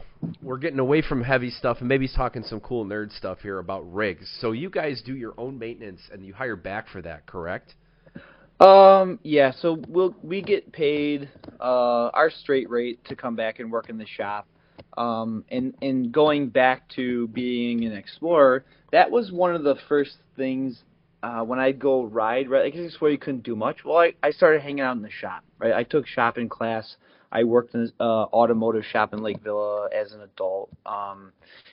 we're 0.42 0.58
getting 0.58 0.80
away 0.80 1.02
from 1.02 1.24
heavy 1.24 1.50
stuff 1.50 1.78
and 1.80 1.88
maybe 1.88 2.08
talking 2.08 2.44
some 2.44 2.60
cool 2.60 2.86
nerd 2.86 3.16
stuff 3.16 3.40
here 3.42 3.60
about 3.60 3.82
rigs. 3.94 4.30
So 4.40 4.52
you 4.52 4.70
guys 4.70 5.02
do 5.06 5.16
your 5.16 5.34
own 5.38 5.58
maintenance 5.58 6.02
and 6.12 6.26
you 6.26 6.34
hire 6.34 6.56
back 6.56 6.88
for 6.88 7.02
that, 7.02 7.26
correct? 7.26 7.76
Um, 8.60 9.20
yeah, 9.24 9.52
so 9.60 9.82
we'll 9.88 10.16
we 10.24 10.42
get 10.42 10.72
paid 10.72 11.30
uh, 11.60 12.10
our 12.14 12.30
straight 12.30 12.70
rate 12.70 13.04
to 13.06 13.16
come 13.16 13.36
back 13.36 13.60
and 13.60 13.72
work 13.72 13.90
in 13.90 13.98
the 13.98 14.06
shop. 14.06 14.48
Um, 14.96 15.44
and 15.50 15.74
and 15.82 16.12
going 16.12 16.50
back 16.50 16.88
to 16.96 17.28
being 17.30 17.84
an 17.86 17.94
explorer, 17.94 18.64
that 18.92 19.10
was 19.10 19.32
one 19.32 19.56
of 19.56 19.64
the 19.64 19.76
first 19.90 20.18
things 20.38 20.84
uh, 21.24 21.42
when 21.42 21.58
I'd 21.58 21.80
go 21.80 22.04
ride. 22.04 22.50
Right, 22.50 22.66
I 22.66 22.70
guess 22.70 23.00
where 23.00 23.10
you 23.10 23.18
couldn't 23.18 23.44
do 23.44 23.56
much. 23.56 23.84
Well, 23.84 23.98
I, 23.98 24.14
I 24.22 24.32
started 24.32 24.62
hanging 24.62 24.82
out 24.82 24.96
in 24.96 25.02
the 25.02 25.10
shop. 25.10 25.44
Right, 25.58 25.74
I 25.74 25.84
took 25.84 26.06
shopping 26.06 26.50
class. 26.50 26.98
I 27.32 27.44
worked 27.46 27.74
in 27.74 27.92
uh, 28.00 28.26
automotive 28.26 28.84
shop 28.86 29.14
in 29.14 29.24
Lake 29.24 29.42
Villa 29.44 29.90
as 29.90 30.12
an 30.12 30.22
adult, 30.22 30.70
um, 30.86 31.32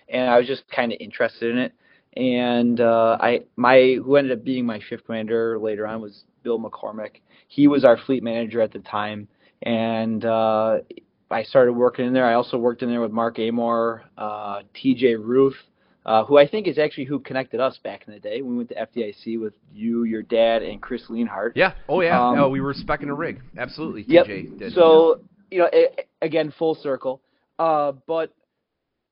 and 0.08 0.30
I 0.30 0.38
was 0.38 0.46
just 0.46 0.62
kind 0.74 0.90
of 0.90 0.98
interested 1.00 1.50
in 1.50 1.58
it. 1.58 1.72
And 2.16 2.80
uh, 2.80 3.18
I 3.20 3.42
my 3.56 3.98
who 4.02 4.16
ended 4.16 4.38
up 4.38 4.44
being 4.44 4.64
my 4.64 4.80
shift 4.80 5.04
commander 5.04 5.58
later 5.58 5.86
on 5.86 6.00
was 6.00 6.24
Bill 6.42 6.58
McCormick. 6.58 7.20
He 7.48 7.68
was 7.68 7.84
our 7.84 7.98
fleet 7.98 8.22
manager 8.22 8.60
at 8.62 8.72
the 8.72 8.78
time, 8.78 9.28
and 9.62 10.24
uh, 10.24 10.78
I 11.30 11.42
started 11.42 11.74
working 11.74 12.06
in 12.06 12.12
there. 12.12 12.24
I 12.24 12.34
also 12.34 12.56
worked 12.56 12.82
in 12.82 12.88
there 12.88 13.00
with 13.00 13.12
Mark 13.12 13.38
Amor, 13.38 14.04
uh, 14.16 14.62
T.J. 14.74 15.16
Ruth, 15.16 15.56
uh, 16.06 16.24
who 16.24 16.38
I 16.38 16.48
think 16.48 16.66
is 16.66 16.78
actually 16.78 17.04
who 17.04 17.18
connected 17.18 17.60
us 17.60 17.78
back 17.82 18.04
in 18.06 18.14
the 18.14 18.20
day. 18.20 18.42
We 18.42 18.56
went 18.56 18.70
to 18.70 18.74
FDIC 18.74 19.40
with 19.40 19.54
you, 19.72 20.04
your 20.04 20.22
dad, 20.22 20.62
and 20.62 20.80
Chris 20.80 21.02
Leanhart. 21.08 21.52
Yeah. 21.54 21.74
Oh 21.88 22.00
yeah. 22.00 22.28
Um, 22.28 22.36
no, 22.36 22.48
we 22.48 22.60
were 22.60 22.74
specking 22.74 23.08
a 23.08 23.14
rig. 23.14 23.40
Absolutely. 23.58 24.04
Yep. 24.08 24.26
TJ. 24.26 24.74
So 24.74 25.20
you 25.50 25.58
know, 25.58 25.68
a 25.72 26.06
again, 26.22 26.52
full 26.58 26.74
circle. 26.74 27.20
Uh, 27.58 27.92
but 28.06 28.34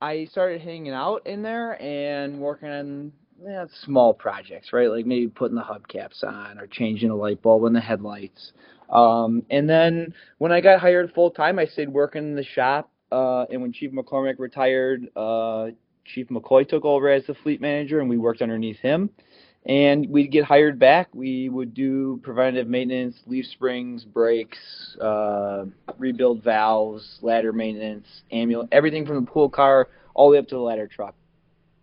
I 0.00 0.26
started 0.30 0.60
hanging 0.60 0.92
out 0.92 1.26
in 1.26 1.42
there 1.42 1.80
and 1.82 2.40
working 2.40 2.68
on 2.68 3.12
yeah, 3.44 3.66
small 3.84 4.14
projects, 4.14 4.72
right? 4.72 4.90
Like 4.90 5.06
maybe 5.06 5.28
putting 5.28 5.56
the 5.56 5.62
hubcaps 5.62 6.24
on 6.24 6.58
or 6.58 6.66
changing 6.66 7.10
a 7.10 7.14
light 7.14 7.42
bulb 7.42 7.64
in 7.64 7.72
the 7.72 7.80
headlights. 7.80 8.52
Um, 8.90 9.44
and 9.50 9.68
then 9.68 10.14
when 10.38 10.50
I 10.50 10.60
got 10.60 10.80
hired 10.80 11.12
full 11.12 11.30
time, 11.30 11.58
I 11.58 11.66
stayed 11.66 11.88
working 11.88 12.22
in 12.22 12.34
the 12.34 12.44
shop. 12.44 12.90
Uh, 13.12 13.44
and 13.50 13.62
when 13.62 13.72
Chief 13.72 13.92
McCormick 13.92 14.38
retired, 14.38 15.08
uh, 15.14 15.68
Chief 16.14 16.28
McCoy 16.28 16.68
took 16.68 16.84
over 16.84 17.10
as 17.10 17.26
the 17.26 17.34
fleet 17.34 17.60
manager, 17.60 18.00
and 18.00 18.08
we 18.08 18.18
worked 18.18 18.42
underneath 18.42 18.78
him. 18.78 19.10
And 19.66 20.08
we'd 20.08 20.30
get 20.30 20.44
hired 20.44 20.78
back. 20.78 21.08
We 21.12 21.48
would 21.48 21.74
do 21.74 22.20
preventative 22.22 22.68
maintenance, 22.68 23.16
leaf 23.26 23.44
springs, 23.46 24.04
brakes, 24.04 24.58
uh, 25.00 25.66
rebuild 25.98 26.42
valves, 26.42 27.18
ladder 27.22 27.52
maintenance, 27.52 28.06
ambulance, 28.32 28.68
everything 28.72 29.04
from 29.04 29.24
the 29.24 29.30
pool 29.30 29.50
car 29.50 29.88
all 30.14 30.28
the 30.28 30.32
way 30.34 30.38
up 30.38 30.48
to 30.48 30.54
the 30.54 30.60
ladder 30.60 30.86
truck 30.86 31.14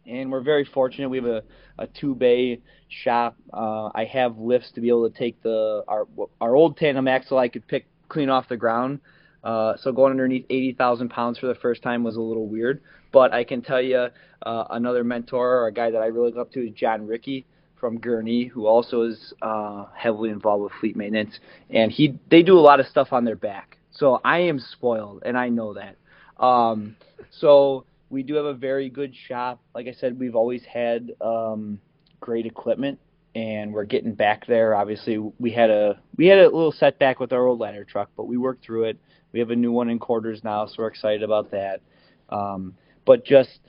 and 0.07 0.31
we're 0.31 0.41
very 0.41 0.65
fortunate. 0.65 1.09
We 1.09 1.17
have 1.17 1.25
a, 1.25 1.43
a 1.79 1.87
two 1.87 2.15
bay 2.15 2.61
shop. 2.87 3.35
Uh, 3.51 3.89
I 3.93 4.05
have 4.11 4.37
lifts 4.37 4.71
to 4.73 4.81
be 4.81 4.89
able 4.89 5.09
to 5.09 5.17
take 5.17 5.41
the 5.41 5.83
our 5.87 6.07
our 6.39 6.55
old 6.55 6.77
tandem 6.77 7.07
axle 7.07 7.37
I 7.37 7.47
could 7.47 7.67
pick 7.67 7.87
clean 8.09 8.29
off 8.29 8.47
the 8.47 8.57
ground. 8.57 8.99
Uh, 9.43 9.75
so 9.77 9.91
going 9.91 10.09
underneath 10.09 10.45
80,000 10.49 11.09
pounds 11.09 11.37
for 11.37 11.45
the 11.45 11.53
first 11.55 11.83
time 11.83 12.03
was 12.03 12.15
a 12.15 12.21
little 12.21 12.47
weird. 12.47 12.81
But 13.15 13.33
I 13.33 13.45
can 13.45 13.61
tell 13.61 13.81
you 13.81 14.07
uh, 14.41 14.65
another 14.71 15.05
mentor 15.05 15.59
or 15.59 15.67
a 15.67 15.71
guy 15.71 15.89
that 15.89 16.01
I 16.01 16.07
really 16.07 16.31
look 16.31 16.37
up 16.37 16.51
to 16.51 16.67
is 16.67 16.73
John 16.73 17.07
Ricky 17.07 17.45
from 17.79 17.97
Gurnee, 17.97 18.49
who 18.49 18.67
also 18.67 19.03
is 19.03 19.33
uh, 19.41 19.85
heavily 19.95 20.31
involved 20.31 20.63
with 20.63 20.73
fleet 20.81 20.97
maintenance, 20.97 21.39
and 21.69 21.93
he 21.93 22.19
they 22.29 22.43
do 22.43 22.59
a 22.59 22.59
lot 22.59 22.81
of 22.81 22.87
stuff 22.87 23.13
on 23.13 23.23
their 23.23 23.37
back. 23.37 23.77
So 23.91 24.19
I 24.25 24.39
am 24.39 24.59
spoiled, 24.59 25.23
and 25.25 25.37
I 25.37 25.47
know 25.47 25.75
that. 25.75 25.95
Um, 26.43 26.97
so 27.31 27.85
we 28.09 28.21
do 28.21 28.33
have 28.33 28.43
a 28.43 28.53
very 28.53 28.89
good 28.89 29.15
shop. 29.15 29.61
Like 29.73 29.87
I 29.87 29.93
said, 29.93 30.19
we've 30.19 30.35
always 30.35 30.65
had 30.65 31.13
um, 31.21 31.79
great 32.19 32.45
equipment, 32.45 32.99
and 33.33 33.71
we're 33.71 33.85
getting 33.85 34.13
back 34.13 34.45
there. 34.45 34.75
Obviously, 34.75 35.19
we 35.39 35.51
had 35.51 35.69
a 35.69 36.01
we 36.17 36.27
had 36.27 36.39
a 36.39 36.43
little 36.43 36.73
setback 36.73 37.21
with 37.21 37.31
our 37.31 37.47
old 37.47 37.61
ladder 37.61 37.85
truck, 37.85 38.09
but 38.17 38.25
we 38.27 38.35
worked 38.35 38.65
through 38.65 38.89
it. 38.89 38.97
We 39.31 39.39
have 39.39 39.51
a 39.51 39.55
new 39.55 39.71
one 39.71 39.87
in 39.87 39.99
quarters 39.99 40.43
now, 40.43 40.65
so 40.65 40.75
we're 40.79 40.87
excited 40.87 41.23
about 41.23 41.51
that. 41.51 41.79
Um, 42.27 42.75
but 43.05 43.25
just 43.25 43.59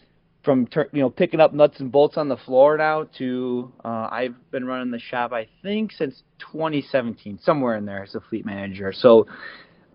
from 0.42 0.68
you 0.92 1.00
know 1.00 1.10
picking 1.10 1.40
up 1.40 1.52
nuts 1.52 1.80
and 1.80 1.90
bolts 1.90 2.16
on 2.16 2.28
the 2.28 2.36
floor 2.36 2.76
now 2.76 3.04
to 3.18 3.72
uh, 3.84 4.08
I've 4.10 4.34
been 4.50 4.64
running 4.64 4.90
the 4.90 5.00
shop 5.00 5.32
I 5.32 5.48
think 5.62 5.92
since 5.92 6.22
2017, 6.52 7.40
somewhere 7.42 7.76
in 7.76 7.84
there 7.84 8.02
as 8.02 8.14
a 8.14 8.20
fleet 8.20 8.46
manager. 8.46 8.92
So 8.92 9.26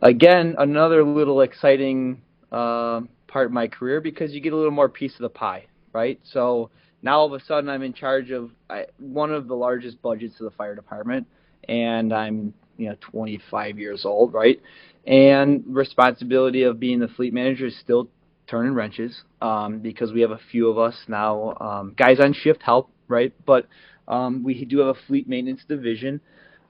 again, 0.01 0.55
another 0.57 1.03
little 1.03 1.41
exciting. 1.41 2.21
Uh, 2.51 3.01
part 3.31 3.45
of 3.45 3.51
my 3.51 3.67
career 3.67 4.01
because 4.01 4.33
you 4.33 4.41
get 4.41 4.53
a 4.53 4.55
little 4.55 4.71
more 4.71 4.89
piece 4.89 5.13
of 5.13 5.21
the 5.21 5.29
pie, 5.29 5.65
right? 5.93 6.19
So 6.23 6.69
now 7.01 7.19
all 7.19 7.33
of 7.33 7.33
a 7.33 7.43
sudden 7.45 7.69
I'm 7.69 7.81
in 7.81 7.93
charge 7.93 8.29
of 8.31 8.51
I, 8.69 8.85
one 8.99 9.31
of 9.31 9.47
the 9.47 9.55
largest 9.55 10.01
budgets 10.01 10.39
of 10.39 10.45
the 10.45 10.51
fire 10.51 10.75
department, 10.75 11.27
and 11.67 12.13
I'm 12.13 12.53
you 12.77 12.89
know 12.89 12.95
25 13.01 13.79
years 13.79 14.05
old, 14.05 14.33
right? 14.33 14.61
And 15.07 15.63
responsibility 15.67 16.63
of 16.63 16.79
being 16.79 16.99
the 16.99 17.07
fleet 17.07 17.33
manager 17.33 17.67
is 17.67 17.79
still 17.79 18.09
turning 18.51 18.73
wrenches 18.73 19.23
um, 19.41 19.79
because 19.79 20.11
we 20.11 20.21
have 20.21 20.31
a 20.31 20.39
few 20.51 20.69
of 20.69 20.77
us 20.77 20.95
now, 21.07 21.55
um, 21.61 21.95
guys 21.97 22.19
on 22.19 22.33
shift 22.33 22.61
help, 22.61 22.91
right? 23.07 23.33
But 23.45 23.65
um, 24.07 24.43
we 24.43 24.65
do 24.65 24.79
have 24.79 24.89
a 24.89 24.99
fleet 25.07 25.27
maintenance 25.27 25.63
division. 25.67 26.19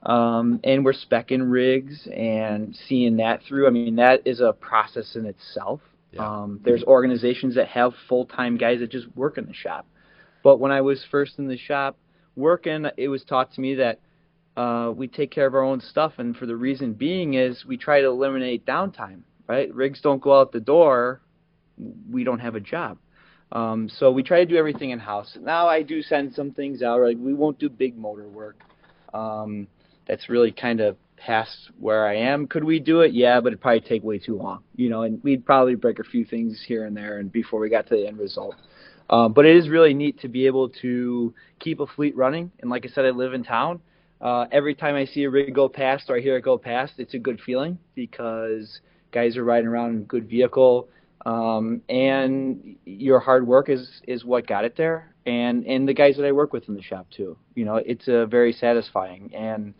Um, 0.04 0.60
and 0.64 0.84
we're 0.84 0.94
specking 0.94 1.50
rigs 1.50 2.08
and 2.12 2.76
seeing 2.88 3.18
that 3.18 3.42
through. 3.46 3.66
I 3.68 3.70
mean, 3.70 3.96
that 3.96 4.26
is 4.26 4.40
a 4.40 4.52
process 4.52 5.14
in 5.14 5.26
itself. 5.26 5.80
Yeah. 6.10 6.26
Um, 6.26 6.60
there's 6.64 6.82
organizations 6.84 7.54
that 7.54 7.68
have 7.68 7.92
full 8.08 8.26
time 8.26 8.56
guys 8.56 8.80
that 8.80 8.90
just 8.90 9.06
work 9.16 9.38
in 9.38 9.46
the 9.46 9.54
shop. 9.54 9.86
But 10.42 10.58
when 10.58 10.72
I 10.72 10.80
was 10.80 11.04
first 11.10 11.38
in 11.38 11.46
the 11.46 11.56
shop 11.56 11.96
working, 12.34 12.86
it 12.96 13.08
was 13.08 13.22
taught 13.22 13.52
to 13.54 13.60
me 13.60 13.76
that 13.76 14.00
uh, 14.56 14.92
we 14.94 15.06
take 15.06 15.30
care 15.30 15.46
of 15.46 15.54
our 15.54 15.62
own 15.62 15.80
stuff, 15.80 16.14
and 16.18 16.36
for 16.36 16.46
the 16.46 16.56
reason 16.56 16.92
being 16.94 17.34
is 17.34 17.64
we 17.64 17.76
try 17.76 18.00
to 18.00 18.08
eliminate 18.08 18.66
downtime. 18.66 19.20
Right? 19.46 19.72
Rigs 19.72 20.00
don't 20.00 20.20
go 20.20 20.38
out 20.38 20.52
the 20.52 20.60
door, 20.60 21.20
we 22.10 22.24
don't 22.24 22.40
have 22.40 22.54
a 22.54 22.60
job. 22.60 22.98
Um, 23.52 23.88
so 23.88 24.10
we 24.10 24.22
try 24.22 24.38
to 24.38 24.46
do 24.46 24.56
everything 24.56 24.90
in 24.90 24.98
house. 24.98 25.36
Now 25.40 25.68
I 25.68 25.82
do 25.82 26.02
send 26.02 26.34
some 26.34 26.52
things 26.52 26.82
out. 26.82 27.00
Like 27.00 27.18
we 27.18 27.34
won't 27.34 27.58
do 27.58 27.68
big 27.68 27.96
motor 27.96 28.28
work. 28.28 28.56
Um, 29.12 29.66
that's 30.06 30.28
really 30.28 30.52
kind 30.52 30.80
of 30.80 30.96
past 31.16 31.70
where 31.78 32.06
I 32.06 32.16
am. 32.16 32.46
Could 32.46 32.64
we 32.64 32.80
do 32.80 33.00
it? 33.00 33.12
Yeah, 33.12 33.40
but 33.40 33.48
it'd 33.48 33.60
probably 33.60 33.80
take 33.80 34.02
way 34.02 34.18
too 34.18 34.36
long, 34.36 34.62
you 34.74 34.88
know, 34.88 35.02
and 35.02 35.22
we'd 35.22 35.44
probably 35.44 35.74
break 35.74 35.98
a 35.98 36.04
few 36.04 36.24
things 36.24 36.64
here 36.66 36.86
and 36.86 36.96
there 36.96 37.18
and 37.18 37.30
before 37.30 37.60
we 37.60 37.68
got 37.68 37.86
to 37.88 37.94
the 37.94 38.06
end 38.06 38.18
result. 38.18 38.56
Um, 39.10 39.32
but 39.32 39.44
it 39.44 39.54
is 39.54 39.68
really 39.68 39.94
neat 39.94 40.20
to 40.20 40.28
be 40.28 40.46
able 40.46 40.70
to 40.80 41.34
keep 41.60 41.80
a 41.80 41.86
fleet 41.86 42.16
running. 42.16 42.50
And 42.60 42.70
like 42.70 42.86
I 42.86 42.88
said, 42.88 43.04
I 43.04 43.10
live 43.10 43.34
in 43.34 43.44
town. 43.44 43.80
Uh, 44.20 44.46
every 44.50 44.74
time 44.74 44.94
I 44.94 45.04
see 45.04 45.24
a 45.24 45.30
rig 45.30 45.54
go 45.54 45.68
past 45.68 46.08
or 46.08 46.16
I 46.16 46.20
hear 46.20 46.36
it 46.36 46.42
go 46.42 46.56
past, 46.56 46.94
it's 46.98 47.14
a 47.14 47.18
good 47.18 47.40
feeling 47.44 47.78
because 47.94 48.80
guys 49.10 49.36
are 49.36 49.44
riding 49.44 49.68
around 49.68 49.90
in 49.90 50.04
good 50.04 50.28
vehicle. 50.28 50.88
Um, 51.24 51.82
and 51.88 52.76
your 52.84 53.20
hard 53.20 53.46
work 53.46 53.68
is, 53.68 54.00
is 54.08 54.24
what 54.24 54.46
got 54.46 54.64
it 54.64 54.76
there. 54.76 55.14
And, 55.24 55.64
and 55.66 55.88
the 55.88 55.94
guys 55.94 56.16
that 56.16 56.26
I 56.26 56.32
work 56.32 56.52
with 56.52 56.68
in 56.68 56.74
the 56.74 56.82
shop 56.82 57.06
too, 57.10 57.36
you 57.54 57.64
know, 57.64 57.76
it's 57.76 58.08
uh, 58.08 58.26
very 58.26 58.52
satisfying. 58.52 59.32
And, 59.34 59.74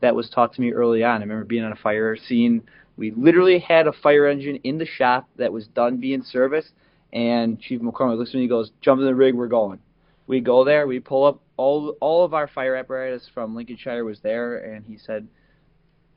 that 0.00 0.14
was 0.14 0.30
taught 0.30 0.54
to 0.54 0.60
me 0.60 0.72
early 0.72 1.02
on. 1.02 1.20
I 1.20 1.24
remember 1.24 1.44
being 1.44 1.64
on 1.64 1.72
a 1.72 1.76
fire 1.76 2.16
scene. 2.16 2.62
We 2.96 3.10
literally 3.12 3.58
had 3.58 3.86
a 3.86 3.92
fire 3.92 4.26
engine 4.26 4.56
in 4.64 4.78
the 4.78 4.86
shop 4.86 5.28
that 5.36 5.52
was 5.52 5.66
done 5.68 5.98
being 5.98 6.22
serviced, 6.22 6.72
and 7.12 7.60
Chief 7.60 7.80
McCormick 7.80 8.18
looks 8.18 8.30
at 8.30 8.34
me 8.34 8.42
and 8.42 8.50
goes, 8.50 8.70
"Jump 8.80 9.00
in 9.00 9.06
the 9.06 9.14
rig, 9.14 9.34
we're 9.34 9.48
going." 9.48 9.80
We 10.26 10.40
go 10.40 10.64
there, 10.64 10.86
we 10.86 11.00
pull 11.00 11.24
up 11.24 11.40
all 11.56 11.96
all 12.00 12.24
of 12.24 12.34
our 12.34 12.48
fire 12.48 12.76
apparatus 12.76 13.28
from 13.32 13.54
Lincolnshire 13.54 14.04
was 14.04 14.20
there, 14.20 14.58
and 14.58 14.84
he 14.84 14.98
said, 14.98 15.26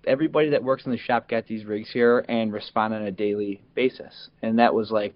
"Everybody 0.05 0.49
that 0.49 0.63
works 0.63 0.85
in 0.85 0.91
the 0.91 0.97
shop 0.97 1.29
got 1.29 1.47
these 1.47 1.65
rigs 1.65 1.91
here 1.91 2.25
and 2.27 2.51
respond 2.51 2.93
on 2.93 3.03
a 3.03 3.11
daily 3.11 3.61
basis." 3.75 4.29
And 4.41 4.59
that 4.59 4.73
was 4.73 4.91
like, 4.91 5.13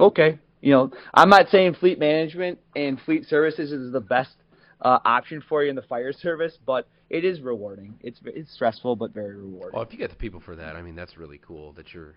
okay, 0.00 0.38
you 0.60 0.72
know, 0.72 0.90
I'm 1.14 1.30
not 1.30 1.48
saying 1.48 1.74
fleet 1.74 1.98
management 1.98 2.58
and 2.74 3.00
fleet 3.00 3.26
services 3.26 3.72
is 3.72 3.92
the 3.92 4.00
best 4.00 4.34
uh, 4.80 4.98
option 5.04 5.42
for 5.48 5.62
you 5.62 5.70
in 5.70 5.76
the 5.76 5.82
fire 5.82 6.12
service, 6.12 6.58
but 6.66 6.88
it 7.10 7.24
is 7.24 7.40
rewarding. 7.40 7.98
It's 8.02 8.20
it's 8.24 8.52
stressful 8.52 8.96
but 8.96 9.12
very 9.12 9.36
rewarding. 9.36 9.74
Well, 9.74 9.82
if 9.82 9.92
you 9.92 9.98
get 9.98 10.10
the 10.10 10.16
people 10.16 10.40
for 10.40 10.56
that, 10.56 10.76
I 10.76 10.82
mean, 10.82 10.94
that's 10.94 11.16
really 11.16 11.38
cool. 11.38 11.72
That 11.72 11.92
you're, 11.94 12.14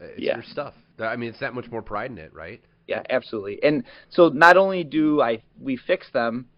it's 0.00 0.20
Yeah. 0.20 0.36
your 0.36 0.44
stuff. 0.44 0.74
I 0.98 1.16
mean, 1.16 1.30
it's 1.30 1.40
that 1.40 1.54
much 1.54 1.70
more 1.70 1.82
pride 1.82 2.10
in 2.10 2.18
it, 2.18 2.32
right? 2.32 2.62
Yeah, 2.86 3.02
absolutely. 3.10 3.62
And 3.62 3.84
so 4.10 4.28
not 4.28 4.56
only 4.56 4.84
do 4.84 5.20
I 5.20 5.42
we 5.60 5.76
fix 5.76 6.10
them, 6.12 6.48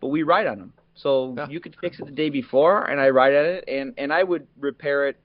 but 0.00 0.08
we 0.08 0.22
ride 0.22 0.46
on 0.46 0.58
them. 0.58 0.72
So 0.96 1.34
Yeah. 1.36 1.48
you 1.48 1.60
could 1.60 1.76
fix 1.80 2.00
it 2.00 2.06
the 2.06 2.12
day 2.12 2.30
before, 2.30 2.84
and 2.84 3.00
I 3.00 3.10
ride 3.10 3.34
at 3.34 3.44
it, 3.44 3.64
and 3.68 3.94
and 3.98 4.12
I 4.12 4.22
would 4.22 4.46
repair 4.58 5.08
it. 5.08 5.20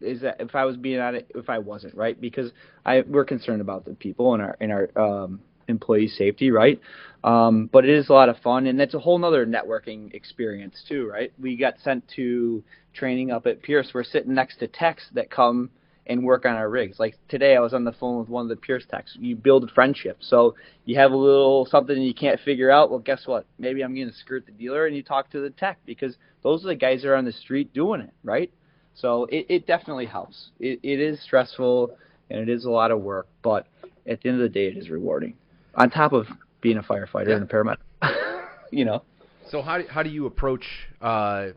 Is 0.00 0.20
that 0.22 0.40
if 0.40 0.54
I 0.54 0.64
was 0.64 0.76
being 0.76 1.00
on 1.00 1.14
it, 1.14 1.30
if 1.34 1.50
I 1.50 1.58
wasn't 1.58 1.94
right? 1.94 2.18
Because 2.20 2.52
I 2.86 3.02
we're 3.02 3.24
concerned 3.24 3.60
about 3.60 3.84
the 3.84 3.94
people 3.94 4.34
and 4.34 4.42
our 4.42 4.56
and 4.60 4.72
our 4.72 4.90
um, 4.96 5.40
employee 5.68 6.08
safety, 6.08 6.50
right? 6.50 6.80
Um, 7.22 7.68
but 7.70 7.84
it 7.84 7.90
is 7.90 8.08
a 8.08 8.12
lot 8.12 8.28
of 8.28 8.38
fun, 8.38 8.66
and 8.66 8.80
that's 8.80 8.94
a 8.94 8.98
whole 8.98 9.18
nother 9.18 9.44
networking 9.46 10.14
experience 10.14 10.82
too, 10.88 11.06
right? 11.06 11.32
We 11.38 11.56
got 11.56 11.74
sent 11.80 12.08
to 12.16 12.64
training 12.94 13.30
up 13.30 13.46
at 13.46 13.62
Pierce. 13.62 13.90
We're 13.92 14.04
sitting 14.04 14.34
next 14.34 14.58
to 14.58 14.68
techs 14.68 15.04
that 15.12 15.30
come 15.30 15.70
and 16.08 16.24
work 16.24 16.46
on 16.46 16.54
our 16.54 16.68
rigs. 16.70 16.98
Like 16.98 17.16
today, 17.28 17.56
I 17.56 17.60
was 17.60 17.74
on 17.74 17.84
the 17.84 17.92
phone 17.92 18.18
with 18.18 18.28
one 18.28 18.42
of 18.44 18.48
the 18.48 18.56
Pierce 18.56 18.84
techs. 18.90 19.16
You 19.20 19.36
build 19.36 19.70
friendship. 19.74 20.18
So 20.20 20.54
you 20.84 20.96
have 20.98 21.12
a 21.12 21.16
little 21.16 21.66
something 21.66 22.00
you 22.00 22.14
can't 22.14 22.40
figure 22.40 22.70
out. 22.70 22.90
Well, 22.90 22.98
guess 23.00 23.26
what? 23.26 23.46
Maybe 23.58 23.82
I'm 23.82 23.94
going 23.94 24.08
to 24.08 24.14
skirt 24.14 24.46
the 24.46 24.52
dealer, 24.52 24.86
and 24.86 24.96
you 24.96 25.02
talk 25.02 25.30
to 25.30 25.40
the 25.40 25.50
tech 25.50 25.78
because 25.84 26.16
those 26.42 26.64
are 26.64 26.68
the 26.68 26.74
guys 26.74 27.02
that 27.02 27.08
are 27.08 27.16
on 27.16 27.24
the 27.24 27.32
street 27.32 27.72
doing 27.74 28.00
it, 28.00 28.10
right? 28.24 28.50
So 28.94 29.26
it, 29.26 29.46
it 29.48 29.66
definitely 29.66 30.06
helps. 30.06 30.50
It, 30.58 30.80
it 30.82 30.98
is 31.00 31.22
stressful 31.22 31.96
and 32.30 32.40
it 32.40 32.48
is 32.48 32.64
a 32.64 32.70
lot 32.70 32.90
of 32.90 33.00
work, 33.00 33.26
but 33.42 33.66
at 34.06 34.20
the 34.22 34.28
end 34.28 34.40
of 34.40 34.42
the 34.42 34.48
day, 34.48 34.66
it 34.66 34.76
is 34.76 34.90
rewarding. 34.90 35.34
On 35.76 35.88
top 35.88 36.12
of 36.12 36.26
being 36.60 36.78
a 36.78 36.82
firefighter 36.82 37.28
Yeah. 37.28 37.36
and 37.36 37.44
a 37.44 37.46
paramedic, 37.46 37.76
you 38.72 38.84
know. 38.84 39.02
So 39.50 39.62
how 39.62 39.78
do, 39.78 39.84
how 39.88 40.02
do 40.02 40.10
you 40.10 40.26
approach 40.26 40.64
uh, 41.00 41.48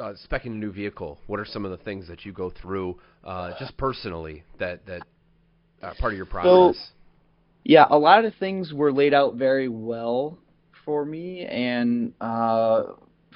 uh, 0.00 0.14
specing 0.24 0.46
a 0.46 0.56
new 0.56 0.72
vehicle? 0.72 1.18
What 1.26 1.38
are 1.38 1.44
some 1.44 1.64
of 1.64 1.70
the 1.70 1.76
things 1.76 2.08
that 2.08 2.24
you 2.24 2.32
go 2.32 2.50
through 2.50 2.98
uh, 3.26 3.52
just 3.58 3.76
personally 3.76 4.44
that 4.58 4.86
that 4.86 5.02
are 5.82 5.94
part 5.98 6.12
of 6.12 6.16
your 6.16 6.26
process? 6.26 6.90
Yeah, 7.64 7.86
a 7.90 7.98
lot 7.98 8.24
of 8.24 8.34
things 8.36 8.72
were 8.72 8.92
laid 8.92 9.12
out 9.12 9.34
very 9.34 9.68
well 9.68 10.38
for 10.84 11.04
me 11.04 11.44
and 11.44 12.12
uh, 12.20 12.84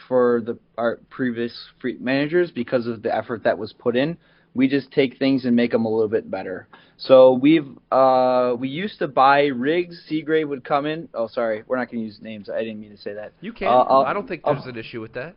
for 0.07 0.41
the 0.47 0.57
our 0.79 1.01
previous 1.11 1.53
fleet 1.81 2.01
managers 2.01 2.51
because 2.53 2.87
of 2.87 3.03
the 3.03 3.15
effort 3.15 3.43
that 3.45 3.59
was 3.59 3.73
put 3.73 3.97
in. 3.97 4.17
We 4.55 4.67
just 4.69 4.91
take 4.91 5.19
things 5.19 5.45
and 5.45 5.55
make 5.55 5.71
them 5.73 5.85
a 5.85 5.89
little 5.89 6.09
bit 6.09 6.29
better. 6.31 6.67
So 6.97 7.33
we've 7.35 7.69
uh, 7.93 8.55
we 8.59 8.69
used 8.69 8.99
to 9.01 9.09
buy 9.09 9.47
rigs. 9.47 10.01
Seagrave 10.11 10.49
would 10.49 10.65
come 10.65 10.87
in. 10.87 11.09
Oh, 11.15 11.29
sorry, 11.29 11.63
we're 11.67 11.77
not 11.79 11.91
going 11.91 12.01
to 12.03 12.07
use 12.07 12.19
names. 12.21 12.49
I 12.51 12.61
didn't 12.61 12.81
mean 12.81 12.91
to 12.91 12.97
say 12.97 13.15
that. 13.15 13.33
you 13.41 13.53
can. 13.53 13.69
Uh, 13.69 13.71
I'll- 13.83 14.15
don't 14.15 14.29
think 14.29 14.43
there's 14.45 14.67
an 14.67 14.77
issue 14.77 15.01
with 15.01 15.13
that, 15.15 15.35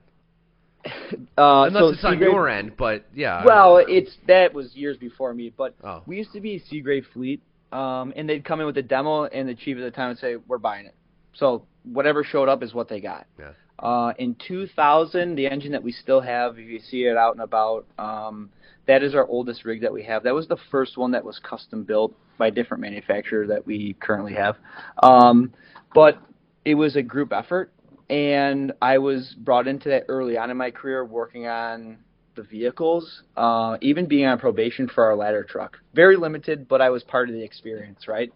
Uh, 0.86 1.64
unless 1.68 1.82
so 1.82 1.88
it's 1.90 2.04
on 2.04 2.20
your 2.20 2.50
end. 2.50 2.74
But 2.78 3.06
yeah. 3.14 3.44
Well, 3.46 3.84
it's 3.88 4.18
that 4.28 4.54
was 4.54 4.76
years 4.76 4.98
before 4.98 5.34
me, 5.34 5.54
but 5.56 5.76
Oh. 5.84 6.02
we 6.06 6.18
used 6.18 6.34
to 6.34 6.42
be 6.42 6.62
Seagrave 6.72 7.06
Fleet, 7.14 7.42
um, 7.72 8.14
and 8.16 8.28
they'd 8.28 8.44
come 8.44 8.60
in 8.60 8.66
with 8.66 8.78
a 8.78 8.84
demo, 8.84 9.26
and 9.26 9.48
the 9.48 9.56
chief 9.56 9.78
at 9.78 9.84
the 9.84 9.92
time 9.92 10.10
would 10.10 10.20
say, 10.20 10.36
"We're 10.36 10.58
buying 10.58 10.86
it." 10.86 10.96
So 11.34 11.66
whatever 11.84 12.24
showed 12.24 12.50
up 12.50 12.64
is 12.64 12.74
what 12.74 12.88
they 12.88 13.00
got. 13.00 13.26
Yeah. 13.40 13.52
Uh, 13.80 14.14
in 14.20 14.36
2000, 14.36 15.36
the 15.36 15.48
engine 15.48 15.72
that 15.72 15.84
we 15.84 15.92
still 15.92 16.22
have, 16.22 16.60
if 16.60 16.68
you 16.70 16.80
see 16.80 17.06
it 17.06 17.18
out 17.18 17.34
and 17.34 17.42
about, 17.42 17.86
um, 17.98 18.50
that 18.86 19.04
is 19.04 19.16
our 19.16 19.26
oldest 19.28 19.66
rig 19.66 19.82
that 19.82 19.92
we 19.92 20.04
have. 20.04 20.24
That 20.24 20.34
was 20.34 20.48
the 20.48 20.58
first 20.70 20.98
one 20.98 21.12
that 21.12 21.24
was 21.26 21.40
custom 21.40 21.84
built 21.84 22.14
by 22.38 22.48
a 22.48 22.52
different 22.52 22.82
manufacturer 22.82 23.48
that 23.48 23.66
we 23.66 23.94
currently 24.00 24.34
have. 24.34 24.58
Um, 25.02 25.54
but 25.94 26.20
it 26.66 26.76
was 26.76 26.96
a 26.96 27.02
group 27.02 27.34
effort, 27.34 27.72
and 28.14 28.74
I 28.80 29.00
was 29.00 29.36
brought 29.40 29.68
into 29.68 29.90
that 29.90 30.04
early 30.08 30.38
on 30.38 30.52
in 30.52 30.58
my 30.58 30.70
career 30.70 31.04
working 31.04 31.48
on 31.48 31.98
the 32.36 32.44
vehicles, 32.44 33.24
uh, 33.36 33.78
even 33.82 34.08
being 34.08 34.28
on 34.28 34.38
probation 34.38 34.88
for 34.88 35.04
our 35.04 35.16
ladder 35.16 35.44
truck. 35.44 35.80
Very 35.96 36.16
limited, 36.16 36.68
but 36.68 36.80
I 36.80 36.92
was 36.92 37.02
part 37.02 37.28
of 37.28 37.34
the 37.34 37.42
experience, 37.42 38.08
right? 38.08 38.32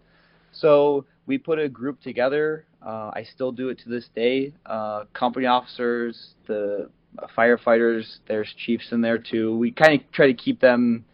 So 0.50 1.04
we 1.26 1.38
put 1.38 1.60
a 1.60 1.68
group 1.68 2.00
together. 2.02 2.64
Uh, 2.84 3.12
I 3.14 3.24
still 3.32 3.52
do 3.52 3.68
it 3.68 3.78
to 3.84 3.88
this 3.88 4.08
day. 4.16 4.52
Uh, 4.66 5.04
company 5.12 5.46
officers, 5.46 6.34
the 6.48 6.90
firefighters, 7.36 8.18
there's 8.26 8.52
chiefs 8.66 8.90
in 8.90 9.00
there 9.00 9.18
too. 9.18 9.56
We 9.56 9.70
kind 9.70 10.00
of 10.00 10.10
try 10.10 10.26
to 10.26 10.34
keep 10.34 10.60
them 10.60 11.04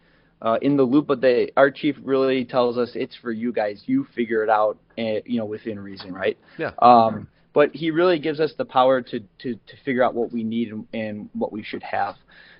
uh, 0.41 0.57
in 0.63 0.75
the 0.75 0.83
loop, 0.83 1.05
but 1.05 1.21
they, 1.21 1.51
our 1.55 1.69
chief 1.69 1.97
really 2.03 2.45
tells 2.45 2.79
us 2.79 2.89
it's 2.95 3.15
for 3.15 3.31
you 3.31 3.53
guys. 3.53 3.83
You 3.85 4.07
figure 4.15 4.43
it 4.43 4.49
out, 4.49 4.79
uh, 4.97 5.21
you 5.23 5.37
know, 5.37 5.45
within 5.45 5.79
reason, 5.79 6.11
right? 6.11 6.37
Yeah. 6.57 6.71
Um, 6.79 7.27
but 7.55 7.73
he 7.73 7.89
really 7.89 8.19
gives 8.19 8.41
us 8.41 8.53
the 8.57 8.65
power 8.65 9.01
to, 9.01 9.21
to, 9.39 9.53
to 9.55 9.77
figure 9.85 10.03
out 10.03 10.13
what 10.13 10.31
we 10.31 10.43
need 10.43 10.71
and, 10.73 10.85
and 10.93 11.29
what 11.33 11.53
we 11.53 11.63
should 11.63 11.81
have. 11.81 12.15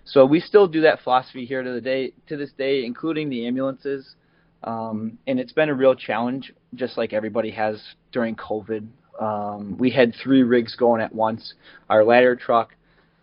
So 0.06 0.26
we 0.26 0.40
still 0.40 0.68
do 0.68 0.82
that 0.82 1.02
philosophy 1.04 1.46
here 1.46 1.62
to 1.62 1.74
the 1.74 1.82
day 1.82 2.14
to 2.28 2.38
this 2.38 2.52
day, 2.58 2.86
including 2.86 3.30
the 3.30 3.46
ambulances. 3.46 4.16
Um, 4.64 5.20
and 5.28 5.38
it's 5.38 5.52
been 5.52 5.70
a 5.70 5.74
real 5.74 5.96
challenge, 5.96 6.54
just 6.76 6.98
like 6.98 7.12
everybody 7.12 7.52
has 7.52 7.84
during 8.14 8.36
COVID. 8.38 8.88
Um, 9.20 9.78
we 9.78 9.92
had 9.92 10.16
three 10.24 10.44
rigs 10.44 10.76
going 10.76 11.02
at 11.02 11.14
once. 11.14 11.54
Our 11.90 12.06
ladder 12.06 12.36
truck, 12.36 12.74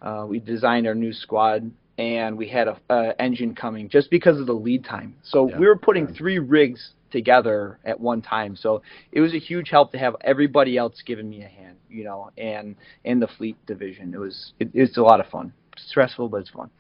uh, 0.03 0.27
we 0.29 0.41
designed 0.41 0.87
our 0.87 0.95
new 0.95 1.13
squad, 1.13 1.71
and 1.97 2.37
we 2.37 2.49
had 2.49 2.69
a, 2.69 2.79
a 2.91 3.21
engine 3.21 3.55
coming 3.55 3.89
just 3.89 4.11
because 4.11 4.39
of 4.39 4.47
the 4.47 4.53
lead 4.53 4.85
time. 4.85 5.17
So 5.23 5.49
Yeah. 5.49 5.59
we 5.59 5.67
were 5.67 5.77
putting 5.77 6.07
three 6.07 6.39
rigs 6.39 6.93
together 7.13 7.79
at 7.85 8.01
one 8.01 8.23
time. 8.23 8.57
So 8.57 8.83
it 9.13 9.21
was 9.21 9.35
a 9.35 9.39
huge 9.39 9.69
help 9.71 9.93
to 9.93 9.99
have 9.99 10.17
everybody 10.23 10.77
else 10.77 11.03
giving 11.05 11.29
me 11.29 11.43
a 11.43 11.49
hand, 11.49 11.77
you 11.89 12.05
know, 12.05 12.31
and 12.37 12.77
and 13.05 13.23
the 13.23 13.29
fleet 13.29 13.57
division. 13.67 14.13
It 14.15 14.19
was 14.19 14.53
it, 14.59 14.71
it's 14.75 14.97
a 14.97 15.03
lot 15.03 15.21
of 15.21 15.27
fun. 15.27 15.53
It's 15.75 15.89
Stressful, 15.89 16.29
but 16.29 16.39
it's 16.39 16.51
fun. 16.51 16.71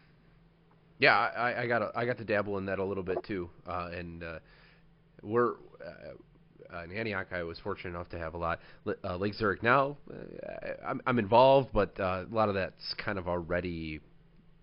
Yeah, 0.99 1.17
I, 1.17 1.63
I 1.63 1.67
got 1.67 1.83
a, 1.83 1.91
I 1.97 2.07
got 2.07 2.19
to 2.19 2.25
dabble 2.25 2.59
in 2.59 2.67
that 2.67 2.79
a 2.79 2.85
little 2.85 3.03
bit 3.03 3.19
too, 3.25 3.51
uh, 3.67 3.91
and 3.93 4.23
uh, 4.23 4.39
we're 5.23 5.55
uh, 5.85 6.13
uh, 6.73 6.85
in 6.85 6.93
Antioch. 6.93 7.27
I 7.33 7.43
was 7.43 7.59
fortunate 7.59 7.91
enough 7.91 8.09
to 8.11 8.19
have 8.19 8.35
a 8.35 8.39
lot. 8.39 8.61
Uh, 9.05 9.17
Lake 9.17 9.35
Zurich 9.35 9.63
now, 9.63 9.97
uh, 10.11 10.69
I'm, 10.87 11.01
I'm 11.07 11.19
involved, 11.19 11.71
but 11.73 11.99
uh, 11.99 12.25
a 12.31 12.35
lot 12.35 12.49
of 12.49 12.55
that's 12.55 12.95
kind 13.05 13.19
of 13.19 13.29
already 13.29 14.01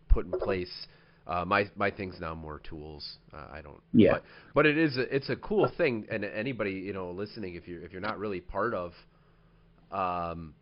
put 0.08 0.26
in 0.26 0.32
place. 0.32 0.88
Uh, 1.30 1.46
my 1.46 1.70
my 1.76 1.92
thing's 1.92 2.20
now 2.20 2.34
more 2.34 2.60
tools. 2.68 3.20
Uh, 3.32 3.46
I 3.54 3.62
don't. 3.62 3.80
Yeah. 3.94 4.14
But, 4.14 4.24
but 4.56 4.66
it 4.66 4.80
is 4.80 4.98
a, 4.98 5.16
it's 5.16 5.30
a 5.30 5.36
cool 5.36 5.72
thing, 5.78 6.08
and 6.10 6.26
anybody 6.26 6.72
you 6.72 6.92
know 6.92 7.12
listening, 7.12 7.54
if 7.54 7.68
you 7.68 7.82
if 7.84 7.92
you're 7.92 8.02
not 8.02 8.18
really 8.18 8.42
part 8.42 8.74
of, 8.74 8.94
um, 9.92 10.56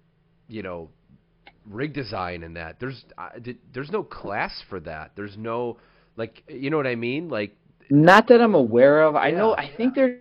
you 0.50 0.64
know, 0.64 0.90
rig 1.66 1.94
design 1.94 2.44
and 2.44 2.58
that. 2.58 2.82
There's 2.82 3.06
uh, 3.18 3.30
there's 3.74 3.92
no 3.92 4.04
class 4.04 4.62
for 4.70 4.82
that. 4.82 5.12
There's 5.16 5.38
no 5.38 5.78
like 6.18 6.44
you 6.50 6.70
know 6.70 6.78
what 6.78 6.88
I 6.88 6.96
mean? 6.96 7.30
Like 7.30 7.56
Not 7.90 8.28
that 8.28 8.42
I'm 8.42 8.56
aware 8.56 9.04
of. 9.04 9.16
I 9.16 9.32
know. 9.32 9.56
I 9.56 9.72
think 9.76 9.96
there. 9.96 10.20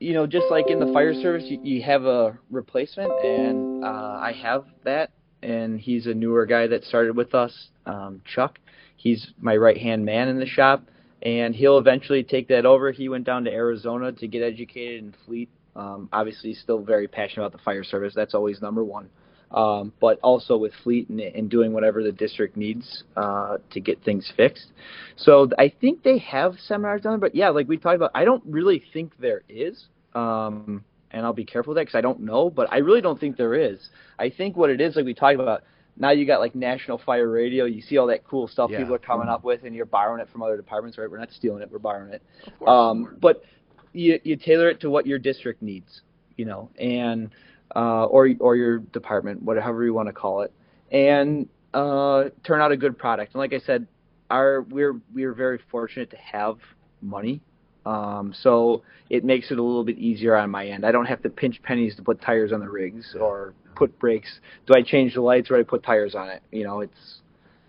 You 0.00 0.14
know, 0.14 0.26
just 0.26 0.46
like 0.50 0.68
in 0.68 0.80
the 0.80 0.92
fire 0.92 1.14
service, 1.14 1.44
you, 1.46 1.60
you 1.62 1.82
have 1.82 2.04
a 2.04 2.36
replacement, 2.50 3.12
and 3.24 3.84
uh, 3.84 4.18
I 4.20 4.32
have 4.42 4.64
that. 4.82 5.12
And 5.44 5.78
he's 5.78 6.06
a 6.06 6.14
newer 6.14 6.46
guy 6.46 6.66
that 6.66 6.82
started 6.82 7.16
with 7.16 7.34
us, 7.34 7.68
um, 7.86 8.20
Chuck. 8.24 8.58
He's 9.02 9.32
my 9.40 9.56
right 9.56 9.76
hand 9.76 10.04
man 10.04 10.28
in 10.28 10.38
the 10.38 10.46
shop, 10.46 10.84
and 11.22 11.56
he'll 11.56 11.78
eventually 11.78 12.22
take 12.22 12.46
that 12.48 12.64
over. 12.64 12.92
He 12.92 13.08
went 13.08 13.24
down 13.24 13.42
to 13.44 13.50
Arizona 13.50 14.12
to 14.12 14.28
get 14.28 14.42
educated 14.42 15.02
in 15.02 15.14
fleet. 15.26 15.48
Um, 15.74 16.08
obviously, 16.12 16.50
he's 16.50 16.60
still 16.60 16.78
very 16.78 17.08
passionate 17.08 17.46
about 17.46 17.58
the 17.58 17.64
fire 17.64 17.82
service. 17.82 18.14
That's 18.14 18.32
always 18.32 18.62
number 18.62 18.84
one. 18.84 19.08
Um, 19.50 19.92
but 20.00 20.20
also 20.22 20.56
with 20.56 20.72
fleet 20.84 21.08
and, 21.08 21.20
and 21.20 21.50
doing 21.50 21.72
whatever 21.72 22.02
the 22.02 22.12
district 22.12 22.56
needs 22.56 23.02
uh, 23.16 23.58
to 23.70 23.80
get 23.80 24.02
things 24.04 24.32
fixed. 24.36 24.68
So 25.16 25.50
I 25.58 25.72
think 25.80 26.04
they 26.04 26.18
have 26.18 26.54
seminars 26.58 27.02
done, 27.02 27.18
but 27.18 27.34
yeah, 27.34 27.48
like 27.50 27.68
we 27.68 27.76
talked 27.76 27.96
about, 27.96 28.12
I 28.14 28.24
don't 28.24 28.42
really 28.46 28.82
think 28.92 29.12
there 29.18 29.42
is. 29.48 29.88
Um, 30.14 30.84
and 31.10 31.26
I'll 31.26 31.34
be 31.34 31.44
careful 31.44 31.72
with 31.72 31.80
that 31.80 31.82
because 31.82 31.98
I 31.98 32.00
don't 32.00 32.20
know, 32.20 32.50
but 32.50 32.72
I 32.72 32.78
really 32.78 33.02
don't 33.02 33.20
think 33.20 33.36
there 33.36 33.54
is. 33.54 33.90
I 34.18 34.30
think 34.30 34.56
what 34.56 34.70
it 34.70 34.80
is, 34.80 34.96
like 34.96 35.04
we 35.04 35.12
talked 35.12 35.38
about, 35.38 35.64
now 35.96 36.10
you 36.10 36.26
got 36.26 36.40
like 36.40 36.54
National 36.54 36.98
Fire 36.98 37.28
Radio. 37.28 37.64
You 37.64 37.82
see 37.82 37.98
all 37.98 38.06
that 38.08 38.24
cool 38.24 38.48
stuff 38.48 38.70
Yeah. 38.70 38.78
people 38.78 38.94
are 38.94 38.98
coming 38.98 39.28
up 39.28 39.44
with, 39.44 39.64
and 39.64 39.74
you're 39.74 39.86
borrowing 39.86 40.20
it 40.20 40.28
from 40.30 40.42
other 40.42 40.56
departments, 40.56 40.98
right? 40.98 41.10
We're 41.10 41.18
not 41.18 41.32
stealing 41.32 41.62
it, 41.62 41.70
we're 41.70 41.78
borrowing 41.78 42.12
it. 42.12 42.22
course. 42.58 42.70
Um, 42.70 43.16
but 43.20 43.44
you 43.92 44.18
you 44.24 44.36
tailor 44.36 44.70
it 44.70 44.80
to 44.80 44.90
what 44.90 45.06
your 45.06 45.18
district 45.18 45.62
needs, 45.62 46.02
you 46.36 46.44
know, 46.44 46.70
and 46.78 47.30
uh, 47.76 48.04
or 48.06 48.28
or 48.40 48.56
your 48.56 48.78
department, 48.78 49.42
whatever 49.42 49.84
you 49.84 49.92
want 49.94 50.08
to 50.08 50.12
call 50.12 50.42
it, 50.42 50.52
and 50.90 51.48
uh, 51.74 52.24
turn 52.44 52.60
out 52.60 52.72
a 52.72 52.76
good 52.76 52.96
product. 52.98 53.34
And 53.34 53.38
like 53.40 53.52
I 53.52 53.58
said, 53.58 53.86
our 54.30 54.62
we're 54.62 54.98
we're 55.14 55.34
very 55.34 55.58
fortunate 55.70 56.10
to 56.10 56.16
have 56.16 56.56
money, 57.02 57.40
um, 57.84 58.32
so 58.42 58.82
it 59.10 59.24
makes 59.24 59.50
it 59.50 59.58
a 59.58 59.62
little 59.62 59.84
bit 59.84 59.98
easier 59.98 60.36
on 60.36 60.50
my 60.50 60.66
end. 60.66 60.86
I 60.86 60.92
don't 60.92 61.06
have 61.06 61.22
to 61.22 61.30
pinch 61.30 61.60
pennies 61.62 61.96
to 61.96 62.02
put 62.02 62.20
tires 62.20 62.52
on 62.52 62.60
the 62.60 62.68
rigs 62.68 63.14
or 63.18 63.54
put 63.74 63.98
brakes. 63.98 64.40
Do 64.66 64.74
I 64.74 64.82
change 64.82 65.14
the 65.14 65.20
lights 65.20 65.50
or 65.50 65.56
do 65.56 65.60
I 65.60 65.64
put 65.64 65.82
tires 65.82 66.14
on 66.14 66.28
it? 66.28 66.42
You 66.52 66.64
know, 66.64 66.80
it's 66.80 67.20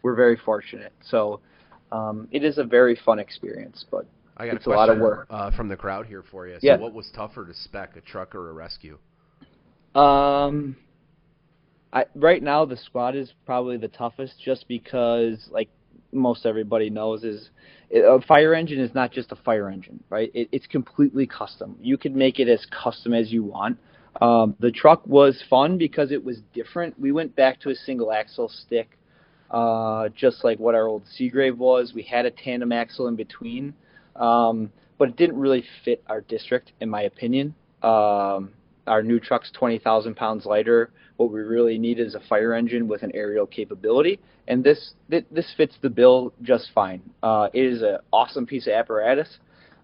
we're 0.03 0.15
very 0.15 0.37
fortunate. 0.37 0.93
So 1.09 1.39
um, 1.91 2.27
it 2.31 2.43
is 2.43 2.57
a 2.57 2.63
very 2.63 2.99
fun 3.05 3.19
experience, 3.19 3.85
but 3.89 4.05
I 4.37 4.47
got 4.47 4.55
it's 4.57 4.67
a 4.67 4.69
a 4.69 4.73
lot 4.73 4.89
of 4.89 4.97
work. 4.97 5.27
Uh, 5.29 5.51
from 5.51 5.67
the 5.67 5.75
crowd 5.77 6.05
here 6.05 6.23
for 6.29 6.47
you. 6.47 6.55
So 6.55 6.59
Yeah. 6.61 6.77
what 6.77 6.93
was 6.93 7.09
tougher 7.15 7.45
to 7.45 7.53
spec, 7.53 7.95
a 7.95 8.01
truck 8.01 8.35
or 8.35 8.49
a 8.49 8.53
rescue? 8.53 8.97
Um, 9.95 10.75
I 11.91 12.05
right 12.15 12.41
now 12.41 12.65
the 12.65 12.77
squad 12.77 13.15
is 13.15 13.31
probably 13.45 13.77
the 13.77 13.87
toughest, 13.87 14.33
just 14.43 14.67
because 14.67 15.47
like 15.51 15.69
most 16.13 16.45
everybody 16.45 16.89
knows 16.89 17.23
is 17.23 17.49
a 17.93 18.21
fire 18.21 18.53
engine 18.53 18.79
is 18.79 18.93
not 18.93 19.11
just 19.11 19.31
a 19.31 19.35
fire 19.35 19.69
engine, 19.69 20.03
right? 20.09 20.31
It, 20.33 20.49
it's 20.51 20.67
completely 20.67 21.27
custom. 21.27 21.75
You 21.81 21.97
could 21.97 22.15
make 22.15 22.39
it 22.39 22.47
as 22.47 22.65
custom 22.71 23.13
as 23.13 23.31
you 23.31 23.43
want. 23.43 23.77
Um, 24.21 24.55
the 24.59 24.71
truck 24.71 25.05
was 25.07 25.43
fun 25.49 25.77
because 25.77 26.11
it 26.11 26.23
was 26.23 26.37
different. 26.53 26.99
We 26.99 27.11
went 27.11 27.35
back 27.35 27.59
to 27.61 27.69
a 27.69 27.75
single 27.75 28.11
axle 28.11 28.49
stick, 28.49 28.97
uh, 29.51 30.09
just 30.09 30.43
like 30.43 30.59
what 30.59 30.75
our 30.75 30.87
old 30.87 31.03
Seagrave 31.19 31.57
was. 31.57 31.93
We 31.93 32.03
had 32.03 32.25
a 32.25 32.31
tandem 32.31 32.71
axle 32.71 33.07
in 33.07 33.15
between, 33.15 33.73
um, 34.15 34.71
but 34.97 35.09
it 35.09 35.15
didn't 35.17 35.37
really 35.37 35.63
fit 35.83 36.03
our 36.07 36.21
district, 36.21 36.73
in 36.79 36.89
my 36.89 37.03
opinion. 37.03 37.55
Um, 37.81 38.51
our 38.87 39.03
new 39.03 39.19
truck's 39.19 39.51
20,000 39.51 40.15
pounds 40.15 40.45
lighter. 40.45 40.91
What 41.17 41.31
we 41.31 41.41
really 41.41 41.77
need 41.77 41.99
is 41.99 42.15
a 42.15 42.19
fire 42.21 42.53
engine 42.53 42.87
with 42.87 43.03
an 43.03 43.11
aerial 43.13 43.45
capability, 43.45 44.19
and 44.47 44.63
this 44.63 44.93
this 45.09 45.53
fits 45.55 45.77
the 45.81 45.89
bill 45.89 46.33
just 46.41 46.69
fine. 46.73 47.01
Uh, 47.21 47.49
it 47.53 47.65
is 47.65 47.81
an 47.81 47.97
awesome 48.11 48.45
piece 48.45 48.67
of 48.67 48.73
apparatus, 48.73 49.37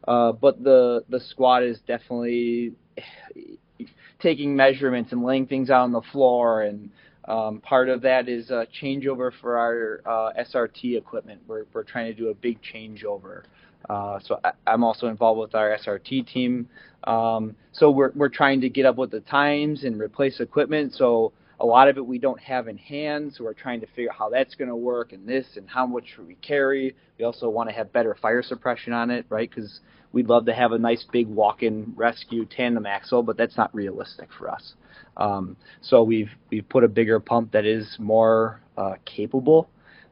uh, 0.08 0.32
but 0.32 0.64
the 0.64 1.04
the 1.10 1.20
squad 1.20 1.64
is 1.64 1.80
definitely 1.88 2.74
taking 4.22 4.56
measurements 4.56 5.12
and 5.12 5.24
laying 5.24 5.46
things 5.46 5.70
out 5.70 5.84
on 5.84 5.92
the 5.92 6.02
floor 6.12 6.64
and 6.64 6.90
um, 7.30 7.62
part 7.62 7.90
of 7.90 8.02
that 8.02 8.28
is 8.28 8.50
a 8.50 8.66
changeover 8.82 9.32
for 9.40 9.58
our 9.58 10.02
uh, 10.04 10.34
SRT 10.42 10.98
equipment. 10.98 11.42
We're, 11.48 11.66
we're 11.72 11.84
trying 11.84 12.08
to 12.08 12.14
do 12.14 12.30
a 12.30 12.34
big 12.34 12.58
changeover. 12.62 13.44
Uh, 13.88 14.20
so 14.20 14.40
I, 14.44 14.52
am 14.68 14.84
also 14.84 15.08
involved 15.08 15.40
with 15.40 15.56
our 15.56 15.78
SRT 15.78 16.28
team. 16.32 16.68
Um, 17.06 17.56
so 17.72 17.90
we're, 17.90 18.12
we're 18.16 18.30
trying 18.30 18.62
to 18.62 18.70
get 18.70 18.86
up 18.86 18.98
with 18.98 19.12
the 19.12 19.22
times 19.22 19.84
and 19.84 20.00
replace 20.00 20.40
equipment. 20.40 20.94
So 20.94 21.32
a 21.60 21.66
lot 21.66 21.88
of 21.88 21.98
it 21.98 22.06
we 22.06 22.20
don't 22.20 22.40
have 22.40 22.68
in 22.68 22.78
hand. 22.78 23.34
So 23.34 23.44
we're 23.44 23.54
trying 23.54 23.82
to 23.82 23.88
figure 23.88 24.10
out 24.12 24.18
how 24.18 24.30
that's 24.30 24.56
going 24.56 24.70
to 24.70 24.76
work 24.76 25.12
and 25.14 25.28
this 25.28 25.46
and 25.56 25.68
how 25.70 25.86
much 25.86 26.18
we 26.26 26.36
carry. 26.36 26.96
We 27.18 27.26
also 27.26 27.50
want 27.50 27.70
to 27.70 27.76
have 27.76 27.92
better 27.92 28.16
fire 28.22 28.44
suppression 28.44 28.94
on 28.94 29.12
it, 29.12 29.26
right? 29.30 29.50
Because 29.50 29.80
we'd 30.12 30.28
love 30.28 30.46
to 30.46 30.54
have 30.54 30.72
a 30.72 30.78
nice 30.78 31.06
big 31.12 31.28
walk-in 31.28 31.94
rescue 31.96 32.46
tandem 32.46 32.86
axle, 32.86 33.24
but 33.24 33.38
that's 33.38 33.58
not 33.58 33.74
realistic 33.74 34.30
for 34.38 34.50
us. 34.50 34.74
Um, 35.18 35.58
so 35.82 36.04
we've 36.04 36.30
we've 36.50 36.68
put 36.70 36.84
a 36.84 36.88
bigger 36.88 37.20
pump 37.20 37.52
that 37.52 37.66
is 37.66 37.98
more 38.00 38.62
uh, 38.78 38.94
capable. 39.06 39.70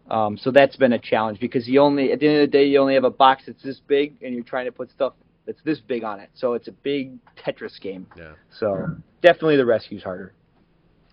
Um, 0.10 0.38
so 0.38 0.52
that's 0.52 0.76
been 0.78 0.94
a 0.94 1.00
challenge 1.00 1.40
because 1.40 1.68
you 1.68 1.82
only 1.82 2.12
at 2.12 2.20
the 2.20 2.28
end 2.28 2.38
of 2.38 2.50
the 2.50 2.58
day 2.58 2.66
you 2.66 2.80
only 2.80 2.94
have 2.94 3.04
a 3.04 3.10
box 3.10 3.44
that's 3.46 3.62
this 3.62 3.82
big 3.88 4.16
and 4.22 4.34
you're 4.34 4.44
trying 4.44 4.66
to 4.66 4.72
put 4.72 4.90
stuff 4.92 5.14
that's 5.46 5.62
this 5.64 5.80
big 5.80 6.04
on 6.04 6.20
it. 6.20 6.30
So 6.34 6.54
it's 6.54 6.68
a 6.68 6.72
big 6.72 7.14
Tetris 7.38 7.80
game. 7.82 8.08
Yeah. 8.18 8.34
So 8.60 8.88
definitely 9.22 9.58
the 9.58 9.66
rescue's 9.66 10.04
harder. 10.04 10.34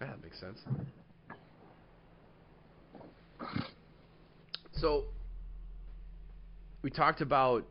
Yeah, 0.01 0.09
that 0.09 0.23
makes 0.23 0.39
sense. 0.39 0.61
So 4.73 5.05
we 6.83 6.91
talked 6.91 7.21
about 7.21 7.65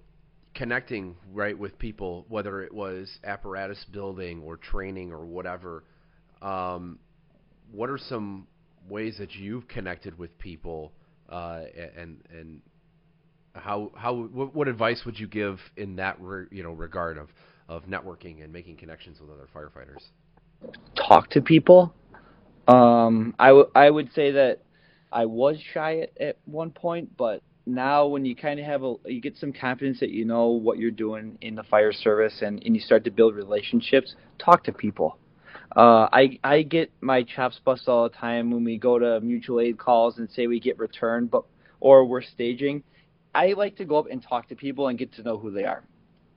connecting 0.53 1.15
right 1.31 1.57
with 1.57 1.77
people, 1.77 2.25
whether 2.29 2.61
it 2.61 2.73
was 2.73 3.19
apparatus 3.23 3.83
building 3.91 4.41
or 4.41 4.57
training 4.57 5.11
or 5.11 5.25
whatever. 5.25 5.83
Um, 6.41 6.99
what 7.71 7.89
are 7.89 7.97
some 7.97 8.47
ways 8.87 9.17
that 9.19 9.35
you've 9.35 9.67
connected 9.67 10.17
with 10.17 10.37
people, 10.37 10.91
uh, 11.29 11.63
and 11.97 12.21
and 12.29 12.61
how 13.55 13.91
how 13.95 14.13
what, 14.13 14.55
what, 14.55 14.67
advice 14.67 15.03
would 15.05 15.19
you 15.19 15.27
give 15.27 15.59
in 15.77 15.95
that 15.97 16.17
re, 16.19 16.45
you 16.51 16.63
know 16.63 16.71
regard 16.71 17.17
of 17.17 17.29
of 17.69 17.83
networking 17.83 18.43
and 18.43 18.51
making 18.51 18.77
connections 18.77 19.19
with 19.19 19.29
other 19.29 19.47
firefighters? 19.55 20.03
Talk 20.95 21.29
to 21.31 21.41
people. 21.41 21.93
Um, 22.67 23.35
I, 23.39 23.47
w- 23.47 23.69
I 23.75 23.89
would 23.89 24.13
say 24.13 24.31
that 24.31 24.59
I 25.11 25.25
was 25.25 25.57
shy 25.73 25.99
at, 25.99 26.21
at 26.21 26.37
one 26.45 26.71
point, 26.71 27.17
but 27.17 27.41
now 27.65 28.07
when 28.07 28.25
you 28.25 28.35
kind 28.35 28.59
of 28.59 28.65
have 28.65 28.83
a 28.83 28.95
you 29.05 29.21
get 29.21 29.37
some 29.37 29.53
confidence 29.53 29.99
that 29.99 30.09
you 30.09 30.25
know 30.25 30.47
what 30.47 30.77
you're 30.77 30.91
doing 30.91 31.37
in 31.41 31.55
the 31.55 31.63
fire 31.63 31.93
service 31.93 32.41
and, 32.41 32.61
and 32.63 32.75
you 32.75 32.81
start 32.81 33.03
to 33.05 33.11
build 33.11 33.35
relationships 33.35 34.15
talk 34.37 34.63
to 34.63 34.73
people 34.73 35.17
uh, 35.75 36.07
I 36.11 36.39
I 36.43 36.61
get 36.61 36.91
my 37.01 37.23
chops 37.23 37.59
busted 37.63 37.89
all 37.89 38.03
the 38.03 38.15
time 38.15 38.51
when 38.51 38.63
we 38.63 38.77
go 38.77 38.99
to 38.99 39.19
mutual 39.21 39.59
aid 39.59 39.77
calls 39.77 40.17
and 40.19 40.29
say 40.29 40.47
we 40.47 40.59
get 40.59 40.77
returned, 40.77 41.31
but 41.31 41.43
or 41.79 42.05
we're 42.05 42.21
staging. 42.21 42.83
I 43.35 43.53
like 43.53 43.75
to 43.77 43.85
go 43.85 43.97
up 43.97 44.05
and 44.11 44.21
talk 44.21 44.47
to 44.49 44.55
people 44.55 44.87
and 44.87 44.97
get 44.97 45.13
to 45.15 45.23
know 45.23 45.37
who 45.37 45.51
they 45.51 45.63
are. 45.63 45.83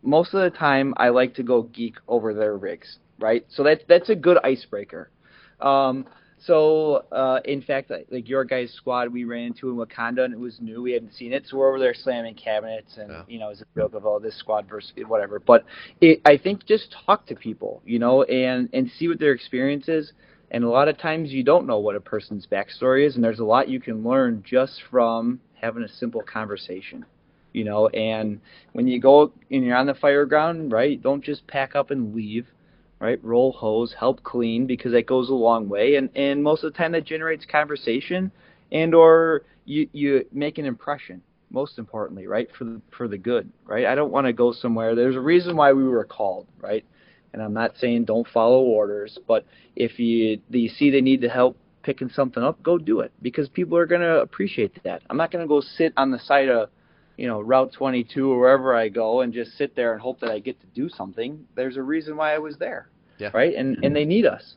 Most 0.02 0.32
of 0.32 0.40
the 0.40 0.56
time, 0.56 0.94
I 0.96 1.10
like 1.10 1.34
to 1.34 1.42
go 1.42 1.62
geek 1.62 1.96
over 2.08 2.32
their 2.32 2.56
rigs, 2.56 2.98
right? 3.18 3.44
So 3.50 3.62
that's 3.62 3.82
that's 3.88 4.08
a 4.08 4.14
good 4.14 4.38
icebreaker. 4.42 5.10
Um, 5.60 6.06
so, 6.38 7.04
uh, 7.12 7.40
in 7.44 7.62
fact, 7.62 7.90
like 8.10 8.28
your 8.28 8.44
guys' 8.44 8.72
squad, 8.72 9.08
we 9.08 9.24
ran 9.24 9.44
into 9.44 9.70
in 9.70 9.76
Wauconda, 9.76 10.24
and 10.24 10.34
it 10.34 10.38
was 10.38 10.60
new. 10.60 10.82
We 10.82 10.92
hadn't 10.92 11.14
seen 11.14 11.32
it, 11.32 11.46
so 11.46 11.56
we're 11.56 11.68
over 11.68 11.78
there 11.78 11.94
slamming 11.94 12.34
cabinets, 12.34 12.98
and 12.98 13.10
yeah. 13.10 13.22
you 13.26 13.38
know, 13.38 13.48
it's 13.48 13.62
a 13.62 13.64
joke 13.76 13.94
of 13.94 14.04
oh, 14.04 14.18
this 14.18 14.38
squad 14.38 14.68
versus 14.68 14.92
whatever. 15.06 15.40
But 15.40 15.64
it, 16.00 16.20
I 16.26 16.36
think 16.36 16.66
just 16.66 16.94
talk 17.06 17.26
to 17.26 17.34
people, 17.34 17.80
you 17.86 17.98
know, 17.98 18.22
and 18.24 18.68
and 18.72 18.90
see 18.98 19.08
what 19.08 19.18
their 19.18 19.32
experience 19.32 19.88
is. 19.88 20.12
And 20.50 20.62
a 20.62 20.68
lot 20.68 20.88
of 20.88 20.98
times, 20.98 21.32
you 21.32 21.42
don't 21.42 21.66
know 21.66 21.78
what 21.78 21.96
a 21.96 22.00
person's 22.00 22.46
backstory 22.46 23.06
is, 23.06 23.16
and 23.16 23.24
there's 23.24 23.40
a 23.40 23.44
lot 23.44 23.68
you 23.68 23.80
can 23.80 24.04
learn 24.04 24.44
just 24.46 24.82
from 24.90 25.40
having 25.54 25.82
a 25.82 25.88
simple 25.88 26.22
conversation 26.22 27.06
you 27.54 27.64
know 27.64 27.88
and 27.88 28.38
when 28.74 28.86
you 28.86 29.00
go 29.00 29.32
and 29.50 29.64
you're 29.64 29.74
on 29.74 29.86
the 29.86 29.94
fire 29.94 30.26
ground 30.26 30.70
right 30.70 31.02
don't 31.02 31.24
just 31.24 31.46
pack 31.46 31.74
up 31.74 31.90
and 31.90 32.14
leave 32.14 32.46
right? 33.00 33.22
Roll 33.22 33.52
hose, 33.52 33.94
help 33.98 34.22
clean 34.22 34.66
because 34.66 34.92
that 34.92 35.06
goes 35.06 35.28
a 35.28 35.34
long 35.34 35.68
way, 35.68 35.96
and 35.96 36.10
and 36.16 36.42
most 36.42 36.64
of 36.64 36.72
the 36.72 36.76
time 36.76 36.92
that 36.92 37.04
generates 37.04 37.44
conversation, 37.44 38.30
and 38.72 38.94
or 38.94 39.42
you 39.64 39.88
you 39.92 40.26
make 40.32 40.58
an 40.58 40.64
impression. 40.64 41.22
Most 41.50 41.78
importantly, 41.78 42.26
right 42.26 42.48
for 42.58 42.64
the 42.64 42.80
for 42.96 43.06
the 43.06 43.18
good, 43.18 43.50
right? 43.64 43.86
I 43.86 43.94
don't 43.94 44.10
want 44.10 44.26
to 44.26 44.32
go 44.32 44.52
somewhere. 44.52 44.94
There's 44.94 45.16
a 45.16 45.20
reason 45.20 45.56
why 45.56 45.72
we 45.72 45.84
were 45.84 46.04
called, 46.04 46.46
right? 46.60 46.84
And 47.32 47.42
I'm 47.42 47.52
not 47.52 47.76
saying 47.78 48.06
don't 48.06 48.26
follow 48.28 48.60
orders, 48.60 49.18
but 49.28 49.46
if 49.76 49.98
you 49.98 50.40
you 50.50 50.68
see 50.68 50.90
they 50.90 51.00
need 51.00 51.20
to 51.20 51.28
help 51.28 51.56
picking 51.82 52.08
something 52.08 52.42
up, 52.42 52.60
go 52.64 52.78
do 52.78 53.00
it 53.00 53.12
because 53.22 53.48
people 53.48 53.78
are 53.78 53.86
going 53.86 54.00
to 54.00 54.20
appreciate 54.20 54.82
that. 54.82 55.02
I'm 55.08 55.16
not 55.16 55.30
going 55.30 55.44
to 55.44 55.48
go 55.48 55.60
sit 55.60 55.92
on 55.96 56.10
the 56.10 56.18
side 56.18 56.48
of 56.48 56.68
you 57.16 57.26
know, 57.26 57.40
Route 57.40 57.72
22 57.72 58.30
or 58.30 58.38
wherever 58.38 58.74
I 58.74 58.88
go 58.88 59.22
and 59.22 59.32
just 59.32 59.56
sit 59.56 59.74
there 59.74 59.92
and 59.92 60.00
hope 60.00 60.20
that 60.20 60.30
I 60.30 60.38
get 60.38 60.60
to 60.60 60.66
do 60.68 60.88
something. 60.88 61.46
There's 61.54 61.76
a 61.76 61.82
reason 61.82 62.16
why 62.16 62.34
I 62.34 62.38
was 62.38 62.56
there, 62.58 62.90
yeah. 63.18 63.30
right? 63.32 63.54
And 63.54 63.78
and 63.82 63.94
they 63.94 64.04
need 64.04 64.26
us. 64.26 64.56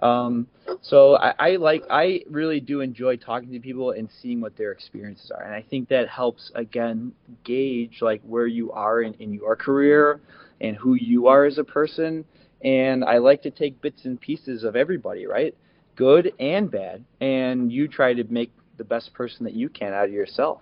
Um, 0.00 0.46
so 0.82 1.16
I, 1.16 1.34
I 1.38 1.56
like 1.56 1.82
I 1.90 2.20
really 2.28 2.60
do 2.60 2.80
enjoy 2.80 3.16
talking 3.16 3.50
to 3.52 3.60
people 3.60 3.92
and 3.92 4.08
seeing 4.20 4.40
what 4.40 4.56
their 4.56 4.72
experiences 4.72 5.30
are, 5.30 5.42
and 5.42 5.54
I 5.54 5.62
think 5.62 5.88
that 5.88 6.08
helps 6.08 6.50
again 6.54 7.12
gauge 7.44 7.98
like 8.02 8.20
where 8.22 8.46
you 8.46 8.72
are 8.72 9.02
in, 9.02 9.14
in 9.14 9.32
your 9.32 9.56
career 9.56 10.20
and 10.60 10.76
who 10.76 10.94
you 10.94 11.26
are 11.26 11.44
as 11.44 11.58
a 11.58 11.64
person. 11.64 12.24
And 12.62 13.04
I 13.04 13.18
like 13.18 13.42
to 13.42 13.50
take 13.50 13.80
bits 13.80 14.04
and 14.04 14.20
pieces 14.20 14.64
of 14.64 14.76
everybody, 14.76 15.26
right? 15.26 15.54
Good 15.94 16.32
and 16.38 16.70
bad, 16.70 17.04
and 17.20 17.72
you 17.72 17.88
try 17.88 18.12
to 18.14 18.24
make 18.24 18.52
the 18.76 18.84
best 18.84 19.12
person 19.14 19.44
that 19.44 19.54
you 19.54 19.68
can 19.68 19.92
out 19.92 20.06
of 20.06 20.12
yourself. 20.12 20.60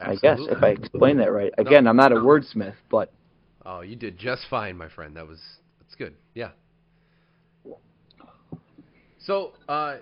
Absolutely. 0.00 0.28
I 0.28 0.36
guess 0.36 0.56
if 0.56 0.62
I 0.62 0.68
explain 0.68 1.16
that 1.18 1.32
right. 1.32 1.52
Again, 1.58 1.84
no, 1.84 1.90
I'm 1.90 1.96
not 1.96 2.12
a 2.12 2.16
wordsmith, 2.16 2.74
but 2.90 3.12
oh, 3.66 3.80
you 3.80 3.96
did 3.96 4.18
just 4.18 4.46
fine, 4.48 4.76
my 4.76 4.88
friend. 4.88 5.16
That 5.16 5.26
was 5.26 5.40
that's 5.80 5.94
good. 5.94 6.14
Yeah. 6.34 6.50
So 9.18 9.52
uh, 9.68 9.96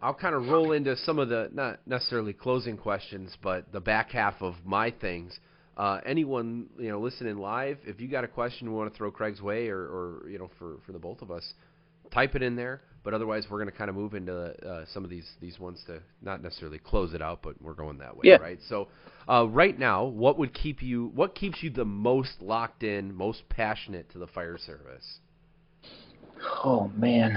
I'll 0.00 0.14
kind 0.14 0.34
of 0.34 0.46
roll 0.48 0.72
into 0.72 0.96
some 0.96 1.18
of 1.18 1.28
the 1.28 1.50
not 1.52 1.80
necessarily 1.86 2.32
closing 2.32 2.76
questions, 2.76 3.36
but 3.42 3.70
the 3.72 3.80
back 3.80 4.10
half 4.10 4.34
of 4.40 4.54
my 4.64 4.90
things. 4.90 5.38
Uh, 5.76 6.00
anyone 6.06 6.66
you 6.78 6.88
know 6.88 7.00
listening 7.00 7.36
live, 7.36 7.78
if 7.84 8.00
you 8.00 8.06
got 8.06 8.22
a 8.22 8.28
question 8.28 8.68
you 8.68 8.72
want 8.72 8.92
to 8.92 8.96
throw 8.96 9.10
Craig's 9.10 9.42
way, 9.42 9.68
or, 9.68 9.78
or 9.78 10.28
you 10.28 10.38
know 10.38 10.50
for 10.58 10.76
for 10.86 10.92
the 10.92 10.98
both 10.98 11.20
of 11.20 11.32
us, 11.32 11.54
type 12.12 12.36
it 12.36 12.42
in 12.42 12.54
there. 12.54 12.80
But 13.04 13.12
otherwise, 13.12 13.44
we're 13.50 13.58
going 13.58 13.70
to 13.70 13.76
kind 13.76 13.90
of 13.90 13.94
move 13.94 14.14
into 14.14 14.34
uh, 14.34 14.86
some 14.92 15.04
of 15.04 15.10
these 15.10 15.28
these 15.40 15.58
ones 15.58 15.82
to 15.86 16.00
not 16.22 16.42
necessarily 16.42 16.78
close 16.78 17.12
it 17.12 17.20
out, 17.20 17.40
but 17.42 17.60
we're 17.60 17.74
going 17.74 17.98
that 17.98 18.16
way, 18.16 18.22
yeah. 18.24 18.36
right? 18.36 18.58
So, 18.68 18.88
uh, 19.28 19.46
right 19.46 19.78
now, 19.78 20.04
what 20.04 20.38
would 20.38 20.54
keep 20.54 20.82
you? 20.82 21.12
What 21.14 21.34
keeps 21.34 21.62
you 21.62 21.68
the 21.68 21.84
most 21.84 22.40
locked 22.40 22.82
in, 22.82 23.14
most 23.14 23.46
passionate 23.50 24.10
to 24.12 24.18
the 24.18 24.26
fire 24.26 24.56
service? 24.56 25.18
Oh 26.64 26.90
man, 26.96 27.36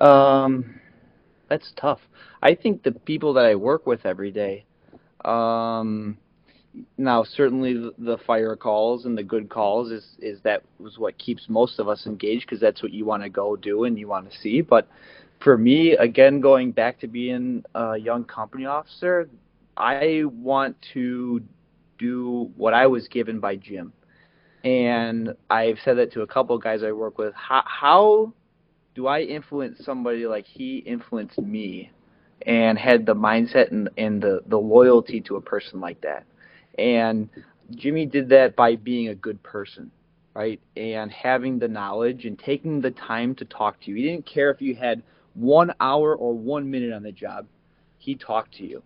um, 0.00 0.78
that's 1.48 1.72
tough. 1.80 2.00
I 2.42 2.54
think 2.54 2.82
the 2.82 2.92
people 2.92 3.32
that 3.34 3.46
I 3.46 3.54
work 3.54 3.86
with 3.86 4.04
every 4.04 4.30
day, 4.30 4.66
um, 5.24 6.18
now 6.96 7.22
certainly 7.22 7.90
the 7.98 8.18
fire 8.26 8.56
calls 8.56 9.04
and 9.04 9.16
the 9.16 9.22
good 9.22 9.50
calls 9.50 9.90
is 9.90 10.16
is 10.20 10.40
that 10.42 10.62
was 10.78 10.98
what 10.98 11.16
keeps 11.18 11.48
most 11.48 11.78
of 11.78 11.88
us 11.88 12.06
engaged 12.06 12.46
because 12.46 12.60
that's 12.60 12.82
what 12.82 12.92
you 12.92 13.04
want 13.04 13.22
to 13.22 13.28
go 13.28 13.56
do 13.56 13.84
and 13.84 13.98
you 13.98 14.08
want 14.08 14.30
to 14.30 14.38
see. 14.38 14.60
But 14.60 14.88
for 15.42 15.58
me 15.58 15.92
again 15.92 16.40
going 16.40 16.72
back 16.72 17.00
to 17.00 17.06
being 17.06 17.64
a 17.74 17.96
young 17.96 18.24
company 18.24 18.64
officer 18.64 19.28
i 19.76 20.22
want 20.26 20.76
to 20.92 21.42
do 21.98 22.50
what 22.56 22.72
i 22.74 22.86
was 22.86 23.08
given 23.08 23.40
by 23.40 23.56
jim. 23.56 23.92
And 24.64 25.34
i've 25.50 25.78
said 25.84 25.98
that 25.98 26.12
to 26.12 26.22
a 26.22 26.26
couple 26.26 26.54
of 26.54 26.62
guys 26.62 26.82
i 26.82 26.92
work 26.92 27.18
with. 27.18 27.34
How, 27.34 27.64
how 27.66 28.32
do 28.94 29.06
i 29.08 29.20
influence 29.20 29.84
somebody 29.84 30.26
like 30.26 30.46
he 30.46 30.78
influenced 30.78 31.38
me 31.40 31.90
and 32.46 32.78
had 32.78 33.06
the 33.06 33.14
mindset 33.14 33.70
and, 33.70 33.88
and 33.96 34.22
the, 34.22 34.42
the 34.46 34.58
loyalty 34.58 35.20
to 35.22 35.36
a 35.36 35.40
person 35.40 35.80
like 35.80 36.00
that 36.02 36.24
and 36.78 37.28
Jimmy 37.74 38.06
did 38.06 38.28
that 38.30 38.56
by 38.56 38.76
being 38.76 39.08
a 39.08 39.14
good 39.14 39.42
person, 39.42 39.90
right? 40.34 40.60
And 40.76 41.10
having 41.10 41.58
the 41.58 41.68
knowledge 41.68 42.24
and 42.26 42.38
taking 42.38 42.80
the 42.80 42.90
time 42.92 43.34
to 43.36 43.44
talk 43.44 43.80
to 43.82 43.90
you. 43.90 43.96
He 43.96 44.02
didn't 44.04 44.26
care 44.26 44.50
if 44.50 44.60
you 44.62 44.74
had 44.74 45.02
one 45.34 45.72
hour 45.80 46.14
or 46.16 46.34
one 46.34 46.70
minute 46.70 46.92
on 46.92 47.02
the 47.02 47.12
job. 47.12 47.46
He 47.98 48.16
talked 48.16 48.54
to 48.56 48.64
you. 48.66 48.82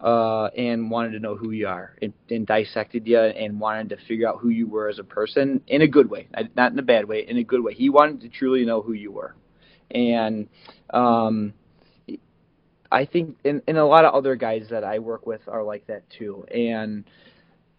uh, 0.00 0.46
and 0.56 0.90
wanted 0.90 1.12
to 1.12 1.18
know 1.20 1.36
who 1.36 1.50
you 1.52 1.66
are 1.68 1.96
and, 2.02 2.12
and 2.30 2.46
dissected 2.46 3.06
you 3.06 3.18
and 3.18 3.58
wanted 3.60 3.88
to 3.90 3.96
figure 4.08 4.28
out 4.28 4.38
who 4.40 4.50
you 4.50 4.68
were 4.68 4.88
as 4.88 4.98
a 4.98 5.04
person 5.04 5.60
in 5.68 5.82
a 5.82 5.88
good 5.88 6.10
way, 6.10 6.28
not 6.56 6.72
in 6.72 6.78
a 6.78 6.82
bad 6.82 7.06
way, 7.06 7.26
in 7.26 7.38
a 7.38 7.44
good 7.44 7.62
way. 7.62 7.74
He 7.74 7.90
wanted 7.90 8.20
to 8.22 8.28
truly 8.28 8.64
know 8.64 8.82
who 8.82 8.92
you 8.92 9.12
were, 9.12 9.34
and 9.90 10.48
um, 10.92 11.54
I 12.92 13.06
think 13.06 13.36
and, 13.44 13.62
and 13.66 13.78
a 13.78 13.86
lot 13.86 14.04
of 14.04 14.14
other 14.14 14.36
guys 14.36 14.68
that 14.70 14.84
I 14.84 14.98
work 15.00 15.26
with 15.26 15.42
are 15.48 15.64
like 15.64 15.86
that 15.88 16.08
too, 16.10 16.44
and 16.54 17.04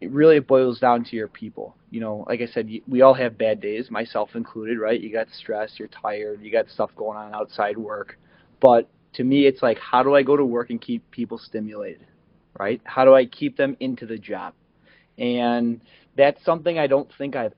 it 0.02 0.12
really 0.12 0.40
boils 0.40 0.80
down 0.80 1.04
to 1.06 1.16
your 1.16 1.28
people. 1.28 1.76
You 1.90 2.02
know, 2.02 2.26
like 2.28 2.42
I 2.42 2.48
said, 2.48 2.70
we 2.88 3.02
all 3.02 3.14
have 3.14 3.38
bad 3.38 3.62
days, 3.62 3.90
myself 3.90 4.36
included, 4.36 4.78
right? 4.80 5.00
You 5.00 5.12
got 5.12 5.28
stress, 5.30 5.74
you're 5.78 5.88
tired, 5.88 6.42
you 6.42 6.52
got 6.52 6.70
stuff 6.70 6.92
going 6.96 7.18
on 7.18 7.34
outside 7.34 7.78
work. 7.78 8.18
But 8.60 8.90
to 9.14 9.24
me, 9.24 9.46
it's 9.46 9.64
like, 9.64 9.80
how 9.80 10.04
do 10.04 10.16
I 10.16 10.24
go 10.24 10.36
to 10.36 10.46
work 10.46 10.70
and 10.70 10.82
keep 10.82 11.10
people 11.12 11.38
stimulated, 11.38 12.06
right? 12.60 12.82
How 12.84 13.06
do 13.06 13.16
I 13.16 13.26
keep 13.26 13.56
them 13.56 13.78
into 13.80 14.06
the 14.06 14.18
job? 14.18 14.54
And 15.18 15.82
that's 16.18 16.44
something 16.44 16.78
I 16.78 16.88
don't 16.88 17.10
think 17.18 17.36
I've 17.36 17.54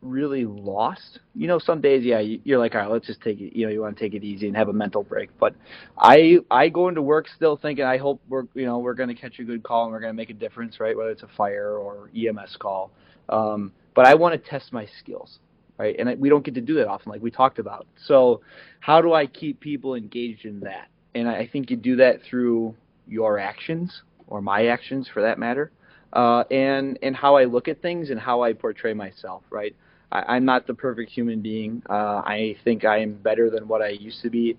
really 0.00 0.44
lost. 0.44 1.20
You 1.34 1.48
know, 1.48 1.58
some 1.58 1.80
days, 1.80 2.04
yeah, 2.04 2.20
you're 2.20 2.58
like, 2.58 2.74
all 2.74 2.82
right, 2.82 2.90
let's 2.90 3.06
just 3.06 3.20
take 3.20 3.40
it. 3.40 3.56
You 3.56 3.66
know, 3.66 3.72
you 3.72 3.80
want 3.80 3.96
to 3.96 4.02
take 4.02 4.14
it 4.14 4.24
easy 4.24 4.46
and 4.46 4.56
have 4.56 4.68
a 4.68 4.72
mental 4.72 5.02
break. 5.02 5.30
But 5.38 5.54
I, 5.96 6.38
I 6.50 6.68
go 6.68 6.88
into 6.88 7.02
work 7.02 7.26
still 7.34 7.56
thinking, 7.56 7.84
I 7.84 7.98
hope 7.98 8.20
we're, 8.28 8.44
you 8.54 8.66
know, 8.66 8.78
we're 8.78 8.94
going 8.94 9.08
to 9.08 9.14
catch 9.14 9.38
a 9.38 9.44
good 9.44 9.62
call 9.62 9.84
and 9.84 9.92
we're 9.92 10.00
going 10.00 10.12
to 10.12 10.16
make 10.16 10.30
a 10.30 10.34
difference, 10.34 10.80
right? 10.80 10.96
Whether 10.96 11.10
it's 11.10 11.22
a 11.22 11.30
fire 11.36 11.76
or 11.76 12.10
EMS 12.16 12.56
call. 12.58 12.90
Um, 13.28 13.72
but 13.94 14.06
I 14.06 14.14
want 14.14 14.42
to 14.42 14.50
test 14.50 14.72
my 14.72 14.86
skills, 15.00 15.38
right? 15.76 15.96
And 15.98 16.18
we 16.20 16.28
don't 16.28 16.44
get 16.44 16.54
to 16.54 16.60
do 16.60 16.74
that 16.74 16.86
often, 16.86 17.10
like 17.10 17.20
we 17.20 17.30
talked 17.30 17.58
about. 17.58 17.86
So, 18.06 18.40
how 18.80 19.00
do 19.00 19.12
I 19.12 19.26
keep 19.26 19.60
people 19.60 19.96
engaged 19.96 20.44
in 20.44 20.60
that? 20.60 20.88
And 21.14 21.28
I 21.28 21.46
think 21.46 21.70
you 21.70 21.76
do 21.76 21.96
that 21.96 22.22
through 22.22 22.76
your 23.08 23.38
actions 23.38 24.02
or 24.28 24.40
my 24.40 24.66
actions, 24.66 25.08
for 25.12 25.22
that 25.22 25.38
matter. 25.38 25.72
Uh, 26.12 26.44
and 26.50 26.98
and 27.02 27.14
how 27.14 27.36
I 27.36 27.44
look 27.44 27.68
at 27.68 27.82
things 27.82 28.10
and 28.10 28.18
how 28.18 28.42
I 28.42 28.52
portray 28.52 28.94
myself, 28.94 29.42
right? 29.50 29.74
I, 30.10 30.36
I'm 30.36 30.44
not 30.44 30.66
the 30.66 30.74
perfect 30.74 31.10
human 31.10 31.40
being. 31.40 31.82
Uh, 31.88 32.22
I 32.24 32.56
think 32.64 32.84
I 32.84 32.98
am 32.98 33.14
better 33.14 33.50
than 33.50 33.68
what 33.68 33.82
I 33.82 33.88
used 33.88 34.22
to 34.22 34.30
be. 34.30 34.56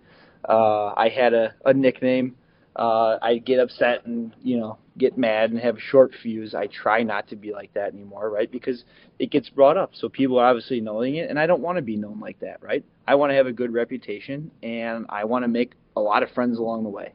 Uh, 0.47 0.93
I 0.95 1.09
had 1.09 1.33
a, 1.33 1.53
a 1.65 1.73
nickname. 1.73 2.35
Uh, 2.75 3.17
I 3.21 3.39
get 3.39 3.59
upset 3.59 4.05
and 4.05 4.33
you 4.41 4.57
know 4.57 4.77
get 4.97 5.17
mad 5.17 5.51
and 5.51 5.59
have 5.59 5.77
a 5.77 5.79
short 5.79 6.13
fuse. 6.21 6.53
I 6.53 6.67
try 6.67 7.03
not 7.03 7.27
to 7.29 7.35
be 7.35 7.51
like 7.51 7.73
that 7.73 7.93
anymore, 7.93 8.29
right? 8.29 8.49
Because 8.49 8.83
it 9.17 9.31
gets 9.31 9.49
brought 9.49 9.75
up, 9.75 9.91
so 9.93 10.07
people 10.07 10.37
are 10.39 10.45
obviously 10.45 10.79
knowing 10.79 11.15
it, 11.15 11.29
and 11.29 11.39
I 11.39 11.47
don't 11.47 11.61
want 11.61 11.77
to 11.77 11.81
be 11.81 11.97
known 11.97 12.19
like 12.19 12.39
that, 12.39 12.61
right? 12.61 12.85
I 13.07 13.15
want 13.15 13.31
to 13.31 13.35
have 13.35 13.47
a 13.47 13.51
good 13.51 13.73
reputation, 13.73 14.51
and 14.63 15.05
I 15.09 15.25
want 15.25 15.43
to 15.43 15.47
make 15.49 15.73
a 15.95 16.01
lot 16.01 16.23
of 16.23 16.29
friends 16.31 16.57
along 16.57 16.83
the 16.83 16.89
way. 16.89 17.13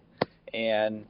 And 0.52 1.06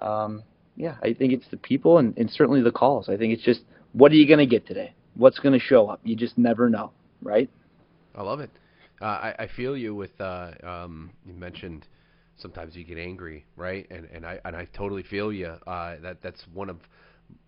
um, 0.00 0.42
yeah, 0.76 0.96
I 1.02 1.12
think 1.12 1.32
it's 1.32 1.48
the 1.50 1.56
people 1.56 1.98
and, 1.98 2.16
and 2.16 2.30
certainly 2.30 2.62
the 2.62 2.72
calls. 2.72 3.08
I 3.08 3.16
think 3.16 3.34
it's 3.34 3.42
just 3.42 3.60
what 3.92 4.12
are 4.12 4.16
you 4.16 4.26
going 4.26 4.38
to 4.38 4.46
get 4.46 4.66
today? 4.66 4.94
What's 5.18 5.38
going 5.38 5.52
to 5.52 5.64
show 5.64 5.88
up. 5.88 6.00
You 6.04 6.16
just 6.16 6.38
never 6.38 6.70
know, 6.70 6.92
right? 7.22 7.50
I 8.14 8.22
love 8.22 8.40
it. 8.40 8.50
Uh, 9.00 9.04
I, 9.04 9.34
I 9.40 9.48
feel 9.54 9.76
you 9.76 9.94
with 9.94 10.18
uh, 10.20 10.52
um, 10.62 11.10
you 11.26 11.34
mentioned 11.34 11.86
sometimes 12.38 12.74
you 12.74 12.84
get 12.84 12.98
angry, 12.98 13.44
right? 13.56 13.86
And 13.90 14.06
and 14.06 14.24
I 14.24 14.40
and 14.44 14.56
I 14.56 14.66
totally 14.76 15.02
feel 15.02 15.32
you. 15.32 15.48
Uh, 15.66 15.96
that 16.02 16.22
that's 16.22 16.42
one 16.52 16.70
of 16.70 16.78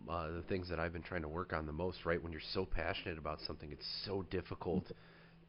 uh, 0.09 0.31
the 0.31 0.43
things 0.43 0.69
that 0.69 0.79
I've 0.79 0.93
been 0.93 1.03
trying 1.03 1.23
to 1.23 1.29
work 1.29 1.53
on 1.53 1.67
the 1.67 1.73
most, 1.73 2.05
right? 2.05 2.23
When 2.23 2.33
you're 2.33 2.43
so 2.53 2.65
passionate 2.65 3.19
about 3.19 3.41
something, 3.47 3.71
it's 3.73 3.87
so 4.05 4.25
difficult 4.31 4.93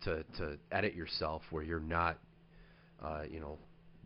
to 0.03 0.23
to 0.37 0.57
edit 0.71 0.95
yourself 0.95 1.43
where 1.51 1.63
you're 1.63 1.79
not, 1.79 2.17
uh, 3.03 3.23
you 3.29 3.39
know, 3.39 3.57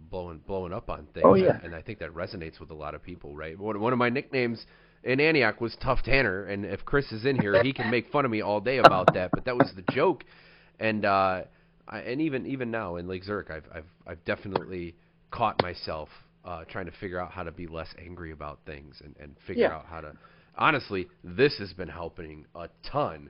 blowing 0.10 0.42
blowing 0.48 0.74
up 0.74 0.90
on 0.90 1.08
things. 1.14 1.26
Oh 1.26 1.36
yeah. 1.36 1.56
And, 1.56 1.66
and 1.66 1.76
I 1.76 1.82
think 1.82 2.00
that 2.00 2.14
resonates 2.14 2.60
with 2.60 2.72
a 2.72 2.76
lot 2.76 2.96
of 2.96 3.04
people, 3.04 3.36
right? 3.36 3.58
One 3.58 3.80
one 3.80 3.94
of 3.94 4.00
my 4.00 4.10
nicknames 4.10 4.66
in 5.06 5.20
Antioch 5.20 5.62
was 5.62 5.78
Tough 5.82 6.02
Tanner, 6.04 6.46
and 6.46 6.66
if 6.66 6.84
Chris 6.84 7.12
is 7.12 7.26
in 7.26 7.40
here, 7.40 7.62
he 7.64 7.72
can 7.72 7.92
make 7.92 8.12
fun 8.12 8.26
of 8.26 8.32
me 8.32 8.42
all 8.42 8.60
day 8.60 8.80
about 8.80 9.14
that. 9.14 9.30
But 9.32 9.46
that 9.46 9.56
was 9.56 9.72
the 9.76 9.84
joke, 9.94 10.26
and 10.80 11.06
uh, 11.06 11.44
I, 11.88 12.00
and 12.00 12.20
even 12.20 12.46
even 12.48 12.72
now 12.72 12.96
in 12.96 13.08
Lake 13.08 13.24
Zurich, 13.24 13.52
I've 13.52 13.66
I've 13.74 13.86
I've 14.08 14.26
definitely 14.26 14.96
caught 15.32 15.62
myself 15.62 16.10
uh, 16.44 16.66
trying 16.66 16.88
to 16.88 16.92
figure 16.92 17.20
out 17.20 17.32
how 17.32 17.44
to 17.44 17.52
be 17.52 17.68
less 17.68 17.90
angry 18.04 18.32
about 18.32 18.60
things 18.66 19.02
and 19.04 19.16
and 19.20 19.36
figure 19.46 19.64
yeah. 19.64 19.76
out 19.76 19.86
how 19.86 20.02
to. 20.02 20.14
Honestly, 20.58 21.08
this 21.24 21.58
has 21.60 21.72
been 21.74 21.90
helping 21.90 22.46
a 22.56 22.70
ton. 22.90 23.30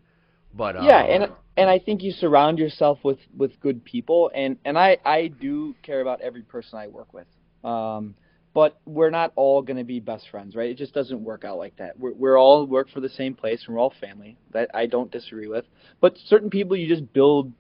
But 0.54 0.78
uh, 0.78 0.84
yeah, 0.84 1.04
and 1.04 1.32
and 1.58 1.70
I 1.70 1.80
think 1.80 2.04
you 2.04 2.12
surround 2.12 2.58
yourself 2.58 3.00
with 3.04 3.20
with 3.38 3.60
good 3.60 3.84
people, 3.84 4.32
and 4.34 4.58
and 4.64 4.78
I 4.78 4.98
I 5.04 5.28
do 5.28 5.76
care 5.84 6.00
about 6.00 6.22
every 6.22 6.44
person 6.44 6.80
I 6.80 6.88
work 6.88 7.14
with. 7.14 7.28
Um, 7.66 8.16
but 8.56 8.80
we're 8.86 9.10
not 9.10 9.34
all 9.36 9.62
going 9.62 9.76
to 9.76 9.84
be 9.84 10.00
best 10.00 10.30
friends, 10.32 10.56
right? 10.56 10.70
It 10.70 10.78
just 10.78 10.94
doesn't 10.94 11.22
work 11.22 11.44
out 11.44 11.58
like 11.58 11.76
that. 11.76 12.00
We're, 12.00 12.14
we're 12.14 12.40
all 12.40 12.66
work 12.66 12.90
for 12.90 13.02
the 13.02 13.10
same 13.10 13.36
place, 13.36 13.62
and 13.68 13.76
we're 13.76 13.82
all 13.82 13.94
family. 14.00 14.38
That 14.54 14.70
I 14.74 14.86
don't 14.86 15.12
disagree 15.12 15.50
with. 15.50 15.66
But 16.00 16.18
certain 16.28 16.50
people 16.50 16.78
you 16.78 16.88
just 16.88 17.12
build 17.12 17.52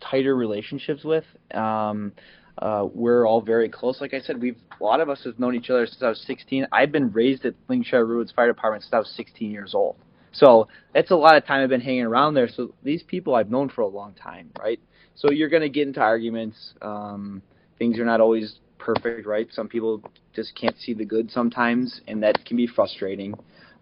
tighter 0.00 0.36
relationships 0.36 1.02
with. 1.02 1.24
Um, 1.52 2.12
uh, 2.58 2.86
we're 2.94 3.26
all 3.26 3.40
very 3.40 3.68
close. 3.68 4.00
Like 4.00 4.14
I 4.14 4.20
said, 4.20 4.40
we've 4.40 4.56
a 4.80 4.84
lot 4.84 5.00
of 5.00 5.10
us 5.10 5.24
have 5.24 5.40
known 5.40 5.56
each 5.56 5.68
other 5.68 5.84
since 5.84 6.00
I 6.00 6.08
was 6.08 6.22
16. 6.26 6.68
I've 6.70 6.92
been 6.92 7.10
raised 7.10 7.44
at 7.44 7.54
Lincolnshire 7.68 8.06
Woods 8.06 8.30
Fire 8.30 8.46
Department 8.46 8.84
since 8.84 8.94
I 8.94 8.98
was 8.98 9.12
16 9.16 9.50
years 9.50 9.74
old. 9.74 9.96
So 10.30 10.68
that's 10.94 11.10
a 11.10 11.16
lot 11.16 11.36
of 11.36 11.44
time 11.44 11.64
I've 11.64 11.68
been 11.68 11.80
hanging 11.80 12.04
around 12.04 12.34
there. 12.34 12.48
So 12.48 12.72
these 12.84 13.02
people 13.02 13.34
I've 13.34 13.50
known 13.50 13.68
for 13.68 13.80
a 13.80 13.88
long 13.88 14.14
time, 14.14 14.52
right? 14.60 14.78
So 15.16 15.32
you're 15.32 15.48
going 15.48 15.62
to 15.62 15.68
get 15.68 15.88
into 15.88 16.00
arguments. 16.00 16.74
Um, 16.80 17.42
things 17.78 17.98
are 17.98 18.04
not 18.04 18.20
always 18.20 18.60
perfect, 18.80 19.26
right? 19.26 19.48
Some 19.52 19.68
people 19.68 20.02
just 20.34 20.54
can't 20.54 20.76
see 20.78 20.94
the 20.94 21.04
good 21.04 21.30
sometimes, 21.30 22.00
and 22.08 22.22
that 22.22 22.44
can 22.44 22.56
be 22.56 22.66
frustrating. 22.66 23.34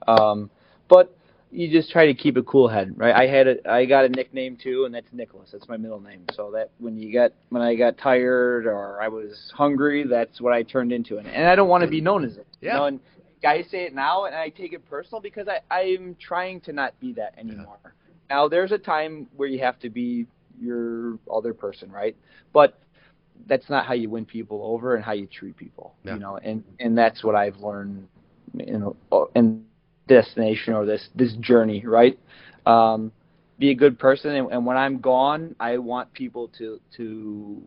Um, 0.06 0.50
but 0.88 1.16
you 1.50 1.70
just 1.70 1.90
try 1.90 2.06
to 2.06 2.14
keep 2.14 2.36
a 2.36 2.42
cool 2.42 2.68
head, 2.68 2.92
right? 2.96 3.14
I 3.14 3.26
had 3.26 3.46
a, 3.46 3.70
I 3.70 3.86
got 3.86 4.04
a 4.04 4.08
nickname 4.08 4.58
too, 4.62 4.84
and 4.84 4.94
that's 4.94 5.06
Nicholas. 5.12 5.50
That's 5.52 5.68
my 5.68 5.76
middle 5.76 6.00
name. 6.00 6.24
So 6.34 6.50
that 6.52 6.70
when 6.78 6.98
you 6.98 7.12
got 7.12 7.32
when 7.48 7.62
I 7.62 7.74
got 7.74 7.96
tired 7.96 8.66
or 8.66 9.00
I 9.00 9.08
was 9.08 9.52
hungry, 9.54 10.04
that's 10.04 10.40
what 10.40 10.52
I 10.52 10.62
turned 10.62 10.92
into, 10.92 11.18
and, 11.18 11.26
and 11.26 11.48
I 11.48 11.54
don't 11.54 11.68
want 11.68 11.84
to 11.84 11.90
be 11.90 12.00
known 12.00 12.24
as 12.24 12.36
it. 12.36 12.46
Yeah. 12.60 12.72
You 12.72 12.78
know, 12.78 12.84
and 12.86 13.00
guys 13.42 13.64
say 13.70 13.84
it 13.84 13.94
now, 13.94 14.26
and 14.26 14.34
I 14.34 14.50
take 14.50 14.72
it 14.72 14.84
personal 14.88 15.20
because 15.20 15.48
I 15.48 15.60
I'm 15.74 16.16
trying 16.20 16.60
to 16.62 16.72
not 16.72 16.98
be 17.00 17.12
that 17.14 17.34
anymore. 17.38 17.78
Yeah. 17.84 17.90
Now 18.30 18.48
there's 18.48 18.72
a 18.72 18.78
time 18.78 19.28
where 19.36 19.48
you 19.48 19.60
have 19.60 19.78
to 19.80 19.90
be 19.90 20.26
your 20.60 21.18
other 21.32 21.54
person, 21.54 21.90
right? 21.90 22.16
But 22.52 22.78
that's 23.47 23.69
not 23.70 23.86
how 23.86 23.94
you 23.94 24.10
win 24.10 24.24
people 24.24 24.60
over 24.65 24.94
and 24.94 25.05
how 25.05 25.12
you 25.12 25.27
treat 25.27 25.56
people. 25.56 25.94
Yeah. 26.05 26.15
You 26.15 26.20
know, 26.20 26.36
and 26.36 26.65
and 26.81 26.97
that's 26.97 27.23
what 27.23 27.35
I've 27.35 27.56
learned 27.59 28.09
in 28.59 28.93
in 29.35 29.65
destination 30.06 30.74
or 30.74 30.85
this 30.85 31.09
this 31.15 31.35
journey, 31.35 31.85
right? 31.86 32.19
Um, 32.66 33.12
be 33.59 33.70
a 33.70 33.74
good 33.74 33.98
person, 33.98 34.35
and, 34.35 34.52
and 34.52 34.66
when 34.66 34.77
I'm 34.77 35.01
gone, 35.01 35.56
I 35.59 35.78
want 35.78 36.12
people 36.12 36.48
to 36.59 36.81
to 36.97 37.62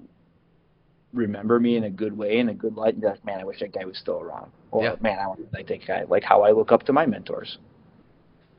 remember 1.14 1.60
me 1.60 1.76
in 1.76 1.84
a 1.84 1.89
good 1.89 2.18
way, 2.18 2.39
in 2.39 2.49
a 2.49 2.53
good 2.53 2.76
light, 2.76 2.93
and 2.93 3.02
be 3.02 3.07
like, 3.07 3.26
man, 3.26 3.39
I 3.41 3.43
wish 3.43 3.60
that 3.60 3.73
guy 3.73 3.84
was 3.84 3.98
still 3.98 4.19
around. 4.19 4.52
Or 4.72 4.84
yeah. 4.84 4.95
man, 5.02 5.19
I 5.19 5.27
want 5.27 5.39
to 5.39 5.57
like 5.57 5.68
that 5.68 5.85
guy, 5.85 6.03
like 6.07 6.23
how 6.23 6.43
I 6.43 6.52
look 6.52 6.72
up 6.72 6.84
to 6.84 6.93
my 6.93 7.06
mentors. 7.06 7.57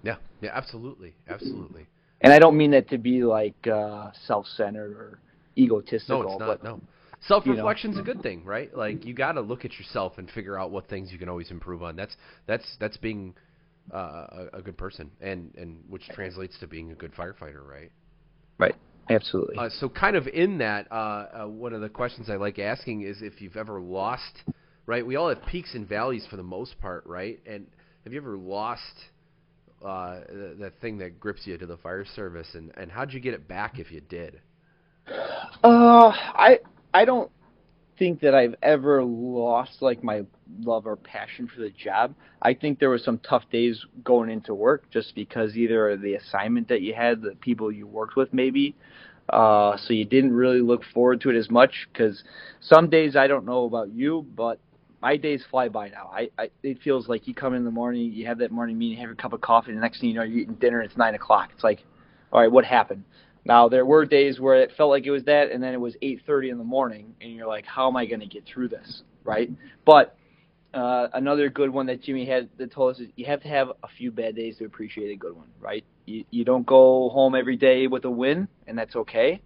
Yeah, 0.02 0.16
yeah, 0.40 0.51
absolutely, 0.52 1.14
absolutely. 1.28 1.86
And 2.20 2.32
I 2.32 2.39
don't 2.39 2.56
mean 2.56 2.72
that 2.72 2.89
to 2.90 2.98
be 2.98 3.24
like 3.24 3.66
uh, 3.66 4.10
self-centered 4.26 4.93
or 4.93 5.18
egotistical. 5.56 6.22
No, 6.22 6.30
it's 6.30 6.39
not. 6.39 6.47
But 6.47 6.64
no. 6.64 6.80
Self 7.26 7.46
reflection's 7.46 7.96
you 7.96 8.02
know. 8.02 8.10
a 8.10 8.14
good 8.14 8.22
thing, 8.22 8.44
right? 8.44 8.76
Like 8.76 9.04
you 9.04 9.14
got 9.14 9.32
to 9.32 9.40
look 9.40 9.64
at 9.64 9.78
yourself 9.78 10.18
and 10.18 10.28
figure 10.30 10.58
out 10.58 10.70
what 10.70 10.88
things 10.88 11.12
you 11.12 11.18
can 11.18 11.28
always 11.28 11.50
improve 11.50 11.82
on. 11.82 11.94
That's 11.94 12.16
that's 12.46 12.76
that's 12.80 12.96
being 12.96 13.34
uh, 13.92 13.96
a, 13.96 14.48
a 14.54 14.62
good 14.62 14.76
person, 14.76 15.10
and 15.20 15.54
and 15.56 15.84
which 15.88 16.08
translates 16.08 16.58
to 16.60 16.66
being 16.66 16.90
a 16.90 16.94
good 16.94 17.12
firefighter, 17.14 17.66
right? 17.66 17.90
Right. 18.58 18.74
Absolutely. 19.10 19.56
Uh, 19.56 19.68
so, 19.68 19.88
kind 19.88 20.16
of 20.16 20.28
in 20.28 20.58
that, 20.58 20.86
uh, 20.90 20.94
uh, 20.94 21.48
one 21.48 21.72
of 21.72 21.80
the 21.80 21.88
questions 21.88 22.30
I 22.30 22.36
like 22.36 22.58
asking 22.58 23.02
is 23.02 23.20
if 23.20 23.40
you've 23.40 23.56
ever 23.56 23.80
lost, 23.80 24.42
right? 24.86 25.04
We 25.04 25.16
all 25.16 25.28
have 25.28 25.44
peaks 25.46 25.74
and 25.74 25.88
valleys 25.88 26.26
for 26.30 26.36
the 26.36 26.44
most 26.44 26.80
part, 26.80 27.04
right? 27.06 27.40
And 27.44 27.66
have 28.04 28.12
you 28.12 28.20
ever 28.20 28.36
lost 28.36 28.82
uh, 29.84 30.20
that 30.60 30.74
thing 30.80 30.98
that 30.98 31.18
grips 31.18 31.46
you 31.46 31.58
to 31.58 31.66
the 31.66 31.76
fire 31.78 32.04
service, 32.04 32.48
and 32.54 32.72
and 32.76 32.90
how'd 32.90 33.12
you 33.12 33.20
get 33.20 33.34
it 33.34 33.48
back 33.48 33.78
if 33.78 33.90
you 33.90 34.00
did? 34.00 34.40
Uh, 35.64 36.12
I 36.14 36.60
I 36.94 37.05
don't 37.05 37.31
think 37.98 38.20
that 38.20 38.35
I've 38.35 38.55
ever 38.62 39.05
lost 39.05 39.81
like 39.81 40.02
my 40.02 40.23
love 40.60 40.86
or 40.86 40.97
passion 40.97 41.48
for 41.55 41.60
the 41.60 41.70
job. 41.70 42.14
I 42.40 42.55
think 42.55 42.78
there 42.78 42.90
were 42.90 42.98
some 42.98 43.19
tough 43.19 43.44
days 43.51 43.85
going 44.02 44.31
into 44.31 44.55
work 44.55 44.90
just 44.90 45.14
because 45.14 45.56
either 45.56 45.97
the 45.97 46.14
assignment 46.14 46.69
that 46.69 46.82
you 46.82 46.94
had, 46.94 47.23
the 47.23 47.36
people 47.40 47.70
you 47.70 47.86
worked 47.86 48.16
with, 48.16 48.32
maybe. 48.32 48.74
Uh, 49.28 49.77
so 49.77 49.93
you 49.93 50.05
didn't 50.05 50.32
really 50.32 50.60
look 50.60 50.82
forward 50.93 51.20
to 51.20 51.31
it 51.31 51.36
as 51.36 51.51
much 51.51 51.89
because 51.93 52.23
some 52.60 52.90
days 52.90 53.14
I 53.14 53.28
don't 53.28 53.44
know 53.44 53.64
about 53.64 53.93
you, 53.93 54.27
but 54.35 54.59
my 55.01 55.16
days 55.16 55.44
fly 55.51 55.69
by 55.69 55.89
now. 55.89 56.10
I, 56.12 56.31
I 56.39 56.51
it 56.62 56.82
feels 56.82 57.09
like 57.09 57.27
you 57.27 57.35
come 57.35 57.55
in 57.55 57.64
the 57.64 57.70
morning, 57.70 58.12
you 58.12 58.27
have 58.27 58.39
that 58.39 58.51
morning 58.51 58.78
meeting, 58.78 58.98
have 58.98 59.10
a 59.10 59.14
cup 59.14 59.32
of 59.32 59.40
coffee, 59.40 59.70
and 59.70 59.78
the 59.78 59.82
next 59.82 60.01
thing 60.01 60.10
you 60.10 60.14
know, 60.16 60.23
you're 60.23 60.40
eating 60.40 60.55
dinner. 60.55 60.81
It's 60.82 60.97
nine 60.97 61.14
o'clock. 61.14 61.51
It's 61.55 61.64
like, 61.64 61.85
all 62.32 62.40
right, 62.40 62.51
what 62.51 62.64
happened? 62.64 63.05
Now 63.44 63.69
there 63.69 63.85
were 63.85 64.05
days 64.05 64.39
where 64.39 64.60
it 64.60 64.73
felt 64.77 64.90
like 64.90 65.05
it 65.05 65.10
was 65.10 65.24
that, 65.24 65.51
and 65.51 65.62
then 65.62 65.74
it 65.74 65.81
was 65.81 65.97
8:30 66.02 66.51
in 66.51 66.59
the 66.59 66.64
morning, 66.64 67.14
and 67.20 67.32
you're 67.32 67.47
like, 67.47 67.66
"How 67.66 67.89
am 67.89 67.97
I 67.97 68.06
going 68.06 68.20
to 68.20 68.27
get 68.27 68.44
through 68.44 68.69
this?" 68.69 69.02
Right? 69.24 69.51
But 69.85 70.16
uh, 70.74 71.09
another 71.12 71.51
good 71.51 71.70
one 71.70 71.86
that 71.86 72.02
Jimmy 72.02 72.24
had 72.24 72.48
that 72.59 72.73
told 72.73 72.94
us 72.94 73.01
is 73.01 73.09
you 73.16 73.27
have 73.27 73.43
to 73.43 73.48
have 73.48 73.69
a 73.82 73.89
few 73.98 74.10
bad 74.10 74.36
days 74.36 74.56
to 74.59 74.64
appreciate 74.64 75.10
a 75.10 75.16
good 75.16 75.36
one, 75.36 75.48
right? 75.60 75.85
You, 76.06 76.24
you 76.31 76.44
don't 76.44 76.64
go 76.64 77.10
home 77.10 77.35
every 77.35 77.56
day 77.56 77.86
with 77.86 78.05
a 78.05 78.10
win, 78.10 78.48
and 78.66 78.78
that's 78.78 78.97
okay. 78.97 79.43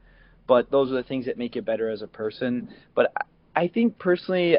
But 0.46 0.70
those 0.70 0.90
are 0.90 0.94
the 0.94 1.02
things 1.02 1.26
that 1.26 1.36
make 1.36 1.56
you 1.56 1.62
better 1.62 1.90
as 1.90 2.02
a 2.02 2.06
person. 2.06 2.68
But 2.94 3.12
I, 3.16 3.62
I 3.62 3.68
think 3.68 3.98
personally, 3.98 4.58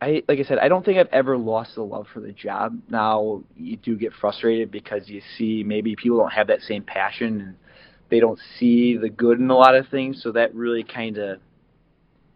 I 0.00 0.22
like 0.28 0.38
I 0.38 0.44
said, 0.44 0.58
I 0.58 0.68
don't 0.68 0.84
think 0.84 0.98
I've 0.98 1.08
ever 1.12 1.36
lost 1.36 1.74
the 1.74 1.82
love 1.82 2.06
for 2.12 2.20
the 2.20 2.32
job. 2.32 2.78
Now 2.88 3.42
you 3.56 3.76
do 3.76 3.96
get 3.96 4.12
frustrated 4.12 4.70
because 4.70 5.08
you 5.08 5.20
see 5.36 5.64
maybe 5.64 5.96
people 5.96 6.18
don't 6.18 6.32
have 6.32 6.46
that 6.48 6.60
same 6.60 6.84
passion 6.84 7.40
and 7.40 7.54
they 8.10 8.20
don't 8.20 8.38
see 8.58 8.96
the 8.96 9.08
good 9.08 9.38
in 9.38 9.50
a 9.50 9.56
lot 9.56 9.74
of 9.74 9.88
things, 9.88 10.22
so 10.22 10.32
that 10.32 10.54
really 10.54 10.84
kind 10.84 11.18
of 11.18 11.40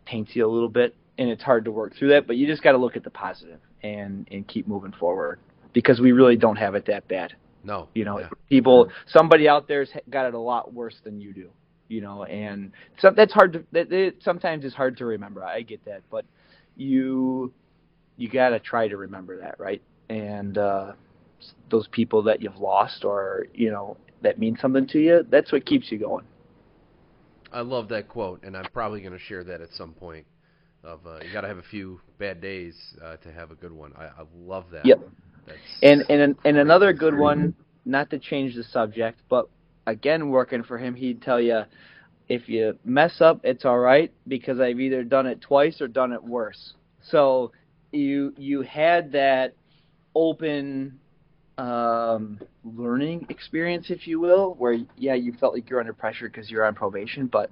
taints 0.07 0.33
you 0.35 0.47
a 0.47 0.51
little 0.51 0.69
bit 0.69 0.95
and 1.19 1.31
it's 1.31 1.43
hard 1.43 1.65
to 1.65 1.71
work 1.71 1.95
through 1.97 2.09
that. 2.09 2.27
But 2.27 2.37
you 2.37 2.47
just 2.47 2.63
got 2.63 2.73
to 2.73 2.79
look 2.79 2.97
at 2.97 3.05
the 3.05 3.11
positive 3.11 3.61
and 3.83 4.27
and 4.31 4.47
keep 4.47 4.67
moving 4.67 4.93
forward 4.93 5.39
because 5.73 6.01
we 6.01 6.13
really 6.13 6.37
don't 6.37 6.57
have 6.57 6.75
it 6.75 6.87
that 6.87 7.09
bad. 7.09 7.35
No, 7.65 7.89
you 7.95 8.05
know, 8.05 8.19
yeah. 8.19 8.29
people, 8.49 8.91
somebody 9.07 9.49
out 9.49 9.69
there's 9.69 9.91
got 10.11 10.27
it 10.27 10.35
a 10.35 10.39
lot 10.39 10.75
worse 10.75 10.97
than 11.05 11.21
you 11.21 11.33
do. 11.33 11.51
You 11.89 12.01
know, 12.01 12.25
and 12.25 12.73
so 12.99 13.11
that's 13.15 13.33
hard 13.33 13.53
to. 13.53 13.65
That 13.73 13.93
it 13.93 14.17
sometimes 14.23 14.65
it's 14.65 14.75
hard 14.75 14.97
to 14.99 15.05
remember. 15.05 15.45
I 15.45 15.61
get 15.61 15.85
that, 15.85 16.03
but 16.11 16.25
you 16.75 17.53
you 18.17 18.29
got 18.29 18.51
to 18.51 18.61
try 18.61 18.89
to 18.89 18.97
remember 18.97 19.41
that, 19.41 19.61
right? 19.61 19.83
And 20.09 20.57
uh, 20.57 20.93
those 21.71 21.87
people 21.89 22.23
that 22.23 22.41
you've 22.41 22.57
lost, 22.57 23.05
or 23.05 23.47
you 23.53 23.71
know, 23.71 23.99
that 24.23 24.39
mean 24.39 24.57
something 24.61 24.87
to 24.89 24.99
you. 24.99 25.27
That's 25.29 25.53
what 25.53 25.67
keeps 25.67 25.91
you 25.91 25.99
going. 25.99 26.25
I 27.53 27.61
love 27.61 27.89
that 27.89 28.09
quote, 28.09 28.43
and 28.43 28.57
I'm 28.57 28.71
probably 28.73 29.01
going 29.01 29.13
to 29.13 29.19
share 29.19 29.45
that 29.45 29.61
at 29.61 29.73
some 29.73 29.93
point. 29.93 30.27
Of 30.85 31.07
uh, 31.07 31.19
you 31.25 31.33
got 31.33 31.43
to 31.43 31.49
have 31.49 31.59
a 31.59 31.63
few 31.71 32.01
bad 32.19 32.41
days 32.41 32.75
uh, 33.05 33.17
to 33.19 33.33
have 33.33 33.53
a 33.53 33.55
good 33.55 33.71
one. 33.71 33.93
I, 33.97 34.07
I 34.07 34.25
love 34.35 34.65
that. 34.73 34.85
Yep. 34.85 35.01
That's 35.47 35.59
and 35.83 36.05
and 36.09 36.37
and 36.45 36.57
another 36.57 36.93
good 36.93 37.17
one, 37.17 37.55
not 37.85 38.11
to 38.11 38.19
change 38.19 38.57
the 38.57 38.65
subject, 38.65 39.21
but 39.29 39.49
again 39.87 40.31
working 40.31 40.63
for 40.63 40.79
him, 40.79 40.95
he'd 40.95 41.23
tell 41.23 41.41
you 41.41 41.63
if 42.29 42.49
you 42.49 42.79
mess 42.85 43.21
up, 43.21 43.41
it's 43.45 43.65
all 43.65 43.79
right 43.79 44.13
because 44.27 44.61
I've 44.61 44.81
either 44.81 45.05
done 45.05 45.27
it 45.27 45.41
twice 45.41 45.81
or 45.81 45.89
done 45.89 46.13
it 46.13 46.23
worse. 46.23 46.75
So 47.03 47.53
you 47.93 48.33
you 48.37 48.63
had 48.63 49.13
that 49.13 49.55
open 50.15 50.99
um, 51.59 52.41
learning 52.65 53.27
experience, 53.29 53.87
if 53.91 54.07
you 54.07 54.21
will, 54.21 54.55
where 54.55 54.79
yeah, 54.97 55.15
you 55.15 55.33
felt 55.39 55.55
like 55.55 55.69
you're 55.69 55.81
under 55.81 55.93
pressure 55.93 56.29
because 56.29 56.51
you're 56.51 56.65
on 56.65 56.75
probation, 56.75 57.27
but 57.27 57.51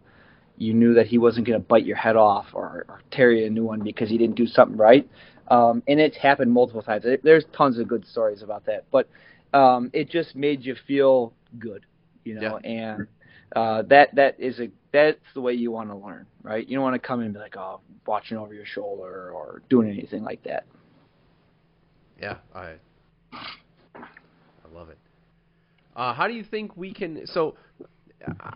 you 0.56 0.74
knew 0.74 0.94
that 0.94 1.06
he 1.06 1.18
wasn't 1.18 1.46
going 1.46 1.58
to 1.58 1.66
bite 1.66 1.86
your 1.86 1.96
head 1.96 2.16
off 2.16 2.46
or, 2.52 2.84
or 2.88 3.00
tear 3.10 3.32
you 3.32 3.46
a 3.46 3.50
new 3.50 3.64
one 3.64 3.80
because 3.80 4.08
he 4.08 4.18
didn't 4.18 4.36
do 4.36 4.46
something 4.46 4.76
right. 4.76 5.08
Um, 5.48 5.82
and 5.88 5.98
it's 5.98 6.16
happened 6.16 6.52
multiple 6.52 6.82
times. 6.82 7.04
There's 7.22 7.44
tons 7.56 7.78
of 7.78 7.88
good 7.88 8.06
stories 8.06 8.42
about 8.42 8.66
that, 8.66 8.84
but 8.90 9.08
um, 9.52 9.90
it 9.92 10.08
just 10.08 10.36
made 10.36 10.64
you 10.64 10.76
feel 10.86 11.32
good, 11.58 11.86
you 12.24 12.34
know. 12.34 12.60
Yeah. 12.62 12.70
And 12.70 13.06
uh, 13.56 13.82
that 13.88 14.14
that 14.14 14.38
is 14.38 14.60
a 14.60 14.70
that's 14.92 15.18
the 15.34 15.40
way 15.40 15.54
you 15.54 15.72
want 15.72 15.90
to 15.90 15.96
learn, 15.96 16.26
right? 16.42 16.66
You 16.66 16.76
don't 16.76 16.84
want 16.84 17.00
to 17.00 17.06
come 17.06 17.20
in 17.20 17.26
and 17.26 17.34
be 17.34 17.40
like, 17.40 17.56
oh, 17.56 17.80
watching 18.06 18.36
over 18.36 18.54
your 18.54 18.66
shoulder 18.66 19.32
or 19.32 19.62
doing 19.68 19.90
anything 19.90 20.22
like 20.22 20.42
that. 20.44 20.66
Yeah, 22.20 22.36
I 22.54 22.74
Love 24.72 24.88
it. 24.90 24.98
Uh, 25.96 26.14
how 26.14 26.28
do 26.28 26.34
you 26.34 26.44
think 26.44 26.76
we 26.76 26.94
can? 26.94 27.26
So, 27.26 27.56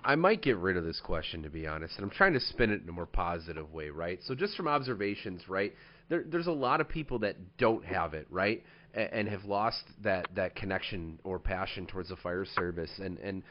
I 0.05 0.15
might 0.15 0.43
get 0.43 0.59
rid 0.59 0.77
of 0.77 0.85
this 0.85 1.01
question 1.01 1.43
to 1.43 1.51
be 1.51 1.67
honest, 1.67 1.97
and 1.97 2.05
I'm 2.05 2.11
trying 2.11 2.35
to 2.35 2.41
spin 2.41 2.71
it 2.71 2.83
in 2.83 2.89
a 2.89 2.93
more 2.93 3.07
positive 3.07 3.73
way, 3.73 3.89
right? 3.89 4.21
So, 4.25 4.35
just 4.35 4.57
from 4.57 4.69
observations, 4.69 5.49
right? 5.49 5.75
There, 6.09 6.23
there's 6.27 6.47
a 6.47 6.53
lot 6.53 6.81
of 6.81 6.89
people 6.89 7.19
that 7.21 7.37
don't 7.57 7.85
have 7.85 8.15
it, 8.15 8.27
right, 8.31 8.63
and, 8.93 9.09
and 9.13 9.29
have 9.29 9.45
lost 9.45 9.83
that 10.03 10.29
that 10.37 10.55
connection 10.55 11.19
or 11.25 11.39
passion 11.39 11.87
towards 11.87 12.11
the 12.11 12.17
fire 12.17 12.45
service, 12.45 12.91
and 12.99 13.19
and 13.19 13.43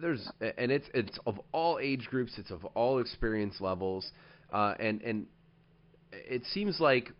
there's 0.00 0.30
and 0.58 0.70
it's 0.70 0.86
it's 0.92 1.18
of 1.26 1.40
all 1.52 1.78
age 1.80 2.06
groups, 2.10 2.32
it's 2.38 2.50
of 2.50 2.64
all 2.74 2.98
experience 2.98 3.60
levels, 3.60 4.12
uh, 4.52 4.74
and 4.78 5.02
and 5.02 5.26
it 6.12 6.44
seems 6.52 6.78
like 6.78 7.10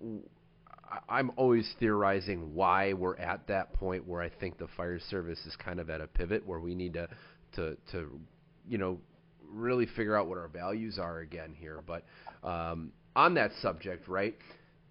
I'm 1.09 1.31
always 1.37 1.73
theorizing 1.79 2.55
why 2.55 2.93
we're 2.93 3.17
at 3.17 3.47
that 3.49 3.73
point 3.75 4.07
where 4.07 4.23
I 4.23 4.29
think 4.29 4.59
the 4.59 4.69
fire 4.77 4.99
service 4.99 5.39
is 5.47 5.57
kind 5.57 5.81
of 5.81 5.91
at 5.91 6.01
a 6.01 6.07
pivot 6.07 6.47
where 6.47 6.61
we 6.61 6.75
need 6.75 6.95
to 6.95 7.09
to 7.57 7.77
to 7.93 8.21
you 8.69 8.79
know 8.79 8.99
really 9.49 9.87
figure 9.87 10.17
out 10.17 10.29
what 10.29 10.39
our 10.39 10.49
values 10.49 10.99
are 10.99 11.21
again 11.21 11.55
here. 11.59 11.81
But 11.87 12.05
um, 12.43 12.93
on 13.17 13.35
that 13.35 13.53
subject, 13.61 14.09
right? 14.09 14.37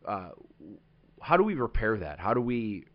Uh, 0.06 0.30
how 1.22 1.38
do 1.38 1.44
we 1.44 1.54
repair 1.56 1.98
that? 1.98 2.20
How 2.20 2.34
do 2.34 2.42
we 2.42 2.86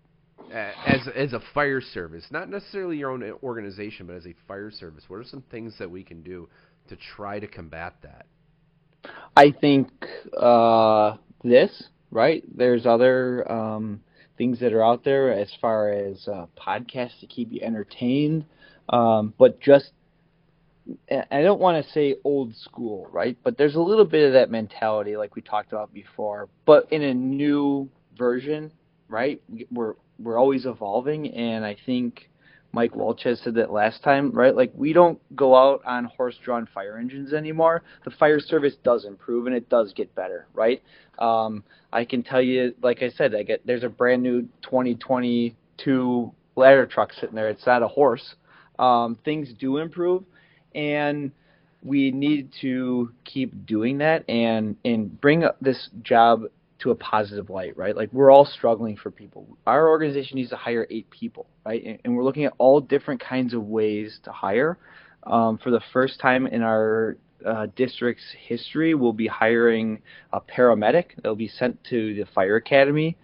as 0.52 1.08
as 1.14 1.32
a 1.32 1.40
fire 1.54 1.80
service, 1.80 2.24
not 2.30 2.48
necessarily 2.48 2.96
your 2.96 3.10
own 3.10 3.22
organization, 3.42 4.06
but 4.06 4.16
as 4.16 4.26
a 4.26 4.34
fire 4.46 4.70
service, 4.70 5.04
what 5.08 5.18
are 5.18 5.24
some 5.24 5.42
things 5.50 5.74
that 5.78 5.90
we 5.90 6.02
can 6.02 6.22
do 6.22 6.48
to 6.88 6.96
try 7.16 7.38
to 7.38 7.46
combat 7.46 7.94
that? 8.02 8.26
I 9.36 9.52
think 9.52 9.88
uh, 10.36 11.16
this 11.44 11.84
right? 12.10 12.42
There's 12.56 12.86
other 12.86 13.50
um, 13.50 14.00
things 14.36 14.60
that 14.60 14.72
are 14.72 14.84
out 14.84 15.04
there 15.04 15.32
as 15.32 15.52
far 15.60 15.90
as 15.90 16.26
uh, 16.28 16.46
podcasts 16.56 17.20
to 17.20 17.26
keep 17.26 17.52
you 17.52 17.60
entertained, 17.62 18.44
um, 18.88 19.34
but 19.38 19.60
just 19.60 19.92
I 21.10 21.42
don't 21.42 21.60
want 21.60 21.84
to 21.84 21.92
say 21.92 22.16
old 22.24 22.54
school, 22.56 23.08
right? 23.12 23.36
But 23.44 23.58
there's 23.58 23.74
a 23.74 23.80
little 23.80 24.06
bit 24.06 24.26
of 24.26 24.32
that 24.32 24.50
mentality, 24.50 25.16
like 25.16 25.36
we 25.36 25.42
talked 25.42 25.72
about 25.72 25.92
before, 25.92 26.48
but 26.64 26.90
in 26.90 27.02
a 27.02 27.12
new 27.12 27.90
version, 28.16 28.72
right? 29.08 29.42
We're 29.70 29.94
we're 30.18 30.38
always 30.38 30.66
evolving, 30.66 31.28
and 31.34 31.64
I 31.64 31.76
think 31.86 32.30
Mike 32.72 32.94
Welch 32.94 33.22
has 33.24 33.40
said 33.40 33.54
that 33.54 33.72
last 33.72 34.02
time, 34.02 34.30
right? 34.30 34.54
Like 34.54 34.72
we 34.74 34.92
don't 34.92 35.18
go 35.34 35.56
out 35.56 35.82
on 35.86 36.04
horse-drawn 36.04 36.68
fire 36.72 36.98
engines 36.98 37.32
anymore. 37.32 37.82
The 38.04 38.10
fire 38.10 38.40
service 38.40 38.74
does 38.84 39.04
improve 39.04 39.46
and 39.46 39.56
it 39.56 39.68
does 39.68 39.92
get 39.94 40.14
better, 40.14 40.46
right? 40.54 40.82
Um, 41.18 41.64
I 41.92 42.04
can 42.04 42.22
tell 42.22 42.42
you, 42.42 42.74
like 42.82 43.02
I 43.02 43.08
said, 43.10 43.34
I 43.34 43.42
get 43.42 43.66
there's 43.66 43.84
a 43.84 43.88
brand 43.88 44.22
new 44.22 44.42
2022 44.62 46.32
ladder 46.56 46.86
truck 46.86 47.12
sitting 47.14 47.34
there. 47.34 47.48
It's 47.48 47.66
not 47.66 47.82
a 47.82 47.88
horse. 47.88 48.34
Um, 48.78 49.18
things 49.24 49.52
do 49.58 49.78
improve, 49.78 50.24
and 50.74 51.32
we 51.82 52.10
need 52.10 52.52
to 52.60 53.12
keep 53.24 53.66
doing 53.66 53.98
that 53.98 54.28
and 54.28 54.76
and 54.84 55.20
bring 55.20 55.44
this 55.60 55.88
job 56.02 56.42
to 56.80 56.90
a 56.90 56.94
positive 56.94 57.50
light, 57.50 57.76
right? 57.76 57.96
Like 57.96 58.12
we're 58.12 58.30
all 58.30 58.44
struggling 58.44 58.96
for 58.96 59.10
people. 59.10 59.58
Our 59.66 59.88
organization 59.88 60.36
needs 60.36 60.50
to 60.50 60.56
hire 60.56 60.86
eight 60.90 61.10
people, 61.10 61.46
right? 61.66 61.82
And, 61.84 61.98
and 62.04 62.16
we're 62.16 62.24
looking 62.24 62.44
at 62.44 62.52
all 62.58 62.80
different 62.80 63.20
kinds 63.20 63.54
of 63.54 63.64
ways 63.64 64.20
to 64.24 64.32
hire. 64.32 64.78
Um, 65.24 65.58
for 65.58 65.70
the 65.70 65.80
first 65.92 66.20
time 66.20 66.46
in 66.46 66.62
our 66.62 67.16
uh, 67.44 67.66
district's 67.76 68.24
history, 68.38 68.94
we'll 68.94 69.12
be 69.12 69.26
hiring 69.26 70.02
a 70.32 70.40
paramedic. 70.40 71.06
They'll 71.22 71.34
be 71.34 71.48
sent 71.48 71.82
to 71.84 72.14
the 72.14 72.24
fire 72.34 72.56
academy. 72.56 73.16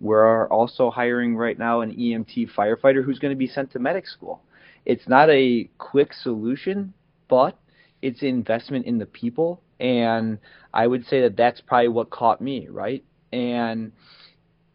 We're 0.00 0.48
also 0.48 0.90
hiring 0.90 1.36
right 1.36 1.58
now 1.58 1.82
an 1.82 1.92
EMT 1.94 2.50
firefighter 2.56 3.04
who's 3.04 3.18
going 3.18 3.32
to 3.32 3.38
be 3.38 3.46
sent 3.46 3.72
to 3.72 3.78
medic 3.78 4.06
school. 4.08 4.42
It's 4.84 5.06
not 5.06 5.30
a 5.30 5.70
quick 5.78 6.12
solution, 6.12 6.92
but 7.28 7.56
it's 8.00 8.22
investment 8.22 8.86
in 8.86 8.98
the 8.98 9.06
people 9.06 9.62
and 9.82 10.38
I 10.72 10.86
would 10.86 11.04
say 11.06 11.22
that 11.22 11.36
that's 11.36 11.60
probably 11.60 11.88
what 11.88 12.08
caught 12.08 12.40
me, 12.40 12.68
right? 12.70 13.04
And 13.32 13.92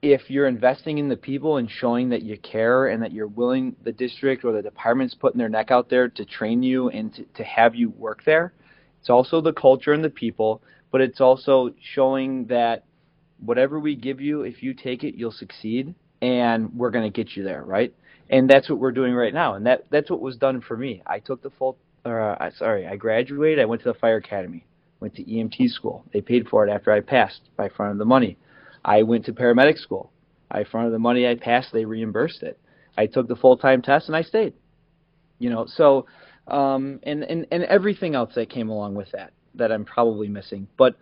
if 0.02 0.30
you're 0.30 0.48
investing 0.48 0.98
in 0.98 1.08
the 1.08 1.16
people 1.16 1.58
and 1.58 1.72
showing 1.72 2.10
that 2.10 2.24
you 2.24 2.38
care 2.38 2.88
and 2.88 3.02
that 3.02 3.14
you're 3.14 3.28
willing, 3.28 3.76
the 3.84 3.94
district 3.94 4.44
or 4.44 4.52
the 4.52 4.62
department's 4.62 5.16
putting 5.16 5.40
their 5.40 5.50
neck 5.50 5.72
out 5.72 5.90
there 5.90 6.10
to 6.10 6.26
train 6.26 6.62
you 6.62 6.90
and 6.90 7.16
to, 7.16 7.24
to 7.36 7.44
have 7.44 7.74
you 7.74 7.90
work 7.92 8.24
there, 8.26 8.54
it's 9.00 9.10
also 9.10 9.40
the 9.40 9.54
culture 9.54 9.94
and 9.94 10.04
the 10.04 10.10
people, 10.10 10.62
but 10.92 11.00
it's 11.00 11.22
also 11.22 11.74
showing 11.94 12.46
that 12.48 12.84
whatever 13.40 13.80
we 13.80 13.96
give 13.96 14.20
you, 14.20 14.42
if 14.42 14.62
you 14.62 14.74
take 14.74 15.06
it, 15.06 15.16
you'll 15.16 15.32
succeed, 15.32 15.96
and 16.22 16.74
we're 16.76 16.92
going 16.92 17.10
to 17.10 17.24
get 17.24 17.36
you 17.38 17.44
there, 17.44 17.64
right? 17.64 17.94
And 18.30 18.50
that's 18.50 18.70
what 18.70 18.80
we're 18.80 18.92
doing 18.92 19.14
right 19.14 19.34
now, 19.34 19.54
and 19.54 19.66
that 19.68 19.86
that's 19.90 20.10
what 20.10 20.20
was 20.20 20.36
done 20.36 20.60
for 20.60 20.76
me. 20.76 21.02
I 21.06 21.20
took 21.20 21.42
the 21.42 21.52
full, 21.52 21.78
uh, 22.04 22.50
sorry, 22.58 22.86
I 22.86 22.98
graduated. 22.98 23.60
I 23.60 23.66
went 23.66 23.84
to 23.84 23.94
the 23.94 23.98
fire 23.98 24.18
academy 24.18 24.66
went 25.00 25.16
to 25.16 25.24
EMT 25.24 25.70
school. 25.70 26.06
They 26.14 26.22
paid 26.22 26.48
for 26.48 26.68
it 26.68 26.72
after 26.72 26.92
I 26.92 27.02
passed. 27.02 27.42
I 27.58 27.70
fronted 27.70 28.00
the 28.00 28.06
money. 28.06 28.38
I 28.84 29.04
went 29.04 29.26
to 29.26 29.34
paramedic 29.34 29.78
school. 29.78 30.12
I 30.50 30.64
fronted 30.64 30.94
the 30.94 31.00
money 31.00 31.28
I 31.28 31.36
passed. 31.36 31.74
They 31.74 31.86
reimbursed 31.86 32.44
it. 32.44 32.60
I 32.98 33.06
took 33.06 33.28
the 33.28 33.36
full 33.36 33.58
time 33.58 33.82
test 33.82 34.08
and 34.08 34.16
I 34.16 34.22
stayed. 34.22 34.54
You 35.40 35.50
know, 35.50 35.66
so 35.68 36.08
um, 36.48 37.00
and 37.04 37.24
and 37.24 37.46
and 37.52 37.64
everything 37.64 38.16
else 38.16 38.34
that 38.36 38.50
came 38.50 38.70
along 38.70 38.96
with 38.96 39.12
that 39.12 39.34
that 39.56 39.72
I'm 39.72 39.86
probably 39.86 40.28
missing. 40.30 40.68
But 40.78 40.96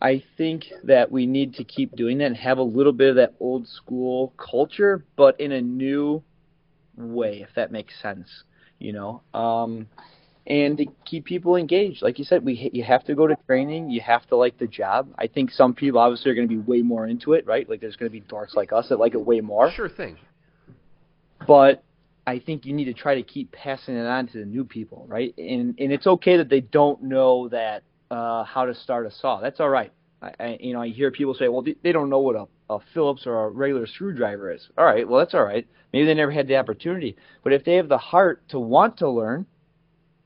I 0.00 0.22
think 0.36 0.64
that 0.84 1.10
we 1.10 1.26
need 1.26 1.54
to 1.54 1.64
keep 1.64 1.96
doing 1.96 2.18
that 2.18 2.26
and 2.26 2.36
have 2.36 2.58
a 2.58 2.62
little 2.62 2.92
bit 2.92 3.10
of 3.10 3.16
that 3.16 3.34
old 3.40 3.66
school 3.66 4.34
culture, 4.36 5.04
but 5.16 5.40
in 5.40 5.52
a 5.52 5.60
new 5.60 6.22
way, 6.96 7.40
if 7.42 7.48
that 7.56 7.72
makes 7.72 8.00
sense. 8.00 8.28
You 8.78 8.92
know, 8.92 9.22
um, 9.32 9.88
and 10.46 10.78
to 10.78 10.86
keep 11.04 11.24
people 11.24 11.56
engaged. 11.56 12.02
Like 12.02 12.18
you 12.18 12.24
said, 12.24 12.44
we 12.44 12.70
you 12.72 12.84
have 12.84 13.04
to 13.04 13.14
go 13.14 13.26
to 13.26 13.36
training. 13.46 13.90
You 13.90 14.00
have 14.00 14.26
to 14.28 14.36
like 14.36 14.58
the 14.58 14.66
job. 14.66 15.12
I 15.18 15.26
think 15.26 15.50
some 15.50 15.74
people 15.74 15.98
obviously 15.98 16.30
are 16.30 16.34
going 16.34 16.48
to 16.48 16.54
be 16.54 16.60
way 16.60 16.82
more 16.82 17.06
into 17.06 17.32
it, 17.32 17.46
right? 17.46 17.68
Like 17.68 17.80
there's 17.80 17.96
going 17.96 18.10
to 18.10 18.12
be 18.12 18.20
dorks 18.20 18.54
like 18.54 18.72
us 18.72 18.88
that 18.90 18.98
like 18.98 19.14
it 19.14 19.20
way 19.20 19.40
more. 19.40 19.70
Sure 19.72 19.88
thing. 19.88 20.16
But 21.46 21.82
I 22.26 22.38
think 22.38 22.64
you 22.64 22.72
need 22.72 22.86
to 22.86 22.94
try 22.94 23.16
to 23.16 23.22
keep 23.22 23.52
passing 23.52 23.96
it 23.96 24.06
on 24.06 24.28
to 24.28 24.38
the 24.38 24.44
new 24.44 24.64
people, 24.64 25.04
right? 25.08 25.36
And 25.36 25.74
and 25.78 25.92
it's 25.92 26.06
okay 26.06 26.36
that 26.36 26.48
they 26.48 26.60
don't 26.60 27.02
know 27.02 27.48
that 27.48 27.82
uh, 28.10 28.44
how 28.44 28.66
to 28.66 28.74
start 28.74 29.06
a 29.06 29.10
saw. 29.10 29.40
That's 29.40 29.60
all 29.60 29.68
right. 29.68 29.92
I, 30.22 30.32
I, 30.38 30.58
you 30.60 30.72
know, 30.72 30.82
I 30.82 30.88
hear 30.88 31.10
people 31.10 31.34
say, 31.34 31.48
well, 31.48 31.62
they, 31.62 31.76
they 31.82 31.92
don't 31.92 32.08
know 32.08 32.20
what 32.20 32.36
a, 32.36 32.46
a 32.74 32.78
Phillips 32.94 33.26
or 33.26 33.44
a 33.44 33.50
regular 33.50 33.86
screwdriver 33.86 34.50
is. 34.52 34.66
All 34.78 34.84
right, 34.84 35.06
well, 35.06 35.18
that's 35.18 35.34
all 35.34 35.44
right. 35.44 35.66
Maybe 35.92 36.06
they 36.06 36.14
never 36.14 36.30
had 36.30 36.48
the 36.48 36.56
opportunity. 36.56 37.16
But 37.42 37.52
if 37.52 37.64
they 37.64 37.74
have 37.74 37.88
the 37.88 37.98
heart 37.98 38.48
to 38.48 38.58
want 38.58 38.96
to 38.98 39.10
learn, 39.10 39.46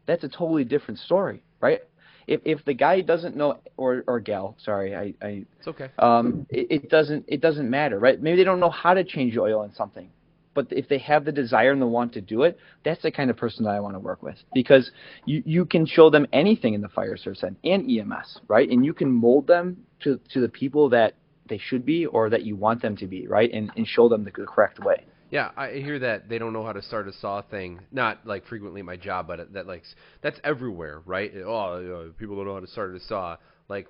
that's 0.07 0.25
a 0.25 0.29
totally 0.29 0.65
different 0.65 0.99
story, 1.01 1.43
right? 1.61 1.81
If 2.27 2.41
if 2.45 2.65
the 2.65 2.75
guy 2.75 3.01
doesn't 3.01 3.37
know 3.37 3.61
or 3.77 4.05
or 4.07 4.21
gal, 4.21 4.57
sorry, 4.63 4.95
I, 4.95 5.15
I 5.25 5.45
It's 5.59 5.69
okay. 5.69 5.91
um, 5.99 6.47
it, 6.51 6.67
it 6.71 6.91
doesn't 6.91 7.25
it 7.29 7.41
doesn't 7.41 7.69
matter, 7.69 7.99
right? 7.99 8.21
Maybe 8.21 8.37
they 8.37 8.45
don't 8.45 8.61
know 8.61 8.71
how 8.71 8.95
to 8.95 9.05
change 9.05 9.37
oil 9.37 9.63
in 9.65 9.73
something, 9.75 10.11
but 10.55 10.67
if 10.71 10.89
they 10.89 10.99
have 10.99 11.25
the 11.25 11.33
desire 11.33 11.73
and 11.73 11.81
the 11.81 11.87
want 11.87 12.13
to 12.15 12.21
do 12.21 12.43
it, 12.43 12.59
that's 12.85 13.03
the 13.03 13.11
kind 13.11 13.31
of 13.31 13.37
person 13.37 13.65
that 13.65 13.71
I 13.71 13.81
want 13.81 13.95
to 13.95 14.01
work 14.01 14.23
with 14.23 14.37
because 14.55 14.91
you 15.25 15.43
you 15.47 15.65
can 15.65 15.87
show 15.87 16.11
them 16.11 16.27
anything 16.33 16.75
in 16.75 16.81
the 16.81 16.89
fire 16.89 17.17
service 17.17 17.43
and, 17.43 17.57
and 17.65 17.91
EMS, 17.91 18.41
right? 18.49 18.69
And 18.69 18.85
you 18.85 18.95
can 18.95 19.11
mold 19.11 19.47
them 19.47 19.79
to 20.01 20.21
to 20.33 20.41
the 20.41 20.49
people 20.49 20.89
that 20.91 21.15
they 21.49 21.59
should 21.59 21.85
be 21.85 22.07
or 22.07 22.31
that 22.31 22.43
you 22.45 22.55
want 22.55 22.81
them 22.83 22.97
to 22.99 23.07
be, 23.07 23.27
right? 23.27 23.51
And 23.53 23.71
and 23.77 23.87
show 23.87 24.09
them 24.09 24.25
the 24.25 24.31
correct 24.31 24.79
way. 24.81 25.05
Yeah, 25.31 25.51
I 25.57 25.73
hear 25.75 25.99
that 26.01 26.29
they 26.29 26.39
don't 26.39 26.53
know 26.53 26.65
how 26.65 26.73
to 26.73 26.83
start 26.83 27.07
a 27.07 27.13
saw 27.13 27.41
thing. 27.43 27.81
Not 27.93 28.27
like 28.27 28.45
frequently 28.47 28.81
at 28.81 28.87
my 28.87 28.97
job, 28.97 29.29
but 29.29 29.53
that 29.53 29.67
like 29.67 29.85
that's 30.23 30.41
everywhere, 30.43 31.03
right? 31.07 31.33
Oh, 31.45 31.79
you 31.81 32.15
people 32.19 32.37
don't 32.37 32.47
know 32.47 32.55
how 32.55 32.61
to 32.61 32.67
start 32.67 32.95
a 32.97 33.01
saw. 33.01 33.37
Like, 33.69 33.87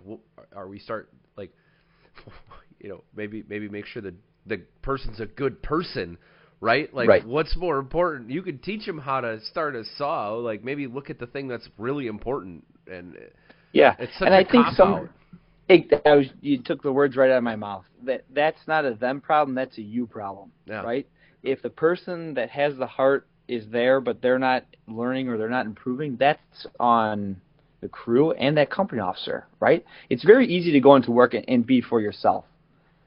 are 0.55 0.69
we 0.69 0.79
start 0.79 1.09
like, 1.37 1.51
you 2.81 2.91
know, 2.91 3.05
maybe 3.17 3.43
maybe 3.49 3.69
make 3.69 3.87
sure 3.87 4.03
that 4.03 4.15
the 4.47 4.59
person's 4.83 5.21
a 5.21 5.27
good 5.27 5.63
person, 5.63 6.19
right? 6.61 6.93
Like, 6.95 7.09
Right. 7.09 7.27
what's 7.27 7.57
more 7.57 7.79
important? 7.79 8.31
You 8.31 8.43
could 8.43 8.63
teach 8.63 8.85
them 8.85 8.99
how 8.99 9.23
to 9.23 9.41
start 9.41 9.75
a 9.75 9.85
saw. 9.97 10.35
Like, 10.35 10.63
maybe 10.63 10.87
look 10.87 11.09
at 11.09 11.19
the 11.19 11.27
thing 11.27 11.49
that's 11.49 11.69
really 11.79 12.07
important, 12.07 12.65
and 12.87 13.17
uh, 13.17 13.21
Yeah, 13.73 13.97
it's 13.99 14.13
such 14.19 14.27
and 14.27 14.35
a 14.35 14.39
I 14.39 14.45
think 14.45 14.67
some. 14.77 14.95
out. 14.95 15.09
It, 15.69 15.89
that 16.05 16.15
was, 16.17 16.27
you 16.41 16.59
took 16.63 16.83
the 16.83 16.93
words 16.93 17.17
right 17.17 17.31
out 17.31 17.39
of 17.39 17.45
my 17.45 17.57
mouth. 17.57 17.85
That 18.05 18.25
that's 18.35 18.61
not 18.67 18.85
a 18.85 18.95
them 18.95 19.21
problem. 19.21 19.55
That's 19.55 19.79
a 19.79 19.83
you 19.83 20.07
problem, 20.07 20.51
Yeah. 20.67 20.83
right? 20.83 21.07
If 21.43 21.63
the 21.63 21.71
person 21.71 22.35
that 22.35 22.51
has 22.51 22.77
the 22.77 22.87
heart 22.87 23.27
is 23.49 23.65
there, 23.71 24.01
but 24.01 24.23
they're 24.23 24.39
not 24.39 24.65
learning 24.87 25.29
or 25.29 25.39
they're 25.39 25.49
not 25.49 25.67
improving, 25.67 26.17
that's 26.19 26.67
on 26.79 27.41
the 27.81 27.89
crew 27.89 28.33
and 28.33 28.57
that 28.57 28.71
company 28.71 29.01
officer, 29.01 29.47
right? 29.59 29.85
It's 30.09 30.25
very 30.25 30.47
easy 30.47 30.73
to 30.73 30.81
go 30.81 30.97
into 30.97 31.11
work 31.11 31.35
and, 31.35 31.45
and 31.49 31.67
be 31.67 31.81
for 31.81 32.01
yourself, 32.01 32.45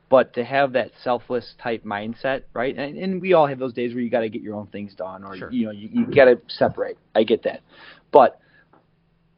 but 0.09 0.33
to 0.33 0.43
have 0.43 0.73
that 0.73 0.91
selfless 1.03 1.53
type 1.61 1.83
mindset, 1.83 2.43
right? 2.53 2.75
And, 2.75 2.97
and 2.97 3.21
we 3.21 3.33
all 3.33 3.47
have 3.47 3.59
those 3.59 3.73
days 3.73 3.93
where 3.93 4.01
you 4.01 4.09
got 4.09 4.21
to 4.21 4.29
get 4.29 4.41
your 4.41 4.55
own 4.55 4.67
things 4.67 4.93
done, 4.95 5.23
or 5.23 5.37
Sure. 5.37 5.51
you 5.51 5.65
know, 5.65 5.71
you, 5.71 5.89
you 5.91 6.05
got 6.07 6.25
to 6.25 6.39
separate. 6.47 6.97
I 7.15 7.23
get 7.23 7.43
that, 7.43 7.61
but 8.11 8.39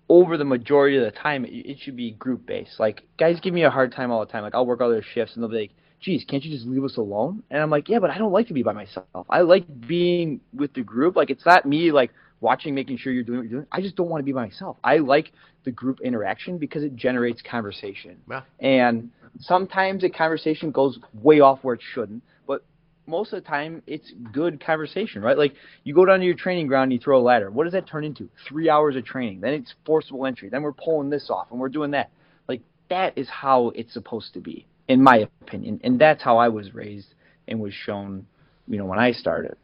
over 0.08 0.38
the 0.38 0.46
majority 0.46 0.98
of 0.98 1.04
the 1.04 1.12
time, 1.12 1.46
it, 1.46 1.66
it 1.66 1.78
should 1.80 1.96
be 1.96 2.12
group 2.12 2.46
based. 2.46 2.80
Like 2.80 3.04
guys 3.18 3.40
give 3.42 3.54
me 3.54 3.64
a 3.64 3.70
hard 3.70 3.92
time 3.92 4.12
all 4.12 4.20
the 4.26 4.32
time. 4.32 4.44
Like 4.44 4.56
I'll 4.56 4.66
work 4.66 4.82
other 4.82 5.04
shifts 5.14 5.34
and 5.36 5.44
they'll 5.44 5.50
be 5.50 5.62
like, 5.62 5.72
"Geez, 6.06 6.24
can't 6.24 6.44
you 6.46 6.56
just 6.56 6.68
leave 6.68 6.84
us 6.84 6.98
alone?" 6.98 7.42
And 7.50 7.62
I'm 7.62 7.72
like, 7.72 7.90
"Yeah, 7.90 8.00
but 8.00 8.12
I 8.12 8.20
don't 8.20 8.32
like 8.32 8.48
to 8.48 8.54
be 8.54 8.62
by 8.62 8.74
myself. 8.74 9.26
I 9.28 9.42
like 9.42 9.66
being 9.88 10.40
with 10.54 10.72
the 10.74 10.84
group. 10.84 11.16
Like 11.16 11.32
it's 11.32 11.46
not 11.46 11.66
me 11.66 11.92
like 11.92 12.12
watching, 12.42 12.76
making 12.76 12.98
sure 12.98 13.12
you're 13.12 13.24
doing 13.24 13.40
what 13.40 13.50
you're 13.50 13.60
doing. 13.62 13.68
I 13.72 13.82
just 13.82 13.96
don't 13.96 14.10
want 14.10 14.22
to 14.22 14.26
be 14.26 14.32
by 14.32 14.46
myself. 14.46 14.78
I 14.84 14.98
like 14.98 15.32
the 15.64 15.72
group 15.72 16.00
interaction 16.02 16.60
because 16.60 16.84
it 16.84 16.96
generates 16.96 17.42
conversation. 17.42 18.18
Yeah. 18.30 18.42
And 18.60 19.10
sometimes 19.40 20.04
a 20.04 20.10
conversation 20.10 20.72
goes 20.72 21.00
way 21.14 21.40
off 21.40 21.64
where 21.64 21.74
it 21.74 21.82
shouldn't, 21.94 22.22
but 22.48 22.64
most 23.08 23.34
of 23.34 23.44
the 23.44 23.48
time 23.48 23.82
it's 23.88 24.12
good 24.32 24.64
conversation, 24.64 25.22
right? 25.22 25.38
Like 25.38 25.56
you 25.84 25.94
go 25.96 26.06
down 26.06 26.20
to 26.20 26.26
your 26.26 26.36
training 26.36 26.68
ground 26.68 26.84
and 26.84 26.94
you 26.94 27.00
throw 27.00 27.20
a 27.20 27.22
ladder. 27.22 27.50
What 27.50 27.64
does 27.64 27.74
that 27.74 27.88
turn 27.88 28.04
into? 28.04 28.30
Three 28.48 28.70
hours 28.70 28.96
of 28.96 29.06
training. 29.06 29.42
Then 29.42 29.54
it's 29.54 29.74
forcible 29.86 30.26
entry. 30.26 30.50
Then 30.50 30.62
we're 30.62 30.74
pulling 30.74 31.10
this 31.10 31.30
off 31.30 31.48
and 31.52 31.60
we're 31.60 31.70
doing 31.70 31.92
that. 31.92 32.12
Like 32.48 32.62
that 32.90 33.18
is 33.18 33.28
how 33.28 33.70
it's 33.70 33.94
supposed 33.94 34.34
to 34.36 34.40
be, 34.40 34.68
in 34.88 35.02
my 35.02 35.28
opinion. 35.42 35.80
And 35.84 36.00
that's 36.00 36.22
how 36.22 36.38
I 36.38 36.48
was 36.48 36.74
raised 36.74 37.14
and 37.48 37.60
was 37.60 37.74
shown, 37.74 38.26
you 38.68 38.78
know, 38.78 38.86
when 38.86 39.00
I 39.00 39.12
started. 39.12 39.56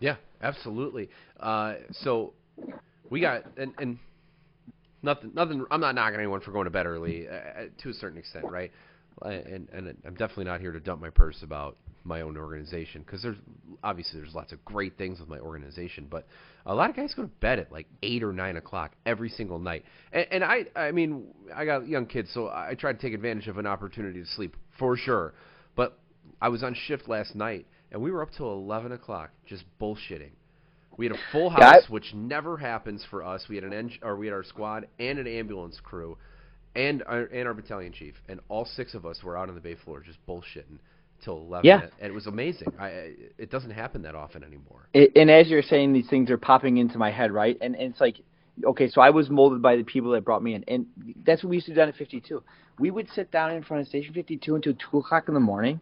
Yeah, 0.00 0.16
absolutely. 0.42 1.08
Uh, 1.40 1.74
so 1.92 2.32
we 3.10 3.20
got 3.20 3.44
and, 3.56 3.72
and 3.78 3.98
nothing. 5.02 5.32
Nothing. 5.34 5.64
I'm 5.70 5.80
not 5.80 5.94
knocking 5.94 6.18
anyone 6.18 6.40
for 6.40 6.52
going 6.52 6.64
to 6.64 6.70
bed 6.70 6.86
early 6.86 7.28
uh, 7.28 7.66
to 7.82 7.90
a 7.90 7.94
certain 7.94 8.18
extent, 8.18 8.46
right? 8.46 8.72
Uh, 9.22 9.28
And 9.28 9.68
and 9.72 9.96
I'm 10.04 10.14
definitely 10.14 10.44
not 10.44 10.60
here 10.60 10.72
to 10.72 10.80
dump 10.80 11.00
my 11.00 11.10
purse 11.10 11.42
about 11.42 11.76
my 12.06 12.20
own 12.22 12.36
organization 12.36 13.02
because 13.02 13.22
there's 13.22 13.36
obviously 13.82 14.20
there's 14.20 14.34
lots 14.34 14.52
of 14.52 14.64
great 14.64 14.96
things 14.96 15.20
with 15.20 15.28
my 15.28 15.38
organization, 15.38 16.06
but 16.10 16.26
a 16.64 16.74
lot 16.74 16.88
of 16.90 16.96
guys 16.96 17.12
go 17.14 17.22
to 17.22 17.28
bed 17.28 17.58
at 17.58 17.70
like 17.72 17.86
eight 18.02 18.22
or 18.22 18.32
nine 18.32 18.56
o'clock 18.56 18.92
every 19.04 19.28
single 19.28 19.58
night. 19.58 19.84
And, 20.12 20.26
and 20.30 20.44
I 20.44 20.66
I 20.74 20.92
mean 20.92 21.28
I 21.54 21.64
got 21.64 21.86
young 21.88 22.06
kids, 22.06 22.30
so 22.32 22.48
I 22.48 22.74
try 22.78 22.92
to 22.92 22.98
take 22.98 23.12
advantage 23.14 23.48
of 23.48 23.58
an 23.58 23.66
opportunity 23.66 24.20
to 24.20 24.26
sleep 24.26 24.56
for 24.78 24.96
sure. 24.96 25.34
But 25.74 25.98
I 26.40 26.48
was 26.48 26.62
on 26.62 26.74
shift 26.74 27.08
last 27.08 27.34
night 27.34 27.66
and 27.92 28.00
we 28.00 28.10
were 28.10 28.22
up 28.22 28.30
till 28.36 28.52
eleven 28.52 28.92
o'clock 28.92 29.30
just 29.46 29.64
bullshitting. 29.80 30.30
We 30.96 31.06
had 31.06 31.14
a 31.14 31.18
full 31.30 31.50
house, 31.50 31.60
Yeah, 31.60 31.80
I- 31.86 31.92
which 31.92 32.14
never 32.14 32.56
happens 32.56 33.04
for 33.10 33.22
us. 33.22 33.48
We 33.48 33.56
had 33.56 33.64
an 33.64 33.72
eng- 33.74 33.98
or 34.02 34.16
we 34.16 34.26
had 34.26 34.32
our 34.32 34.42
squad 34.44 34.86
and 34.98 35.18
an 35.18 35.26
ambulance 35.26 35.78
crew, 35.82 36.16
and 36.74 37.02
our, 37.02 37.24
and 37.24 37.46
our 37.46 37.52
battalion 37.52 37.92
chief, 37.92 38.14
and 38.28 38.40
all 38.48 38.64
six 38.64 38.94
of 38.94 39.04
us 39.04 39.22
were 39.22 39.36
out 39.36 39.48
on 39.50 39.54
the 39.54 39.60
bay 39.60 39.74
floor 39.74 40.00
just 40.00 40.18
bullshitting 40.26 40.78
till 41.24 41.38
eleven. 41.38 41.66
Yeah. 41.66 41.80
and 42.00 42.10
it 42.10 42.14
was 42.14 42.26
amazing. 42.26 42.68
I, 42.78 42.88
it 43.38 43.50
doesn't 43.50 43.70
happen 43.70 44.02
that 44.02 44.14
often 44.14 44.42
anymore. 44.42 44.88
it, 44.92 45.12
and 45.16 45.30
as 45.30 45.48
you're 45.48 45.62
saying, 45.62 45.92
these 45.92 46.08
things 46.08 46.30
are 46.30 46.38
popping 46.38 46.76
into 46.76 46.98
my 46.98 47.10
head, 47.10 47.32
right? 47.32 47.56
And, 47.60 47.74
and 47.74 47.90
it's 47.92 48.00
like, 48.00 48.20
okay, 48.64 48.88
so 48.88 49.00
I 49.00 49.10
was 49.10 49.28
molded 49.30 49.62
by 49.62 49.76
the 49.76 49.84
people 49.84 50.12
that 50.12 50.24
brought 50.24 50.42
me 50.42 50.54
in, 50.54 50.64
and 50.68 50.86
that's 51.24 51.42
what 51.42 51.50
we 51.50 51.56
used 51.56 51.66
to 51.66 51.72
do 51.72 51.76
down 51.76 51.88
at 51.88 51.96
52. 51.96 52.42
We 52.78 52.90
would 52.90 53.08
sit 53.10 53.30
down 53.30 53.52
in 53.52 53.62
front 53.62 53.82
of 53.82 53.88
Station 53.88 54.14
52 54.14 54.54
until 54.54 54.74
two 54.74 54.98
o'clock 54.98 55.28
in 55.28 55.34
the 55.34 55.40
morning, 55.40 55.80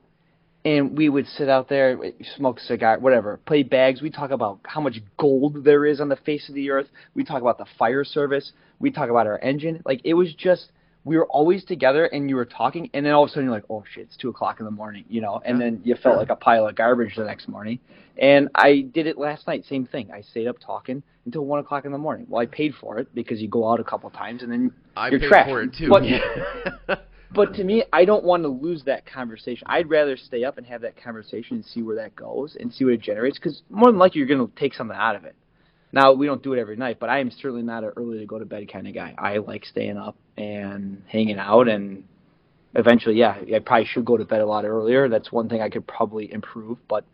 and 0.65 0.97
we 0.97 1.09
would 1.09 1.27
sit 1.27 1.49
out 1.49 1.69
there, 1.69 1.99
smoke 2.37 2.59
a 2.59 2.63
cigar, 2.63 2.99
whatever, 2.99 3.39
play 3.47 3.63
bags. 3.63 4.01
We 4.01 4.11
talk 4.11 4.31
about 4.31 4.61
how 4.65 4.81
much 4.81 5.01
gold 5.19 5.65
there 5.65 5.85
is 5.85 6.01
on 6.01 6.09
the 6.09 6.17
face 6.17 6.49
of 6.49 6.55
the 6.55 6.71
earth. 6.71 6.87
We 7.15 7.25
talk 7.25 7.43
about 7.43 7.59
the 7.59 7.67
fire 7.79 8.05
service. 8.05 8.53
We 8.79 8.91
talk 8.91 9.11
about 9.11 9.27
our 9.27 9.39
engine. 9.39 9.83
Like 9.85 10.01
it 10.05 10.15
was 10.15 10.33
just. 10.35 10.71
We 11.05 11.17
were 11.19 11.27
always 11.27 11.65
together, 11.65 12.07
and 12.07 12.31
you 12.31 12.37
were 12.37 12.47
talking, 12.47 12.89
and 12.95 13.05
then 13.05 13.13
all 13.13 13.25
of 13.25 13.29
a 13.29 13.33
sudden 13.33 13.45
you're 13.45 13.53
like, 13.55 13.65
"Oh 13.69 13.85
shit, 13.93 14.05
it's 14.05 14.17
two 14.17 14.31
o'clock 14.31 14.59
in 14.61 14.65
the 14.65 14.71
morning," 14.71 15.05
you 15.09 15.21
know, 15.21 15.41
and 15.45 15.59
Yeah. 15.59 15.65
then 15.67 15.81
you 15.85 15.95
felt 15.97 16.17
like 16.17 16.31
a 16.31 16.37
pile 16.37 16.67
of 16.67 16.75
garbage 16.77 17.15
the 17.17 17.25
next 17.25 17.47
morning. 17.49 17.79
And 18.17 18.49
I 18.55 18.81
did 18.93 19.07
it 19.07 19.19
last 19.19 19.47
night, 19.47 19.65
same 19.67 19.85
thing. 19.87 20.11
I 20.13 20.21
stayed 20.23 20.47
up 20.47 20.57
talking 20.61 21.03
until 21.27 21.45
one 21.45 21.59
o'clock 21.59 21.85
in 21.85 21.93
the 21.93 21.99
morning. 21.99 22.27
Well, 22.29 22.41
I 22.41 22.47
paid 22.47 22.75
for 22.75 22.99
it 22.99 23.13
because 23.15 23.43
you 23.43 23.49
go 23.49 23.69
out 23.69 23.81
a 23.81 23.85
couple 23.85 24.09
times 24.11 24.43
and 24.43 24.51
then 24.53 24.73
I 24.97 25.09
you're 25.11 25.19
paid 25.21 25.29
trapped. 25.29 25.51
for 25.51 25.63
it 25.63 25.75
too. 25.75 25.89
But, 25.89 26.05
but 27.33 27.55
to 27.55 27.65
me, 27.65 27.83
I 27.93 28.05
don't 28.05 28.25
want 28.25 28.45
to 28.45 28.49
lose 28.49 28.85
that 28.85 29.05
conversation. 29.05 29.67
I'd 29.69 29.91
rather 29.91 30.17
stay 30.17 30.45
up 30.45 30.59
and 30.59 30.67
have 30.67 30.81
that 30.83 30.97
conversation 30.97 31.57
and 31.57 31.65
see 31.65 31.83
where 31.83 31.97
that 31.97 32.15
goes 32.15 32.57
and 32.61 32.73
see 32.73 32.85
what 32.85 32.95
it 32.95 33.01
generates. 33.01 33.37
Because 33.39 33.63
more 33.69 33.91
than 33.91 33.99
likely, 33.99 34.21
you're 34.21 34.29
going 34.29 34.47
to 34.47 34.55
take 34.55 34.75
something 34.75 34.97
out 34.97 35.17
of 35.17 35.25
it. 35.25 35.35
Now, 35.95 36.13
we 36.13 36.27
don't 36.27 36.43
do 36.43 36.53
it 36.53 36.61
every 36.61 36.77
night, 36.77 36.99
but 36.99 37.09
I 37.09 37.21
am 37.21 37.31
certainly 37.31 37.63
not 37.63 37.85
an 37.85 37.93
early 37.97 38.19
to 38.19 38.27
go 38.27 38.39
to 38.39 38.45
bed 38.45 38.71
kind 38.71 38.87
of 38.89 38.95
guy. 38.95 39.15
I 39.17 39.39
like 39.39 39.65
staying 39.65 39.97
up 39.97 40.17
and 40.37 41.03
hanging 41.07 41.39
out, 41.39 41.69
and 41.69 42.05
eventually, 42.75 43.17
yeah, 43.17 43.37
I 43.55 43.61
probably 43.61 43.87
should 43.87 44.05
go 44.05 44.17
to 44.17 44.25
bed 44.25 44.41
a 44.41 44.47
lot 44.47 44.65
earlier. 44.65 45.09
That's 45.09 45.31
one 45.31 45.49
thing 45.49 45.63
I 45.63 45.71
could 45.71 45.87
probably 45.87 46.33
improve, 46.33 46.79
but 46.89 47.05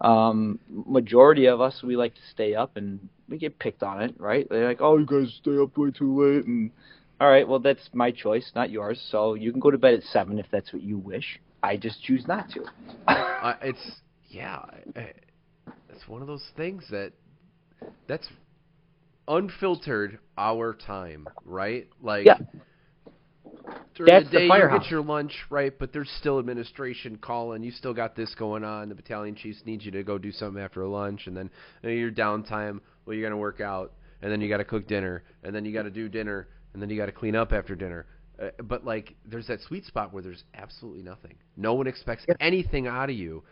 um 0.00 0.58
majority 0.68 1.46
of 1.46 1.60
us 1.60 1.80
we 1.84 1.96
like 1.96 2.12
to 2.12 2.20
stay 2.32 2.52
up 2.52 2.76
and 2.76 3.08
we 3.28 3.38
get 3.38 3.56
picked 3.60 3.80
on 3.80 4.02
it 4.02 4.12
right 4.18 4.48
they're 4.50 4.66
like 4.66 4.80
oh 4.80 4.98
you 4.98 5.06
guys 5.06 5.32
stay 5.40 5.56
up 5.56 5.78
way 5.78 5.88
too 5.92 6.20
late 6.20 6.44
and 6.46 6.68
all 7.20 7.28
right 7.28 7.46
well 7.46 7.60
that's 7.60 7.88
my 7.92 8.10
choice 8.10 8.50
not 8.56 8.70
yours 8.70 9.00
so 9.12 9.34
you 9.34 9.52
can 9.52 9.60
go 9.60 9.70
to 9.70 9.78
bed 9.78 9.94
at 9.94 10.02
seven 10.02 10.36
if 10.36 10.46
that's 10.50 10.72
what 10.72 10.82
you 10.82 10.98
wish 10.98 11.38
i 11.62 11.76
just 11.76 12.02
choose 12.02 12.26
not 12.26 12.50
to 12.50 12.64
uh, 13.06 13.54
it's 13.62 14.00
yeah, 14.34 14.64
it's 15.88 16.08
one 16.08 16.20
of 16.20 16.26
those 16.26 16.44
things 16.56 16.82
that 16.90 17.12
that's 18.06 18.28
unfiltered 19.28 20.18
our 20.36 20.74
time, 20.74 21.28
right? 21.44 21.88
Like 22.02 22.26
Yeah. 22.26 22.38
during 23.94 24.12
That's 24.12 24.24
the 24.26 24.30
the 24.32 24.38
day 24.38 24.46
you 24.46 24.80
get 24.80 24.90
your 24.90 25.02
lunch, 25.02 25.32
right? 25.50 25.76
But 25.78 25.92
there's 25.92 26.10
still 26.10 26.38
administration 26.38 27.16
calling. 27.18 27.62
You 27.62 27.70
still 27.70 27.94
got 27.94 28.16
this 28.16 28.34
going 28.34 28.64
on. 28.64 28.88
The 28.88 28.94
battalion 28.94 29.34
chiefs 29.34 29.62
need 29.64 29.82
you 29.82 29.90
to 29.92 30.02
go 30.02 30.18
do 30.18 30.32
something 30.32 30.62
after 30.62 30.84
lunch, 30.86 31.26
and 31.26 31.36
then 31.36 31.50
you 31.82 31.88
know, 31.88 31.94
your 31.94 32.10
downtime. 32.10 32.80
Well, 33.06 33.16
you're 33.16 33.28
gonna 33.28 33.40
work 33.40 33.60
out, 33.60 33.92
and 34.22 34.30
then 34.32 34.40
you 34.40 34.48
got 34.48 34.58
to 34.58 34.64
cook 34.64 34.86
dinner, 34.88 35.22
and 35.42 35.54
then 35.54 35.64
you 35.64 35.72
got 35.72 35.82
to 35.82 35.90
do 35.90 36.08
dinner, 36.08 36.48
and 36.72 36.82
then 36.82 36.90
you 36.90 36.96
got 36.96 37.06
to 37.06 37.12
clean 37.12 37.36
up 37.36 37.52
after 37.52 37.74
dinner. 37.74 38.06
Uh, 38.42 38.48
but 38.64 38.84
like, 38.84 39.14
there's 39.24 39.46
that 39.46 39.60
sweet 39.60 39.84
spot 39.84 40.12
where 40.12 40.22
there's 40.22 40.44
absolutely 40.54 41.02
nothing. 41.02 41.34
No 41.56 41.74
one 41.74 41.86
expects 41.86 42.24
anything 42.40 42.86
out 42.86 43.10
of 43.10 43.16
you 43.16 43.44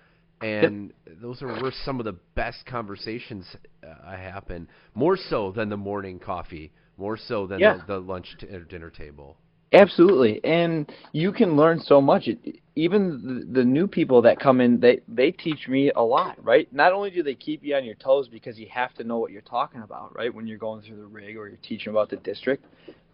and 0.42 0.92
those 1.20 1.42
are 1.42 1.48
where 1.60 1.72
some 1.84 1.98
of 1.98 2.04
the 2.04 2.16
best 2.34 2.66
conversations 2.66 3.56
uh, 3.82 4.16
happen. 4.16 4.68
More 4.94 5.16
so 5.16 5.52
than 5.52 5.68
the 5.68 5.76
morning 5.76 6.18
coffee. 6.18 6.72
More 6.96 7.16
so 7.16 7.46
than 7.46 7.60
Yeah. 7.60 7.78
the, 7.86 7.94
the 7.94 7.98
lunch 8.00 8.36
t- 8.38 8.46
or 8.48 8.60
dinner 8.60 8.90
table. 8.90 9.36
Absolutely, 9.74 10.38
and 10.44 10.92
you 11.12 11.32
can 11.32 11.56
learn 11.56 11.80
so 11.80 11.98
much. 11.98 12.28
It, 12.28 12.60
even 12.76 13.46
the, 13.54 13.60
the 13.60 13.64
new 13.64 13.86
people 13.86 14.20
that 14.22 14.38
come 14.38 14.60
in, 14.60 14.78
they 14.78 15.00
they 15.08 15.30
teach 15.30 15.66
me 15.66 15.90
a 15.96 16.02
lot, 16.02 16.36
right? 16.44 16.70
Not 16.72 16.92
only 16.92 17.10
do 17.10 17.22
they 17.22 17.34
keep 17.34 17.64
you 17.64 17.74
on 17.74 17.84
your 17.84 17.94
toes 17.94 18.28
because 18.28 18.58
you 18.58 18.66
have 18.70 18.92
to 18.94 19.04
know 19.04 19.18
what 19.18 19.32
you're 19.32 19.40
talking 19.40 19.80
about, 19.80 20.14
right? 20.14 20.32
When 20.32 20.46
you're 20.46 20.58
going 20.58 20.82
through 20.82 20.98
the 20.98 21.06
rig 21.06 21.38
or 21.38 21.48
you're 21.48 21.58
teaching 21.62 21.90
about 21.90 22.10
the 22.10 22.16
district, 22.16 22.66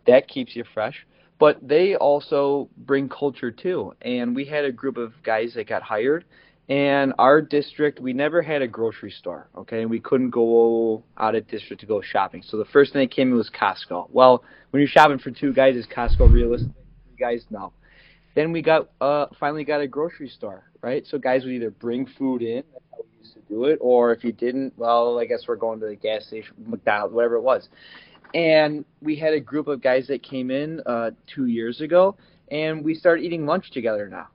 that 0.09 0.27
keeps 0.27 0.57
you 0.57 0.65
fresh. 0.75 1.07
But 1.39 1.59
they 1.63 1.95
also 1.95 2.69
bring 2.79 3.09
culture 3.09 3.53
too. 3.53 3.95
And 4.03 4.35
we 4.35 4.45
had 4.45 4.65
a 4.65 4.73
group 4.73 4.97
of 4.97 5.13
guys 5.23 5.55
that 5.55 5.69
got 5.69 5.83
hired, 5.83 6.25
and 6.69 7.15
our 7.19 7.41
district, 7.41 7.99
we 7.99 8.13
never 8.13 8.43
had 8.43 8.61
a 8.61 8.69
grocery 8.69 9.11
store, 9.11 9.49
okay? 9.57 9.81
And 9.81 9.91
we 9.91 10.01
couldn't 10.01 10.31
go 10.31 11.03
out 11.17 11.35
of 11.35 11.49
district 11.49 11.81
to 11.81 11.87
go 11.87 12.03
shopping. 12.03 12.43
So 12.47 12.59
the 12.59 12.67
first 12.67 12.93
thing 12.93 13.03
that 13.03 13.11
came 13.11 13.31
in 13.31 13.37
was 13.37 13.51
Costco. 13.51 14.09
Well, 14.11 14.45
when 14.71 14.81
you're 14.81 14.89
shopping 14.89 15.19
for 15.19 15.31
two 15.31 15.55
guys, 15.55 15.77
is 15.77 15.87
Costco 15.87 16.31
realistic? 16.31 16.71
Three 17.07 17.17
guys, 17.19 17.47
no. 17.51 17.73
Then 18.35 18.53
we 18.53 18.63
got 18.63 18.91
uh 19.01 19.27
finally 19.41 19.65
got 19.65 19.81
a 19.81 19.89
grocery 19.89 20.29
store, 20.29 20.71
right? 20.83 21.05
So 21.07 21.19
guys 21.19 21.43
would 21.45 21.53
either 21.53 21.71
bring 21.71 22.07
food 22.07 22.43
in, 22.43 22.63
that's 22.73 22.85
how 22.93 22.99
we 22.99 23.19
used 23.19 23.35
to 23.35 23.41
do 23.49 23.65
it, 23.65 23.79
or 23.81 24.13
if 24.13 24.23
you 24.23 24.33
didn't, 24.33 24.75
well, 24.77 25.19
I 25.19 25.25
guess 25.25 25.45
we're 25.49 25.57
going 25.57 25.81
to 25.81 25.87
the 25.87 25.97
gas 25.97 26.27
station, 26.27 26.55
McDonald's, 26.67 27.15
whatever 27.15 27.37
it 27.37 27.43
was. 27.43 27.69
And 28.35 28.85
we 29.01 29.17
had 29.17 29.33
a 29.33 29.41
group 29.41 29.67
of 29.67 29.83
guys 29.83 30.07
that 30.09 30.23
came 30.23 30.51
in 30.51 30.81
uh 30.85 31.13
two 31.35 31.47
years 31.47 31.81
ago, 31.81 32.17
and 32.51 32.85
we 32.85 32.95
started 32.95 33.25
eating 33.25 33.47
lunch 33.47 33.71
together 33.71 34.09
now. 34.09 34.29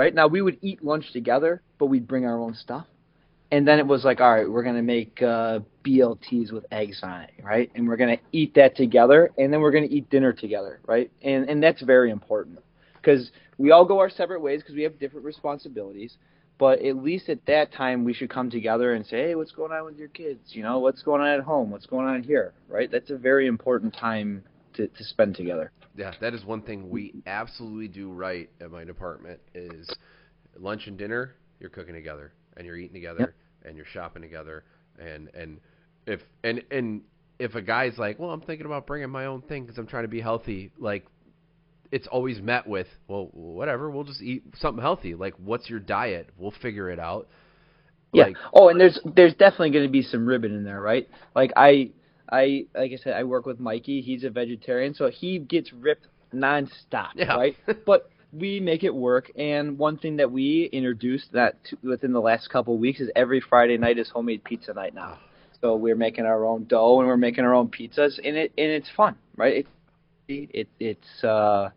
Right 0.00 0.14
now, 0.14 0.28
we 0.28 0.40
would 0.40 0.56
eat 0.62 0.82
lunch 0.82 1.12
together, 1.12 1.60
but 1.78 1.86
we'd 1.86 2.08
bring 2.08 2.24
our 2.24 2.38
own 2.38 2.54
stuff. 2.54 2.86
And 3.50 3.68
then 3.68 3.78
it 3.78 3.86
was 3.86 4.02
like, 4.02 4.18
all 4.22 4.32
right, 4.32 4.50
we're 4.50 4.62
gonna 4.62 4.82
make 4.82 5.20
uh, 5.20 5.58
BLTs 5.84 6.52
with 6.52 6.64
eggs 6.72 7.00
on 7.02 7.20
it, 7.20 7.32
right? 7.42 7.70
And 7.74 7.86
we're 7.86 7.98
gonna 7.98 8.16
eat 8.32 8.54
that 8.54 8.74
together, 8.76 9.30
and 9.36 9.52
then 9.52 9.60
we're 9.60 9.72
gonna 9.72 9.88
eat 9.90 10.08
dinner 10.08 10.32
together, 10.32 10.80
right? 10.86 11.10
And 11.20 11.50
and 11.50 11.62
that's 11.62 11.82
very 11.82 12.10
important 12.10 12.60
because 12.94 13.30
we 13.58 13.72
all 13.72 13.84
go 13.84 13.98
our 13.98 14.08
separate 14.08 14.40
ways 14.40 14.62
because 14.62 14.74
we 14.74 14.84
have 14.84 14.98
different 14.98 15.26
responsibilities. 15.26 16.16
But 16.56 16.80
at 16.80 16.96
least 16.96 17.28
at 17.28 17.44
that 17.44 17.70
time, 17.70 18.02
we 18.02 18.14
should 18.14 18.30
come 18.30 18.48
together 18.48 18.94
and 18.94 19.04
say, 19.04 19.28
hey, 19.28 19.34
what's 19.34 19.52
going 19.52 19.72
on 19.72 19.84
with 19.84 19.98
your 19.98 20.08
kids? 20.08 20.40
You 20.52 20.62
know, 20.62 20.78
what's 20.78 21.02
going 21.02 21.20
on 21.20 21.28
at 21.28 21.40
home? 21.40 21.70
What's 21.70 21.86
going 21.86 22.06
on 22.06 22.22
here? 22.22 22.54
Right? 22.68 22.90
That's 22.90 23.10
a 23.10 23.18
very 23.18 23.46
important 23.46 23.94
time 23.94 24.44
to, 24.80 24.88
to 24.88 25.04
spend 25.04 25.34
together. 25.34 25.72
Yeah, 25.96 26.12
that 26.20 26.34
is 26.34 26.44
one 26.44 26.62
thing 26.62 26.88
we 26.88 27.14
absolutely 27.26 27.88
do 27.88 28.10
right 28.10 28.48
at 28.60 28.70
my 28.70 28.84
department 28.84 29.40
is 29.54 29.90
lunch 30.58 30.86
and 30.86 30.98
dinner 30.98 31.34
you're 31.58 31.70
cooking 31.70 31.94
together 31.94 32.32
and 32.56 32.66
you're 32.66 32.76
eating 32.76 32.94
together 32.94 33.34
and 33.64 33.76
you're 33.76 33.86
shopping 33.86 34.22
together 34.22 34.64
and 34.98 35.28
and 35.34 35.60
if 36.06 36.20
and 36.44 36.62
and 36.70 37.02
if 37.38 37.54
a 37.54 37.62
guy's 37.62 37.96
like, 37.96 38.18
"Well, 38.18 38.30
I'm 38.30 38.42
thinking 38.42 38.66
about 38.66 38.86
bringing 38.86 39.08
my 39.10 39.26
own 39.26 39.40
thing 39.42 39.66
cuz 39.66 39.78
I'm 39.78 39.86
trying 39.86 40.04
to 40.04 40.08
be 40.08 40.20
healthy." 40.20 40.72
Like 40.78 41.06
it's 41.90 42.06
always 42.06 42.40
met 42.40 42.66
with, 42.66 42.86
"Well, 43.08 43.28
whatever, 43.32 43.90
we'll 43.90 44.04
just 44.04 44.22
eat 44.22 44.44
something 44.56 44.82
healthy." 44.82 45.14
Like, 45.14 45.34
"What's 45.38 45.68
your 45.70 45.80
diet? 45.80 46.28
We'll 46.36 46.50
figure 46.50 46.90
it 46.90 46.98
out." 46.98 47.28
Yeah. 48.12 48.24
Like, 48.24 48.36
oh, 48.52 48.68
and 48.68 48.80
there's 48.80 48.98
there's 49.04 49.34
definitely 49.34 49.70
going 49.70 49.86
to 49.86 49.90
be 49.90 50.02
some 50.02 50.26
ribbon 50.26 50.52
in 50.52 50.64
there, 50.64 50.80
right? 50.80 51.08
Like 51.34 51.52
I 51.56 51.90
I 52.30 52.66
like 52.74 52.92
I 52.92 52.96
said, 52.96 53.14
I 53.14 53.24
work 53.24 53.46
with 53.46 53.58
Mikey. 53.60 54.00
He's 54.00 54.24
a 54.24 54.30
vegetarian, 54.30 54.94
so 54.94 55.10
he 55.10 55.38
gets 55.38 55.72
ripped 55.72 56.06
nonstop, 56.34 57.10
Yeah. 57.14 57.34
right? 57.34 57.56
But 57.86 58.10
we 58.32 58.60
make 58.60 58.84
it 58.84 58.94
work. 58.94 59.30
And 59.36 59.76
one 59.78 59.96
thing 59.98 60.16
that 60.18 60.30
we 60.30 60.68
introduced 60.72 61.32
that 61.32 61.56
t- 61.64 61.76
within 61.82 62.12
the 62.12 62.20
last 62.20 62.48
couple 62.50 62.74
of 62.74 62.80
weeks 62.80 63.00
is 63.00 63.10
every 63.16 63.40
Friday 63.40 63.76
night 63.78 63.98
is 63.98 64.08
homemade 64.08 64.44
pizza 64.44 64.72
night 64.72 64.94
now. 64.94 65.18
So 65.60 65.74
we're 65.76 65.96
making 65.96 66.24
our 66.26 66.44
own 66.44 66.64
dough 66.64 67.00
and 67.00 67.08
we're 67.08 67.16
making 67.16 67.44
our 67.44 67.54
own 67.54 67.68
pizzas, 67.68 68.18
and 68.24 68.36
it 68.36 68.52
and 68.56 68.70
it's 68.70 68.88
fun, 68.96 69.16
right? 69.36 69.66
It, 70.28 70.50
it 70.54 70.68
it's 70.78 71.24
uh 71.24 71.70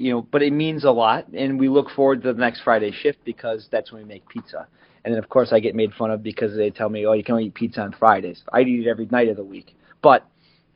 you 0.00 0.10
know, 0.10 0.22
but 0.22 0.42
it 0.42 0.52
means 0.52 0.84
a 0.84 0.90
lot, 0.90 1.28
and 1.28 1.58
we 1.60 1.68
look 1.68 1.90
forward 1.90 2.22
to 2.22 2.32
the 2.32 2.40
next 2.40 2.62
Friday 2.62 2.90
shift 2.90 3.18
because 3.24 3.68
that's 3.70 3.92
when 3.92 4.02
we 4.02 4.08
make 4.08 4.26
pizza. 4.28 4.66
And 5.04 5.12
then 5.14 5.22
of 5.22 5.28
course 5.28 5.52
I 5.52 5.60
get 5.60 5.74
made 5.74 5.92
fun 5.94 6.10
of 6.10 6.22
because 6.22 6.56
they 6.56 6.70
tell 6.70 6.88
me, 6.88 7.06
oh, 7.06 7.12
you 7.12 7.22
can 7.24 7.32
only 7.34 7.46
eat 7.46 7.54
pizza 7.54 7.80
on 7.82 7.92
Fridays. 7.92 8.42
I 8.52 8.60
eat 8.62 8.86
it 8.86 8.90
every 8.90 9.06
night 9.06 9.28
of 9.28 9.36
the 9.36 9.44
week, 9.44 9.76
but 10.02 10.26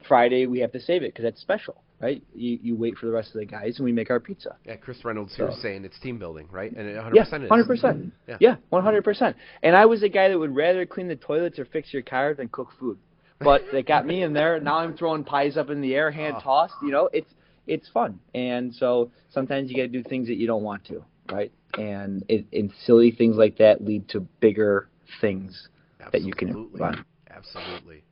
Friday 0.06 0.46
we 0.46 0.58
have 0.60 0.72
to 0.72 0.80
save 0.80 1.02
it 1.02 1.14
because 1.14 1.22
that's 1.24 1.40
special, 1.40 1.76
right? 2.00 2.22
You 2.34 2.58
you 2.62 2.76
wait 2.76 2.96
for 2.98 3.06
the 3.06 3.12
rest 3.12 3.28
of 3.34 3.40
the 3.40 3.46
guys 3.46 3.76
and 3.78 3.84
we 3.84 3.92
make 3.92 4.10
our 4.10 4.20
pizza. 4.20 4.56
yeah, 4.66 4.76
Chris 4.76 5.02
Reynolds 5.04 5.34
here 5.34 5.50
So- 5.50 5.58
saying 5.62 5.84
it's 5.84 5.98
team 5.98 6.18
building, 6.18 6.46
right? 6.50 6.70
And 6.76 6.86
it 6.88 6.96
100% 6.96 7.14
Yeah, 7.14 7.22
it 7.36 7.42
is. 7.44 7.48
hundred 7.48 7.66
percent. 7.66 8.12
Yeah. 8.28 8.36
Yeah, 8.40 8.56
one 8.68 8.82
hundred 8.82 9.04
percent. 9.04 9.36
And 9.62 9.74
I 9.74 9.86
was 9.86 10.02
a 10.02 10.08
guy 10.10 10.28
that 10.28 10.38
would 10.38 10.54
rather 10.54 10.84
clean 10.84 11.08
the 11.08 11.16
toilets 11.16 11.58
or 11.58 11.64
fix 11.64 11.92
your 11.94 12.02
car 12.02 12.34
than 12.34 12.48
cook 12.48 12.68
food. 12.78 12.98
But 13.40 13.62
they 13.72 13.82
got 13.82 14.06
me 14.06 14.22
in 14.22 14.32
there. 14.32 14.60
Now 14.60 14.76
I'm 14.78 14.96
throwing 14.96 15.24
pies 15.24 15.56
up 15.56 15.68
in 15.70 15.80
the 15.80 15.94
air, 15.94 16.10
hand 16.10 16.36
Oh. 16.38 16.42
tossed. 16.42 16.74
You 16.82 16.90
know, 16.92 17.08
it's 17.12 17.30
it's 17.66 17.88
fun. 17.88 18.20
And 18.34 18.74
so 18.74 19.10
sometimes 19.30 19.70
you 19.70 19.76
got 19.76 19.82
to 19.82 19.88
do 19.88 20.02
things 20.02 20.28
that 20.28 20.36
you 20.36 20.46
don't 20.46 20.62
want 20.62 20.84
to, 20.86 21.04
right? 21.30 21.52
And 21.78 22.24
it, 22.28 22.46
and 22.52 22.72
silly 22.84 23.10
things 23.10 23.36
like 23.36 23.58
that 23.58 23.84
lead 23.84 24.08
to 24.10 24.20
bigger 24.40 24.88
things 25.20 25.68
that 26.12 26.22
you 26.22 26.32
can 26.32 26.48
Absolutely. 26.48 26.80
improve 26.80 26.98
on. 26.98 27.04
Absolutely. 27.30 28.04